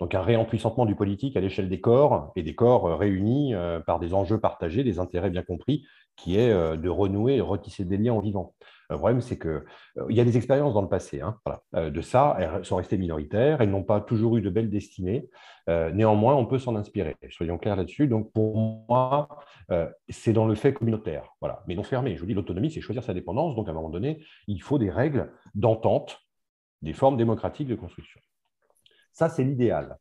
Donc 0.00 0.14
un 0.14 0.22
réempuissantement 0.22 0.86
du 0.86 0.94
politique 0.94 1.36
à 1.36 1.40
l'échelle 1.40 1.68
des 1.68 1.80
corps 1.80 2.32
et 2.34 2.42
des 2.42 2.54
corps 2.54 2.98
réunis 2.98 3.54
par 3.86 4.00
des 4.00 4.14
enjeux 4.14 4.40
partagés, 4.40 4.84
des 4.84 4.98
intérêts 4.98 5.30
bien 5.30 5.42
compris, 5.42 5.86
qui 6.16 6.36
est 6.36 6.50
de 6.50 6.88
renouer 6.88 7.36
et 7.36 7.40
retisser 7.40 7.84
des 7.84 7.96
liens 7.96 8.14
en 8.14 8.20
vivant. 8.20 8.54
Le 8.90 8.96
problème, 8.96 9.20
c'est 9.20 9.38
qu'il 9.38 9.50
euh, 9.50 10.06
y 10.08 10.20
a 10.20 10.24
des 10.24 10.36
expériences 10.38 10.72
dans 10.72 10.80
le 10.80 10.88
passé 10.88 11.20
hein, 11.20 11.38
euh, 11.74 11.90
de 11.90 12.00
ça, 12.00 12.36
elles 12.38 12.64
sont 12.64 12.76
restées 12.76 12.96
minoritaires, 12.96 13.60
elles 13.60 13.70
n'ont 13.70 13.84
pas 13.84 14.00
toujours 14.00 14.38
eu 14.38 14.40
de 14.40 14.48
belles 14.48 14.70
destinées. 14.70 15.28
Euh, 15.68 15.90
néanmoins, 15.90 16.34
on 16.34 16.46
peut 16.46 16.58
s'en 16.58 16.74
inspirer, 16.74 17.16
soyons 17.30 17.58
clairs 17.58 17.76
là-dessus. 17.76 18.08
Donc, 18.08 18.32
pour 18.32 18.56
moi, 18.56 19.28
c'est 20.08 20.32
dans 20.32 20.46
le 20.46 20.54
fait 20.54 20.72
communautaire, 20.72 21.34
mais 21.66 21.74
non 21.74 21.82
fermé. 21.82 22.14
Je 22.16 22.20
vous 22.20 22.26
dis, 22.26 22.34
l'autonomie, 22.34 22.70
c'est 22.70 22.80
choisir 22.80 23.04
sa 23.04 23.12
dépendance. 23.12 23.54
Donc, 23.54 23.68
à 23.68 23.72
un 23.72 23.74
moment 23.74 23.90
donné, 23.90 24.24
il 24.46 24.62
faut 24.62 24.78
des 24.78 24.90
règles 24.90 25.30
d'entente, 25.54 26.20
des 26.80 26.94
formes 26.94 27.18
démocratiques 27.18 27.68
de 27.68 27.74
construction. 27.74 28.20
Ça, 29.12 29.28
c'est 29.28 29.44
l'idéal. 29.44 29.98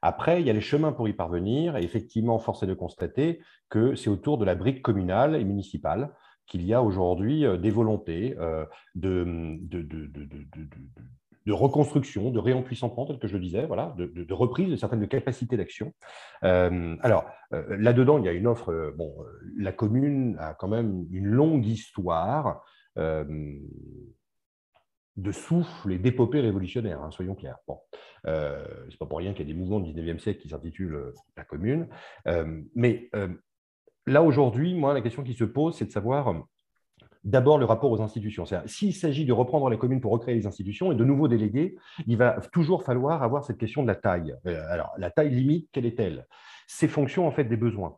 Après, 0.00 0.40
il 0.40 0.46
y 0.46 0.50
a 0.50 0.52
les 0.52 0.60
chemins 0.60 0.92
pour 0.92 1.08
y 1.08 1.12
parvenir. 1.12 1.76
Et 1.76 1.82
effectivement, 1.82 2.38
force 2.38 2.62
est 2.62 2.66
de 2.66 2.74
constater 2.74 3.40
que 3.68 3.96
c'est 3.96 4.10
autour 4.10 4.38
de 4.38 4.44
la 4.44 4.54
brique 4.54 4.82
communale 4.82 5.34
et 5.34 5.44
municipale 5.44 6.12
qu'il 6.48 6.64
y 6.64 6.74
a 6.74 6.82
aujourd'hui 6.82 7.46
euh, 7.46 7.56
des 7.56 7.70
volontés 7.70 8.34
euh, 8.38 8.64
de, 8.94 9.58
de, 11.46 11.52
reconstruction, 11.52 12.30
de 12.30 12.38
réempuissantement, 12.38 13.06
tel 13.06 13.18
que 13.18 13.28
je 13.28 13.34
le 13.34 13.40
disais, 13.40 13.66
voilà, 13.66 13.94
de, 13.96 14.34
reprise 14.34 14.70
de 14.70 14.76
certaines 14.76 15.06
capacités 15.08 15.56
d'action. 15.56 15.94
Euh, 16.44 16.96
alors, 17.00 17.24
là-dedans, 17.50 18.18
il 18.18 18.24
y 18.24 18.28
a 18.28 18.32
une 18.32 18.46
offre. 18.46 18.92
bon, 18.96 19.14
la 19.56 19.72
commune 19.72 20.36
a 20.38 20.52
quand 20.52 20.68
même 20.68 21.06
une 21.10 21.26
longue 21.26 21.64
histoire 21.64 22.62
de 22.96 23.62
souffle 25.32 25.90
et 25.92 25.98
d'épopée 25.98 26.40
révolutionnaire, 26.40 27.02
hein, 27.02 27.10
soyons 27.10 27.34
clairs. 27.34 27.56
Bon, 27.66 27.78
euh, 28.26 28.62
c'est 28.90 28.98
pas 28.98 29.06
pour 29.06 29.16
rien 29.16 29.32
qu'il 29.32 29.48
y 29.48 29.50
a 29.50 29.54
des 29.54 29.58
mouvements 29.58 29.80
du 29.80 29.94
19e 29.94 30.18
siècle 30.18 30.42
qui 30.42 30.50
s'intitulent 30.50 31.14
la 31.34 31.44
commune. 31.44 31.88
mais 32.74 33.10
là, 34.08 34.22
aujourd'hui, 34.22 34.74
moi, 34.74 34.94
la 34.94 35.00
question 35.00 35.22
qui 35.22 35.34
se 35.34 35.44
pose, 35.44 35.76
c'est 35.76 35.84
de 35.84 35.90
savoir 35.90 36.28
euh, 36.28 36.34
d'abord 37.24 37.58
le 37.58 37.64
rapport 37.64 37.90
aux 37.90 38.00
institutions. 38.00 38.44
S'il 38.66 38.94
s'agit 38.94 39.24
de 39.24 39.32
reprendre 39.32 39.68
les 39.70 39.78
communes 39.78 40.00
pour 40.00 40.12
recréer 40.12 40.34
les 40.34 40.46
institutions 40.46 40.92
et 40.92 40.94
de 40.94 41.04
nouveaux 41.04 41.28
délégués, 41.28 41.76
il 42.06 42.16
va 42.16 42.40
toujours 42.52 42.82
falloir 42.82 43.22
avoir 43.22 43.44
cette 43.44 43.58
question 43.58 43.82
de 43.82 43.88
la 43.88 43.94
taille. 43.94 44.34
Euh, 44.46 44.62
alors, 44.70 44.92
la 44.98 45.10
taille 45.10 45.30
limite, 45.30 45.68
quelle 45.72 45.86
est-elle? 45.86 46.26
C'est 46.66 46.88
fonction 46.88 47.26
en 47.26 47.30
fait 47.30 47.44
des 47.44 47.56
besoins. 47.56 47.96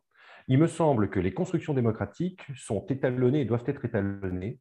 Il 0.48 0.58
me 0.58 0.66
semble 0.66 1.10
que 1.10 1.20
les 1.20 1.32
constructions 1.32 1.74
démocratiques 1.74 2.42
sont 2.56 2.84
étalonnées 2.88 3.42
et 3.42 3.44
doivent 3.44 3.64
être 3.66 3.84
étalonnées 3.84 4.58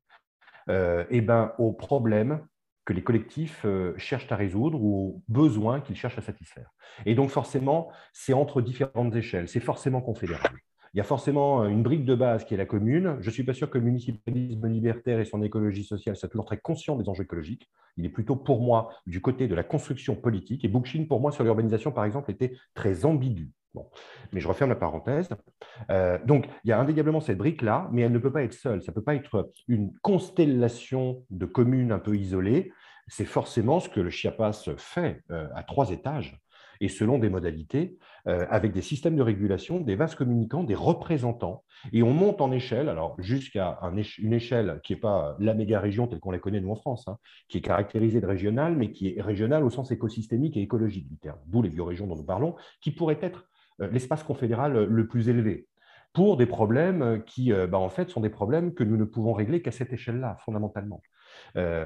euh, 0.70 1.06
eh 1.10 1.22
ben, 1.22 1.54
aux 1.58 1.74
problèmes 1.74 2.46
que 2.86 2.94
les 2.94 3.04
collectifs 3.04 3.66
cherchent 3.98 4.32
à 4.32 4.36
résoudre 4.36 4.82
ou 4.82 4.96
aux 4.96 5.24
besoins 5.28 5.80
qu'ils 5.80 5.96
cherchent 5.96 6.18
à 6.18 6.22
satisfaire. 6.22 6.72
Et 7.06 7.14
donc 7.14 7.30
forcément, 7.30 7.92
c'est 8.14 8.34
entre 8.34 8.64
différentes 8.64 9.16
échelles, 9.16 9.48
c'est 9.48 9.60
forcément 9.60 10.02
confédéral. 10.02 10.50
Il 10.94 10.98
y 10.98 11.02
a 11.02 11.04
forcément 11.04 11.66
une 11.66 11.84
brique 11.84 12.06
de 12.06 12.16
base 12.16 12.46
qui 12.46 12.54
est 12.56 12.58
la 12.58 12.66
commune. 12.66 13.18
Je 13.20 13.28
ne 13.28 13.34
suis 13.34 13.44
pas 13.44 13.54
sûr 13.54 13.70
que 13.70 13.78
le 13.78 13.84
municipalisme 13.84 14.68
libertaire 14.68 15.20
et 15.20 15.26
son 15.26 15.44
écologie 15.44 15.84
sociale 15.84 16.16
soient 16.16 16.30
toujours 16.30 16.46
très 16.46 16.58
conscients 16.58 16.96
des 16.96 17.08
enjeux 17.10 17.24
écologiques. 17.24 17.70
Il 17.98 18.06
est 18.06 18.10
plutôt 18.10 18.36
pour 18.36 18.62
moi 18.62 18.90
du 19.06 19.22
côté 19.22 19.48
de 19.48 19.56
la 19.56 19.64
construction 19.64 20.16
politique. 20.16 20.66
Et 20.66 20.68
Bookchin, 20.68 21.06
pour 21.08 21.20
moi, 21.20 21.32
sur 21.32 21.44
l'urbanisation, 21.44 21.92
par 21.92 22.06
exemple, 22.06 22.32
était 22.32 22.54
très 22.74 23.06
ambigu. 23.06 23.52
Mais 24.32 24.40
je 24.40 24.48
referme 24.48 24.72
la 24.72 24.76
parenthèse. 24.76 25.30
Euh, 25.92 26.18
donc, 26.26 26.48
il 26.64 26.70
y 26.70 26.74
a 26.74 26.80
indéniablement 26.80 27.22
cette 27.22 27.38
brique-là, 27.38 27.88
mais 27.92 28.02
elle 28.02 28.12
ne 28.12 28.18
peut 28.18 28.32
pas 28.32 28.44
être 28.44 28.54
seule. 28.54 28.82
Ça 28.82 28.92
ne 28.92 28.96
peut 28.96 29.04
pas 29.04 29.16
être 29.16 29.52
une 29.68 29.94
constellation 30.02 31.24
de 31.30 31.46
communes 31.46 31.92
un 31.92 32.00
peu 32.00 32.16
isolées. 32.16 32.72
C'est 33.08 33.26
forcément 33.26 33.80
ce 33.80 33.90
que 33.90 34.00
le 34.00 34.10
Chiapas 34.10 34.70
fait 34.78 35.24
euh, 35.32 35.48
à 35.54 35.64
trois 35.64 35.92
étages 35.92 36.42
et 36.82 36.88
selon 36.88 37.20
des 37.20 37.30
modalités, 37.30 37.98
euh, 38.28 38.46
avec 38.50 38.72
des 38.72 38.82
systèmes 38.82 39.16
de 39.16 39.22
régulation, 39.22 39.80
des 39.80 39.96
vases 39.96 40.16
communicants, 40.16 40.64
des 40.64 40.76
représentants. 40.76 41.64
Et 41.94 42.04
on 42.04 42.14
monte 42.14 42.42
en 42.42 42.52
échelle, 42.52 42.90
alors 42.90 43.16
jusqu'à 43.20 43.80
une 44.18 44.34
échelle 44.34 44.80
qui 44.84 44.94
n'est 44.94 45.00
pas 45.00 45.36
la 45.40 45.54
méga 45.54 45.80
région 45.80 46.08
telle 46.08 46.20
qu'on 46.20 46.32
la 46.32 46.40
connaît 46.40 46.62
nous 46.62 46.72
en 46.72 46.76
France, 46.76 47.08
hein, 47.08 47.18
qui 47.48 47.58
est 47.58 47.62
caractérisée 47.62 48.22
de 48.22 48.28
régionale, 48.28 48.76
mais 48.76 48.92
qui 48.92 49.16
est 49.16 49.22
régionale 49.22 49.64
au 49.64 49.70
sens 49.70 49.92
écosystémique 49.92 50.58
et 50.58 50.62
écologique 50.62 51.08
du 51.08 51.18
terme, 51.18 51.40
d'où 51.48 51.62
les 51.62 51.70
biorégions 51.70 52.08
dont 52.08 52.16
nous 52.16 52.26
parlons, 52.26 52.56
qui 52.82 52.92
pourrait 52.92 53.20
être 53.22 53.46
euh, 53.82 53.90
l'espace 53.92 54.24
confédéral 54.24 54.84
le 54.84 55.08
plus 55.08 55.30
élevé 55.30 55.68
pour 56.14 56.38
des 56.38 56.46
problèmes 56.46 57.24
qui, 57.26 57.54
euh, 57.54 57.68
bah, 57.68 57.78
en 57.78 57.90
fait, 57.90 58.10
sont 58.10 58.22
des 58.22 58.30
problèmes 58.30 58.74
que 58.74 58.84
nous 58.84 58.98
ne 58.98 59.06
pouvons 59.06 59.34
régler 59.34 59.62
qu'à 59.62 59.72
cette 59.72 59.94
échelle-là, 59.94 60.38
fondamentalement. 60.44 61.02
Euh, 61.56 61.86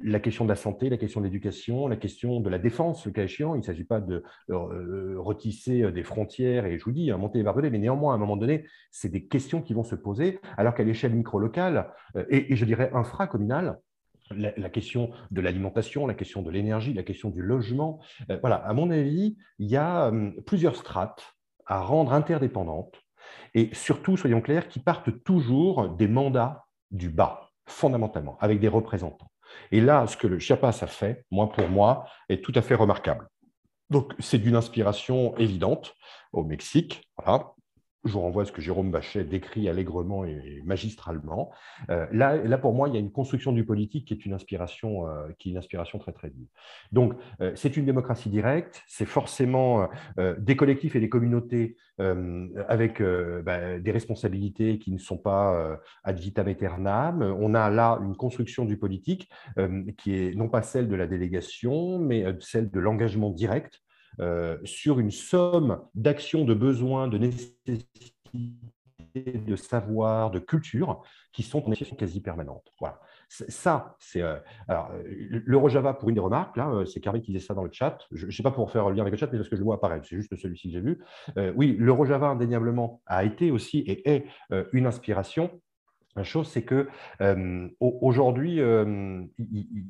la 0.00 0.20
question 0.20 0.44
de 0.44 0.48
la 0.48 0.56
santé, 0.56 0.88
la 0.88 0.96
question 0.96 1.20
de 1.20 1.26
l'éducation, 1.26 1.88
la 1.88 1.96
question 1.96 2.40
de 2.40 2.48
la 2.48 2.58
défense, 2.58 3.06
le 3.06 3.12
cas 3.12 3.24
échéant. 3.24 3.54
Il 3.54 3.58
ne 3.58 3.64
s'agit 3.64 3.84
pas 3.84 4.00
de 4.00 4.22
euh, 4.50 5.16
retisser 5.18 5.90
des 5.92 6.02
frontières 6.02 6.66
et, 6.66 6.78
je 6.78 6.84
vous 6.84 6.92
dis, 6.92 7.10
monter 7.12 7.40
et 7.40 7.42
barbelés, 7.42 7.70
mais 7.70 7.78
néanmoins, 7.78 8.12
à 8.12 8.16
un 8.16 8.18
moment 8.18 8.36
donné, 8.36 8.64
c'est 8.90 9.08
des 9.08 9.26
questions 9.26 9.62
qui 9.62 9.74
vont 9.74 9.84
se 9.84 9.94
poser, 9.94 10.40
alors 10.56 10.74
qu'à 10.74 10.84
l'échelle 10.84 11.14
micro-locale 11.14 11.92
euh, 12.16 12.24
et, 12.28 12.54
je 12.54 12.64
dirais 12.64 12.90
infracommunale, 12.94 13.78
la, 14.30 14.52
la, 14.56 14.68
question 14.68 15.10
de 15.30 15.40
l'alimentation, 15.40 16.06
la 16.06 16.12
question 16.12 16.42
de 16.42 16.50
l'énergie, 16.50 16.92
la 16.92 17.02
question 17.02 17.30
du 17.30 17.40
logement. 17.40 17.98
voilà, 18.42 18.56
à 18.56 18.74
mon 18.74 18.90
avis, 18.90 19.38
il 19.58 19.70
y 19.70 19.76
a 19.76 20.08
hum, 20.08 20.34
plusieurs 20.44 20.76
strates 20.76 21.34
à 21.64 21.80
rendre 21.80 22.12
interdépendantes 22.12 23.02
et 23.54 23.70
surtout, 23.72 24.16
soyons 24.16 24.40
clairs, 24.40 24.68
qui 24.68 24.80
partent 24.80 25.22
toujours 25.24 25.88
des 25.90 26.08
mandats 26.08 26.66
du 26.90 27.08
bas 27.08 27.47
fondamentalement, 27.68 28.36
avec 28.40 28.60
des 28.60 28.68
représentants. 28.68 29.30
Et 29.70 29.80
là, 29.80 30.06
ce 30.06 30.16
que 30.16 30.26
le 30.26 30.38
Chiapas 30.38 30.78
a 30.82 30.86
fait, 30.86 31.24
moi 31.30 31.50
pour 31.50 31.68
moi, 31.68 32.06
est 32.28 32.42
tout 32.44 32.52
à 32.54 32.62
fait 32.62 32.74
remarquable. 32.74 33.28
Donc, 33.90 34.12
c'est 34.18 34.38
d'une 34.38 34.56
inspiration 34.56 35.36
évidente 35.36 35.94
au 36.32 36.44
Mexique, 36.44 37.08
voilà, 37.16 37.52
je 38.04 38.12
vous 38.12 38.20
renvoie 38.20 38.42
à 38.42 38.44
ce 38.44 38.52
que 38.52 38.62
Jérôme 38.62 38.90
Bachet 38.90 39.24
décrit 39.24 39.68
allègrement 39.68 40.24
et 40.24 40.62
magistralement. 40.64 41.50
Euh, 41.90 42.06
là, 42.12 42.36
là, 42.36 42.56
pour 42.56 42.72
moi, 42.72 42.88
il 42.88 42.94
y 42.94 42.96
a 42.96 43.00
une 43.00 43.10
construction 43.10 43.52
du 43.52 43.64
politique 43.64 44.06
qui 44.06 44.14
est 44.14 44.24
une 44.24 44.32
inspiration, 44.32 45.08
euh, 45.08 45.28
qui 45.38 45.48
est 45.48 45.52
une 45.52 45.58
inspiration 45.58 45.98
très 45.98 46.12
très 46.12 46.28
vive. 46.28 46.46
Donc, 46.92 47.14
euh, 47.40 47.52
c'est 47.56 47.76
une 47.76 47.84
démocratie 47.84 48.30
directe, 48.30 48.82
c'est 48.86 49.06
forcément 49.06 49.88
des 50.38 50.56
collectifs 50.56 50.96
et 50.96 51.00
des 51.00 51.08
communautés 51.08 51.76
avec 52.68 53.02
bah, 53.02 53.78
des 53.78 53.90
responsabilités 53.90 54.78
qui 54.78 54.92
ne 54.92 54.98
sont 54.98 55.18
pas 55.18 55.78
ad 56.04 56.18
vitam 56.18 56.48
aeternam. 56.48 57.22
On 57.22 57.54
a 57.54 57.70
là 57.70 57.98
une 58.02 58.16
construction 58.16 58.64
du 58.64 58.76
politique 58.76 59.28
qui 59.96 60.14
est 60.14 60.34
non 60.34 60.48
pas 60.48 60.62
celle 60.62 60.88
de 60.88 60.94
la 60.94 61.06
délégation, 61.06 61.98
mais 61.98 62.24
celle 62.40 62.70
de 62.70 62.80
l'engagement 62.80 63.30
direct 63.30 63.82
euh, 64.20 64.58
sur 64.64 64.98
une 64.98 65.10
somme 65.10 65.80
d'actions, 65.94 66.44
de 66.44 66.54
besoins, 66.54 67.08
de 67.08 67.18
nécessités, 67.18 67.86
de 69.14 69.56
savoir, 69.56 70.30
de 70.30 70.38
culture 70.38 71.02
qui 71.32 71.42
sont 71.42 71.64
en 71.68 71.72
quasi 71.72 72.20
permanente. 72.20 72.72
Voilà. 72.80 73.00
Ça, 73.28 73.96
c'est. 73.98 74.22
Euh, 74.22 74.38
alors, 74.68 74.90
l'Eurojava, 75.06 75.94
pour 75.94 76.08
une 76.08 76.16
des 76.16 76.20
remarques, 76.20 76.56
là, 76.56 76.68
euh, 76.70 76.84
c'est 76.84 77.00
Carrie 77.00 77.20
qui 77.20 77.32
disait 77.32 77.46
ça 77.46 77.54
dans 77.54 77.64
le 77.64 77.70
chat. 77.72 77.98
Je 78.10 78.26
ne 78.26 78.30
sais 78.30 78.42
pas 78.42 78.50
pour 78.50 78.70
faire 78.70 78.88
le 78.88 78.94
lien 78.94 79.02
avec 79.02 79.12
le 79.12 79.18
chat, 79.18 79.28
mais 79.30 79.38
parce 79.38 79.48
que 79.48 79.56
je 79.56 79.60
le 79.60 79.64
vois 79.64 79.76
apparaître. 79.76 80.06
C'est 80.08 80.16
juste 80.16 80.34
celui-ci 80.34 80.68
que 80.68 80.74
j'ai 80.74 80.80
vu. 80.80 81.02
oui, 81.54 81.76
l'Eurojava, 81.78 82.28
indéniablement, 82.28 83.02
a 83.06 83.24
été 83.24 83.50
aussi 83.50 83.78
et 83.80 84.10
est 84.10 84.26
une 84.72 84.86
inspiration 84.86 85.60
la 86.16 86.24
chose, 86.24 86.48
c'est 86.48 86.64
que 86.64 86.88
aujourd'hui, 87.80 88.60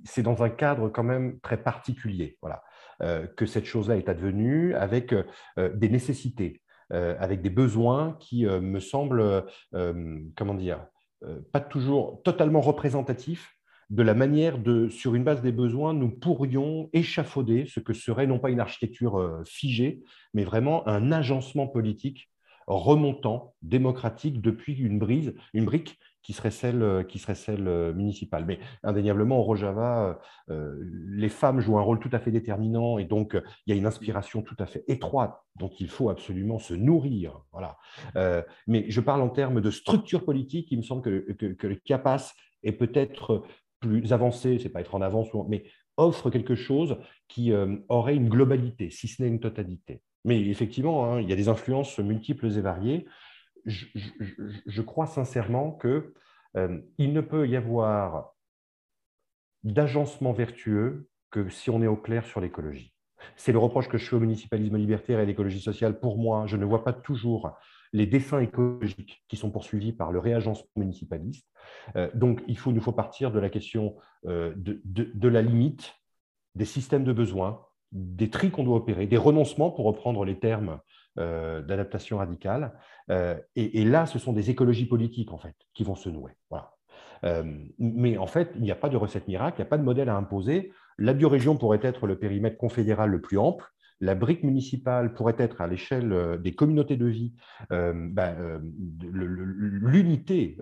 c'est 0.05 0.23
dans 0.23 0.43
un 0.43 0.51
cadre 0.51 0.91
quand 0.91 1.03
même 1.03 1.41
très 1.41 1.57
particulier. 1.57 2.37
Voilà. 2.43 2.63
Euh, 3.01 3.27
que 3.27 3.47
cette 3.47 3.65
chose-là 3.65 3.97
est 3.97 4.09
advenue 4.09 4.75
avec 4.75 5.13
euh, 5.13 5.23
des 5.75 5.89
nécessités, 5.89 6.63
euh, 6.93 7.15
avec 7.21 7.43
des 7.43 7.51
besoins 7.51 8.17
qui 8.19 8.45
me 8.45 8.81
semblent, 8.81 9.45
comment 10.37 10.55
dire, 10.55 10.85
pas 11.53 11.61
toujours 11.61 12.23
totalement 12.25 12.61
représentatifs 12.61 13.55
de 13.91 14.03
la 14.03 14.15
manière 14.15 14.59
de, 14.59 14.89
sur 14.89 15.15
une 15.15 15.25
base 15.25 15.41
des 15.41 15.53
besoins, 15.53 15.95
nous 15.95 16.11
pourrions 16.11 16.91
échafauder 16.93 17.65
ce 17.67 17.81
que 17.81 17.95
serait 17.95 18.27
non 18.27 18.39
pas 18.39 18.51
une 18.51 18.61
architecture 18.61 19.43
figée, 19.47 20.03
mais 20.35 20.45
vraiment 20.45 20.87
un 20.87 21.11
agencement 21.11 21.67
politique 21.67 22.31
remontant, 22.67 23.55
démocratique, 23.63 24.43
depuis 24.43 24.75
une 24.75 24.99
brise, 24.99 25.35
une 25.55 25.65
brique 25.65 25.99
qui 26.29 26.35
serait 26.35 26.51
celle, 26.51 26.83
euh, 26.83 27.05
qui 27.05 27.19
serait 27.19 27.35
celle 27.35 27.67
euh, 27.67 27.95
municipale. 27.95 28.45
Mais 28.45 28.59
indéniablement, 28.83 29.39
au 29.39 29.43
Rojava, 29.45 30.21
euh, 30.51 30.77
les 31.09 31.31
femmes 31.31 31.59
jouent 31.59 31.79
un 31.79 31.83
rôle 31.83 32.01
tout 32.01 32.11
à 32.13 32.19
fait 32.19 32.31
déterminant 32.31 32.99
et 32.99 33.07
donc 33.07 33.35
il 33.65 33.71
y 33.71 33.73
a 33.73 33.79
une 33.79 33.87
inspiration 33.87 34.43
tout 34.43 34.57
à 34.59 34.67
fait 34.67 34.85
étroite 34.89 35.41
dont 35.57 35.71
il 35.81 35.89
faut 35.89 36.11
absolument 36.11 36.59
se 36.59 36.75
nourrir. 36.75 37.41
Voilà. 37.51 37.79
mais 38.67 38.85
je 38.91 39.01
parle 39.01 39.23
en 39.23 39.31
termes 39.31 39.63
de 39.63 39.71
structure 39.71 40.27
politique, 40.27 40.71
il 40.71 40.79
me 40.79 40.83
semble 40.83 41.01
que, 41.01 41.33
que, 41.33 41.67
le 41.67 41.77
CAPAS 41.77 42.35
est 42.63 42.73
peut-être 42.73 43.43
plus 43.81 44.13
avancé, 44.13 44.59
c'est 44.59 44.69
pas 44.69 44.81
être 44.81 44.95
en 44.95 45.01
avance, 45.01 45.29
mais 45.49 45.65
offre 45.97 46.29
quelque 46.29 46.55
chose 46.55 46.99
qui 47.27 47.53
aurait 47.89 48.17
une 48.17 48.29
globalité, 48.29 48.91
si 48.91 49.09
ce 49.09 49.23
n'est 49.23 49.29
une 49.29 49.41
totalité. 49.41 50.03
Mais 50.25 50.41
effectivement, 50.41 51.07
hein, 51.07 51.21
il 51.21 51.29
y 51.29 51.33
a 51.33 51.37
des 51.37 51.49
influences 51.49 51.99
multiples 51.99 52.47
et 52.47 52.61
variées 52.61 53.07
je, 53.69 54.83
crois 54.83 55.07
sincèrement 55.07 55.73
qu'il 55.73 56.13
euh, 56.57 56.81
ne 56.99 57.21
peut 57.21 57.47
y 57.47 57.57
avoir 57.57 58.35
d'agencement 59.65 60.33
vertueux 60.33 61.09
que 61.31 61.49
si 61.49 61.71
on 61.71 61.83
est 61.83 61.87
au 61.87 61.97
clair 61.97 62.25
sur 62.25 62.41
l'écologie. 62.41 62.95
C'est 63.37 63.53
le 63.53 63.59
reproche 63.59 63.89
que 63.89 63.99
je 63.99 64.09
fais 64.09 64.17
au 64.17 64.21
municipalisme 64.21 64.77
libertaire 64.77 65.19
et 65.19 65.23
à 65.23 65.25
l'écologie 65.25 65.61
sociale. 65.61 66.01
Pour 66.01 66.19
moi, 66.19 66.47
je 66.47 66.57
ne 66.57 66.65
vois 66.65 66.85
pas 66.85 66.93
toujours 66.93 67.53
les 67.93 68.07
dessins 68.07 68.41
écologiques 68.41 69.25
qui 69.29 69.37
sont 69.37 69.51
poursuivis 69.51 69.93
par 69.93 70.13
le 70.13 70.19
réagencement 70.19 70.69
municipaliste. 70.77 71.47
Euh, 71.97 72.11
donc, 72.15 72.43
il, 72.47 72.57
nous 72.67 72.81
faut 72.81 72.93
partir 72.93 73.33
de 73.33 73.39
la 73.39 73.51
question 73.51 73.97
euh, 74.27 74.55
de, 74.57 75.29
la 75.29 75.43
limite 75.43 75.95
des 76.55 76.65
systèmes 76.65 77.05
de 77.05 77.13
besoins, 77.13 77.65
des 77.93 78.31
tris 78.31 78.51
qu'on 78.51 78.65
doit 78.65 78.77
opérer, 78.77 79.07
des 79.07 79.17
renoncements, 79.17 79.71
pour 79.71 79.87
reprendre 79.87 80.25
les 80.25 80.39
termes 80.39 80.81
euh, 81.19 81.63
d'adaptation 81.63 82.19
radicale. 82.19 82.73
Euh, 83.11 83.37
et, 83.57 83.85
là, 83.85 84.07
ce 84.07 84.21
sont 84.21 84.33
des 84.33 84.51
écologies 84.51 84.87
politiques, 84.87 85.33
en 85.33 85.39
fait, 85.39 85.57
qui 85.75 85.83
vont 85.83 85.97
se 85.97 86.09
nouer. 86.09 86.33
Voilà. 86.49 86.77
Euh, 87.25 87.43
mais 87.81 88.17
en 88.19 88.29
fait, 88.29 88.53
il 88.55 88.63
n'y 88.63 88.71
a 88.71 88.77
pas 88.77 88.89
de 88.89 88.97
recette 88.97 89.27
miracle, 89.27 89.57
il 89.59 89.63
n'y 89.63 89.67
a 89.67 89.71
pas 89.71 89.79
de 89.79 89.83
modèle 89.83 90.11
à 90.11 90.17
imposer. 90.17 90.71
La 90.97 91.15
biorégion 91.15 91.57
pourrait 91.57 91.81
être 91.83 92.07
le 92.07 92.21
périmètre 92.21 92.57
confédéral 92.57 93.11
le 93.11 93.21
plus 93.21 93.37
ample. 93.37 93.65
La 94.01 94.15
brique 94.15 94.45
municipale 94.45 95.13
pourrait 95.13 95.35
être 95.39 95.61
à 95.61 95.67
l'échelle 95.67 96.39
des 96.41 96.55
communautés 96.55 96.97
de 96.97 97.07
vie 97.07 97.35
ben, 97.69 98.63
l'unité 99.11 100.57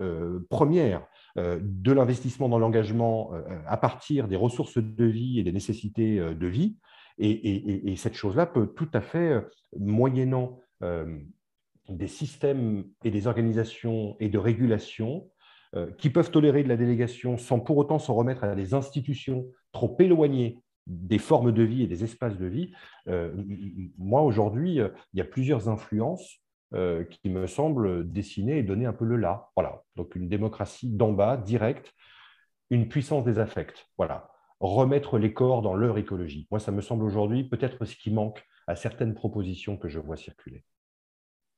première 0.49 1.05
de 1.35 1.91
l'investissement 1.91 2.49
dans 2.49 2.57
l'engagement 2.57 3.31
à 3.67 3.77
partir 3.77 4.27
des 4.27 4.35
ressources 4.35 4.79
de 4.79 5.05
vie 5.05 5.39
et 5.39 5.43
des 5.43 5.51
nécessités 5.51 6.17
de 6.17 6.47
vie. 6.47 6.79
Et, 7.19 7.95
cette 7.95 8.13
chose-là 8.13 8.45
peut 8.45 8.67
tout 8.67 8.89
à 8.93 9.01
fait, 9.01 9.31
euh, 9.31 9.41
moyennant 9.77 10.59
euh, 10.83 11.19
des 11.89 12.07
systèmes 12.07 12.85
et 13.03 13.11
des 13.11 13.27
organisations 13.27 14.15
et 14.19 14.29
de 14.29 14.37
régulation 14.37 15.29
euh, 15.75 15.91
qui 15.97 16.09
peuvent 16.09 16.31
tolérer 16.31 16.63
de 16.63 16.69
la 16.69 16.77
délégation 16.77 17.37
sans 17.37 17.59
pour 17.59 17.77
autant 17.77 17.99
se 17.99 18.11
remettre 18.11 18.43
à 18.43 18.55
des 18.55 18.73
institutions 18.73 19.45
trop 19.71 19.95
éloignées 19.99 20.61
des 20.85 21.17
formes 21.17 21.51
de 21.51 21.63
vie 21.63 21.83
et 21.83 21.87
des 21.87 22.05
espaces 22.05 22.37
de 22.37 22.45
vie, 22.45 22.71
moi 23.97 24.21
aujourd'hui, 24.21 24.75
il 24.75 25.17
y 25.17 25.19
a 25.19 25.25
plusieurs 25.25 25.67
influences 25.67 26.41
qui 26.71 27.29
me 27.29 27.45
semblent 27.45 28.09
dessiner 28.09 28.59
et 28.59 28.63
donner 28.63 28.85
un 28.85 28.93
peu 28.93 29.03
le 29.03 29.17
là. 29.17 29.49
Voilà, 29.57 29.83
donc 29.97 30.15
une 30.15 30.29
démocratie 30.29 30.87
d'en 30.87 31.11
bas, 31.11 31.35
directe, 31.35 31.91
une 32.69 32.87
puissance 32.87 33.25
des 33.25 33.37
affects. 33.37 33.89
Voilà 33.97 34.29
remettre 34.59 35.17
les 35.17 35.33
corps 35.33 35.61
dans 35.61 35.75
leur 35.75 35.97
écologie. 35.97 36.47
Moi, 36.51 36.59
ça 36.59 36.71
me 36.71 36.81
semble 36.81 37.03
aujourd'hui 37.03 37.43
peut-être 37.43 37.85
ce 37.85 37.95
qui 37.95 38.11
manque 38.11 38.43
à 38.67 38.75
certaines 38.75 39.13
propositions 39.13 39.77
que 39.77 39.87
je 39.87 39.99
vois 39.99 40.17
circuler. 40.17 40.63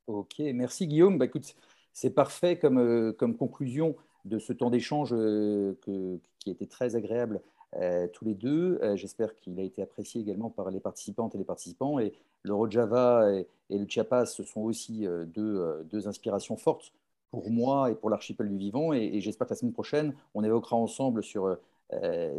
Ok, 0.08 0.40
merci 0.40 0.88
Guillaume. 0.88 1.18
Bah, 1.18 1.26
écoute, 1.26 1.56
c'est 1.94 2.10
parfait 2.12 2.58
comme, 2.58 2.80
euh, 2.80 3.14
comme, 3.14 3.36
conclusion 3.36 3.96
de 4.26 4.40
ce 4.40 4.54
temps 4.54 4.70
d'échange 4.70 5.14
euh, 5.14 5.78
qui 5.82 6.22
été 6.50 6.68
très 6.68 6.96
agréable 6.96 7.42
euh, 7.76 8.08
tous 8.08 8.26
les 8.26 8.34
deux. 8.34 8.80
J'espère 8.96 9.36
qu'il 9.36 9.60
a 9.60 9.64
été 9.64 9.82
apprécié 9.82 10.22
également 10.22 10.50
par 10.50 10.72
les 10.72 10.80
participantes 10.80 11.36
et 11.36 11.38
les 11.38 11.46
participants. 11.46 12.00
Et 12.00 12.14
le 12.44 12.54
Rojava 12.54 13.32
et, 13.34 13.48
le 13.70 13.86
Chiapas, 13.88 14.26
ce 14.26 14.44
sont 14.44 14.62
aussi 14.62 15.06
deux, 15.28 15.86
deux, 15.90 16.08
inspirations 16.08 16.58
fortes 16.58 16.92
pour 17.32 17.50
moi 17.50 17.92
et 17.92 17.96
pour 17.96 18.10
l'archipel 18.10 18.50
du 18.50 18.58
vivant. 18.58 18.94
Et, 18.94 19.20
j'espère 19.22 19.48
que 19.48 19.54
la 19.54 19.58
semaine 19.58 19.74
prochaine, 19.74 20.14
on 20.34 20.44
évoquera 20.44 20.76
ensemble 20.76 21.24
sur 21.24 21.46
euh, 21.46 21.56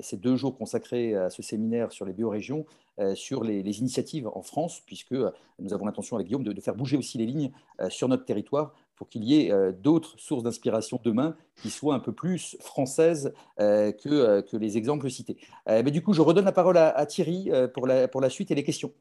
ces 0.01 0.16
deux 0.16 0.36
jours 0.36 0.56
consacrés 0.56 1.14
à 1.14 1.28
ce 1.31 1.43
séminaire 1.43 1.93
sur 1.93 2.05
les 2.05 2.12
biorégions, 2.12 2.66
euh, 2.98 3.14
sur 3.14 3.43
les, 3.44 3.60
initiatives 3.78 4.28
en 4.28 4.43
France, 4.43 4.82
puisque 4.86 5.14
nous 5.59 5.72
avons 5.72 5.86
l'intention 5.86 6.16
avec 6.16 6.27
Guillaume 6.27 6.44
de, 6.44 6.60
faire 6.60 6.74
bouger 6.74 6.97
aussi 6.97 7.18
les 7.18 7.27
lignes 7.27 7.51
euh, 7.81 7.90
sur 7.90 8.09
notre 8.09 8.24
territoire 8.24 8.74
pour 8.94 9.09
qu'il 9.09 9.24
y 9.24 9.40
ait 9.40 9.72
d'autres 9.72 10.14
sources 10.18 10.43
d'inspiration 10.43 11.01
demain 11.02 11.35
qui 11.62 11.70
soient 11.70 11.94
un 11.94 12.01
peu 12.01 12.12
plus 12.12 12.59
françaises 12.60 13.32
que, 13.56 14.56
les 14.56 14.77
exemples 14.77 15.09
cités. 15.09 15.39
du 15.86 16.02
coup, 16.02 16.12
je 16.12 16.20
redonne 16.20 16.44
la 16.44 16.52
parole 16.52 16.77
à, 16.77 17.06
Thierry 17.06 17.51
pour 17.72 17.86
la, 17.86 18.09
pour 18.09 18.20
la 18.20 18.28
suite 18.28 18.51
et 18.51 18.55
les 18.55 18.62
questions. 18.62 18.93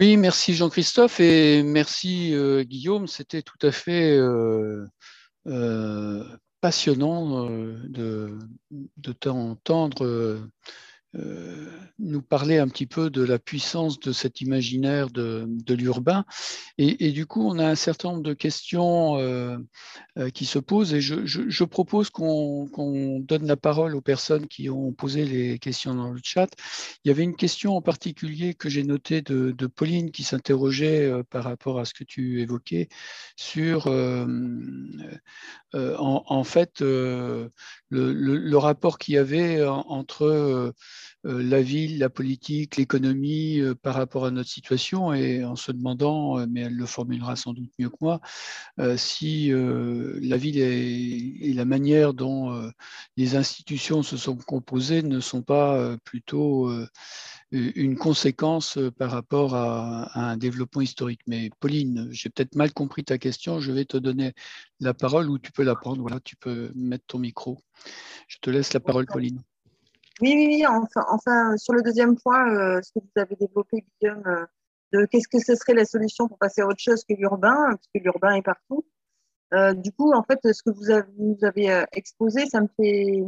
Oui, 0.00 0.16
merci 0.16 0.54
Jean-Christophe 0.54 1.20
et 1.20 1.62
merci 1.62 2.34
Guillaume. 2.62 3.06
C'était 3.06 3.42
tout 3.42 3.64
à 3.64 3.70
fait 3.70 4.18
euh, 5.48 6.22
de, 7.88 8.38
de 8.96 9.12
t'entendre 9.12 10.40
euh, 11.16 11.48
euh, 11.58 11.70
nous 12.00 12.22
parler 12.22 12.58
un 12.58 12.68
petit 12.68 12.86
peu 12.86 13.10
de 13.10 13.22
la 13.22 13.40
puissance 13.40 13.98
de 13.98 14.12
cet 14.12 14.40
imaginaire 14.40 15.10
de, 15.10 15.48
l'urbain. 15.68 16.24
Et, 16.78 17.10
du 17.10 17.26
coup, 17.26 17.42
on 17.44 17.58
a 17.58 17.66
un 17.66 17.74
certain 17.74 18.10
nombre 18.10 18.22
de 18.22 18.34
questions 18.34 19.18
euh, 19.18 19.58
euh, 20.16 20.30
qui 20.30 20.46
se 20.46 20.60
posent 20.60 20.94
et 20.94 21.00
je, 21.00 21.64
propose 21.64 22.10
qu'on 22.10 23.20
donne 23.20 23.46
la 23.46 23.56
parole 23.56 23.96
aux 23.96 24.00
personnes 24.00 24.46
qui 24.46 24.70
ont 24.70 24.92
posé 24.92 25.24
les 25.24 25.58
questions 25.58 25.92
dans 25.94 26.12
le 26.12 26.20
chat. 26.22 26.48
Il 27.04 27.08
y 27.08 27.10
avait 27.10 27.24
une 27.24 27.34
question 27.34 27.76
en 27.76 27.82
particulier 27.82 28.54
que 28.54 28.68
j'ai 28.68 28.84
notée 28.84 29.20
de, 29.20 29.66
Pauline 29.66 30.12
qui 30.12 30.22
s'interrogeait 30.22 31.12
par 31.30 31.42
rapport 31.44 31.80
à 31.80 31.84
ce 31.84 31.94
que 31.94 32.04
tu 32.04 32.40
évoquais 32.40 32.88
sur, 33.36 33.88
en, 35.72 36.44
fait, 36.44 36.80
le, 37.90 38.56
rapport 38.56 38.98
qu'il 38.98 39.14
y 39.14 39.18
avait 39.18 39.64
entre 39.66 40.22
euh, 40.22 40.72
la 41.24 41.62
ville, 41.62 41.98
la 41.98 42.10
politique, 42.10 42.76
l'économie 42.76 43.60
euh, 43.60 43.74
par 43.74 43.94
rapport 43.94 44.24
à 44.24 44.30
notre 44.30 44.48
situation 44.48 45.12
et 45.12 45.44
en 45.44 45.56
se 45.56 45.72
demandant, 45.72 46.38
euh, 46.38 46.46
mais 46.48 46.62
elle 46.62 46.76
le 46.76 46.86
formulera 46.86 47.36
sans 47.36 47.52
doute 47.52 47.70
mieux 47.78 47.90
que 47.90 47.96
moi, 48.00 48.20
si 48.96 49.50
la 49.50 50.36
ville 50.36 50.58
et, 50.58 51.52
la 51.54 51.64
manière 51.64 52.14
dont 52.14 52.70
les 53.16 53.36
institutions 53.36 54.02
se 54.02 54.16
sont 54.16 54.36
composées 54.36 55.02
ne 55.02 55.20
sont 55.20 55.42
pas 55.42 55.96
plutôt 56.04 56.70
une 57.50 57.96
conséquence 57.96 58.78
par 58.98 59.10
rapport 59.10 59.54
à, 59.54 60.18
un 60.18 60.36
développement 60.36 60.82
historique. 60.82 61.20
Mais 61.26 61.50
Pauline, 61.60 62.08
j'ai 62.12 62.30
peut-être 62.30 62.54
mal 62.54 62.72
compris 62.72 63.04
ta 63.04 63.18
question. 63.18 63.60
Je 63.60 63.72
vais 63.72 63.84
te 63.84 63.96
donner 63.96 64.32
la 64.80 64.94
parole 64.94 65.30
ou 65.30 65.38
tu 65.38 65.52
peux 65.52 65.64
la 65.64 65.74
prendre. 65.74 66.00
Voilà, 66.00 66.20
tu 66.20 66.36
peux 66.36 66.70
mettre 66.74 67.06
ton 67.06 67.18
micro. 67.18 67.62
Je 68.28 68.38
te 68.40 68.50
laisse 68.50 68.72
la 68.72 68.80
parole, 68.80 69.06
Pauline. 69.06 69.42
Oui, 70.20 70.34
oui, 70.34 70.46
oui. 70.48 70.66
Enfin, 70.66 71.56
sur 71.56 71.74
le 71.74 71.82
deuxième 71.82 72.16
point, 72.16 72.52
euh, 72.52 72.80
ce 72.82 72.92
que 72.92 72.98
vous 72.98 73.20
avez 73.20 73.36
développé, 73.36 73.84
Guillaume, 74.00 74.26
euh, 74.26 74.46
de 74.92 75.04
qu'est-ce 75.06 75.28
que 75.28 75.38
ce 75.38 75.54
serait 75.54 75.74
la 75.74 75.84
solution 75.84 76.26
pour 76.28 76.38
passer 76.38 76.62
à 76.62 76.66
autre 76.66 76.80
chose 76.80 77.04
que 77.04 77.14
l'urbain, 77.14 77.76
puisque 77.76 78.04
l'urbain 78.04 78.34
est 78.34 78.42
partout. 78.42 78.84
Euh, 79.54 79.74
du 79.74 79.92
coup, 79.92 80.12
en 80.12 80.24
fait, 80.24 80.40
ce 80.52 80.62
que 80.62 80.70
vous 80.70 80.90
avez, 80.90 81.06
avez 81.42 81.84
exposé, 81.92 82.46
ça 82.46 82.60
me 82.60 82.68
fait 82.76 83.24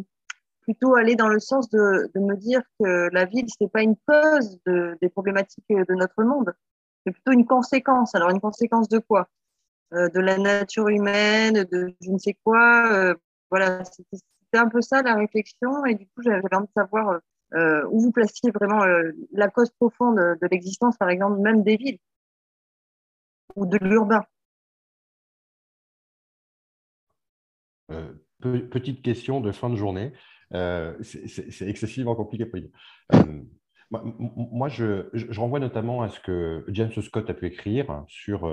plutôt 0.63 0.97
aller 0.97 1.17
dans 1.17 1.29
le 1.29 1.39
sens 1.39 1.71
de, 1.71 2.11
me 2.17 2.37
dire 2.37 2.63
que 2.79 3.09
la 3.13 3.25
ville, 3.25 3.47
ce 3.49 3.65
n'est 3.65 3.71
pas 3.71 3.83
une 3.83 3.97
cause 4.07 4.59
de, 4.67 4.99
des 5.01 5.09
problématiques 5.09 5.65
de 5.69 5.95
notre 5.95 6.23
monde, 6.25 6.53
c'est 7.07 7.13
plutôt 7.13 7.33
une 7.33 7.47
conséquence. 7.47 8.15
Alors, 8.15 8.31
une 8.31 8.41
conséquence 8.41 8.89
de 8.89 8.99
quoi? 8.99 9.29
De 9.93 10.21
la 10.21 10.39
nature 10.39 10.89
humaine, 10.89 11.65
de 11.65 11.95
je 12.01 12.11
ne 12.11 12.19
sais 12.19 12.37
quoi. 12.45 13.15
voilà, 13.51 13.83
c'était 14.51 14.63
un 14.63 14.69
peu 14.69 14.81
ça 14.81 15.03
la 15.03 15.15
réflexion. 15.15 15.85
Et 15.87 15.95
du 15.95 16.07
coup, 16.07 16.23
j'avais 16.23 16.43
envie 16.53 16.67
de 16.67 16.73
savoir 16.75 17.21
euh, 17.55 17.85
où 17.91 18.01
vous 18.01 18.13
placiez 18.13 18.51
vraiment 18.51 18.83
euh, 18.83 19.13
la 19.33 19.49
cause 19.49 19.71
profonde 19.71 20.17
de 20.17 20.49
l'existence, 20.51 20.97
par 20.97 21.11
exemple, 21.11 21.41
même 21.41 21.63
des 21.63 21.77
villes 21.77 21.99
ou 23.57 23.67
de 23.67 23.79
l'urbain. 23.79 24.25
Euh, 27.91 28.13
petite 28.41 29.03
question 29.03 29.41
de 29.41 29.53
fin 29.53 29.69
de 29.69 29.77
journée. 29.77 30.13
c'est 30.53 31.69
excessivement 31.69 32.15
compliqué 32.15 32.47
pour 32.47 32.61
moi, 33.91 34.69
je, 34.69 35.09
renvoie 35.37 35.59
notamment 35.59 36.03
à 36.03 36.09
ce 36.09 36.21
que 36.21 36.65
James 36.69 36.93
Scott 36.93 37.29
a 37.29 37.35
pu 37.35 37.47
écrire 37.47 38.05
sur 38.07 38.47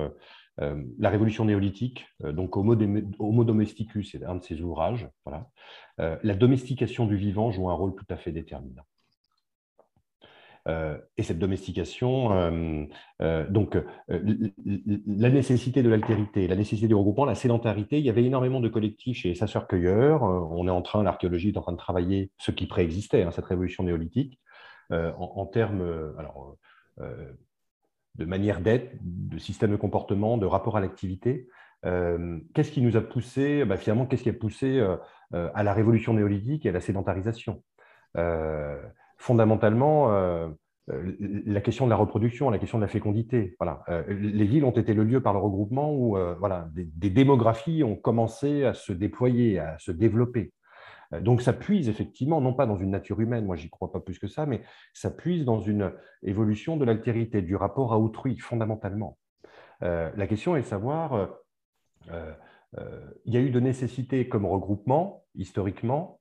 euh, 0.62 0.84
la 0.98 1.10
révolution 1.10 1.46
néolithique, 1.46 2.06
euh, 2.24 2.32
donc 2.32 2.58
Homo, 2.58 2.76
domesticus, 2.76 4.12
c'est 4.12 4.24
un 4.24 4.36
de 4.36 4.44
ses 4.44 4.62
ouvrages. 4.62 5.08
Voilà. 5.26 5.48
Euh, 6.00 6.18
la 6.24 6.34
domestication 6.34 7.06
du 7.06 7.16
vivant 7.16 7.52
joue 7.52 7.70
un 7.70 7.74
rôle 7.74 7.96
tout 7.96 8.06
à 8.10 8.18
fait 8.18 8.32
déterminant. 8.32 8.84
et 11.18 11.24
cette 11.24 11.40
domestication, 11.40 12.90
donc 13.50 13.78
la 14.08 15.30
nécessité 15.30 15.82
de 15.82 15.90
l'altérité, 15.90 16.46
la 16.46 16.58
nécessité 16.58 16.90
du 16.90 16.94
regroupement, 16.94 17.24
la 17.24 17.36
sédentarité, 17.36 18.00
il 18.00 18.06
y 18.06 18.10
avait 18.10 18.26
énormément 18.26 18.60
de 18.60 18.68
collectifs 18.68 19.20
chez 19.20 19.34
chasseurs-cueilleurs. 19.34 20.24
on 20.24 20.68
est 20.68 20.72
en 20.72 20.82
train, 20.82 21.04
l'archéologie 21.04 21.52
est 21.52 21.58
en 21.58 21.62
train 21.62 21.72
de 21.72 21.78
travailler 21.78 22.32
ce 22.38 22.52
qui 22.52 22.68
préexistait, 22.68 23.24
hein, 23.24 23.32
cette 23.32 23.46
révolution 23.46 23.84
néolithique, 23.86 24.42
en, 24.92 25.32
en, 25.42 25.46
termes, 25.46 26.14
alors, 26.18 26.58
de 28.18 28.26
manière 28.26 28.62
d'être, 28.62 28.96
de 29.02 29.38
système 29.38 29.72
de 29.72 29.76
comportement, 29.76 30.38
de 30.38 30.46
rapport 30.46 30.78
à 30.78 30.82
l'activité. 30.82 31.48
Euh, 31.86 32.40
qu'est-ce 32.54 32.72
qui 32.72 32.82
nous 32.82 32.98
a 32.98 33.02
poussé, 33.02 33.64
bah, 33.66 33.78
finalement, 33.78 34.06
qu'est-ce 34.06 34.24
qui 34.24 34.30
a 34.30 34.34
poussé 34.34 34.80
euh, 34.80 34.98
euh, 35.34 35.50
à 35.54 35.64
la 35.64 35.74
révolution 35.74 36.14
néolithique 36.14 36.66
et 36.66 36.70
à 36.70 36.72
la 36.72 36.82
sédentarisation? 36.82 37.64
Fondamentalement, 39.20 40.10
la 40.88 41.62
question 41.62 41.86
de 41.86 41.92
la 41.92 41.96
reproduction, 41.96 42.50
la 42.50 42.58
question 42.58 42.80
de 42.80 42.84
la 42.84 42.88
fécondité. 42.88 43.56
Voilà. 43.60 43.84
les 44.08 44.46
villes 44.46 44.64
ont 44.64 44.72
été 44.72 44.96
le 44.96 45.04
lieu 45.04 45.22
par 45.22 45.34
le 45.34 45.40
regroupement 45.40 45.94
où 45.94 46.18
voilà, 46.40 46.68
des, 46.74 47.10
démographies 47.12 47.84
ont 47.84 47.96
commencé 47.96 48.64
à 48.64 48.74
se 48.74 48.92
déployer, 48.92 49.60
à 49.60 49.78
se 49.78 49.92
développer. 49.92 50.52
Euh, 51.14 51.22
donc 51.22 51.42
ça 51.42 51.54
puise 51.54 51.90
effectivement, 51.90 52.42
non 52.42 52.54
pas 52.54 52.66
dans 52.66 52.78
une 52.78 52.92
nature 52.92 53.20
humaine, 53.20 53.46
moi 53.46 53.56
j'y 53.56 53.70
crois 53.70 53.92
pas 53.92 54.00
plus 54.00 54.20
que 54.20 54.28
ça, 54.28 54.46
mais 54.46 54.62
ça 54.94 55.12
puise 55.12 55.46
dans 55.46 55.60
une 55.60 55.92
évolution 56.24 56.78
de 56.78 56.86
l'altérité, 56.86 57.42
du 57.42 57.56
rapport 57.56 57.94
à 57.94 58.00
autrui, 58.00 58.38
fondamentalement. 58.38 59.18
Euh, 59.84 60.12
la 60.16 60.28
question 60.28 60.56
est 60.56 60.62
de 60.62 60.66
savoir, 60.66 61.30
euh, 62.12 62.34
il 63.26 63.34
y 63.34 63.38
a 63.38 63.40
eu 63.40 63.50
de 63.50 63.60
nécessité 63.60 64.28
comme 64.28 64.46
regroupement, 64.46 65.24
historiquement, 65.36 66.20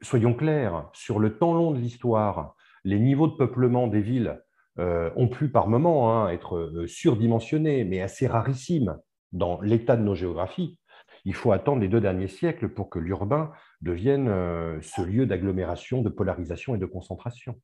soyons 0.00 0.34
clairs, 0.34 0.88
sur 0.92 1.18
le 1.18 1.36
temps 1.36 1.54
long 1.54 1.72
de 1.72 1.78
l'histoire, 1.78 2.54
les 2.84 3.00
niveaux 3.00 3.26
de 3.26 3.34
peuplement 3.34 3.88
des 3.88 4.00
villes 4.00 4.40
ont 4.78 5.28
pu 5.28 5.48
par 5.48 5.66
moments 5.66 6.12
hein, 6.12 6.28
être 6.28 6.84
surdimensionnés, 6.86 7.84
mais 7.84 8.00
assez 8.00 8.28
rarissimes 8.28 8.96
dans 9.32 9.60
l'état 9.60 9.96
de 9.96 10.02
nos 10.02 10.14
géographies 10.14 10.78
il 11.24 11.34
faut 11.34 11.52
attendre 11.52 11.80
les 11.80 11.88
deux 11.88 12.00
derniers 12.00 12.28
siècles 12.28 12.68
pour 12.68 12.90
que 12.90 12.98
l'urbain 12.98 13.52
devienne 13.80 14.28
euh, 14.28 14.78
ce 14.82 15.02
lieu 15.02 15.26
d'agglomération, 15.26 16.02
de 16.02 16.08
polarisation 16.08 16.74
et 16.74 16.78
de 16.78 16.86
concentration. 16.86 17.56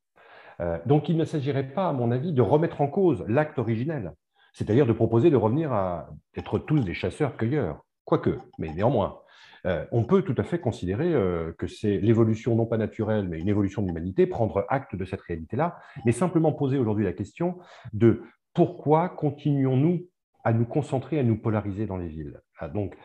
Euh, 0.60 0.78
donc 0.86 1.08
il 1.08 1.16
ne 1.16 1.24
s'agirait 1.24 1.68
pas, 1.68 1.88
à 1.88 1.92
mon 1.92 2.10
avis, 2.10 2.32
de 2.32 2.42
remettre 2.42 2.80
en 2.80 2.88
cause 2.88 3.24
l'acte 3.28 3.58
originel, 3.58 4.12
c'est-à-dire 4.52 4.86
de 4.86 4.92
proposer 4.92 5.30
de 5.30 5.36
revenir 5.36 5.72
à 5.72 6.10
être 6.36 6.58
tous 6.58 6.80
des 6.80 6.94
chasseurs-cueilleurs, 6.94 7.84
quoique, 8.04 8.38
mais 8.58 8.72
néanmoins. 8.72 9.20
Euh, 9.66 9.84
on 9.90 10.04
peut 10.04 10.22
tout 10.22 10.34
à 10.38 10.44
fait 10.44 10.60
considérer 10.60 11.12
que 11.58 11.66
c'est 11.66 11.98
l'évolution 11.98 12.54
non 12.54 12.66
pas 12.66 12.76
naturelle, 12.76 13.28
mais 13.28 13.40
une 13.40 13.48
évolution 13.48 13.82
de 13.82 13.88
l'humanité, 13.88 14.26
prendre 14.26 14.64
acte 14.68 14.94
de 14.94 15.04
cette 15.04 15.20
réalité-là, 15.20 15.78
mais 16.04 16.12
simplement 16.12 16.52
poser 16.52 16.78
aujourd'hui 16.78 17.04
la 17.04 17.12
question 17.12 17.58
de 17.92 18.22
pourquoi 18.54 19.08
continuons-nous 19.08 20.06
à 20.44 20.52
nous 20.52 20.64
concentrer, 20.64 21.18
à 21.18 21.22
nous 21.24 21.36
polariser 21.36 21.86
dans 21.86 21.96
les 21.96 22.08
villes? 22.08 22.40
Ah, 22.58 22.68
donc, 22.68 22.96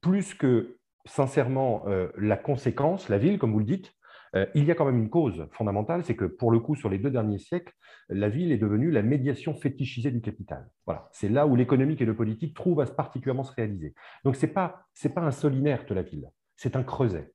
plus 0.00 0.34
que 0.34 0.78
sincèrement 1.06 1.84
euh, 1.86 2.08
la 2.16 2.36
conséquence, 2.36 3.08
la 3.08 3.18
ville, 3.18 3.38
comme 3.38 3.52
vous 3.52 3.58
le 3.58 3.64
dites, 3.64 3.92
euh, 4.34 4.46
il 4.54 4.64
y 4.64 4.70
a 4.70 4.74
quand 4.74 4.84
même 4.84 4.98
une 4.98 5.10
cause 5.10 5.46
fondamentale, 5.52 6.02
c'est 6.04 6.16
que 6.16 6.24
pour 6.24 6.50
le 6.50 6.58
coup, 6.58 6.74
sur 6.74 6.88
les 6.88 6.98
deux 6.98 7.10
derniers 7.10 7.38
siècles, 7.38 7.72
la 8.08 8.28
ville 8.28 8.52
est 8.52 8.58
devenue 8.58 8.90
la 8.90 9.02
médiation 9.02 9.54
fétichisée 9.54 10.10
du 10.10 10.20
capital. 10.20 10.68
Voilà, 10.86 11.08
c'est 11.12 11.28
là 11.28 11.46
où 11.46 11.56
l'économique 11.56 12.00
et 12.00 12.04
le 12.04 12.16
politique 12.16 12.54
trouvent 12.54 12.80
à 12.80 12.86
particulièrement 12.86 13.44
se 13.44 13.54
réaliser. 13.54 13.94
Donc, 14.24 14.36
ce 14.36 14.46
n'est 14.46 14.52
pas, 14.52 14.86
pas 15.14 15.20
un 15.20 15.30
sol 15.30 15.54
inerte, 15.54 15.90
la 15.92 16.02
ville, 16.02 16.30
c'est 16.56 16.76
un 16.76 16.82
creuset. 16.82 17.32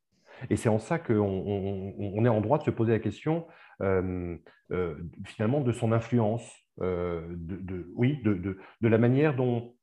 Et 0.49 0.55
c'est 0.55 0.69
en 0.69 0.80
ça 0.80 0.99
qu'on 0.99 2.26
est 2.26 2.30
en 2.30 2.41
droit 2.41 2.59
de 2.59 2.63
se 2.63 2.71
poser 2.71 2.93
la 2.93 2.99
question, 2.99 3.45
euh, 3.81 4.38
finalement, 5.26 5.61
de 5.61 5.71
son 5.73 5.91
influence, 5.91 6.49
de, 6.80 7.91
oui, 7.95 8.21
de, 8.23 8.57
la 8.81 8.97
manière 8.97 9.35
dont 9.35 9.73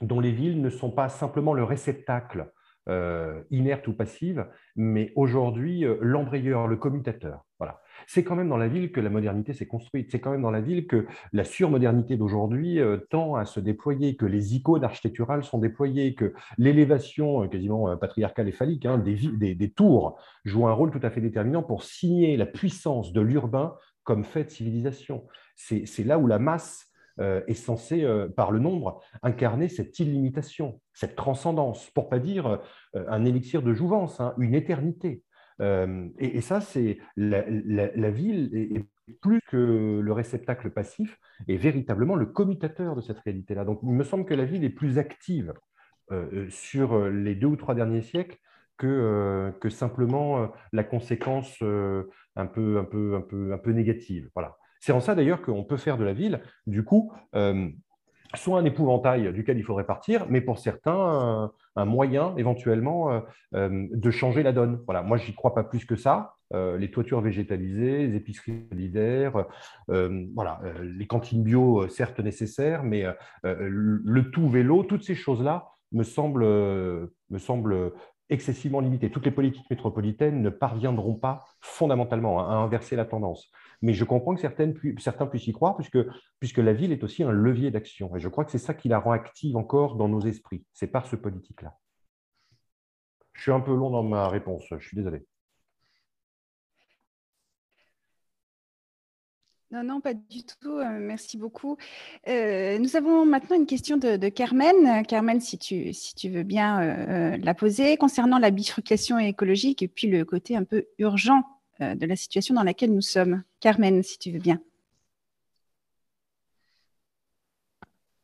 dont 0.00 0.20
les 0.20 0.32
villes 0.32 0.60
ne 0.60 0.70
sont 0.70 0.90
pas 0.90 1.08
simplement 1.08 1.54
le 1.54 1.64
réceptacle 1.64 2.50
euh, 2.88 3.44
inerte 3.52 3.86
ou 3.86 3.92
passive, 3.92 4.44
mais 4.74 5.12
aujourd'hui 5.14 5.84
euh, 5.84 5.98
l'embrayeur, 6.00 6.66
le 6.66 6.76
commutateur. 6.76 7.44
Voilà. 7.60 7.80
C'est 8.08 8.24
quand 8.24 8.34
même 8.34 8.48
dans 8.48 8.56
la 8.56 8.66
ville 8.66 8.90
que 8.90 9.00
la 9.00 9.08
modernité 9.08 9.52
s'est 9.52 9.68
construite. 9.68 10.10
C'est 10.10 10.18
quand 10.18 10.32
même 10.32 10.42
dans 10.42 10.50
la 10.50 10.60
ville 10.60 10.88
que 10.88 11.06
la 11.32 11.44
surmodernité 11.44 12.16
d'aujourd'hui 12.16 12.80
euh, 12.80 12.96
tend 13.08 13.36
à 13.36 13.44
se 13.44 13.60
déployer, 13.60 14.16
que 14.16 14.26
les 14.26 14.56
icônes 14.56 14.82
architecturales 14.82 15.44
sont 15.44 15.58
déployées, 15.58 16.16
que 16.16 16.34
l'élévation 16.58 17.46
quasiment 17.46 17.96
patriarcale 17.96 18.48
et 18.48 18.52
phallique 18.52 18.84
hein, 18.84 18.98
des, 18.98 19.54
des, 19.54 19.70
tours 19.70 20.18
joue 20.44 20.66
un 20.66 20.72
rôle 20.72 20.90
tout 20.90 21.00
à 21.04 21.10
fait 21.10 21.20
déterminant 21.20 21.62
pour 21.62 21.84
signer 21.84 22.36
la 22.36 22.46
puissance 22.46 23.12
de 23.12 23.20
l'urbain 23.20 23.76
comme 24.02 24.24
fait 24.24 24.42
de 24.42 24.50
civilisation. 24.50 25.24
C'est 25.54 26.04
là 26.04 26.18
où 26.18 26.26
la 26.26 26.40
masse 26.40 26.91
est 27.18 27.54
censé, 27.54 28.04
euh, 28.04 28.28
par 28.28 28.50
le 28.50 28.58
nombre, 28.58 29.02
incarner 29.22 29.68
cette 29.68 29.98
illimitation, 29.98 30.80
cette 30.92 31.16
transcendance, 31.16 31.90
pour 31.90 32.08
pas 32.08 32.18
dire 32.18 32.46
euh, 32.96 33.04
un 33.08 33.24
élixir 33.24 33.62
de 33.62 33.72
jouvence, 33.72 34.20
hein, 34.20 34.34
une 34.38 34.54
éternité. 34.54 35.22
Et, 36.18 36.40
ça, 36.40 36.60
c'est 36.60 36.98
la, 37.14 38.10
ville 38.10 38.50
est 38.52 38.84
plus 39.20 39.40
que 39.48 40.00
le 40.02 40.12
réceptacle 40.12 40.70
passif, 40.70 41.20
est 41.46 41.56
véritablement 41.56 42.16
le 42.16 42.26
commutateur 42.26 42.96
de 42.96 43.00
cette 43.00 43.20
réalité-là. 43.20 43.64
Donc, 43.64 43.78
il 43.84 43.90
me 43.90 44.02
semble 44.02 44.24
que 44.24 44.34
la 44.34 44.44
ville 44.44 44.64
est 44.64 44.70
plus 44.70 44.98
active 44.98 45.54
sur 46.48 47.08
les 47.08 47.36
deux 47.36 47.46
ou 47.46 47.54
trois 47.54 47.76
derniers 47.76 48.02
siècles 48.02 48.38
que, 48.76 49.52
que 49.60 49.68
simplement 49.68 50.50
la 50.72 50.82
conséquence 50.82 51.62
un 51.62 52.46
peu, 52.46 52.78
un 52.78 52.84
peu, 52.84 53.14
un 53.14 53.20
peu, 53.20 53.52
un 53.52 53.58
peu 53.58 53.70
négative. 53.70 54.30
Voilà. 54.34 54.56
C'est 54.82 54.90
en 54.90 54.98
ça 54.98 55.14
d'ailleurs 55.14 55.42
qu'on 55.42 55.62
peut 55.62 55.76
faire 55.76 55.96
de 55.96 56.02
la 56.02 56.12
ville, 56.12 56.40
du 56.66 56.82
coup, 56.82 57.12
euh, 57.36 57.68
soit 58.34 58.58
un 58.58 58.64
épouvantail 58.64 59.32
duquel 59.32 59.56
il 59.56 59.62
faudrait 59.62 59.86
partir, 59.86 60.26
mais 60.28 60.40
pour 60.40 60.58
certains, 60.58 61.52
un, 61.76 61.84
moyen 61.84 62.34
éventuellement 62.36 63.12
euh, 63.12 63.20
euh, 63.54 63.86
de 63.92 64.10
changer 64.10 64.42
la 64.42 64.50
donne. 64.50 64.82
Voilà, 64.86 65.02
moi, 65.02 65.18
j'y 65.18 65.36
crois 65.36 65.54
pas 65.54 65.62
plus 65.62 65.84
que 65.84 65.94
ça. 65.94 66.34
les 66.52 66.90
toitures 66.90 67.20
végétalisées, 67.20 68.08
les 68.08 68.16
épiceries 68.16 68.66
solidaires, 68.70 69.46
voilà, 69.86 70.60
les 70.82 71.06
cantines 71.06 71.44
bio, 71.44 71.88
certes 71.88 72.18
nécessaires, 72.18 72.82
mais 72.82 73.06
le 73.44 74.30
tout 74.32 74.50
vélo, 74.50 74.82
toutes 74.82 75.04
ces 75.04 75.14
choses-là 75.14 75.68
me 75.92 76.02
semblent, 76.02 76.44
me 76.44 77.38
semblent 77.38 77.92
excessivement 78.30 78.80
limitées. 78.80 79.10
Toutes 79.10 79.26
les 79.26 79.30
politiques 79.30 79.70
métropolitaines 79.70 80.42
ne 80.42 80.50
parviendront 80.50 81.14
pas 81.14 81.44
fondamentalement 81.60 82.40
à 82.40 82.54
inverser 82.54 82.96
la 82.96 83.04
tendance 83.04 83.50
mais 83.82 83.92
je 83.92 84.04
comprends 84.04 84.34
que 84.34 84.40
certains 84.40 84.70
puissent 85.26 85.46
y 85.46 85.52
croire, 85.52 85.76
puisque, 85.76 86.58
la 86.58 86.72
ville 86.72 86.92
est 86.92 87.02
aussi 87.04 87.24
un 87.24 87.32
levier 87.32 87.70
d'action. 87.70 88.14
Et 88.16 88.20
je 88.20 88.28
crois 88.28 88.44
que 88.44 88.52
c'est 88.52 88.58
ça 88.58 88.74
qui 88.74 88.88
la 88.88 89.00
rend 89.00 89.10
active 89.10 89.56
encore 89.56 89.96
dans 89.96 90.08
nos 90.08 90.20
esprits. 90.20 90.64
C'est 90.72 90.86
par 90.86 91.06
ce 91.06 91.16
politique-là. 91.16 91.76
Je 93.34 93.42
suis 93.42 93.52
un 93.52 93.60
peu 93.60 93.74
long 93.74 93.90
dans 93.90 94.02
ma 94.02 94.28
réponse, 94.28 94.64
je 94.70 94.86
suis 94.86 94.96
désolé. 94.96 95.26
Non, 99.72 99.82
non, 99.82 100.00
pas 100.02 100.12
du 100.12 100.44
tout. 100.44 100.76
Euh, 100.76 100.98
merci 101.00 101.38
beaucoup. 101.38 101.78
Euh, 102.28 102.78
nous 102.78 102.94
avons 102.94 103.24
maintenant 103.24 103.56
une 103.56 103.64
question 103.64 103.96
de, 103.96 104.28
Carmen. 104.28 105.04
Carmen, 105.06 105.40
si 105.40 105.56
tu, 105.56 105.94
si 105.94 106.14
tu 106.14 106.28
veux 106.28 106.42
bien 106.42 106.82
euh, 106.82 107.38
la 107.38 107.54
poser, 107.54 107.96
concernant 107.96 108.38
la 108.38 108.50
bifurcation 108.50 109.18
écologique 109.18 109.82
et 109.82 109.88
puis 109.88 110.08
le 110.08 110.26
côté 110.26 110.56
un 110.56 110.64
peu 110.64 110.84
urgent 110.98 111.42
de 111.94 112.06
la 112.06 112.16
situation 112.16 112.54
dans 112.54 112.62
laquelle 112.62 112.92
nous 112.92 113.00
sommes. 113.00 113.42
Carmen, 113.60 114.02
si 114.02 114.18
tu 114.18 114.30
veux 114.30 114.38
bien. 114.38 114.60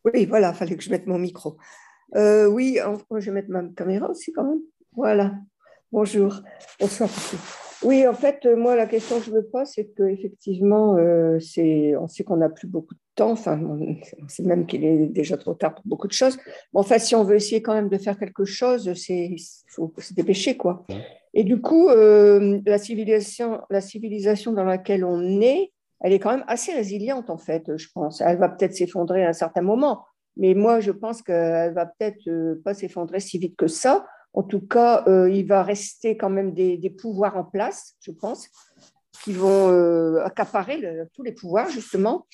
Oui, 0.05 0.27
voilà, 0.27 0.51
il 0.51 0.57
fallait 0.57 0.77
que 0.77 0.83
je 0.83 0.91
mette 0.91 1.07
mon 1.07 1.19
micro. 1.19 1.57
oui, 2.15 2.79
je 3.17 3.27
vais 3.27 3.33
mettre 3.33 3.51
ma 3.51 3.65
caméra 3.77 4.09
aussi 4.09 4.33
quand 4.33 4.45
même. 4.45 4.61
Voilà. 4.93 5.35
Bonjour. 5.93 6.43
Bonsoir. 6.81 7.09
Oui, 7.83 8.07
en 8.07 8.13
fait, 8.13 8.45
euh, 8.45 8.57
moi, 8.57 8.75
la 8.75 8.87
question 8.87 9.21
que 9.21 9.27
je 9.27 9.31
me 9.31 9.43
pose, 9.43 9.69
c'est 9.69 9.87
qu'effectivement, 9.97 10.97
euh, 10.97 11.39
on 12.01 12.09
sait 12.09 12.25
qu'on 12.25 12.37
n'a 12.37 12.49
plus 12.49 12.67
beaucoup 12.67 12.95
de 12.95 13.01
temps. 13.19 13.31
Enfin, 13.33 13.61
on 13.63 14.29
sait 14.29 14.43
même 14.43 14.67
qu'il 14.67 14.85
est 14.85 15.07
déjà 15.07 15.37
trop 15.37 15.55
tard 15.55 15.75
pour 15.75 15.85
beaucoup 15.87 16.07
de 16.07 16.13
choses. 16.13 16.39
Mais 16.73 16.81
enfin, 16.81 16.99
si 16.99 17.15
on 17.15 17.25
veut 17.25 17.37
essayer 17.37 17.63
quand 17.63 17.75
même 17.75 17.89
de 17.89 17.99
faire 17.99 18.19
quelque 18.19 18.45
chose, 18.45 18.93
c'est 18.95 19.35
faut 19.69 19.93
se 19.99 20.15
dépêcher, 20.15 20.57
quoi. 20.57 20.87
Et 21.35 21.45
du 21.45 21.61
coup, 21.61 21.89
euh, 21.89 22.61
la, 22.65 22.79
civilisation, 22.79 23.61
la 23.71 23.81
civilisation 23.81 24.53
dans 24.53 24.65
laquelle 24.65 25.05
on 25.05 25.41
est, 25.41 25.73
elle 26.01 26.13
est 26.13 26.19
quand 26.19 26.31
même 26.31 26.45
assez 26.47 26.73
résiliente, 26.73 27.29
en 27.29 27.39
fait, 27.39 27.77
je 27.77 27.89
pense. 27.93 28.21
Elle 28.21 28.39
va 28.39 28.49
peut-être 28.49 28.75
s'effondrer 28.75 29.25
à 29.25 29.31
un 29.31 29.35
certain 29.35 29.63
moment, 29.63 30.05
mais 30.37 30.55
moi, 30.55 30.81
je 30.81 30.93
pense 30.93 31.23
qu'elle 31.23 31.75
va 31.75 31.87
peut-être 31.87 32.61
pas 32.65 32.75
s'effondrer 32.75 33.21
si 33.21 33.39
vite 33.39 33.57
que 33.57 33.67
ça. 33.67 34.07
En 34.33 34.43
tout 34.43 34.61
cas, 34.61 35.05
euh, 35.09 35.29
il 35.31 35.47
va 35.47 35.63
rester 35.63 36.17
quand 36.17 36.31
même 36.31 36.55
des, 36.55 36.91
pouvoirs 36.91 37.37
en 37.37 37.45
place, 37.45 37.95
je 38.01 38.13
pense, 38.13 38.49
qui 39.25 39.33
vont 39.33 39.71
euh, 39.71 40.25
accaparer 40.25 40.81
tous 41.15 41.23
les 41.23 41.33
pouvoirs, 41.33 41.69
justement. 41.71 42.27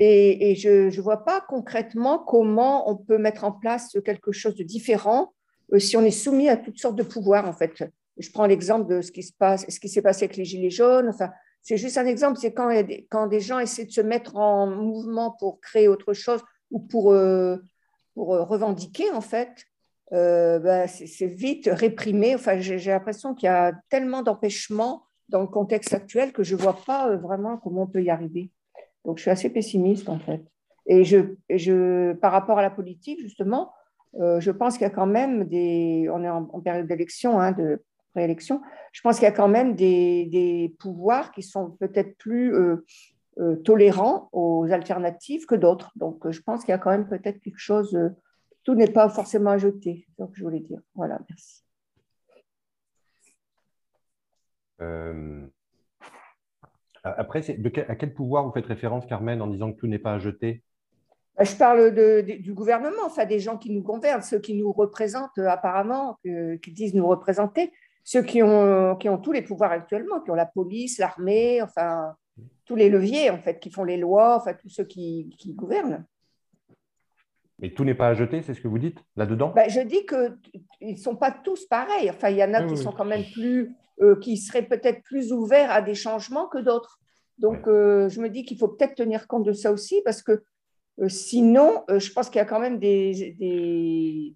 Et, 0.00 0.54
je 0.54 0.94
ne 0.94 1.00
vois 1.00 1.24
pas 1.24 1.40
concrètement 1.40 2.18
comment 2.18 2.88
on 2.90 2.96
peut 2.96 3.18
mettre 3.18 3.44
en 3.44 3.52
place 3.52 3.96
quelque 4.04 4.30
chose 4.30 4.54
de 4.54 4.62
différent 4.62 5.32
euh, 5.72 5.78
si 5.78 5.96
on 5.96 6.02
est 6.02 6.12
soumis 6.12 6.48
à 6.48 6.56
toutes 6.56 6.78
sortes 6.78 6.96
de 6.96 7.02
pouvoirs, 7.02 7.48
en 7.48 7.52
fait. 7.52 7.72
Je 8.16 8.30
prends 8.30 8.46
l'exemple 8.46 8.88
de 8.88 9.00
ce 9.00 9.10
qui 9.10 9.22
se 9.22 9.32
passe, 9.32 9.66
ce 9.68 9.80
qui 9.80 9.88
s'est 9.88 10.02
passé 10.02 10.24
avec 10.24 10.36
les 10.36 10.44
Gilets 10.44 10.70
jaunes. 10.70 11.08
Enfin, 11.08 11.30
c'est 11.62 11.76
juste 11.76 11.98
un 11.98 12.06
exemple, 12.06 12.38
c'est 12.40 12.52
quand, 12.52 13.26
des 13.26 13.40
gens 13.40 13.58
essaient 13.58 13.84
de 13.84 13.90
se 13.90 14.00
mettre 14.00 14.36
en 14.36 14.68
mouvement 14.68 15.32
pour 15.32 15.60
créer 15.60 15.88
autre 15.88 16.14
chose 16.14 16.40
ou 16.70 16.78
pour, 16.78 17.14
pour 18.14 18.28
revendiquer, 18.28 19.10
en 19.10 19.20
fait, 19.20 19.66
euh, 20.12 20.58
bah, 20.58 20.88
c'est 20.88 21.26
vite 21.26 21.68
réprimé. 21.70 22.34
Enfin, 22.34 22.58
j'ai 22.60 22.78
l'impression 22.78 23.34
qu'il 23.34 23.46
y 23.46 23.50
a 23.50 23.72
tellement 23.90 24.22
d'empêchements 24.22 25.04
dans 25.28 25.40
le 25.40 25.46
contexte 25.46 25.92
actuel 25.92 26.32
que 26.32 26.42
je 26.42 26.56
ne 26.56 26.60
vois 26.60 26.76
pas 26.86 27.08
euh, 27.08 27.16
vraiment 27.16 27.58
comment 27.58 27.82
on 27.82 27.86
peut 27.86 28.02
y 28.02 28.10
arriver. 28.10 28.50
Donc, 29.08 29.16
je 29.16 29.22
suis 29.22 29.30
assez 29.30 29.48
pessimiste, 29.48 30.10
en 30.10 30.18
fait. 30.18 30.42
Et 30.84 31.02
je, 31.04 31.34
je 31.48 32.12
par 32.12 32.30
rapport 32.30 32.58
à 32.58 32.62
la 32.62 32.68
politique, 32.68 33.20
justement, 33.20 33.72
euh, 34.20 34.38
je 34.38 34.50
pense 34.50 34.74
qu'il 34.74 34.82
y 34.82 34.90
a 34.90 34.94
quand 34.94 35.06
même 35.06 35.44
des. 35.44 36.10
On 36.12 36.22
est 36.22 36.28
en, 36.28 36.60
période 36.60 36.86
d'élection, 36.86 37.40
hein, 37.40 37.52
de 37.52 37.82
préélection. 38.12 38.60
Je 38.92 39.00
pense 39.00 39.16
qu'il 39.16 39.24
y 39.24 39.28
a 39.28 39.32
quand 39.32 39.48
même 39.48 39.74
des, 39.74 40.74
pouvoirs 40.78 41.32
qui 41.32 41.42
sont 41.42 41.70
peut-être 41.70 42.18
plus 42.18 42.54
tolérants 43.64 44.28
aux 44.32 44.70
alternatives 44.70 45.46
que 45.46 45.54
d'autres. 45.54 45.90
Donc, 45.96 46.30
je 46.30 46.42
pense 46.42 46.60
qu'il 46.60 46.72
y 46.72 46.74
a 46.74 46.78
quand 46.78 46.90
même 46.90 47.08
peut-être 47.08 47.40
quelque 47.40 47.58
chose 47.58 47.98
tout 48.68 48.74
n'est 48.74 48.92
pas 48.92 49.08
forcément 49.08 49.52
à 49.52 49.56
que 49.58 50.34
je 50.34 50.42
voulais 50.44 50.60
dire. 50.60 50.82
Voilà, 50.94 51.18
merci. 51.30 51.64
Euh, 57.08 57.14
après, 57.16 57.42
à 57.88 57.94
quel 57.96 58.14
pouvoir 58.14 58.44
vous 58.44 58.52
faites 58.52 58.66
référence, 58.66 59.06
Carmen, 59.06 59.40
en 59.42 59.46
disant 59.46 59.72
que 59.72 59.78
tout 59.78 59.86
n'est 59.86 59.98
pas 59.98 60.14
à 60.14 60.18
jeter? 60.18 60.62
Bah, 61.36 61.44
Je 61.44 61.56
parle 61.56 61.94
du 62.22 62.52
gouvernement, 62.52 63.04
enfin 63.06 63.24
des 63.24 63.38
gens 63.38 63.56
qui 63.56 63.70
nous 63.70 63.82
gouvernent, 63.82 64.22
ceux 64.22 64.40
qui 64.40 64.54
nous 64.54 64.72
représentent 64.72 65.38
euh, 65.38 65.48
apparemment, 65.48 66.18
qui 66.22 66.72
disent 66.72 66.94
nous 66.94 67.06
représenter, 67.06 67.72
ceux 68.04 68.22
qui 68.22 68.42
ont, 68.42 68.96
qui 68.96 69.08
ont 69.08 69.18
tous 69.18 69.32
les 69.32 69.42
pouvoirs 69.42 69.72
actuellement, 69.72 70.20
qui 70.20 70.30
ont 70.30 70.34
la 70.34 70.46
police, 70.46 70.98
l'armée, 70.98 71.62
enfin 71.62 72.14
tous 72.64 72.76
les 72.76 72.88
leviers 72.88 73.30
en 73.30 73.38
fait, 73.38 73.58
qui 73.58 73.70
font 73.70 73.84
les 73.84 73.96
lois, 73.96 74.36
enfin 74.36 74.54
tous 74.54 74.68
ceux 74.68 74.84
qui 74.84 75.54
gouvernent. 75.56 76.04
Mais 77.60 77.70
tout 77.70 77.84
n'est 77.84 77.94
pas 77.94 78.08
à 78.08 78.14
jeter, 78.14 78.42
c'est 78.42 78.54
ce 78.54 78.60
que 78.60 78.68
vous 78.68 78.78
dites 78.78 78.98
là-dedans? 79.16 79.52
Bah, 79.54 79.68
Je 79.68 79.80
dis 79.80 80.06
qu'ils 80.06 80.92
ne 80.92 80.96
sont 80.96 81.16
pas 81.16 81.32
tous 81.32 81.66
pareils. 81.66 82.08
Enfin, 82.08 82.28
il 82.30 82.36
y 82.36 82.44
en 82.44 82.54
a 82.54 82.62
qui 82.62 82.76
sont 82.76 82.92
quand 82.92 83.04
même 83.04 83.24
plus, 83.32 83.74
euh, 84.00 84.16
qui 84.16 84.36
seraient 84.36 84.66
peut-être 84.66 85.02
plus 85.02 85.32
ouverts 85.32 85.70
à 85.70 85.82
des 85.82 85.94
changements 85.94 86.48
que 86.48 86.58
d'autres. 86.58 86.98
Donc, 87.38 87.66
euh, 87.66 88.08
je 88.08 88.20
me 88.20 88.28
dis 88.28 88.44
qu'il 88.44 88.58
faut 88.58 88.68
peut-être 88.68 88.94
tenir 88.94 89.26
compte 89.26 89.44
de 89.44 89.52
ça 89.52 89.72
aussi, 89.72 90.00
parce 90.04 90.22
que 90.22 90.42
euh, 91.00 91.08
sinon, 91.08 91.84
je 91.88 92.12
pense 92.12 92.28
qu'il 92.28 92.38
y 92.38 92.42
a 92.42 92.44
quand 92.44 92.58
même 92.58 92.80
des, 92.80 93.36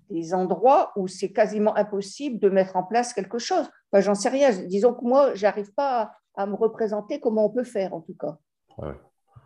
des, 0.09 0.35
endroits 0.35 0.93
où 0.95 1.09
c'est 1.09 1.33
quasiment 1.33 1.77
impossible 1.77 2.39
de 2.39 2.49
mettre 2.49 2.77
en 2.77 2.85
place 2.85 3.13
quelque 3.13 3.39
chose. 3.39 3.69
Enfin, 3.91 4.01
J'en 4.01 4.15
sais 4.15 4.29
rien. 4.29 4.51
Disons 4.67 4.95
que 4.95 5.05
moi, 5.05 5.35
je 5.35 5.43
n'arrive 5.43 5.73
pas 5.75 6.13
à, 6.37 6.47
me 6.47 6.55
représenter 6.55 7.19
comment 7.19 7.47
on 7.47 7.51
peut 7.51 7.65
faire, 7.65 7.93
en 7.95 8.01
tout 8.01 8.15
cas. 8.15 8.39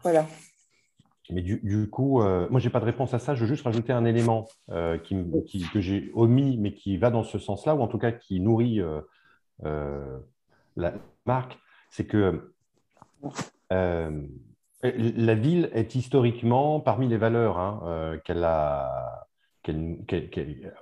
Voilà. 0.03 0.27
Mais 1.31 1.43
du, 1.43 1.91
coup, 1.91 2.23
euh, 2.23 2.47
moi, 2.51 2.61
je 2.61 2.67
n'ai 2.67 2.73
pas 2.73 2.81
de 2.81 2.85
réponse 2.85 3.13
à 3.13 3.19
ça. 3.19 3.35
Je 3.35 3.41
veux 3.41 3.49
juste 3.49 3.65
rajouter 3.65 3.93
un 3.93 4.05
élément 4.05 4.47
euh, 4.71 4.97
qui, 4.99 5.65
que 5.73 5.81
j'ai 5.81 6.11
omis, 6.15 6.57
mais 6.59 6.73
qui 6.73 6.97
va 6.97 7.11
dans 7.11 7.25
ce 7.25 7.39
sens-là, 7.39 7.75
ou 7.75 7.81
en 7.81 7.89
tout 7.89 7.99
cas 7.99 8.13
qui 8.13 8.41
nourrit 8.41 8.81
euh, 8.81 9.01
la 9.63 10.93
marque. 11.25 11.59
C'est 11.91 12.07
que 12.07 12.53
la 13.71 15.35
ville 15.35 15.71
est 15.73 15.95
historiquement, 15.95 16.81
parmi 16.81 17.09
les 17.09 17.17
valeurs 17.17 17.59
hein, 17.59 18.19
qu'elle 18.25 18.45
a, 18.45 19.27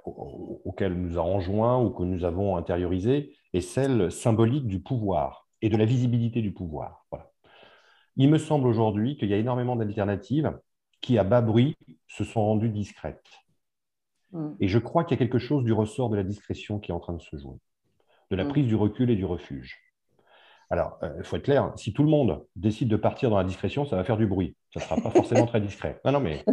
auxquelles 0.04 0.94
nous 0.94 1.18
a 1.18 1.22
enjoint 1.22 1.80
ou 1.80 1.90
que 1.90 2.02
nous 2.02 2.24
avons 2.24 2.56
intériorisées, 2.56 3.36
est 3.52 3.60
celle 3.60 4.10
symbolique 4.10 4.66
du 4.66 4.80
pouvoir 4.80 5.48
et 5.62 5.68
de 5.68 5.76
la 5.76 5.84
visibilité 5.84 6.42
du 6.42 6.52
pouvoir. 6.52 7.06
Voilà. 7.10 7.30
Il 8.16 8.30
me 8.30 8.38
semble 8.38 8.66
aujourd'hui 8.66 9.16
qu'il 9.16 9.28
y 9.28 9.34
a 9.34 9.38
énormément 9.38 9.76
d'alternatives 9.76 10.58
qui, 11.00 11.18
à 11.18 11.24
bas 11.24 11.40
bruit, 11.40 11.76
se 12.06 12.24
sont 12.24 12.44
rendues 12.44 12.68
discrètes. 12.68 13.30
Mm. 14.32 14.52
Et 14.60 14.68
je 14.68 14.78
crois 14.78 15.04
qu'il 15.04 15.16
y 15.16 15.18
a 15.18 15.24
quelque 15.24 15.38
chose 15.38 15.64
du 15.64 15.72
ressort 15.72 16.10
de 16.10 16.16
la 16.16 16.22
discrétion 16.22 16.78
qui 16.78 16.90
est 16.90 16.94
en 16.94 17.00
train 17.00 17.14
de 17.14 17.22
se 17.22 17.36
jouer, 17.36 17.58
de 18.30 18.36
la 18.36 18.44
mm. 18.44 18.48
prise 18.48 18.66
du 18.66 18.74
recul 18.74 19.10
et 19.10 19.16
du 19.16 19.24
refuge. 19.24 19.80
Alors, 20.70 20.98
euh, 21.02 21.14
il 21.18 21.24
faut 21.24 21.36
être 21.36 21.44
clair, 21.44 21.72
si 21.76 21.92
tout 21.92 22.02
le 22.02 22.08
monde 22.08 22.44
décide 22.56 22.88
de 22.88 22.96
partir 22.96 23.30
dans 23.30 23.36
la 23.36 23.44
discrétion, 23.44 23.84
ça 23.84 23.96
va 23.96 24.04
faire 24.04 24.16
du 24.16 24.26
bruit. 24.26 24.56
Ça 24.72 24.80
ne 24.80 24.84
sera 24.84 24.96
pas 24.96 25.10
forcément 25.10 25.46
très 25.46 25.60
discret. 25.60 26.00
Non, 26.04 26.12
non, 26.12 26.20
mais 26.20 26.44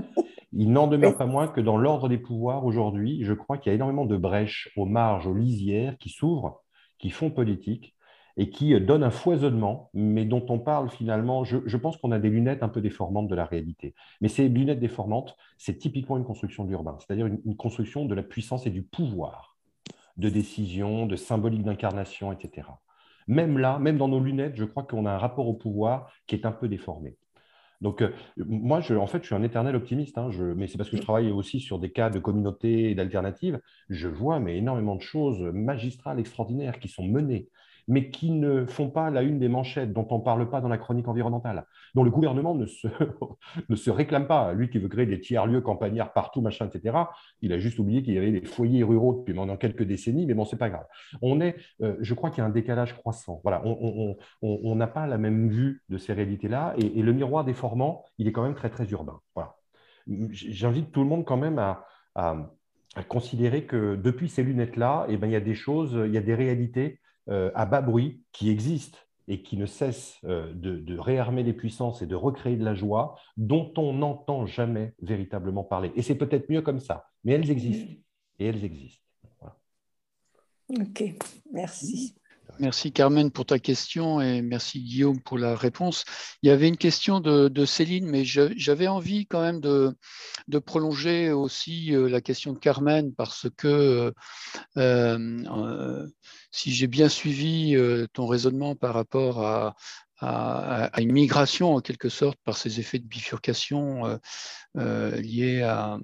il 0.54 0.72
n'en 0.72 0.88
demeure 0.88 1.18
pas 1.18 1.26
moins 1.26 1.48
que 1.48 1.62
dans 1.62 1.78
l'ordre 1.78 2.10
des 2.10 2.18
pouvoirs 2.18 2.66
aujourd'hui, 2.66 3.24
je 3.24 3.34
crois 3.34 3.58
qu'il 3.58 3.70
y 3.70 3.74
a 3.74 3.76
énormément 3.76 4.06
de 4.06 4.18
brèches 4.18 4.72
aux 4.76 4.86
marges, 4.86 5.28
aux 5.28 5.34
lisières 5.34 5.98
qui 5.98 6.10
s'ouvrent, 6.10 6.62
qui 7.00 7.10
font 7.10 7.32
politique 7.32 7.96
et 8.38 8.50
qui 8.50 8.80
donne 8.80 9.04
un 9.04 9.12
foisonnement, 9.12 9.90
mais 9.94 10.26
dont 10.26 10.46
on 10.50 10.60
parle 10.60 10.90
finalement, 10.90 11.44
je, 11.44 11.78
pense 11.78 11.98
qu'on 11.98 12.12
a 12.12 12.20
des 12.20 12.30
lunettes 12.30 12.64
un 12.64 12.70
peu 12.70 12.82
déformantes 12.82 13.28
de 13.28 13.36
la 13.36 13.46
réalité. 13.46 13.94
Mais 14.22 14.30
ces 14.30 14.48
lunettes 14.48 14.80
déformantes, 14.80 15.36
c'est 15.58 15.78
typiquement 15.78 16.18
une 16.18 16.24
construction 16.24 16.64
d'urbain, 16.64 16.98
c'est-à-dire 17.00 17.26
une, 17.28 17.58
construction 17.58 18.06
de 18.06 18.16
la 18.16 18.24
puissance 18.24 18.66
et 18.66 18.70
du 18.70 18.84
pouvoir, 18.84 19.51
de 20.18 20.30
décision, 20.30 21.06
de 21.06 21.16
symbolique 21.16 21.64
d'incarnation, 21.64 22.32
etc. 22.32 22.68
Même 23.28 23.58
là, 23.58 23.80
même 23.80 23.98
dans 23.98 24.08
nos 24.08 24.20
lunettes, 24.20 24.56
je 24.56 24.66
crois 24.66 24.84
qu'on 24.84 25.06
a 25.06 25.12
un 25.12 25.18
rapport 25.18 25.48
au 25.48 25.54
pouvoir 25.54 26.12
qui 26.28 26.36
est 26.36 26.46
un 26.46 26.52
peu 26.52 26.68
déformé. 26.68 27.18
Donc, 27.82 28.02
euh, 28.02 28.12
moi, 28.38 28.80
je, 28.80 28.94
en 28.94 29.08
fait, 29.08 29.22
je 29.22 29.28
suis 29.28 29.36
un 29.36 29.44
éternel 29.44 29.76
optimiste, 29.76 30.18
hein, 30.18 30.30
mais 30.56 30.68
c'est 30.68 30.78
parce 30.78 30.90
que 30.90 30.98
je 30.98 31.02
travaille 31.02 31.32
aussi 31.32 31.60
sur 31.60 31.80
des 31.80 31.92
cas 31.92 32.10
de 32.10 32.20
communautés 32.20 32.92
et 32.92 32.96
d'alternatives. 32.96 33.60
Je 33.90 34.08
vois 34.08 34.40
mais 34.40 34.58
énormément 34.58 34.96
de 34.96 35.02
choses 35.02 35.42
magistrales, 35.42 36.20
extraordinaires 36.20 36.80
qui 36.80 36.88
sont 36.88 37.08
menées 37.08 37.50
mais 37.92 38.10
qui 38.10 38.32
ne 38.32 38.66
font 38.66 38.90
pas 38.90 39.10
la 39.10 39.22
une 39.22 39.38
des 39.38 39.50
manchettes, 39.50 39.92
dont 39.92 40.08
on 40.12 40.20
ne 40.20 40.24
parle 40.24 40.50
pas 40.50 40.62
dans 40.62 40.70
la 40.70 40.78
chronique 40.78 41.10
environnementale, 41.10 41.66
dont 41.94 42.04
le 42.04 42.10
gouvernement 42.10 42.56
ne 42.56 42.66
se, 42.66 42.88
ne 43.70 43.76
se 43.76 43.92
réclame 43.92 44.28
pas. 44.28 44.54
Lui 44.54 44.70
qui 44.70 44.80
veut 44.80 44.88
créer 44.88 45.06
des 45.06 45.20
tiers-lieux 45.20 45.60
campagnards 45.60 46.14
partout, 46.14 46.40
machin, 46.40 46.70
etc., 46.74 46.98
il 47.42 47.52
a 47.52 47.60
juste 47.60 47.80
oublié 47.80 48.02
qu'il 48.02 48.14
y 48.14 48.18
avait 48.18 48.32
des 48.32 48.46
foyers 48.46 48.84
ruraux 48.84 49.16
depuis 49.20 49.34
maintenant 49.34 49.58
quelques 49.58 49.84
décennies, 49.84 50.26
mais 50.26 50.34
bon, 50.34 50.46
c'est 50.46 50.58
pas 50.58 50.70
grave. 50.70 50.86
On 51.22 51.42
est, 51.42 51.58
euh, 51.82 51.98
je 52.00 52.14
crois 52.14 52.30
qu'il 52.30 52.40
y 52.40 52.42
a 52.42 52.46
un 52.46 52.50
décalage 52.50 52.96
croissant. 52.96 53.42
Voilà, 53.44 53.62
on 53.66 54.76
n'a 54.76 54.88
pas 54.88 55.06
la 55.06 55.18
même 55.18 55.50
vue 55.50 55.84
de 55.90 55.98
ces 55.98 56.14
réalités-là, 56.14 56.74
et, 56.78 57.02
le 57.02 57.12
miroir 57.12 57.44
déformant, 57.44 58.06
il 58.20 58.28
est 58.30 58.32
quand 58.32 58.44
même 58.44 58.56
très, 58.56 58.70
très 58.70 58.90
urbain. 58.92 59.20
Voilà. 59.36 59.58
J'invite 60.08 60.94
tout 60.94 61.02
le 61.02 61.08
monde 61.08 61.26
quand 61.26 61.38
même 61.38 61.60
à, 61.60 61.84
considérer 63.10 63.66
que 63.66 63.96
depuis 63.98 64.30
ces 64.30 64.44
lunettes-là, 64.44 65.08
eh 65.10 65.18
ben, 65.18 65.28
il 65.28 65.34
y 65.34 65.36
a 65.36 65.42
des 65.42 65.56
choses, 65.56 66.00
il 66.06 66.14
y 66.14 66.18
a 66.18 66.22
des 66.22 66.36
réalités 66.36 67.01
à 67.28 67.66
bas 67.66 67.82
bruit 67.82 68.24
qui 68.32 68.50
existent 68.50 68.98
et 69.32 69.42
qui 69.44 69.56
ne 69.56 69.66
cessent 69.66 70.18
euh, 70.26 70.52
de, 70.54 70.98
réarmer 71.00 71.42
les 71.44 71.54
puissances 71.54 72.02
et 72.02 72.06
de 72.06 72.16
recréer 72.16 72.58
de 72.58 72.66
la 72.66 72.76
joie, 72.76 73.16
dont 73.38 73.74
on 73.78 73.94
n'entend 73.94 74.46
jamais 74.46 74.94
véritablement 75.02 75.64
parler. 75.64 75.92
Et 75.96 76.02
c'est 76.02 76.16
peut-être 76.16 76.50
mieux 76.50 76.62
comme 76.62 76.82
ça, 76.82 77.10
mais 77.24 77.34
elles 77.34 77.50
existent. 77.50 77.94
Et 78.40 78.46
elles 78.48 78.66
existent. 78.66 79.00
Ok, 80.70 81.04
merci. 81.52 82.16
Merci 82.60 82.92
Carmen 82.92 83.32
pour 83.32 83.46
ta 83.46 83.60
question 83.60 84.20
et 84.20 84.42
merci 84.42 84.82
Guillaume 84.82 85.22
pour 85.22 85.38
la 85.38 85.56
réponse. 85.56 86.04
Il 86.44 86.50
y 86.50 86.52
avait 86.52 86.68
une 86.68 86.78
question 86.78 87.22
de, 87.22 87.66
Céline, 87.66 88.08
mais 88.08 88.26
j'avais 88.26 88.88
envie 88.88 89.26
quand 89.26 89.42
même 89.42 89.62
de, 89.62 89.96
prolonger 90.60 91.32
aussi 91.32 91.96
euh, 91.96 92.10
la 92.10 92.20
question 92.20 92.52
de 92.52 92.60
Carmen 92.60 93.14
parce 93.14 93.48
que 93.56 94.14
euh, 94.78 96.08
si 96.52 96.72
j'ai 96.72 96.88
bien 96.88 97.10
suivi 97.10 97.76
ton 98.14 98.28
raisonnement 98.28 98.76
par 98.76 98.94
rapport 98.94 99.76
à, 100.22 101.02
une 101.02 101.12
migration 101.12 101.76
en 101.76 101.82
quelque 101.82 102.10
sorte 102.10 102.38
par 102.44 102.56
ces 102.56 102.80
effets 102.80 103.00
de 103.00 103.08
bifurcation 103.08 104.06
euh, 104.06 104.18
euh, 104.78 105.16
liés 105.18 105.64
à, 105.64 105.98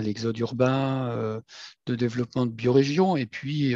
l'exode 0.00 0.38
urbain, 0.38 1.10
euh, 1.10 1.40
de 1.86 1.94
développement 1.94 2.46
de 2.46 2.52
biorégions, 2.52 3.16
et 3.16 3.26
puis 3.26 3.74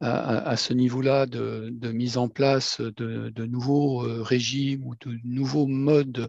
à, 0.00 0.56
ce 0.56 0.72
niveau-là 0.72 1.26
de, 1.26 1.92
mise 1.92 2.16
en 2.16 2.28
place 2.28 2.80
de, 2.80 3.46
nouveaux 3.46 3.98
régimes 4.22 4.84
ou 4.86 4.94
de 4.96 5.18
nouveaux 5.24 5.66
modes 5.66 6.28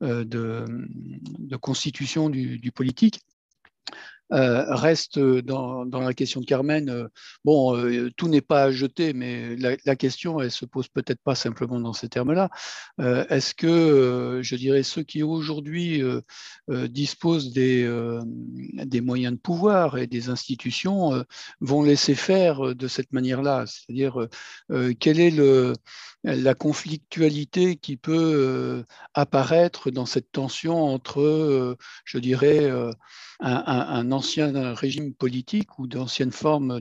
de, 0.00 1.56
constitution 1.60 2.30
du 2.30 2.72
politique. 2.72 3.20
Euh, 4.32 4.74
reste 4.74 5.18
dans, 5.18 5.84
la 5.84 6.12
question 6.12 6.40
de 6.40 6.46
Carmen, 6.46 6.90
euh, 6.90 7.08
bon, 7.44 7.74
euh, 7.76 8.10
tout 8.16 8.28
n'est 8.28 8.42
pas 8.42 8.64
à 8.64 8.70
jeter, 8.70 9.14
mais 9.14 9.56
la, 9.56 9.96
question, 9.96 10.40
elle 10.40 10.50
se 10.50 10.66
pose 10.66 10.88
peut-être 10.88 11.22
pas 11.22 11.34
simplement 11.34 11.80
dans 11.80 11.94
ces 11.94 12.08
termes-là. 12.08 12.50
Est-ce 12.98 13.54
que, 13.54 14.40
je 14.42 14.56
dirais, 14.56 14.82
ceux 14.82 15.02
qui 15.02 15.22
aujourd'hui 15.22 16.02
disposent 16.68 17.52
des, 17.52 17.88
moyens 19.00 19.34
de 19.34 19.38
pouvoir 19.38 19.98
et 19.98 20.06
des 20.06 20.28
institutions 20.28 21.24
vont 21.60 21.82
laisser 21.82 22.14
faire 22.14 22.74
de 22.74 22.88
cette 22.88 23.12
manière-là? 23.12 23.64
C'est-à-dire, 23.66 24.28
quelle 25.00 25.20
est 25.20 25.34
la 26.24 26.54
conflictualité 26.54 27.76
qui 27.76 27.96
peut 27.96 28.84
apparaître 29.14 29.90
dans 29.90 30.06
cette 30.06 30.30
tension 30.30 30.84
entre, 30.84 31.76
je 32.04 32.18
dirais, 32.18 32.70
un, 33.40 34.12
ancien 34.18 34.74
régime 34.74 35.14
politique 35.14 35.78
ou 35.78 35.86
d'anciennes 35.86 36.32
formes 36.32 36.80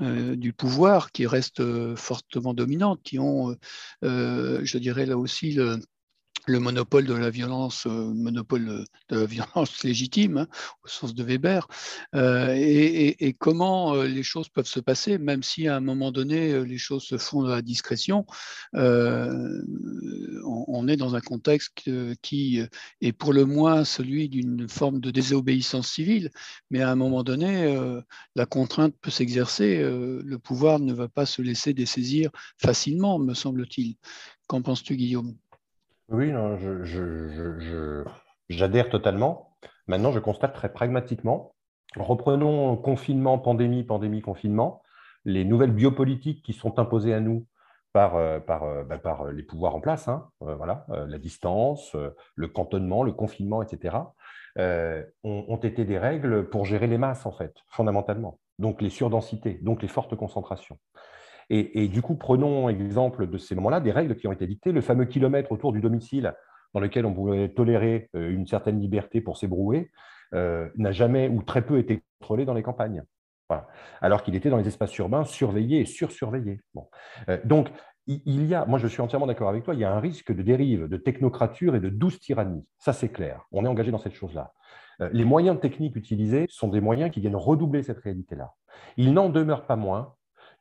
euh, 0.00 0.36
du 0.36 0.52
pouvoir 0.52 1.10
qui 1.12 1.26
restent 1.26 1.60
euh, 1.60 1.96
fortement 1.96 2.54
dominantes, 2.54 3.00
qui 3.02 3.18
ont, 3.18 3.56
euh, 4.04 4.60
je 4.64 4.78
dirais 4.78 5.06
là 5.06 5.18
aussi, 5.18 5.52
le, 5.52 5.80
le 6.46 6.60
monopole 6.60 7.06
de 7.06 7.14
la 7.14 7.30
violence, 7.30 7.86
euh, 7.86 8.12
monopole 8.14 8.84
de 9.08 9.16
la 9.16 9.24
violence 9.34 9.82
légitime, 9.82 10.38
hein, 10.38 10.48
au 10.84 10.88
sens 10.88 11.14
de 11.14 11.22
Weber, 11.22 11.66
euh, 12.14 12.54
et, 12.56 13.34
comment 13.38 13.94
euh, 13.94 14.06
les 14.06 14.22
choses 14.22 14.48
peuvent 14.48 14.66
se 14.66 14.80
passer, 14.80 15.18
même 15.18 15.42
si 15.42 15.68
à 15.68 15.76
un 15.76 15.80
moment 15.80 16.12
donné 16.12 16.64
les 16.64 16.78
choses 16.78 17.04
se 17.04 17.18
font 17.18 17.44
à 17.44 17.56
la 17.56 17.62
discrétion. 17.62 18.26
On, 20.66 20.88
est 20.88 20.96
dans 20.96 21.14
un 21.14 21.20
contexte 21.20 21.72
qui 22.20 22.60
est 23.00 23.12
pour 23.12 23.32
le 23.32 23.44
moins 23.46 23.84
celui 23.84 24.28
d'une 24.28 24.68
forme 24.68 25.00
de 25.00 25.10
désobéissance 25.10 25.88
civile, 25.88 26.30
mais 26.70 26.82
à 26.82 26.90
un 26.90 26.96
moment 26.96 27.22
donné, 27.22 27.74
la 28.34 28.46
contrainte 28.46 28.94
peut 29.00 29.10
s'exercer. 29.10 29.78
le 29.78 30.38
pouvoir 30.38 30.78
ne 30.80 30.92
va 30.92 31.08
pas 31.08 31.26
se 31.26 31.40
laisser 31.42 31.72
dessaisir 31.74 32.30
facilement, 32.58 33.18
me 33.18 33.34
semble-t-il. 33.34 33.96
Qu'en 34.46 34.60
penses-tu, 34.62 34.96
Guillaume? 34.96 35.34
Oui, 36.08 36.32
j'adhère 38.48 38.90
totalement. 38.90 39.56
Maintenant, 39.86 40.12
je 40.12 40.18
constate 40.18 40.54
très 40.54 40.72
pragmatiquement. 40.72 41.54
Reprenons 41.96 42.76
confinement, 42.76 43.38
pandémie, 43.38 43.84
pandémie, 43.84 44.20
confinement. 44.20 44.82
Les 45.24 45.44
nouvelles 45.44 45.72
biopolitiques 45.72 46.44
qui 46.44 46.52
sont 46.52 46.78
imposées 46.78 47.14
à 47.14 47.20
nous 47.20 47.46
par, 47.94 48.16
euh, 48.16 48.40
euh, 48.50 48.84
bah, 48.84 48.98
par, 48.98 49.26
les 49.32 49.42
pouvoirs 49.44 49.74
en 49.76 49.80
place, 49.80 50.08
hein, 50.08 50.28
euh, 50.42 50.56
voilà, 50.56 50.84
la 50.88 51.18
distance, 51.18 51.96
le 52.34 52.48
cantonnement, 52.48 53.02
le 53.02 53.12
confinement, 53.12 53.62
etc., 53.62 53.96
ont, 55.24 55.56
été 55.62 55.84
des 55.84 55.98
règles 55.98 56.48
pour 56.48 56.64
gérer 56.64 56.86
les 56.86 56.98
masses, 56.98 57.24
en 57.24 57.32
fait, 57.32 57.54
fondamentalement. 57.68 58.38
Donc 58.58 58.82
les 58.82 58.90
surdensités, 58.90 59.58
donc 59.62 59.82
les 59.82 59.88
fortes 59.88 60.14
concentrations. 60.14 60.78
Et, 61.50 61.88
du 61.88 62.02
coup, 62.02 62.14
prenons 62.14 62.68
exemple 62.68 63.26
de 63.26 63.38
ces 63.38 63.54
moments-là, 63.54 63.80
des 63.80 63.92
règles 63.92 64.16
qui 64.16 64.26
ont 64.26 64.32
été 64.32 64.46
dictées, 64.46 64.72
le 64.72 64.80
fameux 64.80 65.04
kilomètre 65.04 65.52
autour 65.52 65.72
du 65.72 65.80
domicile 65.80 66.34
dans 66.72 66.80
lequel 66.80 67.06
on 67.06 67.14
pouvait 67.14 67.48
tolérer 67.48 68.10
euh, 68.16 68.30
une 68.30 68.46
certaine 68.46 68.80
liberté 68.80 69.20
pour 69.20 69.36
s'ébrouer, 69.36 69.90
euh, 70.34 70.68
n'a 70.76 70.90
jamais 70.90 71.28
ou 71.28 71.42
très 71.42 71.62
peu 71.62 71.78
été 71.78 72.02
contrôlé 72.18 72.44
dans 72.44 72.54
les 72.54 72.62
campagnes. 72.62 73.02
Alors 74.00 74.24
qu'il 74.24 74.34
était 74.34 74.50
dans 74.50 74.56
les 74.56 74.66
espaces 74.66 74.96
urbains 74.98 75.22
surveillés 75.22 75.80
et 75.80 75.84
sursurveillés. 75.84 76.60
Bon. 76.74 76.88
Euh, 77.28 77.38
donc, 77.44 77.70
il 78.06 78.44
y 78.44 78.52
a, 78.52 78.66
moi 78.66 78.80
je 78.80 78.88
suis 78.88 79.00
entièrement 79.00 79.28
d'accord 79.28 79.48
avec 79.48 79.62
toi, 79.62 79.74
il 79.74 79.80
y 79.80 79.84
a 79.84 79.94
un 79.94 80.00
risque 80.00 80.34
de 80.34 80.42
dérive, 80.42 80.88
de 80.88 80.96
technocrature 80.96 81.76
et 81.76 81.80
de 81.80 81.88
douce 81.88 82.18
tyrannie. 82.18 82.66
Ça, 82.78 82.92
c'est 82.92 83.10
clair. 83.10 83.46
On 83.52 83.64
est 83.64 83.68
engagé 83.68 83.92
dans 83.92 83.98
cette 83.98 84.14
chose-là. 84.14 84.52
Les 85.12 85.24
moyens 85.24 85.60
techniques 85.60 85.96
utilisés 85.96 86.46
sont 86.48 86.68
des 86.68 86.80
moyens 86.80 87.10
qui 87.10 87.20
viennent 87.20 87.36
redoubler 87.36 87.82
cette 87.82 87.98
réalité-là. 87.98 88.52
Il 88.96 89.14
n'en 89.14 89.28
demeure 89.28 89.66
pas 89.66 89.76
moins 89.76 90.14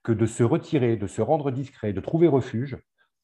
que 0.03 0.11
de 0.11 0.25
se 0.25 0.43
retirer, 0.43 0.97
de 0.97 1.07
se 1.07 1.21
rendre 1.21 1.51
discret, 1.51 1.93
de 1.93 2.01
trouver 2.01 2.27
refuge, 2.27 2.77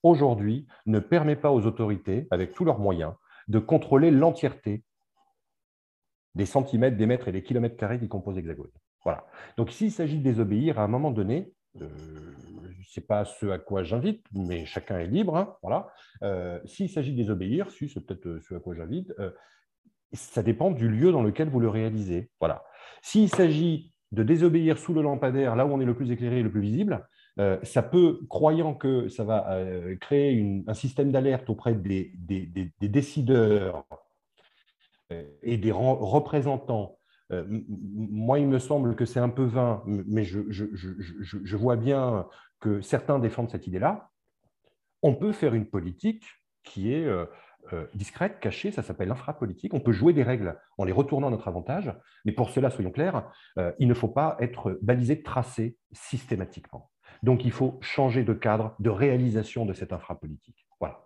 aujourd'hui, 0.03 0.67
ne 0.85 0.99
permet 0.99 1.35
pas 1.35 1.51
aux 1.51 1.65
autorités, 1.65 2.27
avec 2.31 2.53
tous 2.53 2.65
leurs 2.65 2.79
moyens, 2.79 3.13
de 3.47 3.59
contrôler 3.59 4.11
l'entièreté 4.11 4.83
des 6.35 6.45
centimètres, 6.45 6.97
des 6.97 7.05
mètres 7.05 7.27
et 7.27 7.31
des 7.31 7.43
kilomètres 7.43 7.75
carrés 7.75 7.99
qui 7.99 8.07
composent 8.07 8.35
l'hexagone. 8.35 8.71
Voilà. 9.03 9.25
Donc, 9.57 9.71
s'il 9.71 9.91
s'agit 9.91 10.17
de 10.17 10.23
désobéir 10.23 10.79
à 10.79 10.83
un 10.83 10.87
moment 10.87 11.11
donné, 11.11 11.53
euh, 11.81 11.89
ce 12.87 12.99
n'est 12.99 13.05
pas 13.05 13.25
ce 13.25 13.47
à 13.47 13.59
quoi 13.59 13.83
j'invite, 13.83 14.25
mais 14.33 14.65
chacun 14.65 14.99
est 14.99 15.07
libre. 15.07 15.35
Hein, 15.35 15.55
voilà. 15.61 15.91
Euh, 16.23 16.59
s'il 16.65 16.89
s'agit 16.89 17.11
de 17.11 17.17
désobéir, 17.17 17.69
si 17.71 17.89
c'est 17.89 18.05
peut-être 18.05 18.39
ce 18.39 18.55
à 18.55 18.59
quoi 18.59 18.75
j'invite, 18.75 19.13
euh, 19.19 19.31
ça 20.13 20.43
dépend 20.43 20.71
du 20.71 20.89
lieu 20.89 21.11
dans 21.11 21.23
lequel 21.23 21.49
vous 21.49 21.59
le 21.59 21.69
réalisez. 21.69 22.31
Voilà. 22.39 22.63
S'il 23.01 23.29
s'agit 23.29 23.93
de 24.11 24.23
désobéir 24.23 24.77
sous 24.77 24.93
le 24.93 25.01
lampadaire, 25.01 25.55
là 25.55 25.65
où 25.65 25.71
on 25.71 25.79
est 25.79 25.85
le 25.85 25.95
plus 25.95 26.11
éclairé 26.11 26.39
et 26.39 26.43
le 26.43 26.51
plus 26.51 26.61
visible, 26.61 27.07
euh, 27.39 27.57
ça 27.63 27.83
peut, 27.83 28.19
croyant 28.27 28.73
que 28.73 29.07
ça 29.07 29.23
va 29.23 29.51
euh, 29.53 29.95
créer 29.97 30.63
un 30.67 30.73
système 30.73 31.11
d'alerte 31.11 31.49
auprès 31.49 31.75
des, 31.75 32.11
décideurs 32.81 33.85
euh, 35.11 35.23
et 35.43 35.57
des 35.57 35.71
représentants, 35.71 36.95
moi, 37.51 38.39
il 38.39 38.47
me 38.47 38.57
semble 38.57 38.95
que 38.95 39.05
c'est 39.05 39.19
un 39.19 39.29
peu 39.29 39.43
vain, 39.43 39.83
mais 39.85 40.23
je, 40.23 40.39
je, 40.49 41.55
vois 41.55 41.75
bien 41.75 42.25
que 42.59 42.81
certains 42.81 43.19
défendent 43.19 43.51
cette 43.51 43.67
idée-là. 43.67 44.09
On 45.03 45.13
peut 45.13 45.31
faire 45.31 45.53
une 45.53 45.67
politique 45.67 46.25
qui 46.63 46.91
est 46.91 47.07
euh, 47.73 47.85
discrète, 47.93 48.39
cachée, 48.39 48.71
ça 48.71 48.81
s'appelle 48.81 49.09
l'infrapolitique. 49.09 49.73
On 49.73 49.79
peut 49.79 49.91
jouer 49.91 50.13
des 50.13 50.23
règles 50.23 50.57
en 50.77 50.85
les 50.85 50.91
retournant 50.91 51.27
à 51.27 51.31
notre 51.31 51.47
avantage, 51.47 51.93
mais 52.25 52.31
pour 52.31 52.49
cela, 52.49 52.69
soyons 52.69 52.91
clairs, 52.91 53.31
euh, 53.57 53.71
il 53.79 53.87
ne 53.87 53.93
faut 53.93 54.07
pas 54.07 54.37
être 54.39 54.79
balisé, 54.81 55.21
tracé 55.21 55.77
systématiquement. 55.91 56.89
Donc 57.23 57.45
il 57.45 57.51
faut 57.51 57.77
changer 57.81 58.23
de 58.23 58.33
cadre 58.33 58.75
de 58.79 58.89
réalisation 58.89 59.65
de 59.65 59.73
cette 59.73 59.93
infrapolitique. 59.93 60.67
Voilà. 60.79 61.05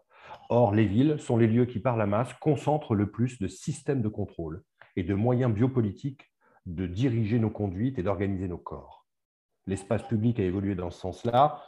Or, 0.50 0.74
les 0.74 0.86
villes 0.86 1.20
sont 1.20 1.38
les 1.38 1.48
lieux 1.48 1.66
qui, 1.66 1.80
par 1.80 1.98
la 1.98 2.06
masse, 2.06 2.34
concentrent 2.36 2.96
le 2.96 3.10
plus 3.10 3.40
de 3.40 3.48
systèmes 3.48 4.02
de 4.02 4.10
contrôle 4.10 4.64
et 4.96 5.04
de 5.04 5.14
moyens 5.14 5.54
biopolitiques 5.54 6.32
de 6.66 6.88
diriger 6.88 7.40
nos 7.40 7.50
conduites 7.50 8.00
et 8.00 8.04
d'organiser 8.04 8.48
nos 8.48 8.58
corps. 8.58 9.06
L'espace 9.68 10.04
public 10.04 10.40
a 10.40 10.44
évolué 10.44 10.76
dans 10.76 10.92
ce 10.92 11.00
sens-là. 11.00 11.62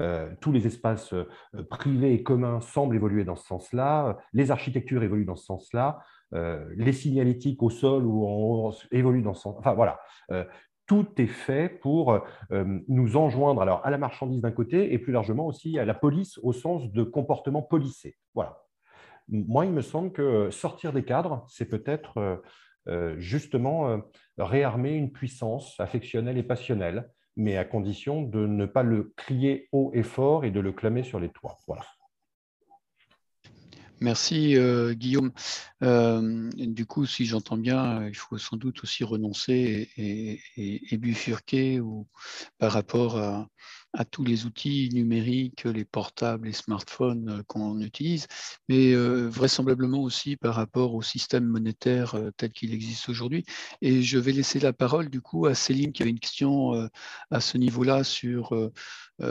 Euh, 0.00 0.30
tous 0.40 0.52
les 0.52 0.66
espaces 0.66 1.12
euh, 1.12 1.26
privés 1.70 2.14
et 2.14 2.22
communs 2.22 2.60
semblent 2.60 2.94
évoluer 2.94 3.24
dans 3.24 3.36
ce 3.36 3.46
sens-là, 3.46 4.18
les 4.32 4.50
architectures 4.50 5.02
évoluent 5.02 5.24
dans 5.24 5.36
ce 5.36 5.46
sens-là, 5.46 5.98
euh, 6.34 6.64
les 6.76 6.92
signalétiques 6.92 7.62
au 7.62 7.70
sol 7.70 8.04
ou 8.04 8.26
en 8.26 8.30
haut 8.30 8.74
évoluent 8.92 9.22
dans 9.22 9.34
ce 9.34 9.42
sens. 9.42 9.56
Enfin 9.58 9.74
voilà, 9.74 9.98
tout 10.86 11.08
est 11.18 11.26
fait 11.26 11.68
pour 11.68 12.20
nous 12.50 13.16
enjoindre 13.16 13.60
alors 13.60 13.84
à 13.84 13.90
la 13.90 13.98
marchandise 13.98 14.40
d'un 14.40 14.50
côté 14.50 14.92
et 14.92 14.98
plus 14.98 15.12
largement 15.12 15.46
aussi 15.46 15.78
à 15.78 15.84
la 15.84 15.94
police 15.94 16.38
au 16.42 16.52
sens 16.52 16.90
de 16.92 17.02
comportement 17.02 17.62
policé. 17.62 18.16
Voilà. 18.34 18.62
Moi, 19.28 19.66
il 19.66 19.72
me 19.72 19.82
semble 19.82 20.12
que 20.12 20.50
sortir 20.50 20.92
des 20.92 21.04
cadres, 21.04 21.44
c'est 21.48 21.68
peut-être 21.68 22.42
justement 23.16 24.00
réarmer 24.38 24.92
une 24.92 25.12
puissance 25.12 25.78
affectionnelle 25.78 26.38
et 26.38 26.42
passionnelle 26.42 27.10
mais 27.38 27.56
à 27.56 27.64
condition 27.64 28.22
de 28.22 28.46
ne 28.46 28.66
pas 28.66 28.82
le 28.82 29.14
crier 29.16 29.68
haut 29.72 29.90
et 29.94 30.02
fort 30.02 30.44
et 30.44 30.50
de 30.50 30.60
le 30.60 30.72
clamer 30.72 31.04
sur 31.04 31.20
les 31.20 31.30
toits. 31.30 31.56
Voilà. 31.66 31.86
Merci 34.00 34.56
euh, 34.56 34.92
Guillaume. 34.94 35.32
Euh, 35.82 36.50
du 36.54 36.86
coup, 36.86 37.06
si 37.06 37.26
j'entends 37.26 37.56
bien, 37.56 38.06
il 38.06 38.14
faut 38.14 38.38
sans 38.38 38.56
doute 38.56 38.82
aussi 38.82 39.02
renoncer 39.02 39.88
et, 39.96 40.96
bifurquer 40.98 41.80
ou, 41.80 42.06
par 42.58 42.72
rapport 42.72 43.18
à, 43.18 43.48
à 43.94 44.04
tous 44.04 44.22
les 44.22 44.44
outils 44.44 44.90
numériques, 44.92 45.64
les 45.64 45.84
portables, 45.84 46.46
les 46.46 46.52
smartphones 46.52 47.42
qu'on 47.46 47.80
utilise, 47.80 48.26
mais 48.68 48.94
vraisemblablement 48.94 50.02
aussi 50.02 50.36
par 50.36 50.54
rapport 50.54 50.94
au 50.94 51.02
système 51.02 51.46
monétaire 51.46 52.14
tel 52.36 52.52
qu'il 52.52 52.74
existe 52.74 53.08
aujourd'hui. 53.08 53.44
Et 53.80 54.02
je 54.02 54.18
vais 54.18 54.32
laisser 54.32 54.60
la 54.60 54.72
parole 54.72 55.08
du 55.08 55.20
coup 55.20 55.46
à 55.46 55.54
Céline 55.54 55.92
qui 55.92 56.02
avait 56.02 56.10
une 56.10 56.20
question 56.20 56.88
à 57.30 57.40
ce 57.40 57.56
niveau-là 57.56 58.04
sur 58.04 58.52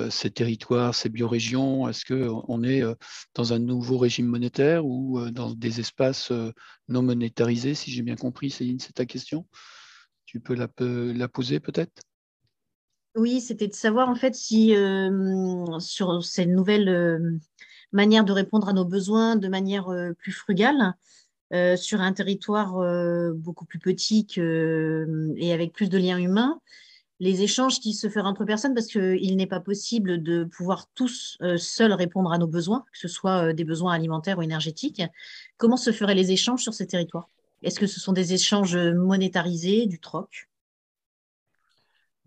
ces 0.10 0.32
territoires, 0.32 0.96
ces 0.96 1.10
biorégions. 1.10 1.88
Est-ce 1.88 2.06
qu'on 2.06 2.64
est 2.64 2.84
dans 3.36 3.54
un 3.54 3.60
nouveau 3.60 3.98
régime 3.98 4.28
monétaire 4.28 4.86
ou 4.86 5.30
dans 5.30 5.54
des 5.54 5.80
espaces 5.80 6.32
non 6.90 7.04
monétarisés, 7.04 7.76
si 7.76 7.92
j'ai 7.92 8.02
bien 8.02 8.16
compris, 8.16 8.50
Céline, 8.50 8.80
c'est 8.80 8.94
ta 8.94 9.06
question? 9.06 9.46
Tu 10.26 10.40
peux 10.40 10.56
la, 10.56 10.68
la 10.80 11.28
poser 11.28 11.60
peut-être? 11.60 12.02
Oui, 13.18 13.42
c'était 13.42 13.68
de 13.68 13.74
savoir 13.74 14.10
en 14.10 14.16
fait 14.16 14.36
si 14.36 14.76
euh, 14.76 15.80
sur 15.80 16.24
ces 16.24 16.46
nouvelles 16.46 16.90
euh, 16.90 17.38
manières 17.92 18.24
de 18.24 18.32
répondre 18.32 18.70
à 18.70 18.74
nos 18.74 18.86
besoins 18.86 19.36
de 19.36 19.48
manière 19.48 19.90
euh, 19.90 20.14
plus 20.14 20.32
frugale, 20.32 20.94
sur 21.78 22.02
un 22.02 22.12
territoire 22.12 22.74
beaucoup 23.36 23.64
plus 23.64 23.80
petit 23.80 24.28
et 24.38 25.54
avec 25.54 25.72
plus 25.72 25.88
de 25.88 25.98
liens 25.98 26.18
humains, 26.18 26.60
les 27.22 27.42
échanges 27.42 27.80
qui 27.80 27.94
se 27.94 28.10
feraient 28.10 28.28
entre 28.28 28.44
personnes, 28.44 28.74
parce 28.74 28.88
qu'il 28.88 29.38
n'est 29.38 29.48
pas 29.48 29.62
possible 29.62 30.22
de 30.22 30.44
pouvoir 30.44 30.90
tous 30.94 31.38
seuls 31.56 31.94
répondre 31.94 32.34
à 32.34 32.38
nos 32.38 32.48
besoins, 32.48 32.84
que 32.92 33.00
ce 33.00 33.08
soit 33.08 33.54
des 33.54 33.64
besoins 33.64 33.94
alimentaires 33.94 34.40
ou 34.40 34.42
énergétiques. 34.42 35.02
Comment 35.56 35.78
se 35.78 35.94
feraient 35.94 36.16
les 36.16 36.34
échanges 36.34 36.64
sur 36.64 36.74
ces 36.74 36.86
territoires? 36.86 37.30
Est-ce 37.64 37.80
que 37.80 37.88
ce 37.88 38.02
sont 38.02 38.12
des 38.12 38.34
échanges 38.34 38.76
monétarisés, 38.76 39.86
du 39.86 40.02
troc? 40.02 40.50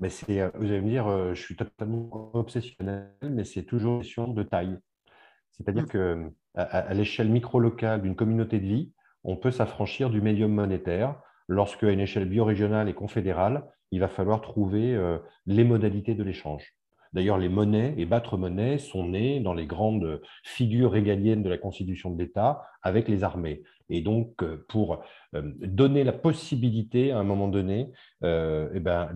Mais 0.01 0.09
c'est, 0.09 0.41
euh, 0.41 0.51
vous 0.55 0.67
allez 0.67 0.81
me 0.81 0.89
dire, 0.89 1.07
euh, 1.07 1.35
je 1.35 1.43
suis 1.43 1.57
totalement 1.57 2.31
obsessionnel, 2.35 3.13
mais 3.23 3.45
c'est 3.45 3.63
toujours 3.63 3.97
une 3.97 4.01
question 4.01 4.29
de 4.29 4.43
taille. 4.43 4.79
C'est-à-dire 5.51 5.85
mmh. 5.85 6.33
qu'à 6.55 6.63
à, 6.63 6.95
l'échelle 6.95 7.29
micro-locale 7.29 8.03
d'une 8.03 8.17
communauté 8.17 8.59
de 8.59 8.67
vie, 8.67 8.93
on 9.25 9.37
peut 9.37 9.51
s'affranchir 9.51 10.09
du 10.11 10.23
médium 10.23 10.53
monétaire. 10.53 11.21
Lorsqu'à 11.49 11.91
une 11.91 12.01
échelle 12.01 12.29
biorégionale 12.29 12.89
et 12.89 12.95
confédérale, 12.95 13.67
il 13.91 14.01
va 14.01 14.09
falloir 14.09 14.41
trouver 14.41 14.95
euh, 14.95 15.19
les 15.47 15.65
modalités 15.65 16.15
de 16.15 16.23
l'échange. 16.23 16.75
D'ailleurs, 17.13 17.39
les 17.39 17.49
monnaies 17.49 17.95
et 17.97 18.07
battre 18.07 18.37
monnaie 18.37 18.79
sont 18.79 19.09
nées 19.09 19.41
dans 19.41 19.55
les 19.55 19.67
grandes 19.67 20.21
figures 20.45 20.93
régaliennes 20.93 21.43
de 21.43 21.49
la 21.49 21.59
constitution 21.59 22.11
de 22.11 22.23
l'État 22.23 22.63
avec 22.83 23.09
les 23.09 23.25
armées. 23.25 23.63
Et 23.91 24.01
donc, 24.01 24.43
euh, 24.43 24.65
pour 24.69 25.03
euh, 25.35 25.43
donner 25.61 26.05
la 26.05 26.13
possibilité 26.13 27.11
à 27.11 27.19
un 27.19 27.25
moment 27.25 27.49
donné 27.49 27.91
euh, 28.23 28.71
eh 28.73 28.81
ben, 28.81 29.11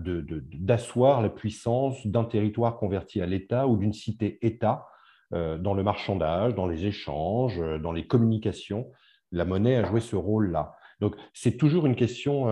d'asseoir 0.53 1.21
la 1.21 1.29
puissance 1.29 2.05
d'un 2.05 2.25
territoire 2.25 2.77
converti 2.77 3.21
à 3.21 3.25
l'État 3.25 3.67
ou 3.67 3.77
d'une 3.77 3.93
cité-État 3.93 4.85
dans 5.31 5.73
le 5.73 5.83
marchandage, 5.83 6.55
dans 6.55 6.67
les 6.67 6.85
échanges, 6.85 7.59
dans 7.81 7.91
les 7.91 8.07
communications, 8.07 8.89
la 9.31 9.43
monnaie 9.43 9.75
a 9.75 9.83
joué 9.83 9.99
ce 9.99 10.15
rôle-là. 10.15 10.75
Donc, 11.01 11.15
c'est 11.33 11.57
toujours 11.57 11.87
une 11.87 11.95
question 11.95 12.45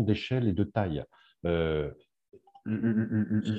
d'échelle 0.00 0.48
et 0.48 0.52
de 0.52 0.64
taille. 0.64 1.04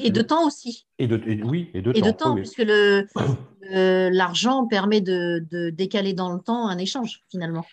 Et 0.02 0.12
de 0.12 0.22
temps 0.22 0.46
aussi. 0.46 0.88
Et 1.00 1.08
de, 1.08 1.44
oui, 1.44 1.70
et 1.74 1.82
de 1.82 1.92
et 1.92 2.02
temps. 2.02 2.08
De 2.08 2.12
temps 2.12 2.36
puisque 2.36 2.66
l'argent 3.70 4.68
permet 4.68 5.02
de, 5.02 5.70
décaler 5.70 6.14
dans 6.14 6.32
le 6.32 6.40
temps 6.40 6.68
un 6.68 6.78
échange, 6.78 7.24
finalement. 7.30 7.66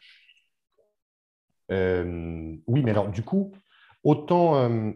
Euh, 1.70 2.56
oui, 2.66 2.82
mais 2.82 2.90
alors, 2.90 3.09
du 3.09 3.23
coup, 3.23 3.52
autant, 4.02 4.56
euh, 4.56 4.93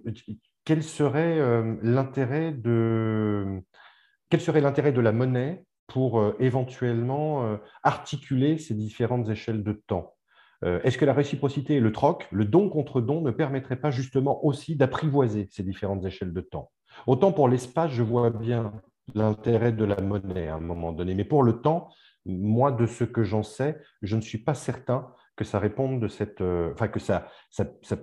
quel 0.64 0.82
serait 0.82 1.38
euh, 1.38 1.76
l'intérêt 1.82 2.52
de. 2.52 3.62
Quel 4.30 4.40
serait 4.40 4.60
l'intérêt 4.60 4.92
de 4.92 5.00
la 5.00 5.12
monnaie 5.12 5.64
pour 5.86 6.22
éventuellement 6.38 7.58
articuler 7.82 8.58
ces 8.58 8.74
différentes 8.74 9.30
échelles 9.30 9.64
de 9.64 9.72
temps? 9.72 10.17
euh, 10.17 10.17
est-ce 10.62 10.98
que 10.98 11.04
la 11.04 11.12
réciprocité 11.12 11.76
et 11.76 11.80
le 11.80 11.92
troc, 11.92 12.26
le 12.32 12.44
don 12.44 12.68
contre 12.68 13.00
don, 13.00 13.20
ne 13.20 13.30
permettraient 13.30 13.80
pas 13.80 13.92
justement 13.92 14.44
aussi 14.44 14.74
d'apprivoiser 14.74 15.48
ces 15.52 15.62
différentes 15.62 16.04
échelles 16.04 16.32
de 16.32 16.40
temps? 16.40 16.72
Autant 17.06 17.32
pour 17.32 17.48
l'espace, 17.48 17.92
je 17.92 18.02
vois 18.02 18.30
bien 18.30 18.72
l'intérêt 19.14 19.72
de 19.72 19.84
la 19.84 20.00
monnaie 20.00 20.48
à 20.48 20.56
un 20.56 20.60
moment 20.60 20.92
donné, 20.92 21.14
mais 21.14 21.24
pour 21.24 21.42
le 21.42 21.60
temps, 21.60 21.88
moi, 22.26 22.72
de 22.72 22.86
ce 22.86 23.04
que 23.04 23.22
j'en 23.22 23.42
sais, 23.42 23.80
je 24.02 24.16
ne 24.16 24.20
suis 24.20 24.38
pas 24.38 24.54
certain 24.54 25.12
que 25.36 25.44
ça 25.44 25.58
réponde 25.58 26.00
de 26.00 26.08
cette, 26.08 26.40
euh, 26.40 26.74
que 26.74 27.00
ça, 27.00 27.28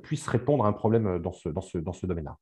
puisse 0.01 0.27
répondre 0.27 0.65
à 0.65 0.69
un 0.69 0.73
problème 0.73 1.19
dans 1.19 1.33
ce, 1.33 2.05
domaine-là. 2.05 2.37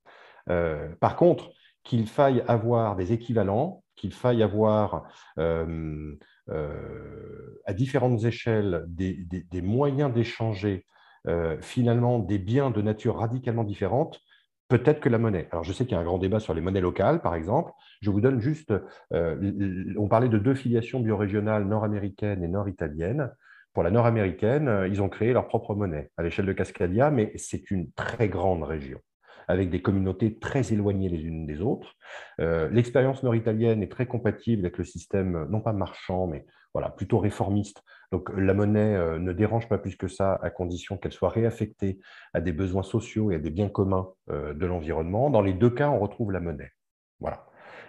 Euh, 0.49 0.95
par 0.99 1.15
contre, 1.15 1.52
qu'il 1.84 2.07
faille 2.07 2.44
avoir 2.48 2.95
des 2.95 3.11
équivalents, 3.11 3.84
qu'il 3.95 4.14
faille 4.14 4.44
avoir 4.44 5.07
euh, 5.40 6.15
à 6.49 7.74
différentes 7.74 8.24
échelles 8.26 8.86
des, 8.88 9.61
moyens 9.61 10.14
d'échanger 10.14 10.86
euh, 11.28 11.57
finalement 11.61 12.20
des 12.20 12.38
biens 12.38 12.70
de 12.70 12.82
nature 12.82 13.18
radicalement 13.18 13.64
différente, 13.64 14.20
peut-être 14.68 14.99
que 14.99 15.07
la 15.07 15.18
monnaie. 15.18 15.48
Alors, 15.52 15.64
je 15.64 15.72
sais 15.72 15.86
qu'il 15.86 15.94
y 15.94 15.98
a 15.98 16.02
un 16.02 16.06
grand 16.06 16.18
débat 16.18 16.41
sur 16.41 16.53
les 16.53 16.60
monnaies 16.60 16.82
locales, 16.82 17.22
par 17.22 17.36
exemple. 17.36 17.72
Je 18.02 18.10
vous 18.10 18.20
donne 18.20 18.41
juste, 18.41 18.74
euh, 19.14 19.94
on 19.98 20.07
parlait 20.10 20.28
de 20.28 20.38
deux 20.38 20.56
filiations 20.56 20.99
biorégionales 20.99 21.65
nord-américaines 21.65 22.44
et 22.44 22.48
nord-italiennes. 22.49 23.32
Pour 23.74 23.84
la 23.84 23.91
nord-américaine, 23.91 24.86
ils 24.88 25.02
ont 25.02 25.10
créé 25.10 25.34
leur 25.34 25.48
propre 25.48 25.74
monnaie 25.74 26.11
à 26.18 26.24
l'échelle 26.24 26.45
de 26.45 26.53
Cascadia, 26.53 27.10
mais 27.10 27.32
c'est 27.38 27.72
une 27.72 27.91
très 27.94 28.28
grande 28.28 28.64
région 28.64 28.99
avec 29.48 29.70
des 29.70 29.82
communautés 29.82 30.38
très 30.40 30.74
éloignées 30.74 31.10
les 31.10 31.24
unes 31.24 31.45
des 31.45 31.61
autres. 31.61 31.95
Euh, 32.40 32.70
l'expérience 32.70 33.24
nord-italienne 33.24 33.84
est 33.84 33.91
très 33.91 34.06
compatible 34.06 34.65
avec 34.65 34.78
le 34.78 34.84
système, 34.84 35.48
non 35.49 35.61
pas 35.61 35.74
marchand, 35.74 36.28
mais 36.28 36.45
voilà, 36.74 36.90
plutôt 36.90 37.20
réformiste. 37.20 37.84
Donc 38.11 38.30
la 38.36 38.53
monnaie 38.53 38.95
euh, 38.95 39.20
ne 39.20 39.34
dérange 39.34 39.68
pas 39.68 39.78
plus 39.78 39.95
que 39.95 40.07
ça, 40.07 40.40
à 40.41 40.49
condition 40.49 40.98
qu'elle 40.98 41.11
soit 41.11 41.30
réaffectée 41.30 41.99
à 42.34 42.41
des 42.41 42.52
besoins 42.52 42.84
sociaux 42.84 43.32
et 43.32 43.36
à 43.36 43.40
des 43.40 43.49
biens 43.49 43.70
communs 43.70 44.10
euh, 44.30 44.53
de 44.53 44.65
l'environnement. 44.65 45.30
Dans 45.30 45.41
les 45.41 45.53
deux 45.53 45.70
cas, 45.70 45.90
on 45.90 45.99
retrouve 45.99 46.32
la 46.32 46.40
monnaie. 46.40 46.72
Voilà. 47.20 47.45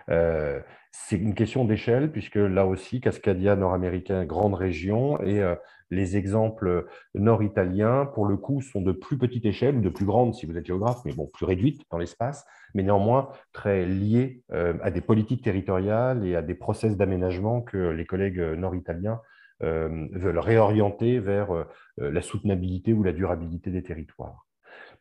C'est 0.09 1.16
une 1.16 1.35
question 1.35 1.64
d'échelle, 1.64 2.12
puisque 2.12 2.36
là 2.36 2.66
aussi, 2.66 3.01
Cascadia 3.01 3.56
nord-américain, 3.56 4.24
grande 4.24 4.55
région, 4.55 5.20
et 5.22 5.43
les 5.90 6.16
exemples 6.16 6.86
nord-italiens, 7.14 8.06
pour 8.06 8.26
le 8.26 8.36
coup, 8.36 8.60
sont 8.60 8.81
de 8.81 8.93
plus 8.93 9.18
petite 9.18 9.47
échelle, 9.47 9.76
ou 9.76 9.81
de 9.81 9.89
plus 9.89 10.05
grande 10.05 10.35
si 10.35 10.47
vous 10.47 10.56
êtes 10.56 10.66
géographe, 10.66 11.01
mais 11.05 11.12
bon, 11.12 11.26
plus 11.32 11.47
réduite 11.47 11.82
dans 11.90 11.98
l'espace, 11.98 12.44
mais 12.74 12.82
néanmoins 12.82 13.28
très 13.52 13.86
liées 13.86 14.43
euh, 14.52 14.74
à 14.82 14.90
des 14.90 15.01
politiques 15.01 15.43
territoriales 15.43 16.26
et 16.26 16.36
à 16.36 16.43
des 16.43 16.55
process 16.55 16.97
d'aménagement 16.97 17.62
que 17.62 17.90
les 17.90 18.05
collègues 18.05 18.40
nord-italiens 18.40 19.20
euh, 19.62 20.09
veulent 20.12 20.39
réorienter 20.39 21.20
vers 21.20 21.55
euh, 21.55 21.64
la 21.98 22.22
soutenabilité 22.22 22.93
ou 22.93 23.02
la 23.02 23.12
durabilité 23.12 23.70
des 23.70 23.82
territoires. 23.82 24.47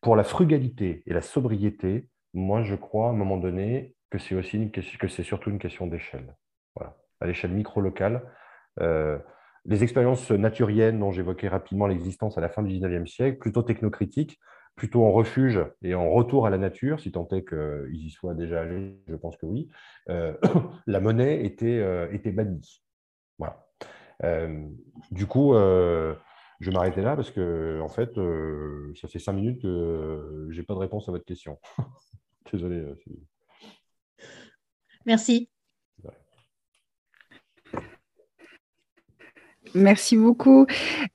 Pour 0.02 0.16
la 0.16 0.24
frugalité 0.24 1.02
et 1.08 1.14
la 1.14 1.22
sobriété, 1.22 2.08
moi, 2.34 2.62
je 2.64 2.76
crois 2.76 3.08
à 3.08 3.10
un 3.12 3.16
moment 3.16 3.38
donné 3.38 3.96
que 4.14 4.20
c'est 4.20 4.36
aussi 4.36 4.58
une 4.58 4.72
que 4.72 5.08
c'est 5.08 5.24
surtout 5.24 5.50
une 5.50 5.60
question 5.60 5.88
d'échelle. 5.88 6.36
Voilà. 6.76 6.96
À 7.20 7.26
l'échelle 7.26 7.52
micro-locale, 7.52 8.24
les 9.66 9.84
expériences 9.84 10.30
naturiennes 10.32 11.00
dont 11.00 11.12
j'évoquais 11.12 11.48
rapidement 11.48 11.88
l'existence 11.88 12.38
à 12.38 12.42
la 12.42 12.50
fin 12.50 12.64
du 12.64 12.74
19e 12.74 13.08
siècle, 13.08 13.38
plutôt 13.40 13.64
technocritiques, 13.64 14.40
plutôt 14.76 15.06
en 15.06 15.12
refuge 15.12 15.60
et 15.84 15.96
en 15.96 16.10
retour 16.10 16.48
à 16.48 16.50
la 16.50 16.58
nature, 16.58 17.00
si 17.00 17.12
tant 17.12 17.28
est 17.30 17.48
qu'ils 17.48 18.06
y 18.06 18.10
soient 18.10 18.34
déjà 18.34 18.62
allés, 18.62 18.98
je 19.08 19.16
pense 19.16 19.38
que 19.38 19.46
oui, 19.46 19.70
euh, 20.10 20.34
la 20.88 21.00
monnaie 21.00 21.46
était, 21.46 21.80
euh, 21.80 22.12
était 22.12 22.32
bannie. 22.32 22.82
Voilà. 23.38 23.66
Euh, 24.24 24.68
du 25.12 25.26
coup, 25.26 25.54
je 25.54 26.72
m'arrêter 26.72 27.02
là 27.02 27.16
parce 27.16 27.32
que, 27.32 27.80
en 27.82 27.90
fait, 27.90 28.14
ça 29.00 29.08
fait 29.08 29.20
cinq 29.20 29.34
minutes 29.34 29.62
que 29.62 30.48
je 30.50 30.58
n'ai 30.58 30.66
pas 30.66 30.74
de 30.74 30.80
réponse 30.80 31.08
à 31.08 31.12
votre 31.12 31.26
question. 31.26 31.60
Désolé. 32.52 32.86
Merci. 35.06 35.50
Merci 39.76 40.18
beaucoup. 40.18 40.68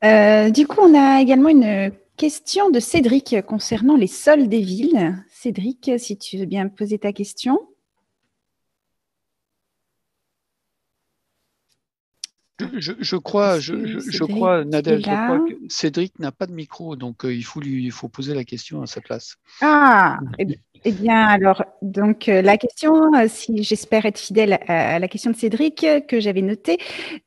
Euh, 0.05 0.51
du 0.51 0.67
coup, 0.67 0.81
on 0.81 0.95
a 0.95 1.21
également 1.21 1.49
une 1.49 1.93
question 2.17 2.71
de 2.71 2.81
Cédric 2.81 3.37
concernant 3.47 3.97
les 3.97 4.09
sols 4.09 4.49
des 4.49 4.61
villes. 4.61 5.25
Cédric, 5.31 5.93
si 5.99 6.19
tu 6.19 6.39
veux 6.39 6.47
bien 6.47 6.69
poser 6.69 6.99
ta 6.99 7.13
question. 7.13 7.61
Je, 12.77 13.17
crois, 13.17 13.61
je, 13.61 14.25
crois, 14.25 14.65
Nadège, 14.65 15.05
je 15.05 15.11
crois 15.11 15.39
que 15.39 15.55
Cédric 15.69 16.19
n'a 16.19 16.33
pas 16.33 16.47
de 16.47 16.53
micro, 16.53 16.97
donc 16.97 17.25
euh, 17.25 17.33
il, 17.33 17.45
faut 17.45 17.61
lui, 17.61 17.85
il 17.85 17.93
faut 17.93 18.09
poser 18.09 18.35
la 18.35 18.45
question 18.45 18.83
à 18.83 18.87
sa 18.87 19.01
place. 19.01 19.37
Ah, 19.61 20.19
eh 20.39 20.47
eh 20.85 20.93
bien, 20.93 21.27
alors, 21.27 21.65
donc 21.83 22.29
euh, 22.29 22.41
la 22.41 22.57
question, 22.57 23.13
euh, 23.15 23.27
si 23.27 23.63
j'espère 23.63 24.07
être 24.07 24.19
fidèle 24.19 24.59
à, 24.69 24.99
la 24.99 25.09
question 25.09 25.31
de 25.31 25.37
Cédric 25.37 25.83
euh, 25.83 26.01
que 26.01 26.21
j'avais 26.21 26.43
notée, 26.43 26.79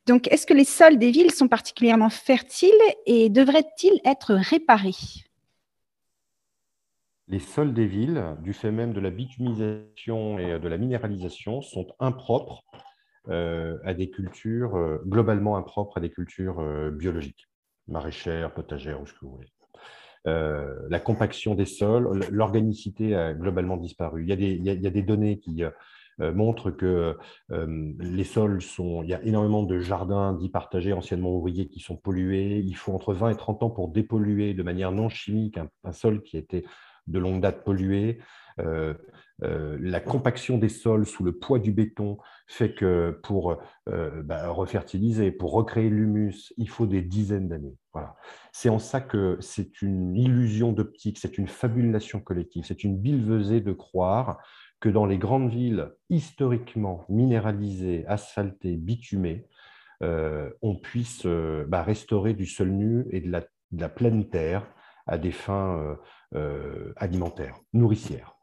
donc 0.06 0.30
est-ce 0.32 0.46
que 0.46 0.54
les 0.54 0.64
sols 0.64 0.98
des 0.98 1.10
villes 1.10 1.30
sont 1.30 1.48
particulièrement 1.48 2.08
fertiles 2.08 2.70
et 3.06 3.28
devraient-ils 3.28 4.00
être 4.04 4.34
réparés? 4.34 4.94
Les 7.28 7.40
sols 7.40 7.74
des 7.74 7.86
villes, 7.86 8.22
du 8.42 8.52
fait 8.52 8.70
même 8.70 8.92
de 8.92 9.00
la 9.00 9.10
bitumisation 9.10 10.38
et 10.38 10.58
de 10.58 10.68
la 10.68 10.78
minéralisation, 10.78 11.60
sont 11.62 11.86
impropres 12.00 12.64
à 13.28 13.94
des 13.94 14.10
cultures, 14.10 14.76
euh, 14.76 14.98
globalement 15.06 15.56
impropres 15.56 15.98
à 15.98 16.00
des 16.00 16.10
cultures 16.10 16.60
euh, 16.60 16.90
biologiques, 16.90 17.48
maraîchères, 17.88 18.52
potagères 18.52 19.00
ou 19.00 19.06
ce 19.06 19.12
que 19.12 19.18
vous 19.22 19.36
voulez. 19.36 19.52
la 20.24 21.00
compaction 21.00 21.54
des 21.54 21.66
sols, 21.66 22.20
l'organicité 22.30 23.14
a 23.14 23.34
globalement 23.34 23.76
disparu. 23.76 24.22
Il 24.22 24.28
y 24.28 24.86
a 24.86 24.90
des, 24.90 25.02
données 25.02 25.38
qui 25.38 25.64
montrent 26.18 26.70
que 26.70 27.16
les 27.48 28.24
sols 28.24 28.62
sont. 28.62 29.02
Il 29.02 29.08
y 29.08 29.14
a 29.14 29.22
énormément 29.24 29.64
de 29.64 29.80
jardins 29.80 30.32
dits 30.32 30.48
partagés, 30.48 30.92
anciennement 30.92 31.34
ouvriers, 31.34 31.66
qui 31.66 31.80
sont 31.80 31.96
pollués. 31.96 32.60
Il 32.60 32.76
faut 32.76 32.92
entre 32.92 33.14
20 33.14 33.30
et 33.30 33.36
30 33.36 33.64
ans 33.64 33.70
pour 33.70 33.88
dépolluer 33.88 34.54
de 34.54 34.62
manière 34.62 34.92
non 34.92 35.08
chimique 35.08 35.58
un, 35.58 35.68
un 35.82 35.92
sol 35.92 36.22
qui 36.22 36.36
a 36.36 36.40
été 36.40 36.64
de 37.08 37.18
longue 37.18 37.40
date 37.40 37.64
pollué. 37.64 38.20
Euh, 39.42 39.62
euh, 39.62 39.76
la 39.80 40.00
compaction 40.00 40.58
des 40.58 40.68
sols 40.68 41.06
sous 41.06 41.24
le 41.24 41.32
poids 41.32 41.58
du 41.58 41.72
béton 41.72 42.18
fait 42.46 42.74
que 42.74 43.18
pour 43.22 43.58
euh, 43.88 44.22
bah, 44.22 44.48
refertiliser, 44.50 45.30
pour 45.30 45.52
recréer 45.52 45.90
l'humus, 45.90 46.52
il 46.56 46.68
faut 46.68 46.86
des 46.86 47.02
dizaines 47.02 47.48
d'années. 47.48 47.76
Voilà. 47.92 48.16
C'est 48.52 48.68
en 48.68 48.78
ça 48.78 49.00
que 49.00 49.36
c'est 49.40 49.82
une 49.82 50.16
illusion 50.16 50.72
d'optique, 50.72 51.18
c'est 51.18 51.38
une 51.38 51.48
fabulation 51.48 52.20
collective, 52.20 52.64
c'est 52.66 52.84
une 52.84 52.98
billevesée 52.98 53.60
de 53.60 53.72
croire 53.72 54.38
que 54.80 54.88
dans 54.88 55.06
les 55.06 55.18
grandes 55.18 55.50
villes 55.50 55.92
historiquement 56.10 57.04
minéralisées, 57.08 58.04
asphaltées, 58.06 58.76
bitumées, 58.76 59.46
on 60.00 60.74
puisse 60.82 61.24
bah, 61.68 61.84
restaurer 61.84 62.34
du 62.34 62.44
sol 62.44 62.70
nu 62.70 63.06
et 63.12 63.20
de 63.20 63.30
la 63.30 63.88
pleine 63.88 64.28
terre 64.28 64.66
à 65.06 65.16
des 65.16 65.30
fins 65.30 65.96
alimentaires, 66.96 67.60
nourricières. 67.72 68.34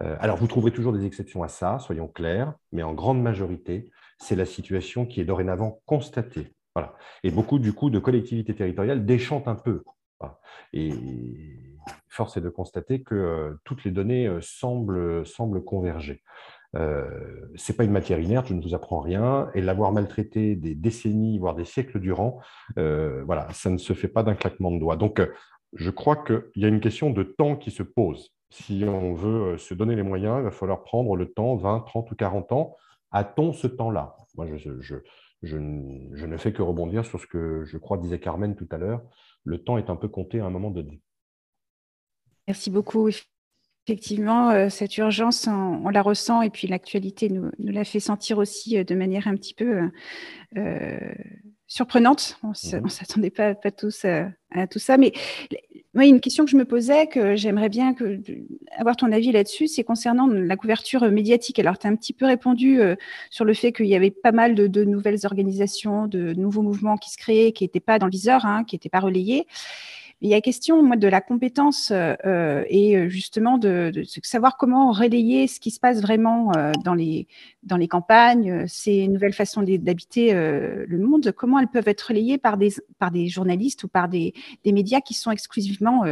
Euh, 0.00 0.16
alors, 0.20 0.36
vous 0.36 0.46
trouverez 0.46 0.70
toujours 0.70 0.92
des 0.92 1.06
exceptions 1.06 1.42
à 1.42 1.48
ça, 1.48 1.78
soyons 1.78 2.08
clairs, 2.08 2.54
mais 2.72 2.82
en 2.82 2.94
grande 2.94 3.20
majorité, 3.20 3.90
c'est 4.18 4.36
la 4.36 4.46
situation 4.46 5.06
qui 5.06 5.20
est 5.20 5.24
dorénavant 5.24 5.80
constatée. 5.86 6.52
Voilà. 6.74 6.94
Et 7.24 7.30
beaucoup, 7.30 7.58
du 7.58 7.72
coup, 7.72 7.90
de 7.90 7.98
collectivités 7.98 8.54
territoriales 8.54 9.04
déchantent 9.04 9.48
un 9.48 9.54
peu. 9.54 9.82
Et 10.72 10.92
force 12.08 12.36
est 12.36 12.40
de 12.40 12.48
constater 12.48 13.02
que 13.02 13.14
euh, 13.14 13.54
toutes 13.64 13.84
les 13.84 13.90
données 13.90 14.26
euh, 14.26 14.40
semblent, 14.40 15.24
converger. 15.64 16.22
Ce 16.74 17.72
n'est 17.72 17.76
pas 17.76 17.84
une 17.84 17.92
matière 17.92 18.20
inerte, 18.20 18.48
je 18.48 18.54
ne 18.54 18.62
vous 18.62 18.74
apprends 18.74 19.00
rien, 19.00 19.48
et 19.54 19.62
l'avoir 19.62 19.90
maltraité 19.90 20.54
des 20.54 20.74
décennies, 20.74 21.38
voire 21.38 21.54
des 21.54 21.64
siècles 21.64 21.98
durant, 21.98 22.40
voilà, 22.76 23.48
ça 23.52 23.70
ne 23.70 23.78
se 23.78 23.94
fait 23.94 24.06
pas 24.06 24.22
d'un 24.22 24.34
claquement 24.34 24.70
de 24.70 24.78
doigts. 24.78 24.96
Donc, 24.96 25.22
je 25.72 25.90
crois 25.90 26.16
qu'il 26.16 26.42
y 26.56 26.66
a 26.66 26.68
une 26.68 26.80
question 26.80 27.10
de 27.10 27.22
temps 27.22 27.56
qui 27.56 27.70
se 27.70 27.82
pose 27.82 28.34
si 28.50 28.84
on 28.84 29.14
veut 29.14 29.54
euh, 29.54 29.58
se 29.58 29.74
donner 29.74 29.94
les 29.94 30.02
moyens, 30.02 30.38
il 30.38 30.44
va 30.44 30.50
falloir 30.50 30.82
prendre 30.82 31.16
le 31.16 31.30
temps, 31.30 31.56
20, 31.56 31.80
30 31.80 32.10
ou 32.10 32.14
40 32.14 32.52
ans. 32.52 32.76
A-t-on 33.10 33.52
ce 33.52 33.66
temps-là? 33.66 34.16
Moi, 34.36 34.46
je, 34.56 36.26
ne 36.26 36.36
fais 36.36 36.52
que 36.52 36.62
rebondir 36.62 37.04
sur 37.04 37.20
ce 37.20 37.26
que 37.26 37.64
je 37.64 37.78
crois 37.78 37.98
disait 37.98 38.20
Carmen 38.20 38.54
tout 38.54 38.68
à 38.70 38.78
l'heure. 38.78 39.02
Le 39.44 39.62
temps 39.62 39.78
est 39.78 39.90
un 39.90 39.96
peu 39.96 40.08
compté 40.08 40.40
à 40.40 40.46
un 40.46 40.50
moment 40.50 40.70
donné. 40.70 41.00
Merci 42.46 42.70
beaucoup. 42.70 43.08
Effectivement, 43.86 44.50
euh, 44.50 44.68
cette 44.68 44.96
urgence, 44.98 45.46
on, 45.46 45.88
la 45.88 46.02
ressent 46.02 46.42
et 46.42 46.50
puis 46.50 46.68
l'actualité 46.68 47.30
nous, 47.30 47.50
la 47.58 47.84
fait 47.84 48.00
sentir 48.00 48.38
aussi 48.38 48.78
euh, 48.78 48.84
de 48.84 48.94
manière 48.94 49.28
un 49.28 49.34
petit 49.34 49.54
peu 49.54 49.90
surprenante. 51.68 52.38
On 52.42 52.48
ne 52.48 52.80
mhm. 52.80 52.88
s'attendait 52.88 53.30
pas, 53.30 53.54
pas, 53.54 53.70
tous 53.70 54.04
à, 54.04 54.66
tout 54.66 54.78
ça. 54.78 54.96
Mais 54.96 55.12
moi, 55.94 56.06
une 56.06 56.20
question 56.20 56.44
que 56.44 56.50
je 56.50 56.56
me 56.56 56.64
posais, 56.64 57.06
que 57.06 57.36
j'aimerais 57.36 57.68
bien 57.68 57.94
que, 57.94 58.20
avoir 58.76 58.96
ton 58.96 59.12
avis 59.12 59.30
là-dessus, 59.30 59.68
c'est 59.68 59.84
concernant 59.84 60.26
la 60.26 60.56
couverture 60.56 61.08
médiatique. 61.10 61.58
Alors, 61.58 61.78
tu 61.78 61.86
as 61.86 61.90
un 61.90 61.96
petit 61.96 62.14
peu 62.14 62.26
répondu 62.26 62.80
euh, 62.80 62.96
sur 63.30 63.44
le 63.44 63.54
fait 63.54 63.72
qu'il 63.72 63.86
y 63.86 63.94
avait 63.94 64.10
pas 64.10 64.32
mal 64.32 64.54
de, 64.54 64.84
nouvelles 64.84 65.20
organisations, 65.24 66.06
de 66.06 66.32
nouveaux 66.32 66.62
mouvements 66.62 66.96
qui 66.96 67.10
se 67.10 67.18
créaient, 67.18 67.52
qui 67.52 67.64
n'étaient 67.64 67.80
pas 67.80 67.98
dans 67.98 68.06
le 68.06 68.12
viseur, 68.12 68.46
hein, 68.46 68.64
qui 68.64 68.74
n'étaient 68.74 68.88
pas 68.88 69.00
relayés. 69.00 69.46
Il 70.20 70.28
y 70.28 70.34
a 70.34 70.40
question 70.40 70.82
moi, 70.82 70.96
de 70.96 71.06
la 71.06 71.20
compétence 71.20 71.92
euh, 71.92 72.14
euh, 72.26 72.64
et 72.68 72.96
euh, 72.96 73.08
justement 73.08 73.56
de, 73.56 73.92
savoir 74.24 74.56
comment 74.56 74.90
relayer 74.90 75.46
ce 75.46 75.60
qui 75.60 75.70
se 75.70 75.78
passe 75.78 76.00
vraiment 76.00 76.50
dans, 76.82 76.94
les, 76.94 77.28
dans 77.62 77.76
les 77.76 77.86
campagnes, 77.86 78.66
ces 78.66 79.06
nouvelles 79.06 79.32
façons 79.32 79.62
d'habiter 79.62 80.32
le 80.32 80.98
monde, 80.98 81.32
comment 81.32 81.58
elles 81.58 81.68
peuvent 81.68 81.88
être 81.88 82.02
relayées 82.02 82.38
par 82.38 82.56
des, 82.56 82.72
par 82.98 83.10
des 83.10 83.28
journalistes 83.28 83.84
ou 83.84 83.88
par 83.88 84.08
des, 84.08 84.34
des 84.64 84.72
médias 84.72 85.00
qui 85.00 85.14
sont 85.14 85.30
exclusivement 85.30 86.04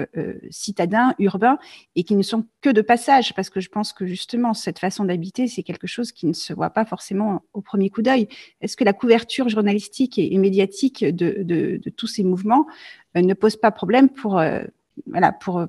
citadins, 0.51 1.15
urbains 1.19 1.59
et 1.97 2.05
qui 2.05 2.15
ne 2.15 2.23
sont 2.23 2.47
que 2.61 2.71
de 2.71 2.83
passage, 2.83 3.35
parce 3.35 3.51
que 3.51 3.61
je 3.61 3.69
pense 3.69 3.93
que 3.93 4.07
justement 4.07 4.55
cette 4.55 4.79
façon 4.79 5.05
d'habiter, 5.05 5.49
c'est 5.49 5.63
quelque 5.63 5.87
chose 5.87 6.13
qui 6.13 6.27
ne 6.27 6.33
se 6.33 6.53
voit 6.53 6.71
pas 6.71 6.85
forcément 6.85 7.43
au 7.53 7.61
premier 7.61 7.91
coup 7.91 8.03
d'œil. 8.03 8.29
Est-ce 8.61 8.77
que 8.77 8.85
la 8.85 8.93
couverture 8.93 9.49
journalistique 9.49 10.19
et, 10.19 10.37
médiatique 10.39 11.05
de, 11.05 11.43
de, 11.43 11.91
tous 11.91 12.07
ces 12.07 12.25
mouvements 12.25 12.67
ne 13.15 13.35
pose 13.35 13.57
pas 13.57 13.71
problème 13.71 14.09
pour, 14.09 14.39
euh, 14.39 14.63
voilà, 15.07 15.33
pour, 15.33 15.67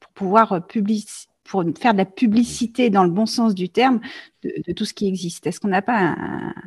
pour 0.00 0.12
pouvoir 0.12 0.60
pour 1.44 1.64
faire 1.76 1.92
de 1.92 1.98
la 1.98 2.04
publicité 2.04 2.90
dans 2.90 3.04
le 3.04 3.10
bon 3.10 3.26
sens 3.26 3.54
du 3.54 3.68
terme 3.68 4.00
de, 4.42 4.72
tout 4.72 4.84
ce 4.84 4.94
qui 4.94 5.06
existe. 5.06 5.46
Est-ce 5.46 5.60
qu'on 5.60 5.68
n'a 5.68 5.82
pas 5.82 6.16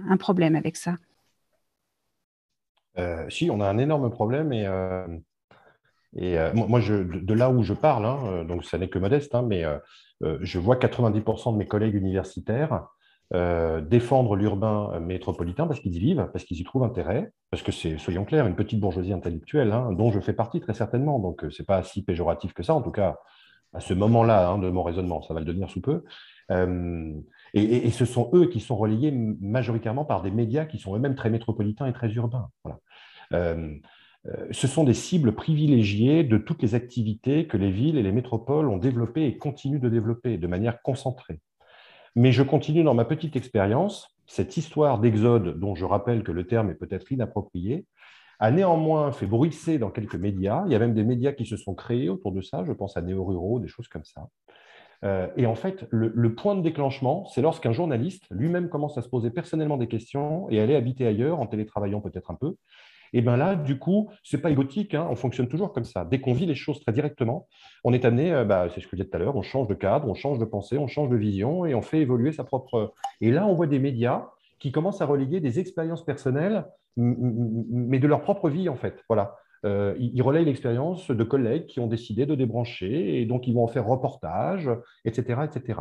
un, 0.10 0.18
problème 0.18 0.56
avec 0.56 0.76
ça? 0.76 0.96
Euh, 2.98 3.28
Si, 3.30 3.50
on 3.50 3.60
a 3.60 3.68
un 3.68 3.78
énorme 3.78 4.12
problème 4.12 4.54
et, 4.54 4.68
et 6.16 6.38
moi, 6.54 6.80
je, 6.80 6.96
de, 6.96 7.34
là 7.34 7.50
où 7.50 7.64
je 7.64 7.74
parle, 7.74 8.06
hein, 8.06 8.44
donc 8.46 8.66
ça 8.66 8.78
n'est 8.78 8.90
que 8.90 9.00
modeste, 9.00 9.34
hein, 9.34 9.42
mais 9.42 9.64
je 10.22 10.60
vois 10.60 10.76
90% 10.76 11.54
de 11.54 11.58
mes 11.58 11.68
collègues 11.68 11.96
universitaires 11.96 12.88
euh, 13.34 13.82
défendre 13.82 14.38
l'urbain 14.38 15.02
métropolitain 15.02 15.68
parce 15.68 15.82
qu'ils 15.82 15.94
y 15.94 16.00
vivent, 16.00 16.30
parce 16.32 16.46
qu'ils 16.46 16.62
y 16.62 16.64
trouvent 16.64 16.86
intérêt, 16.86 17.34
parce 17.52 17.62
que 17.62 17.74
c'est, 17.74 17.98
soyons 17.98 18.24
clairs, 18.24 18.48
une 18.48 18.56
petite 18.56 18.80
bourgeoisie 18.80 19.12
intellectuelle, 19.12 19.74
hein, 19.74 19.92
dont 19.92 20.12
je 20.12 20.22
fais 20.22 20.32
partie 20.32 20.62
très 20.62 20.74
certainement, 20.74 21.20
donc 21.20 21.44
euh, 21.44 21.50
ce 21.50 21.62
n'est 21.62 21.66
pas 21.66 21.84
si 21.84 22.04
péjoratif 22.06 22.54
que 22.54 22.64
ça, 22.64 22.74
en 22.74 22.82
tout 22.82 22.92
cas 22.92 23.18
à 23.74 23.82
ce 23.82 23.94
moment-là 23.94 24.48
hein, 24.48 24.60
de 24.60 24.70
mon 24.70 24.82
raisonnement, 24.82 25.22
ça 25.22 25.34
va 25.34 25.42
le 25.42 25.46
devenir 25.46 25.70
sous 25.70 25.82
peu. 25.82 26.06
Euh, 26.52 27.14
et, 27.54 27.92
ce 27.92 28.06
sont 28.06 28.30
eux 28.34 28.48
qui 28.48 28.62
sont 28.62 28.78
relayés 28.78 29.12
majoritairement 29.12 30.06
par 30.06 30.22
des 30.22 30.32
médias 30.32 30.66
qui 30.66 30.78
sont 30.78 30.96
eux-mêmes 30.96 31.16
très 31.16 31.30
métropolitains 31.30 31.86
et 31.86 31.94
très 31.94 32.10
urbains. 32.14 32.50
ce 33.34 34.68
sont 34.68 34.86
des 34.86 34.94
cibles 34.94 35.36
privilégiées 35.36 36.24
de 36.24 36.38
toutes 36.38 36.62
les 36.62 36.76
activités 36.76 37.46
que 37.48 37.58
les 37.58 37.72
villes 37.72 37.98
et 37.98 38.04
les 38.04 38.14
métropoles 38.14 38.70
ont 38.70 38.78
développées 38.78 39.26
et 39.26 39.38
continuent 39.38 39.82
de 39.82 39.90
développer 39.90 40.38
de 40.38 40.48
manière 40.48 40.82
concentrée. 40.82 41.42
Mais 42.18 42.32
je 42.32 42.42
continue 42.42 42.84
dans 42.84 42.96
ma 42.96 43.06
petite 43.06 43.36
expérience. 43.36 44.18
Cette 44.26 44.58
histoire 44.58 44.98
d'exode, 44.98 45.60
dont 45.60 45.76
je 45.76 45.86
rappelle 45.86 46.24
que 46.24 46.32
le 46.32 46.48
terme 46.48 46.72
est 46.72 46.76
peut-être 46.76 47.12
inapproprié, 47.12 47.86
a 48.40 48.50
néanmoins 48.50 49.12
fait 49.12 49.28
bruisser 49.28 49.78
dans 49.78 49.92
quelques 49.92 50.16
médias. 50.16 50.64
Il 50.66 50.72
y 50.72 50.76
a 50.76 50.80
même 50.80 50.96
des 50.96 51.04
médias 51.04 51.32
qui 51.32 51.46
se 51.46 51.58
sont 51.58 51.76
créés 51.76 52.10
autour 52.10 52.32
de 52.32 52.42
ça. 52.42 52.64
Je 52.66 52.72
pense 52.72 52.98
à 52.98 53.04
Néo-Ruraux, 53.04 53.60
des 53.60 53.68
choses 53.68 53.88
comme 53.88 54.04
ça. 54.04 54.30
Euh, 55.06 55.28
et 55.38 55.46
en 55.46 55.54
fait, 55.54 55.86
le, 55.92 56.34
point 56.34 56.56
de 56.56 56.62
déclenchement, 56.62 57.28
c'est 57.28 57.44
lorsqu'un 57.44 57.72
journaliste 57.72 58.24
lui-même 58.32 58.70
commence 58.70 58.98
à 58.98 59.04
se 59.04 59.10
poser 59.10 59.30
personnellement 59.30 59.78
des 59.78 59.88
questions 59.88 60.50
et 60.50 60.60
aller 60.60 60.76
habiter 60.76 61.06
ailleurs, 61.06 61.40
en 61.40 61.46
télétravaillant 61.46 62.02
peut-être 62.02 62.32
un 62.32 62.36
peu, 62.36 62.56
et 63.14 63.22
bien 63.22 63.38
là, 63.38 63.56
du 63.56 63.80
coup, 63.80 64.10
ce 64.24 64.36
n'est 64.36 64.42
pas 64.42 64.50
égotique, 64.50 64.94
hein, 64.94 65.08
on 65.10 65.16
fonctionne 65.16 65.48
toujours 65.48 65.74
comme 65.74 65.86
ça. 65.86 66.06
Dès 66.06 66.20
qu'on 66.20 66.34
vit 66.34 66.46
les 66.46 66.56
choses 66.56 66.80
très 66.82 66.92
directement, 66.92 67.48
on 67.84 67.94
est 67.94 68.06
amené, 68.06 68.34
euh, 68.34 68.46
bah, 68.46 68.68
c'est 68.74 68.82
ce 68.82 68.88
que 68.88 68.98
je 68.98 69.04
disais 69.04 69.10
tout 69.10 69.16
à 69.18 69.20
l'heure, 69.20 69.36
on 69.36 69.42
change 69.42 69.68
de 69.68 69.74
cadre, 69.74 70.08
on 70.08 70.14
change 70.14 70.40
de 70.40 70.46
pensée, 70.46 70.78
on 70.78 70.88
change 70.88 71.10
de 71.10 71.18
vision 71.18 71.66
et 71.66 71.76
on 71.76 71.82
fait 71.82 72.00
évoluer 72.00 72.32
sa 72.32 72.44
propre. 72.44 72.94
Et 73.22 73.32
là, 73.32 73.48
on 73.48 73.54
voit 73.54 73.68
des 73.68 73.80
médias 73.80 74.28
qui 74.60 74.72
commencent 74.72 75.02
à 75.02 75.06
relayer 75.06 75.40
des 75.40 75.60
expériences 75.60 76.04
personnelles, 76.04 76.66
mais 76.96 78.00
de 78.00 78.08
leur 78.08 78.22
propre 78.22 78.50
vie, 78.50 78.70
en 78.70 78.76
fait. 78.76 79.04
Voilà. 79.08 79.36
Euh, 79.66 79.96
ils 80.00 80.22
relayent 80.22 80.46
l'expérience 80.46 81.10
de 81.10 81.24
collègues 81.24 81.66
qui 81.66 81.80
ont 81.80 81.88
décidé 81.88 82.26
de 82.26 82.36
débrancher 82.36 83.22
et 83.22 83.26
donc 83.26 83.48
ils 83.48 83.54
vont 83.54 83.64
en 83.64 83.68
faire 83.68 83.88
reportage, 83.88 84.70
etc. 85.04 85.42
etc. 85.46 85.80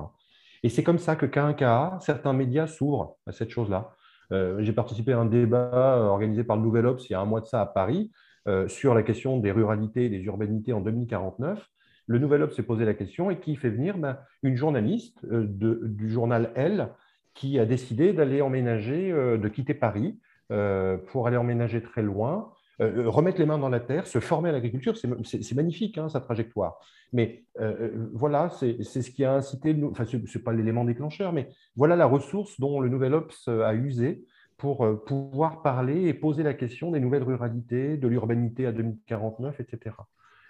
Et 0.62 0.69
c'est 0.69 0.82
comme 0.82 0.98
ça 0.98 1.15
que 1.15 1.27
qu'un 1.27 1.53
cas, 1.53 1.98
certains 2.01 2.32
médias 2.32 2.66
s'ouvrent 2.66 3.16
à 3.27 3.32
cette 3.32 3.51
chose-là. 3.51 3.93
Euh, 4.32 4.57
j'ai 4.61 4.73
participé 4.73 5.12
à 5.12 5.19
un 5.19 5.24
débat 5.27 5.98
euh, 5.98 6.07
organisé 6.07 6.44
par 6.44 6.57
le 6.57 6.62
Nouvel 6.62 6.86
Obs 6.86 7.05
il 7.09 7.12
y 7.12 7.15
a 7.15 7.20
un 7.20 7.24
mois 7.24 7.40
de 7.40 7.47
ça 7.47 7.61
à 7.61 7.66
Paris 7.66 8.11
euh, 8.48 8.69
sur 8.69 8.94
la 8.94 9.03
question 9.03 9.39
des 9.39 9.53
ruralités 9.53 10.07
et 10.07 10.09
des 10.09 10.23
urbanités 10.24 10.73
en 10.73 10.81
2049. 10.81 11.69
Le 12.07 12.19
Nouvel 12.19 12.43
Obs 12.43 12.55
s'est 12.55 12.62
posé 12.62 12.85
la 12.85 12.94
question 12.94 13.31
et 13.31 13.39
qui 13.39 13.57
fait 13.57 13.70
venir 13.70 13.98
ben, 13.98 14.19
une 14.43 14.57
journaliste 14.57 15.24
du 15.27 16.09
journal 16.09 16.53
Elle 16.55 16.89
qui 17.35 17.59
a 17.59 17.66
décidé 17.66 18.12
d'aller 18.12 18.40
emménager, 18.43 19.11
de 19.11 19.48
quitter 19.48 19.74
Paris 19.74 20.16
pour 20.48 21.27
aller 21.27 21.36
emménager 21.36 21.82
très 21.82 22.03
loin 22.03 22.53
euh, 22.81 23.09
remettre 23.09 23.39
les 23.39 23.47
mains 23.47 23.59
dans 23.59 23.69
la 23.69 23.81
terre, 23.81 24.07
se 24.07 24.20
former 24.20 24.51
à 24.51 24.53
l'agriculture, 24.53 24.97
c'est 24.97 25.55
magnifique, 25.55 25.97
hein, 25.97 26.09
sa 26.09 26.20
trajectoire. 26.20 26.78
Mais 27.12 27.44
euh, 27.59 27.74
euh, 27.81 28.11
voilà, 28.12 28.51
c'est 28.51 28.82
ce 28.82 29.11
qui 29.11 29.24
a 29.24 29.32
incité, 29.32 29.74
enfin, 29.90 30.05
ce 30.05 30.16
n'est 30.16 30.44
pas 30.44 30.53
l'élément 30.53 30.85
déclencheur, 30.85 31.32
mais 31.32 31.48
voilà 31.74 31.97
la 31.97 32.07
ressource 32.07 32.61
dont 32.61 32.81
le 32.81 32.89
Nouvel 32.89 33.15
Ops 33.15 33.48
a 33.48 33.74
usé 33.74 34.24
pour 34.59 34.86
pouvoir 35.05 35.62
parler 35.62 36.07
et 36.07 36.15
poser 36.15 36.43
la 36.43 36.55
question 36.55 36.90
des 36.90 37.01
nouvelles 37.01 37.23
ruralités, 37.23 37.97
de 37.97 38.09
l'urbanité 38.09 38.66
à 38.66 38.73
2049, 38.73 39.61
etc. 39.61 39.97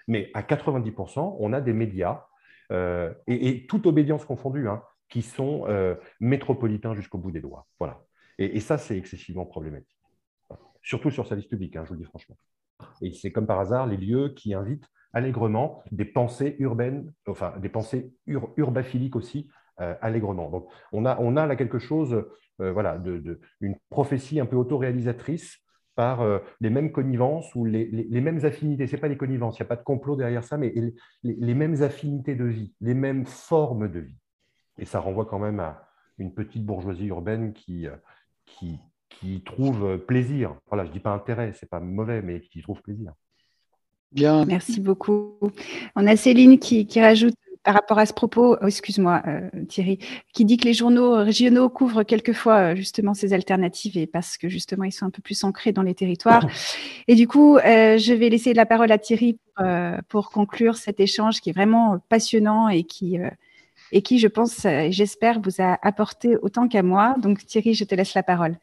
Mais 0.07 0.31
à 0.35 0.43
90%, 0.43 1.36
on 1.39 1.53
a 1.53 1.61
des 1.61 1.73
médias, 1.73 2.24
et, 2.70 3.15
et, 3.27 3.66
toute 3.66 3.86
obédience 3.86 4.24
confondue, 4.24 4.69
hein, 4.69 4.82
qui 5.09 5.23
sont 5.23 5.66
métropolitains 6.20 6.94
jusqu'au 6.94 7.19
bout 7.19 7.32
des 7.32 7.40
doigts. 7.40 7.66
Voilà. 7.81 8.01
Et, 8.39 8.61
ça, 8.61 8.78
c'est 8.78 8.97
excessivement 8.97 9.47
problématique. 9.47 9.95
Surtout 10.86 11.10
sur 11.10 11.34
liste 11.34 11.50
publique, 11.50 11.74
hein, 11.74 11.82
je 11.82 11.88
vous 11.88 11.94
le 11.94 11.98
dis 11.98 12.06
franchement. 12.06 12.36
Et 13.02 13.12
c'est 13.12 13.32
comme 13.32 13.48
par 13.48 13.58
hasard 13.58 13.88
les 13.88 13.96
lieux 13.96 14.28
qui 14.36 14.54
invitent 14.54 14.88
allègrement 15.12 15.82
des 15.90 16.04
pensées 16.04 16.54
urbaines, 16.60 17.12
enfin 17.26 17.58
des 17.58 17.68
pensées 17.68 18.12
urbaphiliques 18.28 19.16
aussi, 19.16 19.50
euh, 19.80 19.96
allègrement. 20.00 20.48
Donc 20.48 20.68
on 20.92 21.04
a, 21.04 21.18
on 21.18 21.36
a 21.36 21.44
là 21.44 21.56
quelque 21.56 21.80
chose, 21.80 22.24
euh, 22.60 22.70
voilà, 22.70 22.98
de, 22.98 23.40
une 23.60 23.74
prophétie 23.90 24.38
un 24.38 24.46
peu 24.46 24.54
autoréalisatrice 24.54 25.58
par 25.96 26.20
euh, 26.20 26.38
les 26.60 26.70
mêmes 26.70 26.92
connivences 26.92 27.52
ou 27.56 27.64
les, 27.64 28.20
mêmes 28.20 28.44
affinités. 28.44 28.86
Ce 28.86 28.94
n'est 28.94 29.00
pas 29.00 29.08
les 29.08 29.16
connivences, 29.16 29.58
il 29.58 29.62
n'y 29.62 29.66
a 29.66 29.68
pas 29.68 29.76
de 29.76 29.82
complot 29.82 30.14
derrière 30.14 30.44
ça, 30.44 30.56
mais 30.56 30.72
les, 31.24 31.54
mêmes 31.54 31.82
affinités 31.82 32.36
de 32.36 32.44
vie, 32.44 32.76
les 32.80 32.94
mêmes 32.94 33.26
formes 33.26 33.90
de 33.90 33.98
vie. 33.98 34.18
Et 34.78 34.84
ça 34.84 35.00
renvoie 35.00 35.26
quand 35.26 35.40
même 35.40 35.58
à 35.58 35.88
une 36.18 36.32
petite 36.32 36.64
bourgeoisie 36.64 37.06
urbaine 37.06 37.54
qui, 37.54 37.88
qui, 38.44 38.78
qui 39.20 39.43
trouve 39.43 39.98
plaisir. 39.98 40.55
Voilà, 40.68 40.84
je 40.84 40.88
ne 40.90 40.94
dis 40.94 41.01
pas 41.01 41.10
intérêt, 41.10 41.52
ce 41.52 41.64
n'est 41.64 41.68
pas 41.68 41.80
mauvais, 41.80 42.22
mais 42.22 42.40
qui 42.40 42.62
trouve 42.62 42.82
plaisir. 42.82 43.12
Bien. 44.12 44.44
Merci 44.44 44.80
beaucoup. 44.80 45.36
On 45.94 46.06
a 46.06 46.16
Céline 46.16 46.59
qui, 46.59 46.88
rajoute 47.01 47.34
par 47.64 47.74
rapport 47.74 47.98
à 47.98 48.06
ce 48.06 48.12
propos, 48.12 48.56
oh, 48.62 48.66
excuse-moi 48.66 49.22
euh, 49.26 49.51
Thierry, 49.68 49.98
qui 50.32 50.44
dit 50.44 50.56
que 50.56 50.64
les 50.64 50.72
journaux 50.72 51.16
régionaux 51.16 51.68
couvrent 51.68 52.05
quelquefois 52.05 52.72
euh, 52.72 52.76
justement 52.76 53.12
ces 53.12 53.32
alternatives 53.32 53.98
et 53.98 54.06
parce 54.06 54.38
que 54.38 54.48
justement 54.48 54.84
ils 54.84 54.93
sont 54.93 55.05
un 55.05 55.10
peu 55.10 55.20
plus 55.20 55.43
ancrés 55.43 55.72
dans 55.72 55.82
les 55.82 55.94
territoires. 55.94 56.47
Et 57.09 57.16
du 57.16 57.26
coup, 57.26 57.56
euh, 57.56 57.98
je 57.98 58.14
vais 58.14 58.28
laisser 58.28 58.55
la 58.55 58.66
parole 58.66 58.93
à 58.93 58.98
Thierry 58.98 59.38
pour, 60.09 60.30
conclure 60.30 60.76
cet 60.76 61.01
échange 61.01 61.40
qui 61.40 61.51
est 61.51 61.52
vraiment 61.52 61.98
passionnant 62.09 62.68
et 62.68 62.84
qui, 62.84 63.16
et 63.90 64.02
qui 64.02 64.18
je 64.18 64.28
pense, 64.28 64.66
j'espère, 64.90 65.40
vous 65.40 65.62
a 65.62 65.78
apporté 65.82 66.36
autant 66.43 66.68
qu'à 66.68 66.82
moi. 66.82 67.14
Donc 67.18 67.44
Thierry, 67.47 67.72
je 67.72 67.84
te 67.84 67.94
laisse 67.94 68.14
la 68.14 68.22
parole. 68.22 68.59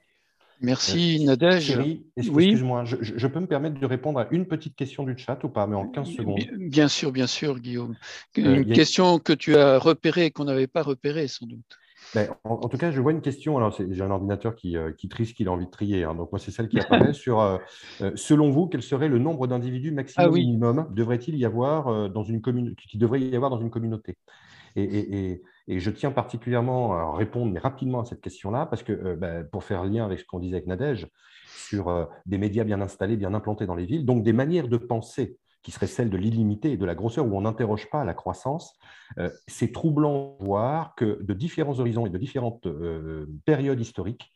Merci 0.63 1.19
euh, 1.21 1.25
Nadège. 1.25 1.77
oui. 1.77 2.05
excuse-moi, 2.15 2.85
je, 2.85 3.27
peux 3.27 3.41
me 3.41 3.47
permettre 3.47 3.79
de 3.79 3.85
répondre 3.85 4.19
à 4.19 4.27
une 4.31 4.45
petite 4.45 4.75
question 4.75 5.03
du 5.03 5.17
chat 5.17 5.43
ou 5.43 5.49
pas, 5.49 5.67
mais 5.67 5.75
en 5.75 5.89
15 5.89 6.09
secondes. 6.09 6.39
Bien 6.57 6.87
sûr, 6.87 7.11
bien 7.11 7.27
sûr, 7.27 7.59
Guillaume. 7.59 7.95
Euh, 8.37 8.55
une 8.55 8.71
question 8.71 9.19
que 9.19 9.33
tu 9.33 9.57
as 9.57 9.77
repérée 9.77 10.27
et 10.27 10.31
qu'on 10.31 10.45
n'avait 10.45 10.67
pas 10.67 10.81
repérée, 10.81 11.27
sans 11.27 11.45
doute. 11.45 11.79
Ben, 12.15 12.29
en, 12.45 12.69
tout 12.69 12.77
cas, 12.77 12.91
je 12.91 13.01
vois 13.01 13.11
une 13.11 13.21
question. 13.21 13.57
Alors, 13.57 13.75
j'ai 13.77 14.01
un 14.01 14.11
ordinateur 14.11 14.55
qui, 14.55 14.77
euh, 14.77 14.91
qui 14.91 15.09
trie 15.09 15.25
ce 15.25 15.33
qu'il 15.33 15.49
a 15.49 15.51
envie 15.51 15.65
de 15.65 15.71
trier. 15.71 16.05
Hein. 16.05 16.15
donc, 16.15 16.31
moi, 16.31 16.39
c'est 16.39 16.51
celle 16.51 16.69
qui 16.69 16.79
apparaît 16.79 17.13
sur 17.13 17.59
selon 18.15 18.49
vous, 18.49 18.67
quel 18.67 18.81
serait 18.81 19.09
le 19.09 19.19
nombre 19.19 19.47
d'individus 19.47 19.91
maximum 19.91 20.29
ah 20.29 20.33
minimum 20.33 20.87
devrait-il 20.91 21.35
y 21.35 21.43
avoir 21.43 22.09
dans 22.09 22.23
une 22.23 22.39
commune 22.39 22.73
qui 22.75 22.97
devrait 22.97 23.19
y 23.19 23.35
avoir 23.35 23.51
dans 23.51 23.59
une 23.59 23.69
communauté? 23.69 24.15
Et, 24.75 24.83
et 24.83 25.43
je 25.67 25.89
tiens 25.89 26.11
particulièrement 26.11 26.93
à 26.93 27.15
répondre 27.15 27.57
rapidement 27.59 28.01
à 28.01 28.05
cette 28.05 28.21
question-là, 28.21 28.65
parce 28.65 28.83
que 28.83 28.91
euh, 28.91 29.15
ben, 29.15 29.45
pour 29.45 29.63
faire 29.63 29.83
lien 29.85 30.05
avec 30.05 30.19
ce 30.19 30.25
qu'on 30.25 30.39
disait 30.39 30.57
avec 30.57 30.67
Nadège, 30.67 31.07
sur 31.47 31.87
euh, 31.87 32.05
des 32.25 32.37
médias 32.37 32.63
bien 32.63 32.81
installés, 32.81 33.17
bien 33.17 33.33
implantés 33.33 33.65
dans 33.65 33.75
les 33.75 33.85
villes, 33.85 34.05
donc 34.05 34.23
des 34.23 34.33
manières 34.33 34.67
de 34.67 34.77
penser 34.77 35.37
qui 35.61 35.71
seraient 35.71 35.87
celles 35.87 36.09
de 36.09 36.17
l'illimité 36.17 36.73
et 36.73 36.77
de 36.77 36.85
la 36.85 36.95
grosseur, 36.95 37.25
où 37.25 37.37
on 37.37 37.41
n'interroge 37.41 37.89
pas 37.89 38.03
la 38.03 38.13
croissance, 38.13 38.77
euh, 39.17 39.29
c'est 39.47 39.71
troublant 39.71 40.35
de 40.39 40.45
voir 40.45 40.93
que 40.95 41.23
de 41.23 41.33
différents 41.33 41.79
horizons 41.79 42.05
et 42.05 42.09
de 42.09 42.17
différentes 42.17 42.67
périodes 43.45 43.79
historiques, 43.79 44.29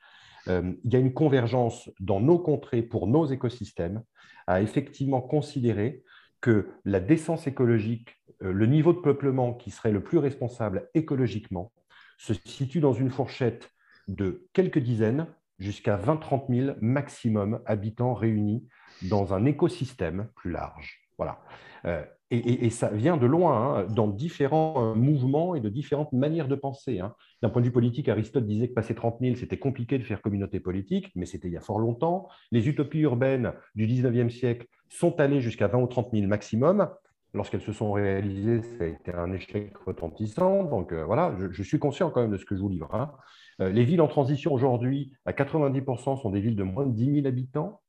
il 0.50 0.94
y 0.94 0.96
a 0.96 1.00
une 1.00 1.14
convergence 1.14 1.92
dans 2.00 2.22
nos 2.22 2.40
contrées 2.40 2.82
pour 2.82 3.08
nos 3.08 3.26
écosystèmes 3.26 4.02
à 4.48 4.62
effectivement 4.62 5.20
considérer 5.20 6.04
que 6.40 6.70
la 6.86 7.02
décence 7.02 7.48
écologique, 7.48 8.17
le 8.40 8.66
niveau 8.66 8.94
de 8.94 9.00
peuplement 9.00 9.54
qui 9.54 9.72
serait 9.72 9.92
le 9.92 10.04
plus 10.04 10.18
responsable 10.18 10.90
écologiquement, 10.94 11.72
se 12.18 12.34
situe 12.34 12.80
dans 12.80 12.94
une 12.94 13.10
fourchette 13.10 13.72
de 14.08 14.48
quelques 14.54 14.80
dizaines 14.80 15.28
jusqu'à 15.60 15.98
20-30 15.98 16.66
000 16.66 16.78
maximum 16.82 17.62
habitants 17.66 18.14
réunis 18.14 18.68
dans 19.10 19.34
un 19.34 19.46
écosystème 19.46 20.30
plus 20.36 20.52
large. 20.52 21.02
Voilà. 21.18 21.40
Euh, 21.86 22.04
et, 22.30 22.70
ça 22.72 22.90
vient 22.90 23.16
de 23.16 23.26
loin, 23.26 23.80
hein, 23.80 23.86
dans 23.86 24.08
différents 24.08 24.92
euh, 24.92 24.96
mouvements 24.96 25.56
et 25.56 25.62
de 25.62 25.70
différentes 25.70 26.12
manières 26.12 26.50
de 26.50 26.56
penser. 26.56 27.00
Hein. 27.00 27.16
D'un 27.42 27.50
point 27.50 27.62
de 27.62 27.68
vue 27.68 27.72
politique, 27.72 28.10
Aristote 28.10 28.46
disait 28.46 28.68
que 28.68 28.74
passer 28.74 28.94
30 28.94 29.20
000, 29.22 29.36
c'était 29.38 29.58
compliqué 29.58 29.98
de 29.98 30.04
faire 30.04 30.22
communauté 30.22 30.60
politique, 30.60 31.10
mais 31.16 31.26
c'était 31.26 31.48
il 31.48 31.54
y 31.54 31.58
a 31.58 31.62
fort 31.62 31.80
longtemps. 31.80 32.28
Les 32.52 32.68
utopies 32.68 33.00
urbaines 33.00 33.54
du 33.76 33.88
19e 33.88 34.30
siècle 34.30 34.68
sont 34.90 35.22
allées 35.22 35.40
jusqu'à 35.40 35.68
20 35.68 35.80
ou 35.80 35.88
30 35.88 36.10
000 36.12 36.28
maximum. 36.28 36.90
Lorsqu'elles 37.38 37.62
se 37.62 37.72
sont 37.72 37.92
réalisées, 37.94 38.62
ça 38.62 38.84
a 38.84 38.88
été 38.88 39.14
un 39.14 39.32
échec 39.32 39.72
retentissant. 39.86 40.64
Donc 40.64 40.92
euh, 40.92 41.06
voilà, 41.06 41.36
je, 41.52 41.64
suis 41.64 41.80
conscient 41.80 42.10
quand 42.10 42.22
même 42.22 42.32
de 42.32 42.38
ce 42.38 42.46
que 42.46 42.56
je 42.56 42.62
vous 42.62 42.70
livre. 42.70 42.94
Hein. 42.94 43.12
les 43.60 43.86
villes 43.86 44.02
en 44.02 44.08
transition 44.08 44.52
aujourd'hui, 44.52 45.14
à 45.26 45.32
90%, 45.32 46.22
sont 46.22 46.30
des 46.30 46.42
villes 46.42 46.56
de 46.56 46.64
moins 46.64 46.86
de 46.86 46.94
10 46.94 47.16
000 47.22 47.28
habitants. 47.28 47.82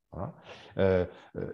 Euh, 0.78 1.04
euh, 1.36 1.52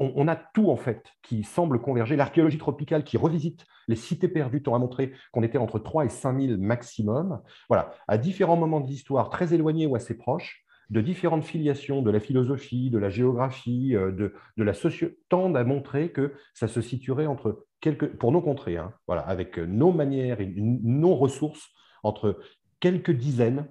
on, 0.00 0.28
a 0.28 0.36
tout 0.36 0.70
en 0.70 0.76
fait 0.76 1.04
qui 1.22 1.42
semble 1.42 1.80
converger. 1.80 2.16
L'archéologie 2.16 2.58
tropicale 2.58 3.04
qui 3.04 3.16
revisite 3.16 3.64
les 3.88 3.96
cités 3.96 4.28
perdues 4.28 4.62
on 4.66 4.74
a 4.74 4.78
montré 4.78 5.12
qu'on 5.32 5.42
était 5.42 5.58
entre 5.58 5.78
3 5.78 6.04
et 6.04 6.08
5 6.08 6.40
000 6.40 6.58
maximum. 6.58 7.40
Voilà, 7.68 7.92
à 8.06 8.18
différents 8.18 8.56
moments 8.56 8.80
de 8.80 8.86
l'histoire, 8.86 9.30
très 9.30 9.54
éloignés 9.54 9.86
ou 9.86 9.96
assez 9.96 10.16
proches, 10.16 10.64
de 10.90 11.00
différentes 11.00 11.44
filiations, 11.44 12.02
de 12.02 12.10
la 12.10 12.20
philosophie, 12.20 12.90
de 12.90 12.98
la 12.98 13.10
géographie, 13.10 13.94
euh, 13.94 14.12
de, 14.12 14.32
la 14.62 14.74
société, 14.74 15.18
tendent 15.28 15.56
à 15.56 15.64
montrer 15.64 16.12
que 16.12 16.32
ça 16.54 16.68
se 16.68 16.80
situerait 16.80 17.26
entre 17.26 17.66
quelques, 17.80 18.16
pour 18.16 18.32
nos 18.32 18.40
contrées, 18.40 18.76
hein, 18.76 18.92
avec 19.08 19.58
nos 19.58 19.92
manières 19.92 20.40
et 20.40 20.52
nos 20.56 21.14
ressources, 21.14 21.68
entre 22.02 22.38
quelques 22.80 23.10
dizaines 23.10 23.66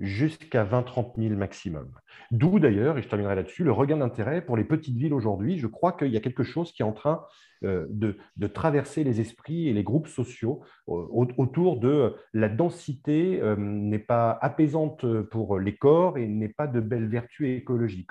jusqu'à 0.00 0.64
20-30 0.64 1.20
000 1.20 1.34
maximum. 1.34 1.90
D'où 2.30 2.58
d'ailleurs, 2.58 2.98
et 2.98 3.02
je 3.02 3.08
terminerai 3.08 3.34
là-dessus, 3.34 3.64
le 3.64 3.72
regain 3.72 3.96
d'intérêt 3.96 4.44
pour 4.44 4.56
les 4.56 4.64
petites 4.64 4.96
villes 4.96 5.14
aujourd'hui. 5.14 5.58
Je 5.58 5.66
crois 5.66 5.92
qu'il 5.92 6.12
y 6.12 6.16
a 6.16 6.20
quelque 6.20 6.44
chose 6.44 6.72
qui 6.72 6.82
est 6.82 6.86
en 6.86 6.92
train 6.92 7.24
euh, 7.64 7.86
de, 7.90 8.46
traverser 8.46 9.02
les 9.02 9.20
esprits 9.20 9.68
et 9.68 9.72
les 9.72 9.82
groupes 9.82 10.06
sociaux 10.06 10.62
euh, 10.88 10.92
autour 11.36 11.80
de 11.80 12.14
la 12.32 12.48
densité 12.48 13.40
euh, 13.42 13.56
n'est 13.56 13.98
pas 13.98 14.38
apaisante 14.40 15.04
pour 15.24 15.58
les 15.58 15.76
corps 15.76 16.18
et 16.18 16.26
n'est 16.28 16.48
pas 16.48 16.68
de 16.68 16.80
belles 16.80 17.08
vertus 17.08 17.48
écologiques. 17.58 18.10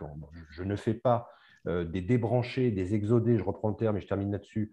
Je 0.52 0.64
ne 0.64 0.76
fais 0.76 0.94
pas 0.94 1.30
des 1.66 2.02
débranchés, 2.02 2.72
des 2.72 2.96
exodés, 2.96 3.38
je 3.38 3.44
reprends 3.44 3.68
le 3.68 3.76
terme 3.76 3.98
et 3.98 4.00
je 4.00 4.08
termine 4.08 4.32
là-dessus, 4.32 4.72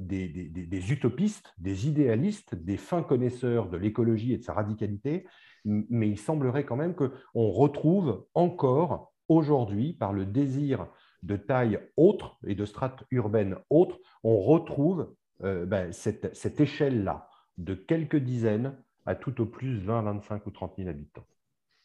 des, 0.00 0.28
des, 0.28 0.92
utopistes, 0.92 1.54
des 1.58 1.86
idéalistes, 1.86 2.56
des 2.56 2.76
fins 2.76 3.04
connaisseurs 3.04 3.68
de 3.68 3.76
l'écologie 3.76 4.32
et 4.32 4.38
de 4.38 4.42
sa 4.42 4.52
radicalité, 4.52 5.24
mais 5.64 6.08
il 6.08 6.18
semblerait 6.18 6.64
quand 6.64 6.76
même 6.76 6.94
qu'on 6.94 7.50
retrouve 7.50 8.26
encore 8.34 9.12
aujourd'hui, 9.28 9.92
par 9.92 10.12
le 10.12 10.26
désir 10.26 10.86
de 11.22 11.36
taille 11.36 11.78
autre 11.96 12.38
et 12.46 12.54
de 12.54 12.64
strates 12.64 13.04
urbaines 13.10 13.56
autres, 13.70 13.98
on 14.24 14.40
retrouve 14.40 15.14
euh, 15.42 15.64
ben, 15.66 15.92
cette, 15.92 16.34
cette 16.34 16.60
échelle-là 16.60 17.28
de 17.58 17.74
quelques 17.74 18.16
dizaines 18.16 18.76
à 19.06 19.14
tout 19.14 19.40
au 19.40 19.46
plus 19.46 19.78
20, 19.78 20.02
25 20.02 20.46
ou 20.46 20.50
30 20.50 20.74
000 20.76 20.88
habitants. 20.88 21.26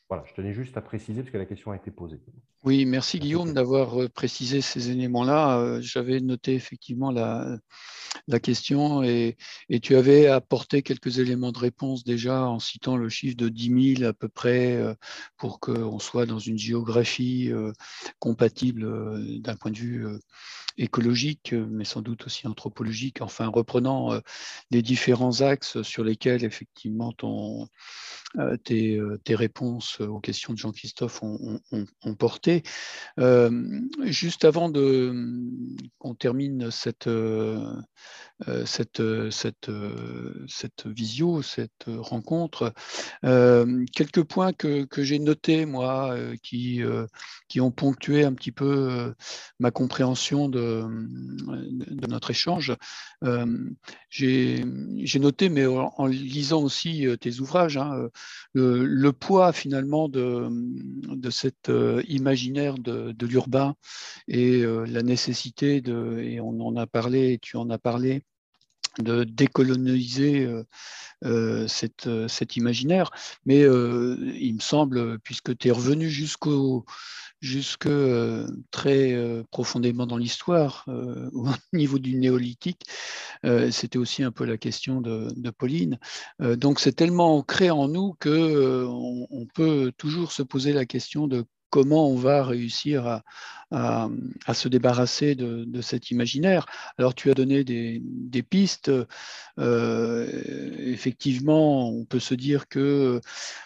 Voilà, 0.10 0.24
je 0.26 0.34
tenais 0.34 0.54
juste 0.54 0.78
à 0.78 0.82
préciser 0.82 1.22
parce 1.22 1.32
que 1.32 1.38
la 1.38 1.46
question 1.46 1.72
a 1.72 1.76
été 1.76 1.92
posée. 1.92 2.22
Oui, 2.68 2.84
merci 2.86 3.18
Guillaume 3.20 3.54
d'avoir 3.54 3.98
euh, 3.98 4.10
précisé 4.10 4.60
ces 4.60 4.90
éléments-là. 4.90 5.58
Euh, 5.58 5.80
j'avais 5.82 6.20
noté 6.20 6.54
effectivement 6.54 7.12
la, 7.12 7.58
la 8.28 8.42
question 8.42 9.04
et, 9.04 9.38
tu 9.82 9.96
avais 9.96 10.28
apporté 10.28 10.82
quelques 10.82 11.20
éléments 11.20 11.54
de 11.54 11.60
réponse 11.60 12.04
déjà 12.04 12.44
en 12.44 12.60
citant 12.60 12.98
le 12.98 13.08
chiffre 13.08 13.38
de 13.38 13.48
10 13.48 13.96
000 14.00 14.10
à 14.10 14.12
peu 14.12 14.28
près 14.28 14.76
euh, 14.76 14.94
pour 15.38 15.62
qu'on 15.62 15.98
soit 16.00 16.26
dans 16.26 16.40
une 16.40 16.58
géographie 16.58 17.52
compatible 18.20 19.40
d'un 19.40 19.56
point 19.56 19.72
de 19.72 19.78
vue 19.78 20.06
écologique, 20.78 21.54
mais 21.54 21.86
sans 21.86 22.02
doute 22.02 22.26
aussi 22.26 22.48
anthropologique, 22.48 23.22
enfin 23.22 23.48
reprenant 23.48 24.20
les 24.72 24.82
différents 24.82 25.42
axes 25.42 25.82
sur 25.84 26.04
lesquels 26.04 26.44
effectivement 26.44 27.14
tes, 28.64 29.36
réponses 29.36 29.98
euh, 30.02 30.08
aux 30.08 30.20
questions 30.20 30.54
de 30.54 30.58
Jean-Christophe 30.58 31.22
ont, 31.24 31.60
porté. 32.18 32.57
Euh, 33.20 33.50
juste 34.04 34.46
avant 34.46 34.72
qu'on 34.72 36.16
termine 36.16 36.72
cette, 36.72 37.08
euh, 37.08 37.74
cette, 38.66 39.02
cette, 39.32 39.72
cette 40.48 40.88
visio, 40.88 41.42
cette 41.42 41.86
rencontre, 41.88 42.74
quelques 43.22 44.24
points 44.24 44.54
que, 44.54 44.86
que 44.86 45.04
j'ai 45.04 45.20
notés, 45.20 45.66
moi, 45.66 46.16
qui, 46.44 46.82
qui 47.48 47.62
ont 47.62 47.72
ponctué 47.72 48.24
un 48.24 48.34
petit 48.34 48.52
peu 48.52 49.14
ma 49.60 49.72
compréhension 49.72 50.50
de, 50.50 50.86
de 50.88 52.08
notre 52.08 52.32
échange. 52.32 52.76
j'ai 54.10 54.64
noté, 55.20 55.50
mais 55.50 55.66
en, 55.66 56.06
lisant 56.06 56.62
aussi 56.62 57.06
tes 57.20 57.40
ouvrages, 57.40 57.78
hein, 57.78 58.10
le, 58.54 58.86
le, 58.86 59.14
poids 59.14 59.52
finalement 59.52 60.10
de, 60.10 60.48
de 60.52 61.30
cet 61.30 61.70
euh, 61.70 62.02
imaginaire 62.48 62.76
imaginaire 62.76 63.14
de, 63.14 63.26
l'urbain 63.26 63.76
et 64.28 64.64
la 64.64 65.04
nécessité 65.04 65.82
de, 65.82 66.20
et 66.20 66.40
on 66.40 66.60
en 66.62 66.76
a 66.76 66.88
parlé, 66.88 67.40
tu 67.42 67.58
en 67.58 67.70
as 67.70 67.78
parlé, 67.78 68.24
de 69.00 69.24
décoloniser 69.24 70.48
cet 71.68 72.56
imaginaire. 72.56 73.12
Mais 73.46 73.62
il 73.62 74.56
me 74.56 74.62
semble, 74.62 75.20
puisque 75.20 75.58
tu 75.58 75.68
es 75.68 75.72
revenu 75.72 76.10
jusqu'au 76.10 76.86
jusque 77.40 77.90
très 78.72 79.44
profondément 79.52 80.08
dans 80.08 80.18
l'histoire, 80.18 80.86
au 81.34 81.48
niveau 81.74 82.00
du 82.00 82.16
néolithique, 82.16 82.84
c'était 83.72 83.98
aussi 83.98 84.24
un 84.24 84.32
peu 84.32 84.46
la 84.46 84.58
question 84.58 85.02
de, 85.02 85.50
Pauline. 85.52 85.98
donc 86.40 86.80
c'est 86.80 86.94
tellement 86.94 87.38
ancré 87.38 87.70
en 87.70 87.88
nous 87.88 88.16
qu'on 88.20 89.28
on 89.30 89.46
peut 89.54 89.92
toujours 89.98 90.32
se 90.32 90.44
poser 90.44 90.74
la 90.74 90.86
question 90.86 91.28
de 91.28 91.46
comment 91.70 92.10
on 92.10 92.16
va 92.16 92.44
réussir 92.44 93.22
à, 93.72 94.10
se 94.54 94.68
débarrasser 94.70 95.36
de, 95.36 95.82
cet 95.82 96.10
imaginaire. 96.12 96.66
Alors 96.98 97.14
tu 97.14 97.30
as 97.30 97.34
donné 97.34 97.64
des, 97.64 98.44
pistes. 98.44 98.92
Euh, 99.60 100.28
effectivement, 100.78 101.90
on 101.90 102.06
peut 102.06 102.20
se 102.20 102.34
dire 102.36 102.68
que, 102.68 103.20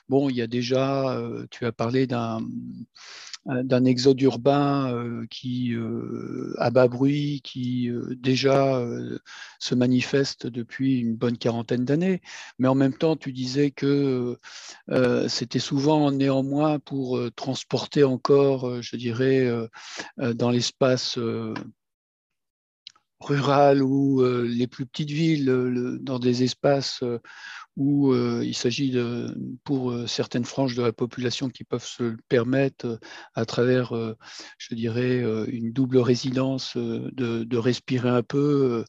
bon, 0.09 0.29
il 0.29 0.35
y 0.37 0.41
a 0.41 0.47
déjà, 0.47 1.11
euh, 1.11 1.45
tu 1.51 1.65
as 1.65 1.71
parlé 1.71 2.07
d'un 2.07 2.39
d'un 3.45 3.85
exode 3.85 4.21
urbain 4.21 4.93
euh, 4.93 5.25
qui, 5.29 5.73
euh, 5.73 6.53
à 6.57 6.69
bas 6.69 6.87
bruit, 6.87 7.41
qui 7.43 7.89
déjà 8.17 8.85
se 9.59 9.75
manifeste 9.75 10.47
depuis 10.47 10.99
une 10.99 11.15
bonne 11.15 11.37
quarantaine 11.37 11.85
d'années. 11.85 12.21
Mais 12.59 12.67
en 12.67 12.75
même 12.75 12.93
temps, 12.93 13.15
tu 13.15 13.31
disais 13.33 13.71
que 13.71 14.37
c'était 15.27 15.59
souvent 15.59 16.11
néanmoins 16.11 16.79
pour 16.79 17.19
transporter 17.35 18.03
encore, 18.03 18.81
je 18.81 18.95
dirais, 18.95 19.49
dans 20.17 20.49
l'espace 20.49 21.17
rural 23.21 23.81
ou 23.83 24.23
les 24.43 24.67
plus 24.67 24.85
petites 24.85 25.11
villes, 25.11 25.99
dans 26.01 26.19
des 26.19 26.43
espaces 26.43 27.03
où 27.77 28.11
euh, 28.11 28.41
il 28.43 28.55
s'agit 28.55 28.97
pour 29.63 29.91
euh, 29.91 30.07
certaines 30.07 30.45
franges 30.45 30.75
de 30.75 30.81
la 30.81 30.91
population 30.91 31.49
qui 31.49 31.63
peuvent 31.63 31.85
se 31.85 32.15
permettre 32.27 32.85
euh, 32.85 32.97
à 33.33 33.45
travers, 33.45 33.93
je 34.57 34.75
dirais, 34.75 35.19
une 35.47 35.71
double 35.71 35.97
résidence, 35.97 36.75
de, 36.77 37.57
respirer 37.57 38.09
un 38.09 38.23
peu 38.23 38.83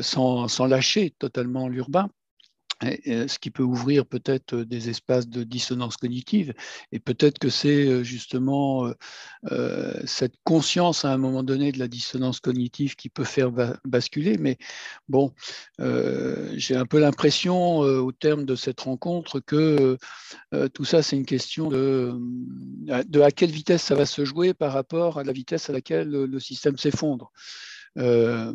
sans 0.00 0.66
lâcher 0.66 1.14
totalement 1.18 1.68
l'urbain 1.68 2.08
ce 2.84 3.38
qui 3.38 3.50
peut 3.50 3.62
ouvrir 3.62 4.06
peut-être 4.06 4.56
des 4.56 4.88
espaces 4.88 5.28
de 5.28 5.44
dissonance 5.44 5.96
cognitive. 5.96 6.54
Et 6.92 6.98
peut-être 6.98 7.38
que 7.38 7.48
c'est 7.48 8.04
justement 8.04 8.92
cette 10.04 10.34
conscience 10.44 11.04
à 11.04 11.12
un 11.12 11.16
moment 11.16 11.42
donné 11.42 11.72
de 11.72 11.78
la 11.78 11.88
dissonance 11.88 12.40
cognitive 12.40 12.96
qui 12.96 13.08
peut 13.08 13.24
faire 13.24 13.50
basculer. 13.84 14.38
Mais 14.38 14.58
bon, 15.08 15.32
j'ai 15.78 16.76
un 16.76 16.86
peu 16.86 16.98
l'impression 16.98 17.78
au 17.78 18.12
terme 18.12 18.44
de 18.44 18.56
cette 18.56 18.80
rencontre 18.80 19.40
que 19.40 19.98
tout 20.72 20.84
ça, 20.84 21.02
c'est 21.02 21.16
une 21.16 21.26
question 21.26 21.68
de, 21.68 22.14
de 23.06 23.20
à 23.20 23.30
quelle 23.30 23.50
vitesse 23.50 23.82
ça 23.82 23.94
va 23.94 24.06
se 24.06 24.24
jouer 24.24 24.54
par 24.54 24.72
rapport 24.72 25.18
à 25.18 25.24
la 25.24 25.32
vitesse 25.32 25.70
à 25.70 25.72
laquelle 25.72 26.08
le 26.08 26.40
système 26.40 26.76
s'effondre. 26.76 27.32
Euh, 27.98 28.52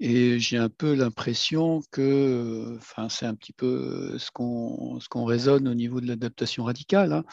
et 0.00 0.38
j'ai 0.38 0.58
un 0.58 0.68
peu 0.68 0.94
l'impression 0.94 1.80
que, 1.90 2.76
enfin, 2.76 3.08
c'est 3.08 3.26
un 3.26 3.34
petit 3.34 3.52
peu 3.52 4.18
ce 4.18 4.30
qu'on 4.30 5.00
ce 5.00 5.08
raisonne 5.24 5.68
au 5.68 5.74
niveau 5.74 6.00
de 6.00 6.06
l'adaptation 6.06 6.64
radicale, 6.64 7.12
hein, 7.12 7.24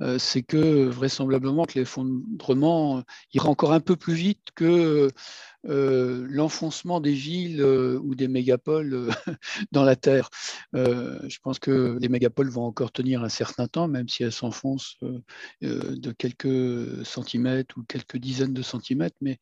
euh, 0.00 0.18
c'est 0.18 0.42
que 0.42 0.84
vraisemblablement 0.84 1.64
que 1.64 1.78
l'effondrement 1.78 3.02
ira 3.32 3.48
encore 3.48 3.72
un 3.72 3.80
peu 3.80 3.96
plus 3.96 4.14
vite 4.14 4.48
que 4.54 5.10
euh, 5.66 6.26
l'enfoncement 6.28 7.00
des 7.00 7.12
villes 7.12 7.60
euh, 7.60 7.98
ou 8.02 8.14
des 8.14 8.28
mégapoles 8.28 9.08
dans 9.72 9.84
la 9.84 9.96
Terre. 9.96 10.30
je 10.72 11.38
pense 11.42 11.58
que 11.58 11.98
les 12.00 12.08
mégapoles 12.08 12.50
vont 12.50 12.64
encore 12.64 12.92
tenir 12.92 13.22
un 13.22 13.28
certain 13.28 13.66
temps, 13.66 13.88
même 13.88 14.08
si 14.08 14.22
elles 14.22 14.32
s'enfoncent 14.32 14.98
de 15.62 16.12
quelques 16.12 17.04
centimètres 17.06 17.76
ou 17.78 17.84
quelques 17.84 18.18
dizaines 18.18 18.54
de 18.54 18.62
centimètres. 18.62 19.16
Mais 19.20 19.38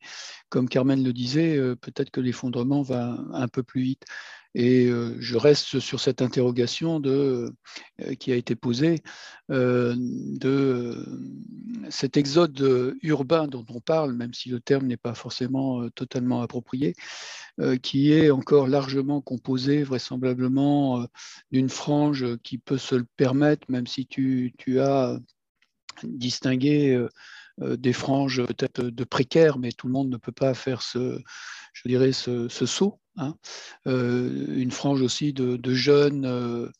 comme 0.49 0.69
Carmen 0.69 1.03
le 1.03 1.13
disait, 1.13 1.57
peut-être 1.75 2.11
que 2.11 2.21
l'effondrement 2.21 2.81
va 2.81 3.17
un 3.33 3.47
peu 3.47 3.63
plus 3.63 3.81
vite. 3.81 4.05
Et 4.55 4.87
je 5.19 5.37
reste 5.37 5.79
sur 5.79 5.99
cette 5.99 6.21
interrogation 6.21 6.99
de, 6.99 7.53
qui 8.19 8.31
a 8.31 8.35
été 8.35 8.55
posée 8.55 9.01
de 9.49 11.05
cet 11.89 12.17
exode 12.17 12.95
urbain 13.01 13.47
dont 13.47 13.65
on 13.69 13.79
parle, 13.79 14.13
même 14.13 14.33
si 14.33 14.49
le 14.49 14.59
terme 14.59 14.85
n'est 14.85 14.97
pas 14.97 15.15
forcément 15.15 15.89
totalement 15.89 16.41
approprié, 16.41 16.93
qui 17.81 18.11
est 18.11 18.29
encore 18.29 18.67
largement 18.67 19.21
composé 19.21 19.83
vraisemblablement 19.83 21.07
d'une 21.51 21.69
frange 21.69 22.37
qui 22.43 22.59
peut 22.59 22.77
se 22.77 22.95
le 22.95 23.07
permettre, 23.17 23.65
même 23.69 23.87
si 23.87 24.05
tu, 24.05 24.53
tu 24.57 24.79
as 24.79 25.19
distingué 26.03 27.07
des 27.59 27.93
franges 27.93 28.43
peut-être 28.45 28.81
de 28.81 29.03
précaires, 29.03 29.59
mais 29.59 29.71
tout 29.71 29.87
le 29.87 29.93
monde 29.93 30.09
ne 30.09 30.17
peut 30.17 30.31
pas 30.31 30.53
faire 30.53 30.81
ce, 30.81 31.21
je 31.73 31.87
dirais, 31.87 32.11
ce, 32.11 32.47
saut. 32.47 32.99
Hein. 33.17 33.35
Euh, 33.87 34.55
une 34.55 34.71
frange 34.71 35.01
aussi 35.01 35.33
de, 35.33 35.73
jeunes 35.73 36.71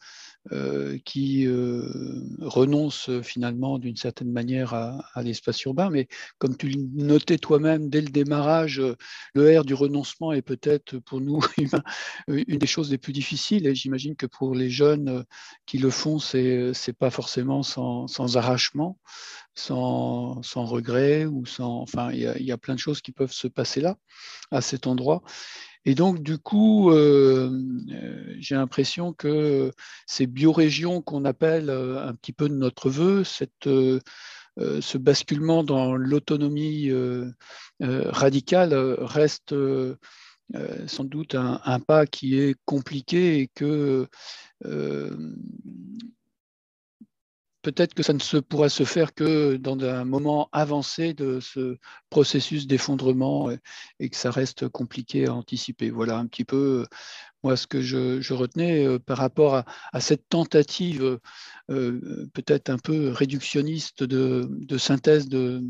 euh, 0.51 0.73
euh, 0.73 0.97
qui 1.05 1.47
renoncent 2.41 3.09
finalement 3.21 3.79
d'une 3.79 3.95
certaine 3.95 4.31
manière 4.31 4.73
à, 4.73 5.23
l'espace 5.23 5.61
urbain. 5.63 5.89
Mais 5.89 6.07
comme 6.37 6.57
tu 6.57 6.67
le 6.67 6.81
notais 6.95 7.37
toi-même 7.37 7.89
dès 7.89 8.01
le 8.01 8.09
démarrage, 8.09 8.81
le 9.33 9.59
R 9.59 9.63
du 9.65 9.73
renoncement 9.73 10.31
est 10.31 10.41
peut-être 10.41 10.97
pour 10.99 11.21
nous 11.21 11.39
une 12.27 12.57
des 12.57 12.67
choses 12.67 12.91
les 12.91 12.97
plus 12.97 13.13
difficiles. 13.13 13.67
Et 13.67 13.75
j'imagine 13.75 14.15
que 14.15 14.25
pour 14.25 14.55
les 14.55 14.69
jeunes 14.69 15.25
qui 15.65 15.77
le 15.77 15.89
font, 15.89 16.19
c'est 16.19 16.71
n'est 16.87 16.93
pas 16.93 17.09
forcément 17.09 17.63
sans, 17.63 18.37
arrachement. 18.37 18.99
Sans, 19.55 20.41
regret 20.55 21.25
ou 21.25 21.45
sans 21.45 21.81
enfin 21.81 22.11
il 22.11 22.21
y, 22.21 22.51
a 22.51 22.57
plein 22.57 22.73
de 22.73 22.79
choses 22.79 23.01
qui 23.01 23.11
peuvent 23.11 23.31
se 23.31 23.47
passer 23.47 23.81
là 23.81 23.97
à 24.49 24.61
cet 24.61 24.87
endroit 24.87 25.21
et 25.85 25.95
donc, 25.95 26.21
du 26.23 26.37
coup, 26.37 26.91
euh, 26.91 27.51
euh, 27.91 28.35
j'ai 28.39 28.55
l'impression 28.55 29.13
que 29.13 29.71
ces 30.05 30.27
biorégions 30.27 31.01
qu'on 31.01 31.25
appelle 31.25 31.69
euh, 31.69 32.07
un 32.07 32.13
petit 32.13 32.31
peu 32.31 32.47
de 32.47 32.55
notre 32.55 32.89
vœu, 32.89 33.23
ce 33.25 34.97
basculement 34.97 35.63
dans 35.63 35.95
l'autonomie 35.95 36.91
radicale 37.81 38.73
reste 38.73 39.55
sans 40.85 41.03
doute 41.03 41.35
un, 41.35 41.59
un, 41.65 41.79
pas 41.79 42.05
qui 42.05 42.39
est 42.39 42.55
compliqué 42.65 43.39
et 43.39 43.47
que 43.47 44.07
peut-être 47.63 47.95
que 47.95 48.03
ça 48.03 48.13
ne 48.13 48.39
pourra 48.41 48.69
se 48.69 48.83
faire 48.83 49.13
que 49.15 49.55
dans 49.55 49.79
un 49.79 50.05
moment 50.05 50.49
avancé 50.51 51.13
de 51.13 51.39
ce 51.39 51.77
processus 52.11 52.67
d'effondrement 52.67 53.49
et 53.99 54.09
que 54.09 54.17
ça 54.17 54.29
reste 54.29 54.67
compliqué 54.67 55.27
à 55.27 55.33
anticiper. 55.33 55.89
Voilà 55.89 56.17
un 56.17 56.27
petit 56.27 56.45
peu 56.45 56.85
moi 57.43 57.57
ce 57.57 57.67
que 57.67 57.81
je, 57.81 58.33
retenais 58.33 58.85
euh, 58.85 58.99
par 58.99 59.17
rapport 59.17 59.63
à, 59.91 59.99
cette 60.01 60.27
tentative 60.29 61.19
euh, 61.69 62.29
peut-être 62.33 62.69
un 62.69 62.77
peu 62.77 63.09
réductionniste 63.09 64.03
de, 64.03 64.77
synthèse 64.77 65.27
de, 65.27 65.63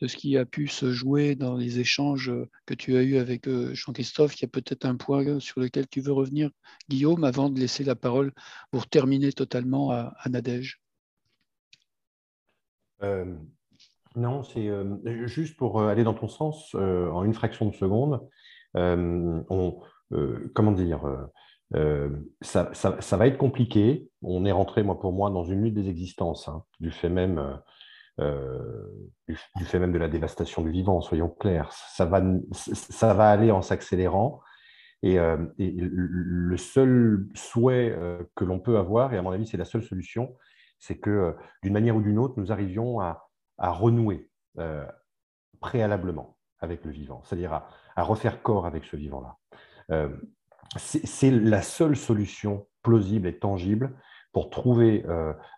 ce 0.00 0.16
qui 0.16 0.36
a 0.36 0.44
pu 0.44 0.68
se 0.68 0.92
jouer 0.92 1.34
dans 1.34 1.56
les 1.56 1.80
échanges 1.80 2.32
que 2.66 2.74
tu 2.74 2.96
as 2.96 3.02
eus 3.02 3.18
avec 3.18 3.48
euh, 3.48 3.74
Jean-Christophe. 3.74 4.36
Il 4.36 4.42
y 4.42 4.44
a 4.46 4.48
peut-être 4.48 4.84
un 4.84 4.96
point 4.96 5.40
sur 5.40 5.60
lequel 5.60 5.86
tu 5.88 6.00
veux 6.00 6.12
revenir, 6.12 6.50
Guillaume, 6.88 7.24
avant 7.24 7.50
de 7.50 7.58
laisser 7.58 7.84
la 7.84 7.96
parole 7.96 8.32
pour 8.70 8.86
terminer 8.86 9.32
totalement 9.32 9.90
à, 9.90 10.14
à 10.18 10.28
Nadège. 10.28 10.80
Euh, 13.02 13.34
non, 14.14 14.42
c'est 14.42 14.68
euh, 14.68 15.26
juste 15.26 15.56
pour 15.56 15.80
euh, 15.80 15.88
aller 15.88 16.04
dans 16.04 16.14
ton 16.14 16.28
sens, 16.28 16.74
en 16.74 17.24
une 17.24 17.34
fraction 17.34 17.66
de 17.66 17.74
seconde, 17.74 18.20
on, 18.74 19.80
comment 20.54 20.72
dire, 20.72 21.02
ça, 22.40 22.70
ça, 22.72 23.16
va 23.16 23.26
être 23.26 23.38
compliqué. 23.38 24.08
On 24.22 24.44
est 24.44 24.52
rentré, 24.52 24.82
moi 24.82 24.98
pour 24.98 25.12
moi, 25.12 25.30
dans 25.30 25.44
une 25.44 25.62
lutte 25.62 25.74
des 25.74 25.88
existences, 25.88 26.48
hein, 26.48 26.62
du, 26.80 26.90
fait 26.90 27.08
même, 27.08 27.60
du, 28.18 29.64
fait 29.64 29.78
même 29.78 29.92
de 29.92 29.98
la 29.98 30.08
dévastation 30.08 30.62
du 30.62 30.70
vivant, 30.70 31.00
soyons 31.00 31.28
clairs. 31.28 31.72
Ça 31.72 32.04
va, 32.04 32.22
ça 32.52 33.14
va 33.14 33.30
aller 33.30 33.50
en 33.50 33.62
s'accélérant. 33.62 34.40
Et, 35.02 35.14
et, 35.14 35.74
le 35.78 36.56
seul 36.56 37.26
souhait 37.34 37.98
que 38.34 38.44
l'on 38.44 38.60
peut 38.60 38.78
avoir, 38.78 39.14
et 39.14 39.18
à 39.18 39.22
mon 39.22 39.30
avis 39.30 39.46
c'est 39.46 39.56
la 39.56 39.64
seule 39.64 39.82
solution, 39.82 40.36
c'est 40.78 40.98
que 40.98 41.10
euh, 41.10 41.32
d'une 41.62 41.72
manière 41.72 41.96
ou 41.96 42.02
d'une 42.02 42.18
autre, 42.18 42.34
nous 42.36 42.52
arrivions 42.52 43.00
à, 43.00 43.22
renouer 43.58 44.28
euh, 44.58 44.84
préalablement 45.60 46.36
avec 46.60 46.84
le 46.84 46.90
vivant, 46.90 47.22
c'est-à-dire 47.24 47.52
à, 47.96 48.02
refaire 48.02 48.42
corps 48.42 48.66
avec 48.66 48.84
ce 48.84 48.96
vivant-là. 48.96 49.36
Euh, 49.90 50.14
c'est 50.76 51.30
la 51.30 51.62
seule 51.62 51.96
solution 51.96 52.66
plausible 52.82 53.26
et 53.28 53.38
tangible 53.38 53.96
pour 54.32 54.50
trouver 54.50 55.06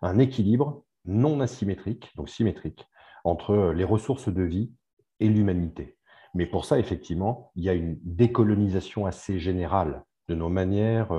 un 0.03 0.19
équilibre 0.19 0.85
non 1.07 1.40
asymétrique, 1.40 2.12
donc 2.15 2.28
symétrique, 2.28 2.86
entre 3.24 3.73
les 3.74 3.85
ressources 3.85 4.28
de 4.28 4.43
vie 4.43 4.73
et 5.19 5.28
l'humanité. 5.28 5.97
Mais 6.35 6.47
pour 6.47 6.65
ça, 6.66 6.78
effectivement, 6.78 7.51
il 7.57 7.65
y 7.65 7.69
a 7.70 7.73
une 7.73 7.99
décolonisation 8.05 9.07
assez 9.07 9.40
générale 9.40 10.05
de 10.28 10.35
nos 10.35 10.51
manières 10.51 11.12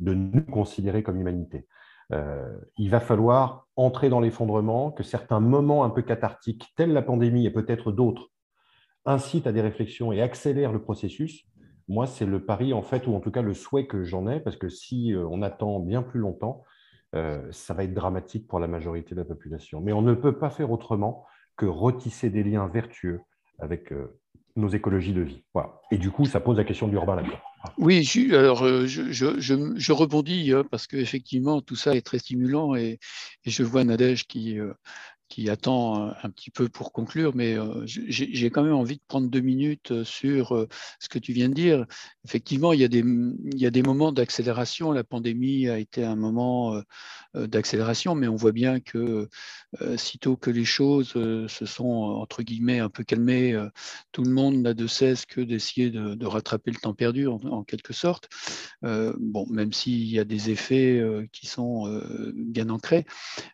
de 0.00 0.14
nous 0.14 0.42
considérer 0.42 1.02
comme 1.02 1.20
humanité. 1.20 1.68
Euh, 2.12 2.58
il 2.76 2.90
va 2.90 3.00
falloir 3.00 3.66
entrer 3.76 4.08
dans 4.08 4.20
l'effondrement, 4.20 4.90
que 4.90 5.02
certains 5.02 5.40
moments 5.40 5.84
un 5.84 5.90
peu 5.90 6.02
cathartiques, 6.02 6.72
tels 6.76 6.92
la 6.92 7.02
pandémie 7.02 7.46
et 7.46 7.50
peut-être 7.50 7.92
d'autres, 7.92 8.30
incitent 9.04 9.46
à 9.46 9.52
des 9.52 9.60
réflexions 9.60 10.12
et 10.12 10.22
accélèrent 10.22 10.72
le 10.72 10.80
processus. 10.80 11.44
Moi, 11.88 12.06
c'est 12.06 12.26
le 12.26 12.44
pari, 12.44 12.72
en 12.72 12.82
fait, 12.82 13.06
ou 13.06 13.14
en 13.14 13.20
tout 13.20 13.30
cas 13.30 13.42
le 13.42 13.54
souhait 13.54 13.86
que 13.86 14.04
j'en 14.04 14.26
ai, 14.26 14.40
parce 14.40 14.56
que 14.56 14.68
si 14.68 15.12
euh, 15.14 15.26
on 15.30 15.42
attend 15.42 15.78
bien 15.80 16.02
plus 16.02 16.20
longtemps, 16.20 16.64
ça 17.50 17.72
va 17.72 17.84
être 17.84 17.94
dramatique 17.94 18.46
pour 18.46 18.58
la 18.58 18.66
majorité 18.66 19.14
de 19.14 19.20
la 19.20 19.24
population. 19.24 19.80
Mais 19.80 19.94
on 19.94 20.02
ne 20.02 20.12
peut 20.12 20.36
pas 20.36 20.50
faire 20.50 20.70
autrement 20.70 21.24
que 21.56 21.64
retisser 21.64 22.28
des 22.28 22.42
liens 22.42 22.66
vertueux 22.66 23.22
avec 23.58 23.90
nos 24.54 24.68
écologies 24.68 25.14
de 25.14 25.22
vie. 25.22 25.42
Et 25.90 25.96
du 25.96 26.10
coup, 26.10 26.26
ça 26.26 26.40
pose 26.40 26.58
la 26.58 26.64
question 26.64 26.88
de 26.88 26.92
l'urbain 26.92 27.16
là-dedans. 27.16 27.38
Oui, 27.78 28.30
alors 28.32 28.64
euh, 28.64 28.86
je, 28.86 29.10
je, 29.12 29.92
rebondis 29.92 30.52
hein, 30.52 30.64
parce 30.70 30.86
qu'effectivement, 30.86 31.60
tout 31.60 31.76
ça 31.76 31.94
est 31.94 32.02
très 32.02 32.18
stimulant 32.18 32.74
et, 32.74 32.98
et 33.44 33.50
je 33.50 33.62
vois 33.62 33.84
Nadège 33.84 34.26
qui, 34.26 34.58
euh, 34.58 34.72
qui 35.28 35.50
attend 35.50 36.12
un 36.22 36.30
petit 36.30 36.50
peu 36.50 36.68
pour 36.68 36.92
conclure, 36.92 37.34
mais 37.34 37.58
euh, 37.58 37.82
j'ai 37.84 38.50
quand 38.50 38.62
même 38.62 38.74
envie 38.74 38.96
de 38.96 39.02
prendre 39.08 39.28
deux 39.28 39.40
minutes 39.40 39.90
euh, 39.90 40.04
sur 40.04 40.54
euh, 40.54 40.68
ce 41.00 41.08
que 41.08 41.18
tu 41.18 41.32
viens 41.32 41.48
de 41.48 41.54
dire. 41.54 41.84
Effectivement, 42.24 42.72
il 42.72 42.80
y 42.80 42.84
a 42.84 42.88
des, 43.70 43.82
moments 43.82 44.12
d'accélération. 44.12 44.92
La 44.92 45.04
pandémie 45.04 45.68
a 45.68 45.78
été 45.78 46.04
un 46.04 46.16
moment 46.16 46.80
d'accélération, 47.34 48.14
mais 48.14 48.26
on 48.26 48.34
voit 48.34 48.52
bien 48.52 48.80
que 48.80 49.28
sitôt 49.96 50.36
que 50.36 50.50
les 50.50 50.64
choses 50.64 51.10
se 51.10 51.66
sont, 51.66 51.84
entre 51.84 52.42
guillemets, 52.42 52.80
un 52.80 52.88
peu 52.88 53.04
calmées, 53.04 53.56
tout 54.10 54.24
le 54.24 54.30
monde 54.30 54.56
n'a 54.56 54.74
de 54.74 54.86
cesse 54.88 55.24
que 55.24 55.40
d'essayer 55.40 55.90
de, 55.90 56.26
rattraper 56.26 56.72
le 56.72 56.78
temps 56.78 56.94
perdu, 56.94 57.28
en, 57.28 57.62
quelque 57.62 57.92
sorte. 57.92 58.28
bon, 58.82 59.46
même 59.50 59.72
s'il 59.72 60.08
y 60.08 60.18
a 60.18 60.24
des 60.24 60.50
effets 60.50 61.00
qui 61.30 61.46
sont 61.46 62.02
bien 62.34 62.68
ancrés, 62.70 63.06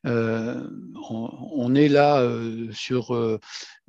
on 0.05 1.62
est 1.75 1.89
là 1.89 2.21
euh, 2.21 2.71
sur 2.73 3.15
euh, 3.15 3.39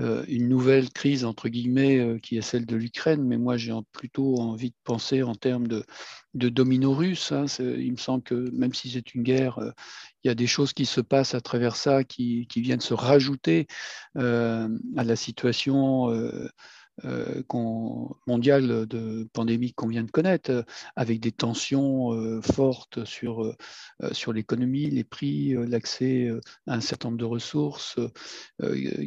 euh, 0.01 0.23
une 0.27 0.49
nouvelle 0.49 0.89
crise, 0.89 1.25
entre 1.25 1.49
guillemets, 1.49 2.19
qui 2.21 2.37
est 2.37 2.41
celle 2.41 2.65
de 2.65 2.75
l'Ukraine, 2.75 3.23
mais 3.23 3.37
moi 3.37 3.57
j'ai 3.57 3.73
plutôt 3.91 4.39
envie 4.39 4.69
de 4.69 4.75
penser 4.83 5.23
en 5.23 5.35
termes 5.35 5.67
de, 5.67 5.85
domino 6.33 6.93
russe. 6.93 7.31
Hein. 7.31 7.45
Il 7.59 7.91
me 7.91 7.97
semble 7.97 8.23
que 8.23 8.49
même 8.51 8.73
si 8.73 8.89
c'est 8.89 9.13
une 9.13 9.23
guerre, 9.23 9.59
il 10.23 10.27
y 10.27 10.31
a 10.31 10.35
des 10.35 10.47
choses 10.47 10.73
qui 10.73 10.85
se 10.85 11.01
passent 11.01 11.35
à 11.35 11.41
travers 11.41 11.75
ça 11.75 12.03
qui, 12.03 12.47
viennent 12.55 12.81
se 12.81 12.93
rajouter 12.93 13.67
à 14.15 14.67
la 14.95 15.15
situation 15.15 16.09
mondiale 18.27 18.85
de 18.87 19.27
pandémie 19.33 19.73
qu'on 19.73 19.87
vient 19.87 20.03
de 20.03 20.11
connaître, 20.11 20.51
euh, 20.51 20.63
avec 20.95 21.19
des 21.19 21.31
tensions 21.31 22.13
euh, 22.13 22.41
fortes 22.41 23.05
sur, 23.05 23.55
sur 24.11 24.33
l'économie, 24.33 24.89
les 24.89 25.03
prix, 25.03 25.55
l'accès 25.67 26.29
à 26.67 26.75
un 26.75 26.81
certain 26.81 27.09
nombre 27.09 27.19
de 27.19 27.25
ressources 27.25 27.97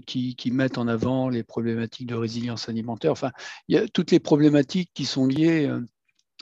qui, 0.06 0.36
qui, 0.36 0.50
mettent 0.50 0.78
en 0.78 0.88
avant 0.88 1.28
les 1.28 1.42
problématiques 1.42 2.08
de 2.08 2.14
résilience 2.14 2.68
alimentaire. 2.68 3.12
Enfin, 3.12 3.32
il 3.68 3.76
y 3.76 3.78
a 3.78 3.88
toutes 3.88 4.10
les 4.10 4.20
problématiques 4.20 4.90
qui 4.94 5.04
sont 5.04 5.26
liées 5.26 5.70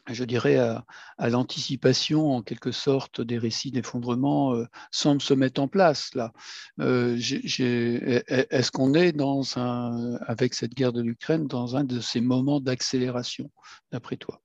je 0.06 0.24
dirais, 0.24 0.58
à, 0.58 0.84
l'anticipation 1.30 2.32
en 2.32 2.42
quelque 2.42 2.72
sorte 2.72 3.20
des 3.20 3.38
récits 3.38 3.70
d'effondrement 3.70 4.54
euh, 4.54 4.66
semble 4.90 5.22
se 5.22 5.34
mettre 5.34 5.60
en 5.62 5.68
place 5.68 6.14
là. 6.14 6.32
Euh, 6.80 7.16
est-ce 7.16 8.70
qu'on 8.70 8.94
est 8.94 9.12
dans 9.12 9.58
un, 9.58 10.16
avec 10.26 10.54
cette 10.54 10.74
guerre 10.74 10.92
de 10.92 11.02
l'Ukraine 11.02 11.46
dans 11.46 11.76
un 11.76 11.84
de 11.84 12.00
ces 12.00 12.20
moments 12.20 12.60
d'accélération, 12.60 13.50
d'après 13.92 14.16
toi? 14.16 14.40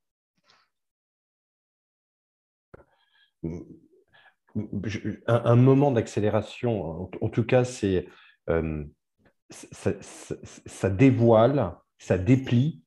Un, 5.28 5.56
moment 5.56 5.92
d'accélération, 5.92 7.10
en, 7.22 7.30
tout 7.30 7.44
cas, 7.44 7.64
c'est 7.64 8.08
euh, 8.50 8.84
ça 9.50 10.90
dévoile, 10.90 11.76
ça 11.98 12.18
déplie 12.18 12.82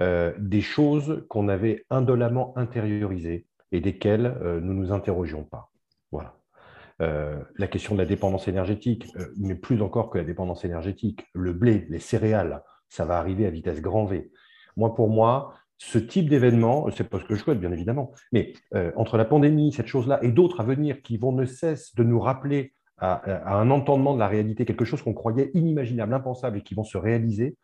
euh, 0.00 0.32
des 0.38 0.60
choses 0.60 1.24
qu'on 1.28 1.48
avait 1.48 1.84
indolemment 1.88 2.56
intériorisées 2.56 3.46
et 3.72 3.80
desquelles 3.80 4.26
euh, 4.42 4.60
nous 4.60 4.74
ne 4.74 4.80
nous 4.80 4.92
interrogions 4.92 5.44
pas. 5.44 5.70
Voilà. 6.12 6.34
Euh, 7.00 7.42
la 7.56 7.66
question 7.66 7.94
de 7.94 8.00
la 8.00 8.06
dépendance 8.06 8.48
énergétique, 8.48 9.06
mais 9.38 9.54
plus 9.54 9.80
encore 9.82 10.10
que 10.10 10.18
la 10.18 10.24
dépendance 10.24 10.64
énergétique, 10.64 11.26
le 11.34 11.52
blé, 11.52 11.86
les 11.88 11.98
céréales, 11.98 12.62
ça 12.88 13.04
va 13.04 13.18
arriver 13.18 13.46
à 13.46 13.50
vitesse 13.50 13.80
grand 13.80 14.04
V. 14.04 14.30
Moi, 14.76 14.94
pour 14.94 15.08
moi, 15.08 15.54
ce 15.78 15.98
type 15.98 16.28
d'événement, 16.28 16.88
c'est 16.90 17.08
pas 17.08 17.18
ce 17.18 17.24
que 17.24 17.34
je 17.34 17.40
souhaite, 17.40 17.60
bien 17.60 17.72
évidemment, 17.72 18.12
mais 18.32 18.54
entre 18.96 19.18
la 19.18 19.26
pandémie, 19.26 19.72
cette 19.72 19.88
chose-là, 19.88 20.22
et 20.22 20.32
d'autres 20.32 20.60
à 20.60 20.64
venir 20.64 21.02
qui 21.02 21.18
vont 21.18 21.32
ne 21.32 21.44
cesse 21.44 21.94
de 21.96 22.02
nous 22.02 22.20
rappeler 22.20 22.72
à, 22.98 23.58
un 23.58 23.70
entendement 23.70 24.14
de 24.14 24.18
la 24.18 24.28
réalité, 24.28 24.64
quelque 24.64 24.84
chose 24.84 25.02
qu'on 25.02 25.14
croyait 25.14 25.50
inimaginable, 25.54 26.14
impensable 26.14 26.58
et 26.58 26.62
qui 26.62 26.74
vont 26.74 26.84
se 26.84 26.96
réaliser, 26.96 27.56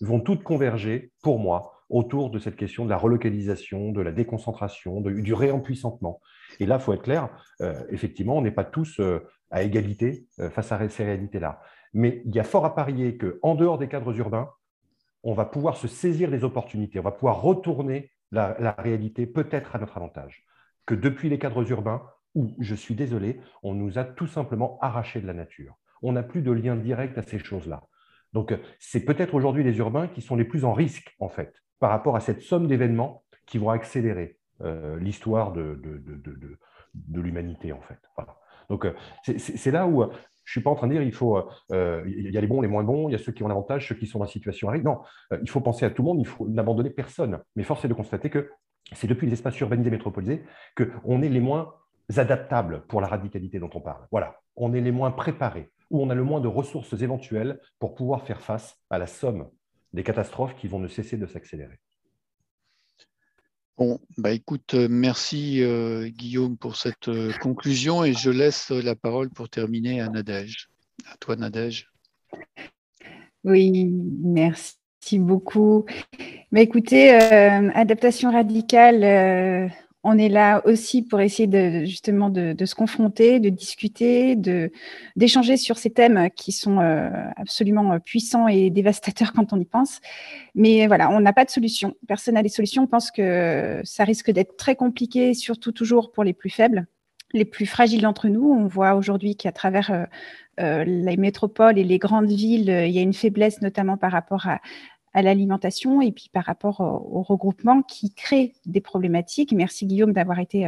vont 0.00 0.20
toutes 0.20 0.42
converger, 0.42 1.12
pour 1.22 1.38
moi, 1.38 1.79
autour 1.90 2.30
de 2.30 2.38
cette 2.38 2.56
question 2.56 2.84
de 2.84 2.90
la 2.90 2.96
relocalisation, 2.96 3.90
de 3.92 4.00
la 4.00 4.12
déconcentration, 4.12 5.00
du 5.00 5.34
réempuissantement. 5.34 6.20
Et 6.60 6.66
là, 6.66 6.76
il 6.76 6.80
faut 6.80 6.92
être 6.92 7.02
clair, 7.02 7.28
euh, 7.60 7.82
effectivement, 7.90 8.38
on 8.38 8.42
n'est 8.42 8.50
pas 8.50 8.64
tous 8.64 9.00
euh, 9.00 9.20
à 9.50 9.62
égalité 9.62 10.26
euh, 10.38 10.48
face 10.50 10.72
à 10.72 10.88
ces 10.88 11.04
réalités-là. 11.04 11.60
Mais 11.92 12.22
il 12.24 12.34
y 12.34 12.40
a 12.40 12.44
fort 12.44 12.64
à 12.64 12.74
parier 12.74 13.18
qu'en 13.18 13.54
dehors 13.56 13.78
des 13.78 13.88
cadres 13.88 14.16
urbains, 14.16 14.48
on 15.22 15.34
va 15.34 15.44
pouvoir 15.44 15.76
se 15.76 15.88
saisir 15.88 16.30
des 16.30 16.44
opportunités, 16.44 16.98
on 17.00 17.02
va 17.02 17.10
pouvoir 17.10 17.42
retourner 17.42 18.10
la, 18.30 18.56
la 18.60 18.72
réalité 18.72 19.26
peut-être 19.26 19.74
à 19.74 19.78
notre 19.78 19.96
avantage. 19.96 20.44
Que 20.86 20.94
depuis 20.94 21.28
les 21.28 21.38
cadres 21.38 21.68
urbains, 21.70 22.02
où, 22.36 22.54
je 22.60 22.76
suis 22.76 22.94
désolé, 22.94 23.40
on 23.64 23.74
nous 23.74 23.98
a 23.98 24.04
tout 24.04 24.28
simplement 24.28 24.78
arraché 24.80 25.20
de 25.20 25.26
la 25.26 25.34
nature. 25.34 25.76
On 26.02 26.12
n'a 26.12 26.22
plus 26.22 26.42
de 26.42 26.52
lien 26.52 26.76
direct 26.76 27.18
à 27.18 27.22
ces 27.22 27.40
choses-là. 27.40 27.82
Donc, 28.32 28.56
c'est 28.78 29.04
peut-être 29.04 29.34
aujourd'hui 29.34 29.64
les 29.64 29.78
urbains 29.78 30.06
qui 30.06 30.22
sont 30.22 30.36
les 30.36 30.44
plus 30.44 30.64
en 30.64 30.72
risque, 30.72 31.14
en 31.18 31.28
fait, 31.28 31.52
par 31.80 31.90
rapport 31.90 32.14
à 32.14 32.20
cette 32.20 32.42
somme 32.42 32.68
d'événements 32.68 33.24
qui 33.46 33.58
vont 33.58 33.70
accélérer 33.70 34.38
euh, 34.62 34.98
l'histoire 35.00 35.52
de, 35.52 35.80
l'humanité, 37.12 37.72
en 37.72 37.80
fait. 37.80 37.98
Donc, 38.68 38.84
euh, 38.84 38.94
c'est 39.24 39.70
là 39.70 39.86
où 39.86 40.02
euh, 40.02 40.08
je 40.44 40.50
ne 40.50 40.52
suis 40.52 40.60
pas 40.60 40.70
en 40.70 40.74
train 40.74 40.86
de 40.86 40.92
dire 40.92 41.02
il 41.02 41.12
faut, 41.12 41.42
il 41.70 42.30
y 42.30 42.36
a 42.36 42.40
les 42.40 42.46
bons, 42.46 42.60
les 42.60 42.68
moins 42.68 42.84
bons, 42.84 43.08
il 43.08 43.12
y 43.12 43.14
a 43.14 43.18
ceux 43.18 43.32
qui 43.32 43.42
ont 43.42 43.48
l'avantage, 43.48 43.88
ceux 43.88 43.94
qui 43.94 44.06
sont 44.06 44.18
dans 44.18 44.26
la 44.26 44.30
situation 44.30 44.68
à. 44.68 44.78
Non, 44.78 45.00
il 45.42 45.48
faut 45.48 45.60
penser 45.60 45.84
à 45.84 45.90
tout 45.90 46.02
le 46.02 46.08
monde, 46.08 46.20
il 46.20 46.26
faut 46.26 46.48
n'abandonner 46.48 46.90
personne. 46.90 47.40
Mais 47.56 47.62
force 47.62 47.84
est 47.84 47.88
de 47.88 47.94
constater 47.94 48.30
que 48.30 48.50
c'est 48.92 49.06
depuis 49.06 49.26
les 49.26 49.32
espaces 49.32 49.58
urbanisés 49.60 49.90
métropolisés 49.90 50.44
qu'on 50.76 51.22
est 51.22 51.28
les 51.28 51.40
moins 51.40 51.74
adaptables 52.16 52.82
pour 52.88 53.00
la 53.00 53.06
radicalité 53.06 53.58
dont 53.58 53.70
on 53.74 53.80
parle. 53.80 54.06
Voilà, 54.10 54.40
on 54.56 54.72
est 54.74 54.80
les 54.80 54.92
moins 54.92 55.12
préparés, 55.12 55.70
où 55.90 56.02
on 56.02 56.10
a 56.10 56.14
le 56.14 56.24
moins 56.24 56.40
de 56.40 56.48
ressources 56.48 56.92
éventuelles 57.00 57.60
pour 57.78 57.94
pouvoir 57.94 58.22
faire 58.22 58.40
face 58.40 58.76
à 58.90 58.98
la 58.98 59.06
somme 59.06 59.48
des 59.92 60.02
catastrophes 60.02 60.54
qui 60.56 60.68
vont 60.68 60.78
ne 60.78 60.88
cesser 60.88 61.16
de 61.16 61.26
s'accélérer. 61.26 61.78
Bon, 63.80 63.98
bah 64.18 64.32
écoute, 64.32 64.74
euh, 64.74 64.88
merci 64.90 65.62
euh, 65.62 66.08
Guillaume 66.08 66.58
pour 66.58 66.76
cette 66.76 67.08
euh, 67.08 67.32
conclusion 67.40 68.04
et 68.04 68.12
je 68.12 68.28
laisse 68.28 68.68
la 68.70 68.94
parole 68.94 69.30
pour 69.30 69.48
terminer 69.48 70.02
à 70.02 70.08
Nadège. 70.10 70.68
À 71.10 71.16
toi 71.16 71.34
Nadège. 71.34 71.88
Oui, 73.42 73.90
merci 74.22 75.18
beaucoup. 75.18 75.86
Mais 76.52 76.64
écoutez, 76.64 77.10
adaptation 77.10 78.30
radicale, 78.30 79.72
on 80.02 80.16
est 80.16 80.30
là 80.30 80.62
aussi 80.66 81.02
pour 81.02 81.20
essayer 81.20 81.46
de, 81.46 81.84
justement 81.84 82.30
de, 82.30 82.64
se 82.64 82.74
confronter, 82.74 83.38
de 83.38 83.50
discuter, 83.50 84.34
de 84.34 84.70
d'échanger 85.16 85.56
sur 85.56 85.76
ces 85.76 85.90
thèmes 85.90 86.30
qui 86.34 86.52
sont 86.52 86.80
euh, 86.80 87.10
absolument 87.36 87.98
puissants 88.00 88.48
et 88.48 88.70
dévastateurs 88.70 89.32
quand 89.34 89.52
on 89.52 89.60
y 89.60 89.64
pense. 89.66 90.00
Mais 90.54 90.86
voilà, 90.86 91.10
on 91.10 91.20
n'a 91.20 91.32
pas 91.32 91.44
de 91.44 91.50
solution. 91.50 91.94
Personne 92.08 92.34
n'a 92.34 92.42
des 92.42 92.48
solutions. 92.48 92.84
On 92.84 92.86
pense 92.86 93.10
que 93.10 93.80
ça 93.84 94.04
risque 94.04 94.30
d'être 94.30 94.56
très 94.56 94.74
compliqué, 94.74 95.34
surtout 95.34 95.72
toujours 95.72 96.12
pour 96.12 96.24
les 96.24 96.32
plus 96.32 96.50
faibles, 96.50 96.86
les 97.34 97.44
plus 97.44 97.66
fragiles 97.66 98.02
d'entre 98.02 98.28
nous. 98.28 98.50
On 98.50 98.66
voit 98.66 98.94
aujourd'hui 98.94 99.36
qu'à 99.36 99.52
travers 99.52 99.90
euh, 99.90 100.04
euh, 100.60 100.84
les 100.84 101.18
métropoles 101.18 101.78
et 101.78 101.84
les 101.84 101.98
grandes 101.98 102.30
villes, 102.30 102.70
il 102.86 102.92
y 102.92 102.98
a 102.98 103.02
une 103.02 103.14
faiblesse 103.14 103.60
notamment 103.60 103.98
par 103.98 104.12
rapport 104.12 104.46
à, 104.46 104.60
à 105.12 105.22
l'alimentation 105.22 106.00
et 106.00 106.12
puis 106.12 106.30
par 106.32 106.44
rapport 106.44 106.80
au, 106.80 107.22
regroupement 107.22 107.82
qui 107.82 108.14
crée 108.14 108.52
des 108.66 108.80
problématiques. 108.80 109.52
Merci 109.52 109.86
Guillaume 109.86 110.12
d'avoir 110.12 110.38
été 110.38 110.66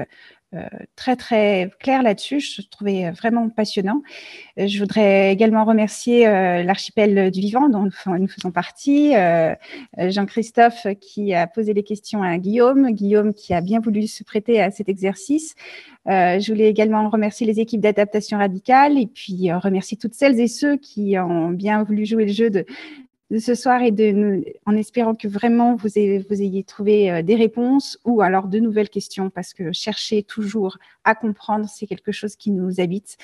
euh, 0.55 0.66
très 0.97 1.16
très 1.16 1.70
clair 1.81 2.02
là-dessus. 2.02 2.40
Je 2.40 2.62
trouvais 2.69 3.10
vraiment 3.12 3.48
passionnant. 3.48 4.02
Je 4.56 4.78
voudrais 4.78 5.32
également 5.32 5.64
remercier 5.64 6.24
l'archipel 6.27 7.31
du 7.31 7.40
vivant 7.40 7.69
dont 7.69 7.89
nous, 8.06 8.28
faisons 8.28 8.51
partie, 8.51 9.12
Jean-Christophe 9.97 10.86
qui 11.01 11.32
a 11.32 11.47
posé 11.47 11.73
les 11.73 11.85
questions 11.85 12.23
à 12.23 12.36
Guillaume, 12.36 12.90
Guillaume 12.90 13.32
qui 13.32 13.55
a 13.55 13.60
bien 13.60 13.81
voulu 13.81 14.06
se 14.06 14.24
prêter 14.24 14.60
à 14.60 14.70
cet 14.70 14.89
exercice. 14.89 15.55
je 16.06 16.52
voulais 16.52 16.69
également 16.69 17.09
remercier 17.09 17.47
les 17.47 17.59
équipes 17.59 17.81
d'adaptation 17.81 18.39
radicale 18.39 18.98
et 18.98 19.06
puis 19.06 19.51
remercier 19.52 19.97
toutes 19.97 20.14
celles 20.14 20.39
et 20.39 20.48
ceux 20.48 20.77
qui 20.77 21.19
ont 21.19 21.48
bien 21.48 21.82
voulu 21.82 22.05
jouer 22.05 22.27
le 22.27 22.32
jeu 22.32 22.51
de, 22.51 22.66
de 23.33 23.39
ce 23.39 23.55
soir 23.55 23.81
et 23.83 23.91
de 23.91 24.45
en 24.67 24.77
espérant 24.77 25.15
que 25.15 25.27
vraiment 25.27 25.75
vous 25.75 25.99
ayez, 25.99 26.65
trouvé 26.65 27.11
euh, 27.11 27.23
des 27.23 27.35
réponses 27.35 27.99
ou 28.05 28.21
alors 28.21 28.47
de 28.47 28.59
nouvelles 28.59 28.91
questions 28.91 29.31
parce 29.31 29.55
que 29.55 29.73
chercher 29.73 30.23
toujours 30.23 30.77
à 31.05 31.15
comprendre, 31.15 31.67
c'est 31.67 31.87
quelque 31.87 32.13
chose 32.13 32.37
qui 32.37 32.51
nous 32.51 32.79
habite 32.79 33.17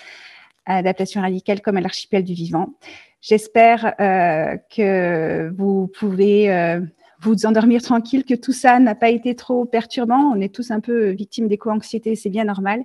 à 0.64 0.76
l'adaptation 0.76 1.20
radicale 1.20 1.60
comme 1.60 1.76
à 1.76 1.82
l'archipel 1.82 2.24
du 2.24 2.32
vivant. 2.32 2.72
J'espère 3.20 3.94
euh, 4.00 4.56
que 4.74 5.52
vous 5.58 5.88
pouvez 5.88 6.50
euh, 6.50 6.80
vous 7.20 7.44
endormir 7.44 7.82
tranquille, 7.82 8.24
que 8.24 8.34
tout 8.34 8.52
ça 8.52 8.78
n'a 8.78 8.94
pas 8.94 9.10
été 9.10 9.34
trop 9.34 9.66
perturbant. 9.66 10.32
On 10.34 10.40
est 10.40 10.54
tous 10.54 10.70
un 10.70 10.80
peu 10.80 11.10
victimes 11.10 11.48
d'éco-anxiété, 11.48 12.16
c'est 12.16 12.30
bien 12.30 12.44
normal. 12.44 12.82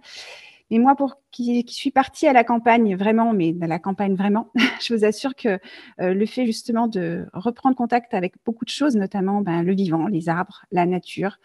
Mais 0.74 0.80
moi, 0.80 0.96
pour 0.96 1.18
qui, 1.30 1.64
suis 1.68 1.92
partie 1.92 2.26
à 2.26 2.34
la 2.34 2.44
campagne 2.44 2.96
vraiment, 2.96 3.32
mais 3.32 3.54
dans 3.54 3.68
la 3.68 3.78
campagne 3.78 4.16
vraiment, 4.16 4.52
je 4.82 4.96
vous 4.96 5.06
assure 5.06 5.36
que 5.36 5.60
euh, 6.02 6.16
le 6.16 6.26
fait 6.26 6.48
justement 6.48 6.88
de 6.88 7.28
reprendre 7.32 7.76
contact 7.76 8.16
avec 8.16 8.34
beaucoup 8.44 8.66
de 8.66 8.72
choses, 8.72 8.96
notamment 8.96 9.42
ben, 9.42 9.62
le 9.62 9.76
vivant, 9.76 10.08
les 10.08 10.30
arbres, 10.30 10.66
la 10.72 10.88
nature, 10.88 11.38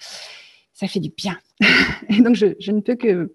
ça 0.73 0.87
fait 0.87 0.99
du 0.99 1.11
bien. 1.11 1.37
et 2.09 2.23
donc, 2.23 2.37
je, 2.37 2.73
ne 2.73 2.81
peux 2.81 2.95
que, 2.95 3.31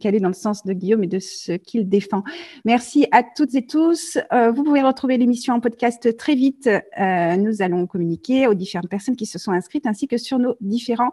qu'aller 0.00 0.18
dans 0.18 0.26
le 0.26 0.34
sens 0.34 0.64
de 0.64 0.72
Guillaume 0.72 1.04
et 1.04 1.08
de 1.08 1.20
ce 1.20 1.52
qu'il 1.52 1.88
défend. 1.88 2.24
Merci 2.64 3.06
à 3.12 3.22
toutes 3.22 3.54
et 3.54 3.66
tous. 3.68 4.18
Euh, 4.32 4.50
vous 4.50 4.64
pouvez 4.64 4.82
retrouver 4.82 5.18
l'émission 5.18 5.54
en 5.54 5.60
podcast 5.60 6.16
très 6.16 6.34
vite. 6.34 6.66
Euh, 6.66 7.36
nous 7.36 7.62
allons 7.62 7.86
communiquer 7.86 8.48
aux 8.48 8.54
différentes 8.54 8.90
personnes 8.90 9.14
qui 9.14 9.26
se 9.26 9.38
sont 9.38 9.52
inscrites 9.52 9.86
ainsi 9.86 10.08
que 10.08 10.16
sur 10.16 10.40
nos 10.40 10.56
différents 10.60 11.12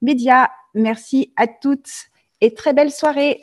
médias. 0.00 0.48
Merci 0.74 1.30
à 1.36 1.46
toutes 1.46 2.08
et 2.42 2.52
très 2.52 2.74
belle 2.74 2.90
soirée. 2.90 3.40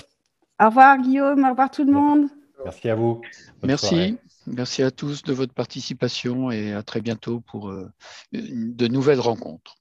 Au 0.61 0.65
revoir 0.67 0.97
Guillaume, 0.99 1.43
au 1.43 1.49
revoir 1.49 1.71
tout 1.71 1.83
le 1.83 1.91
monde. 1.91 2.27
Merci 2.63 2.89
à 2.89 2.95
vous. 2.95 3.21
Merci. 3.63 4.17
Merci 4.45 4.83
à 4.83 4.91
tous 4.91 5.23
de 5.23 5.31
votre 5.31 5.53
participation 5.53 6.51
et 6.51 6.73
à 6.73 6.83
très 6.83 7.01
bientôt 7.01 7.39
pour 7.39 7.69
euh, 7.69 7.91
de 8.33 8.87
nouvelles 8.87 9.19
rencontres. 9.19 9.78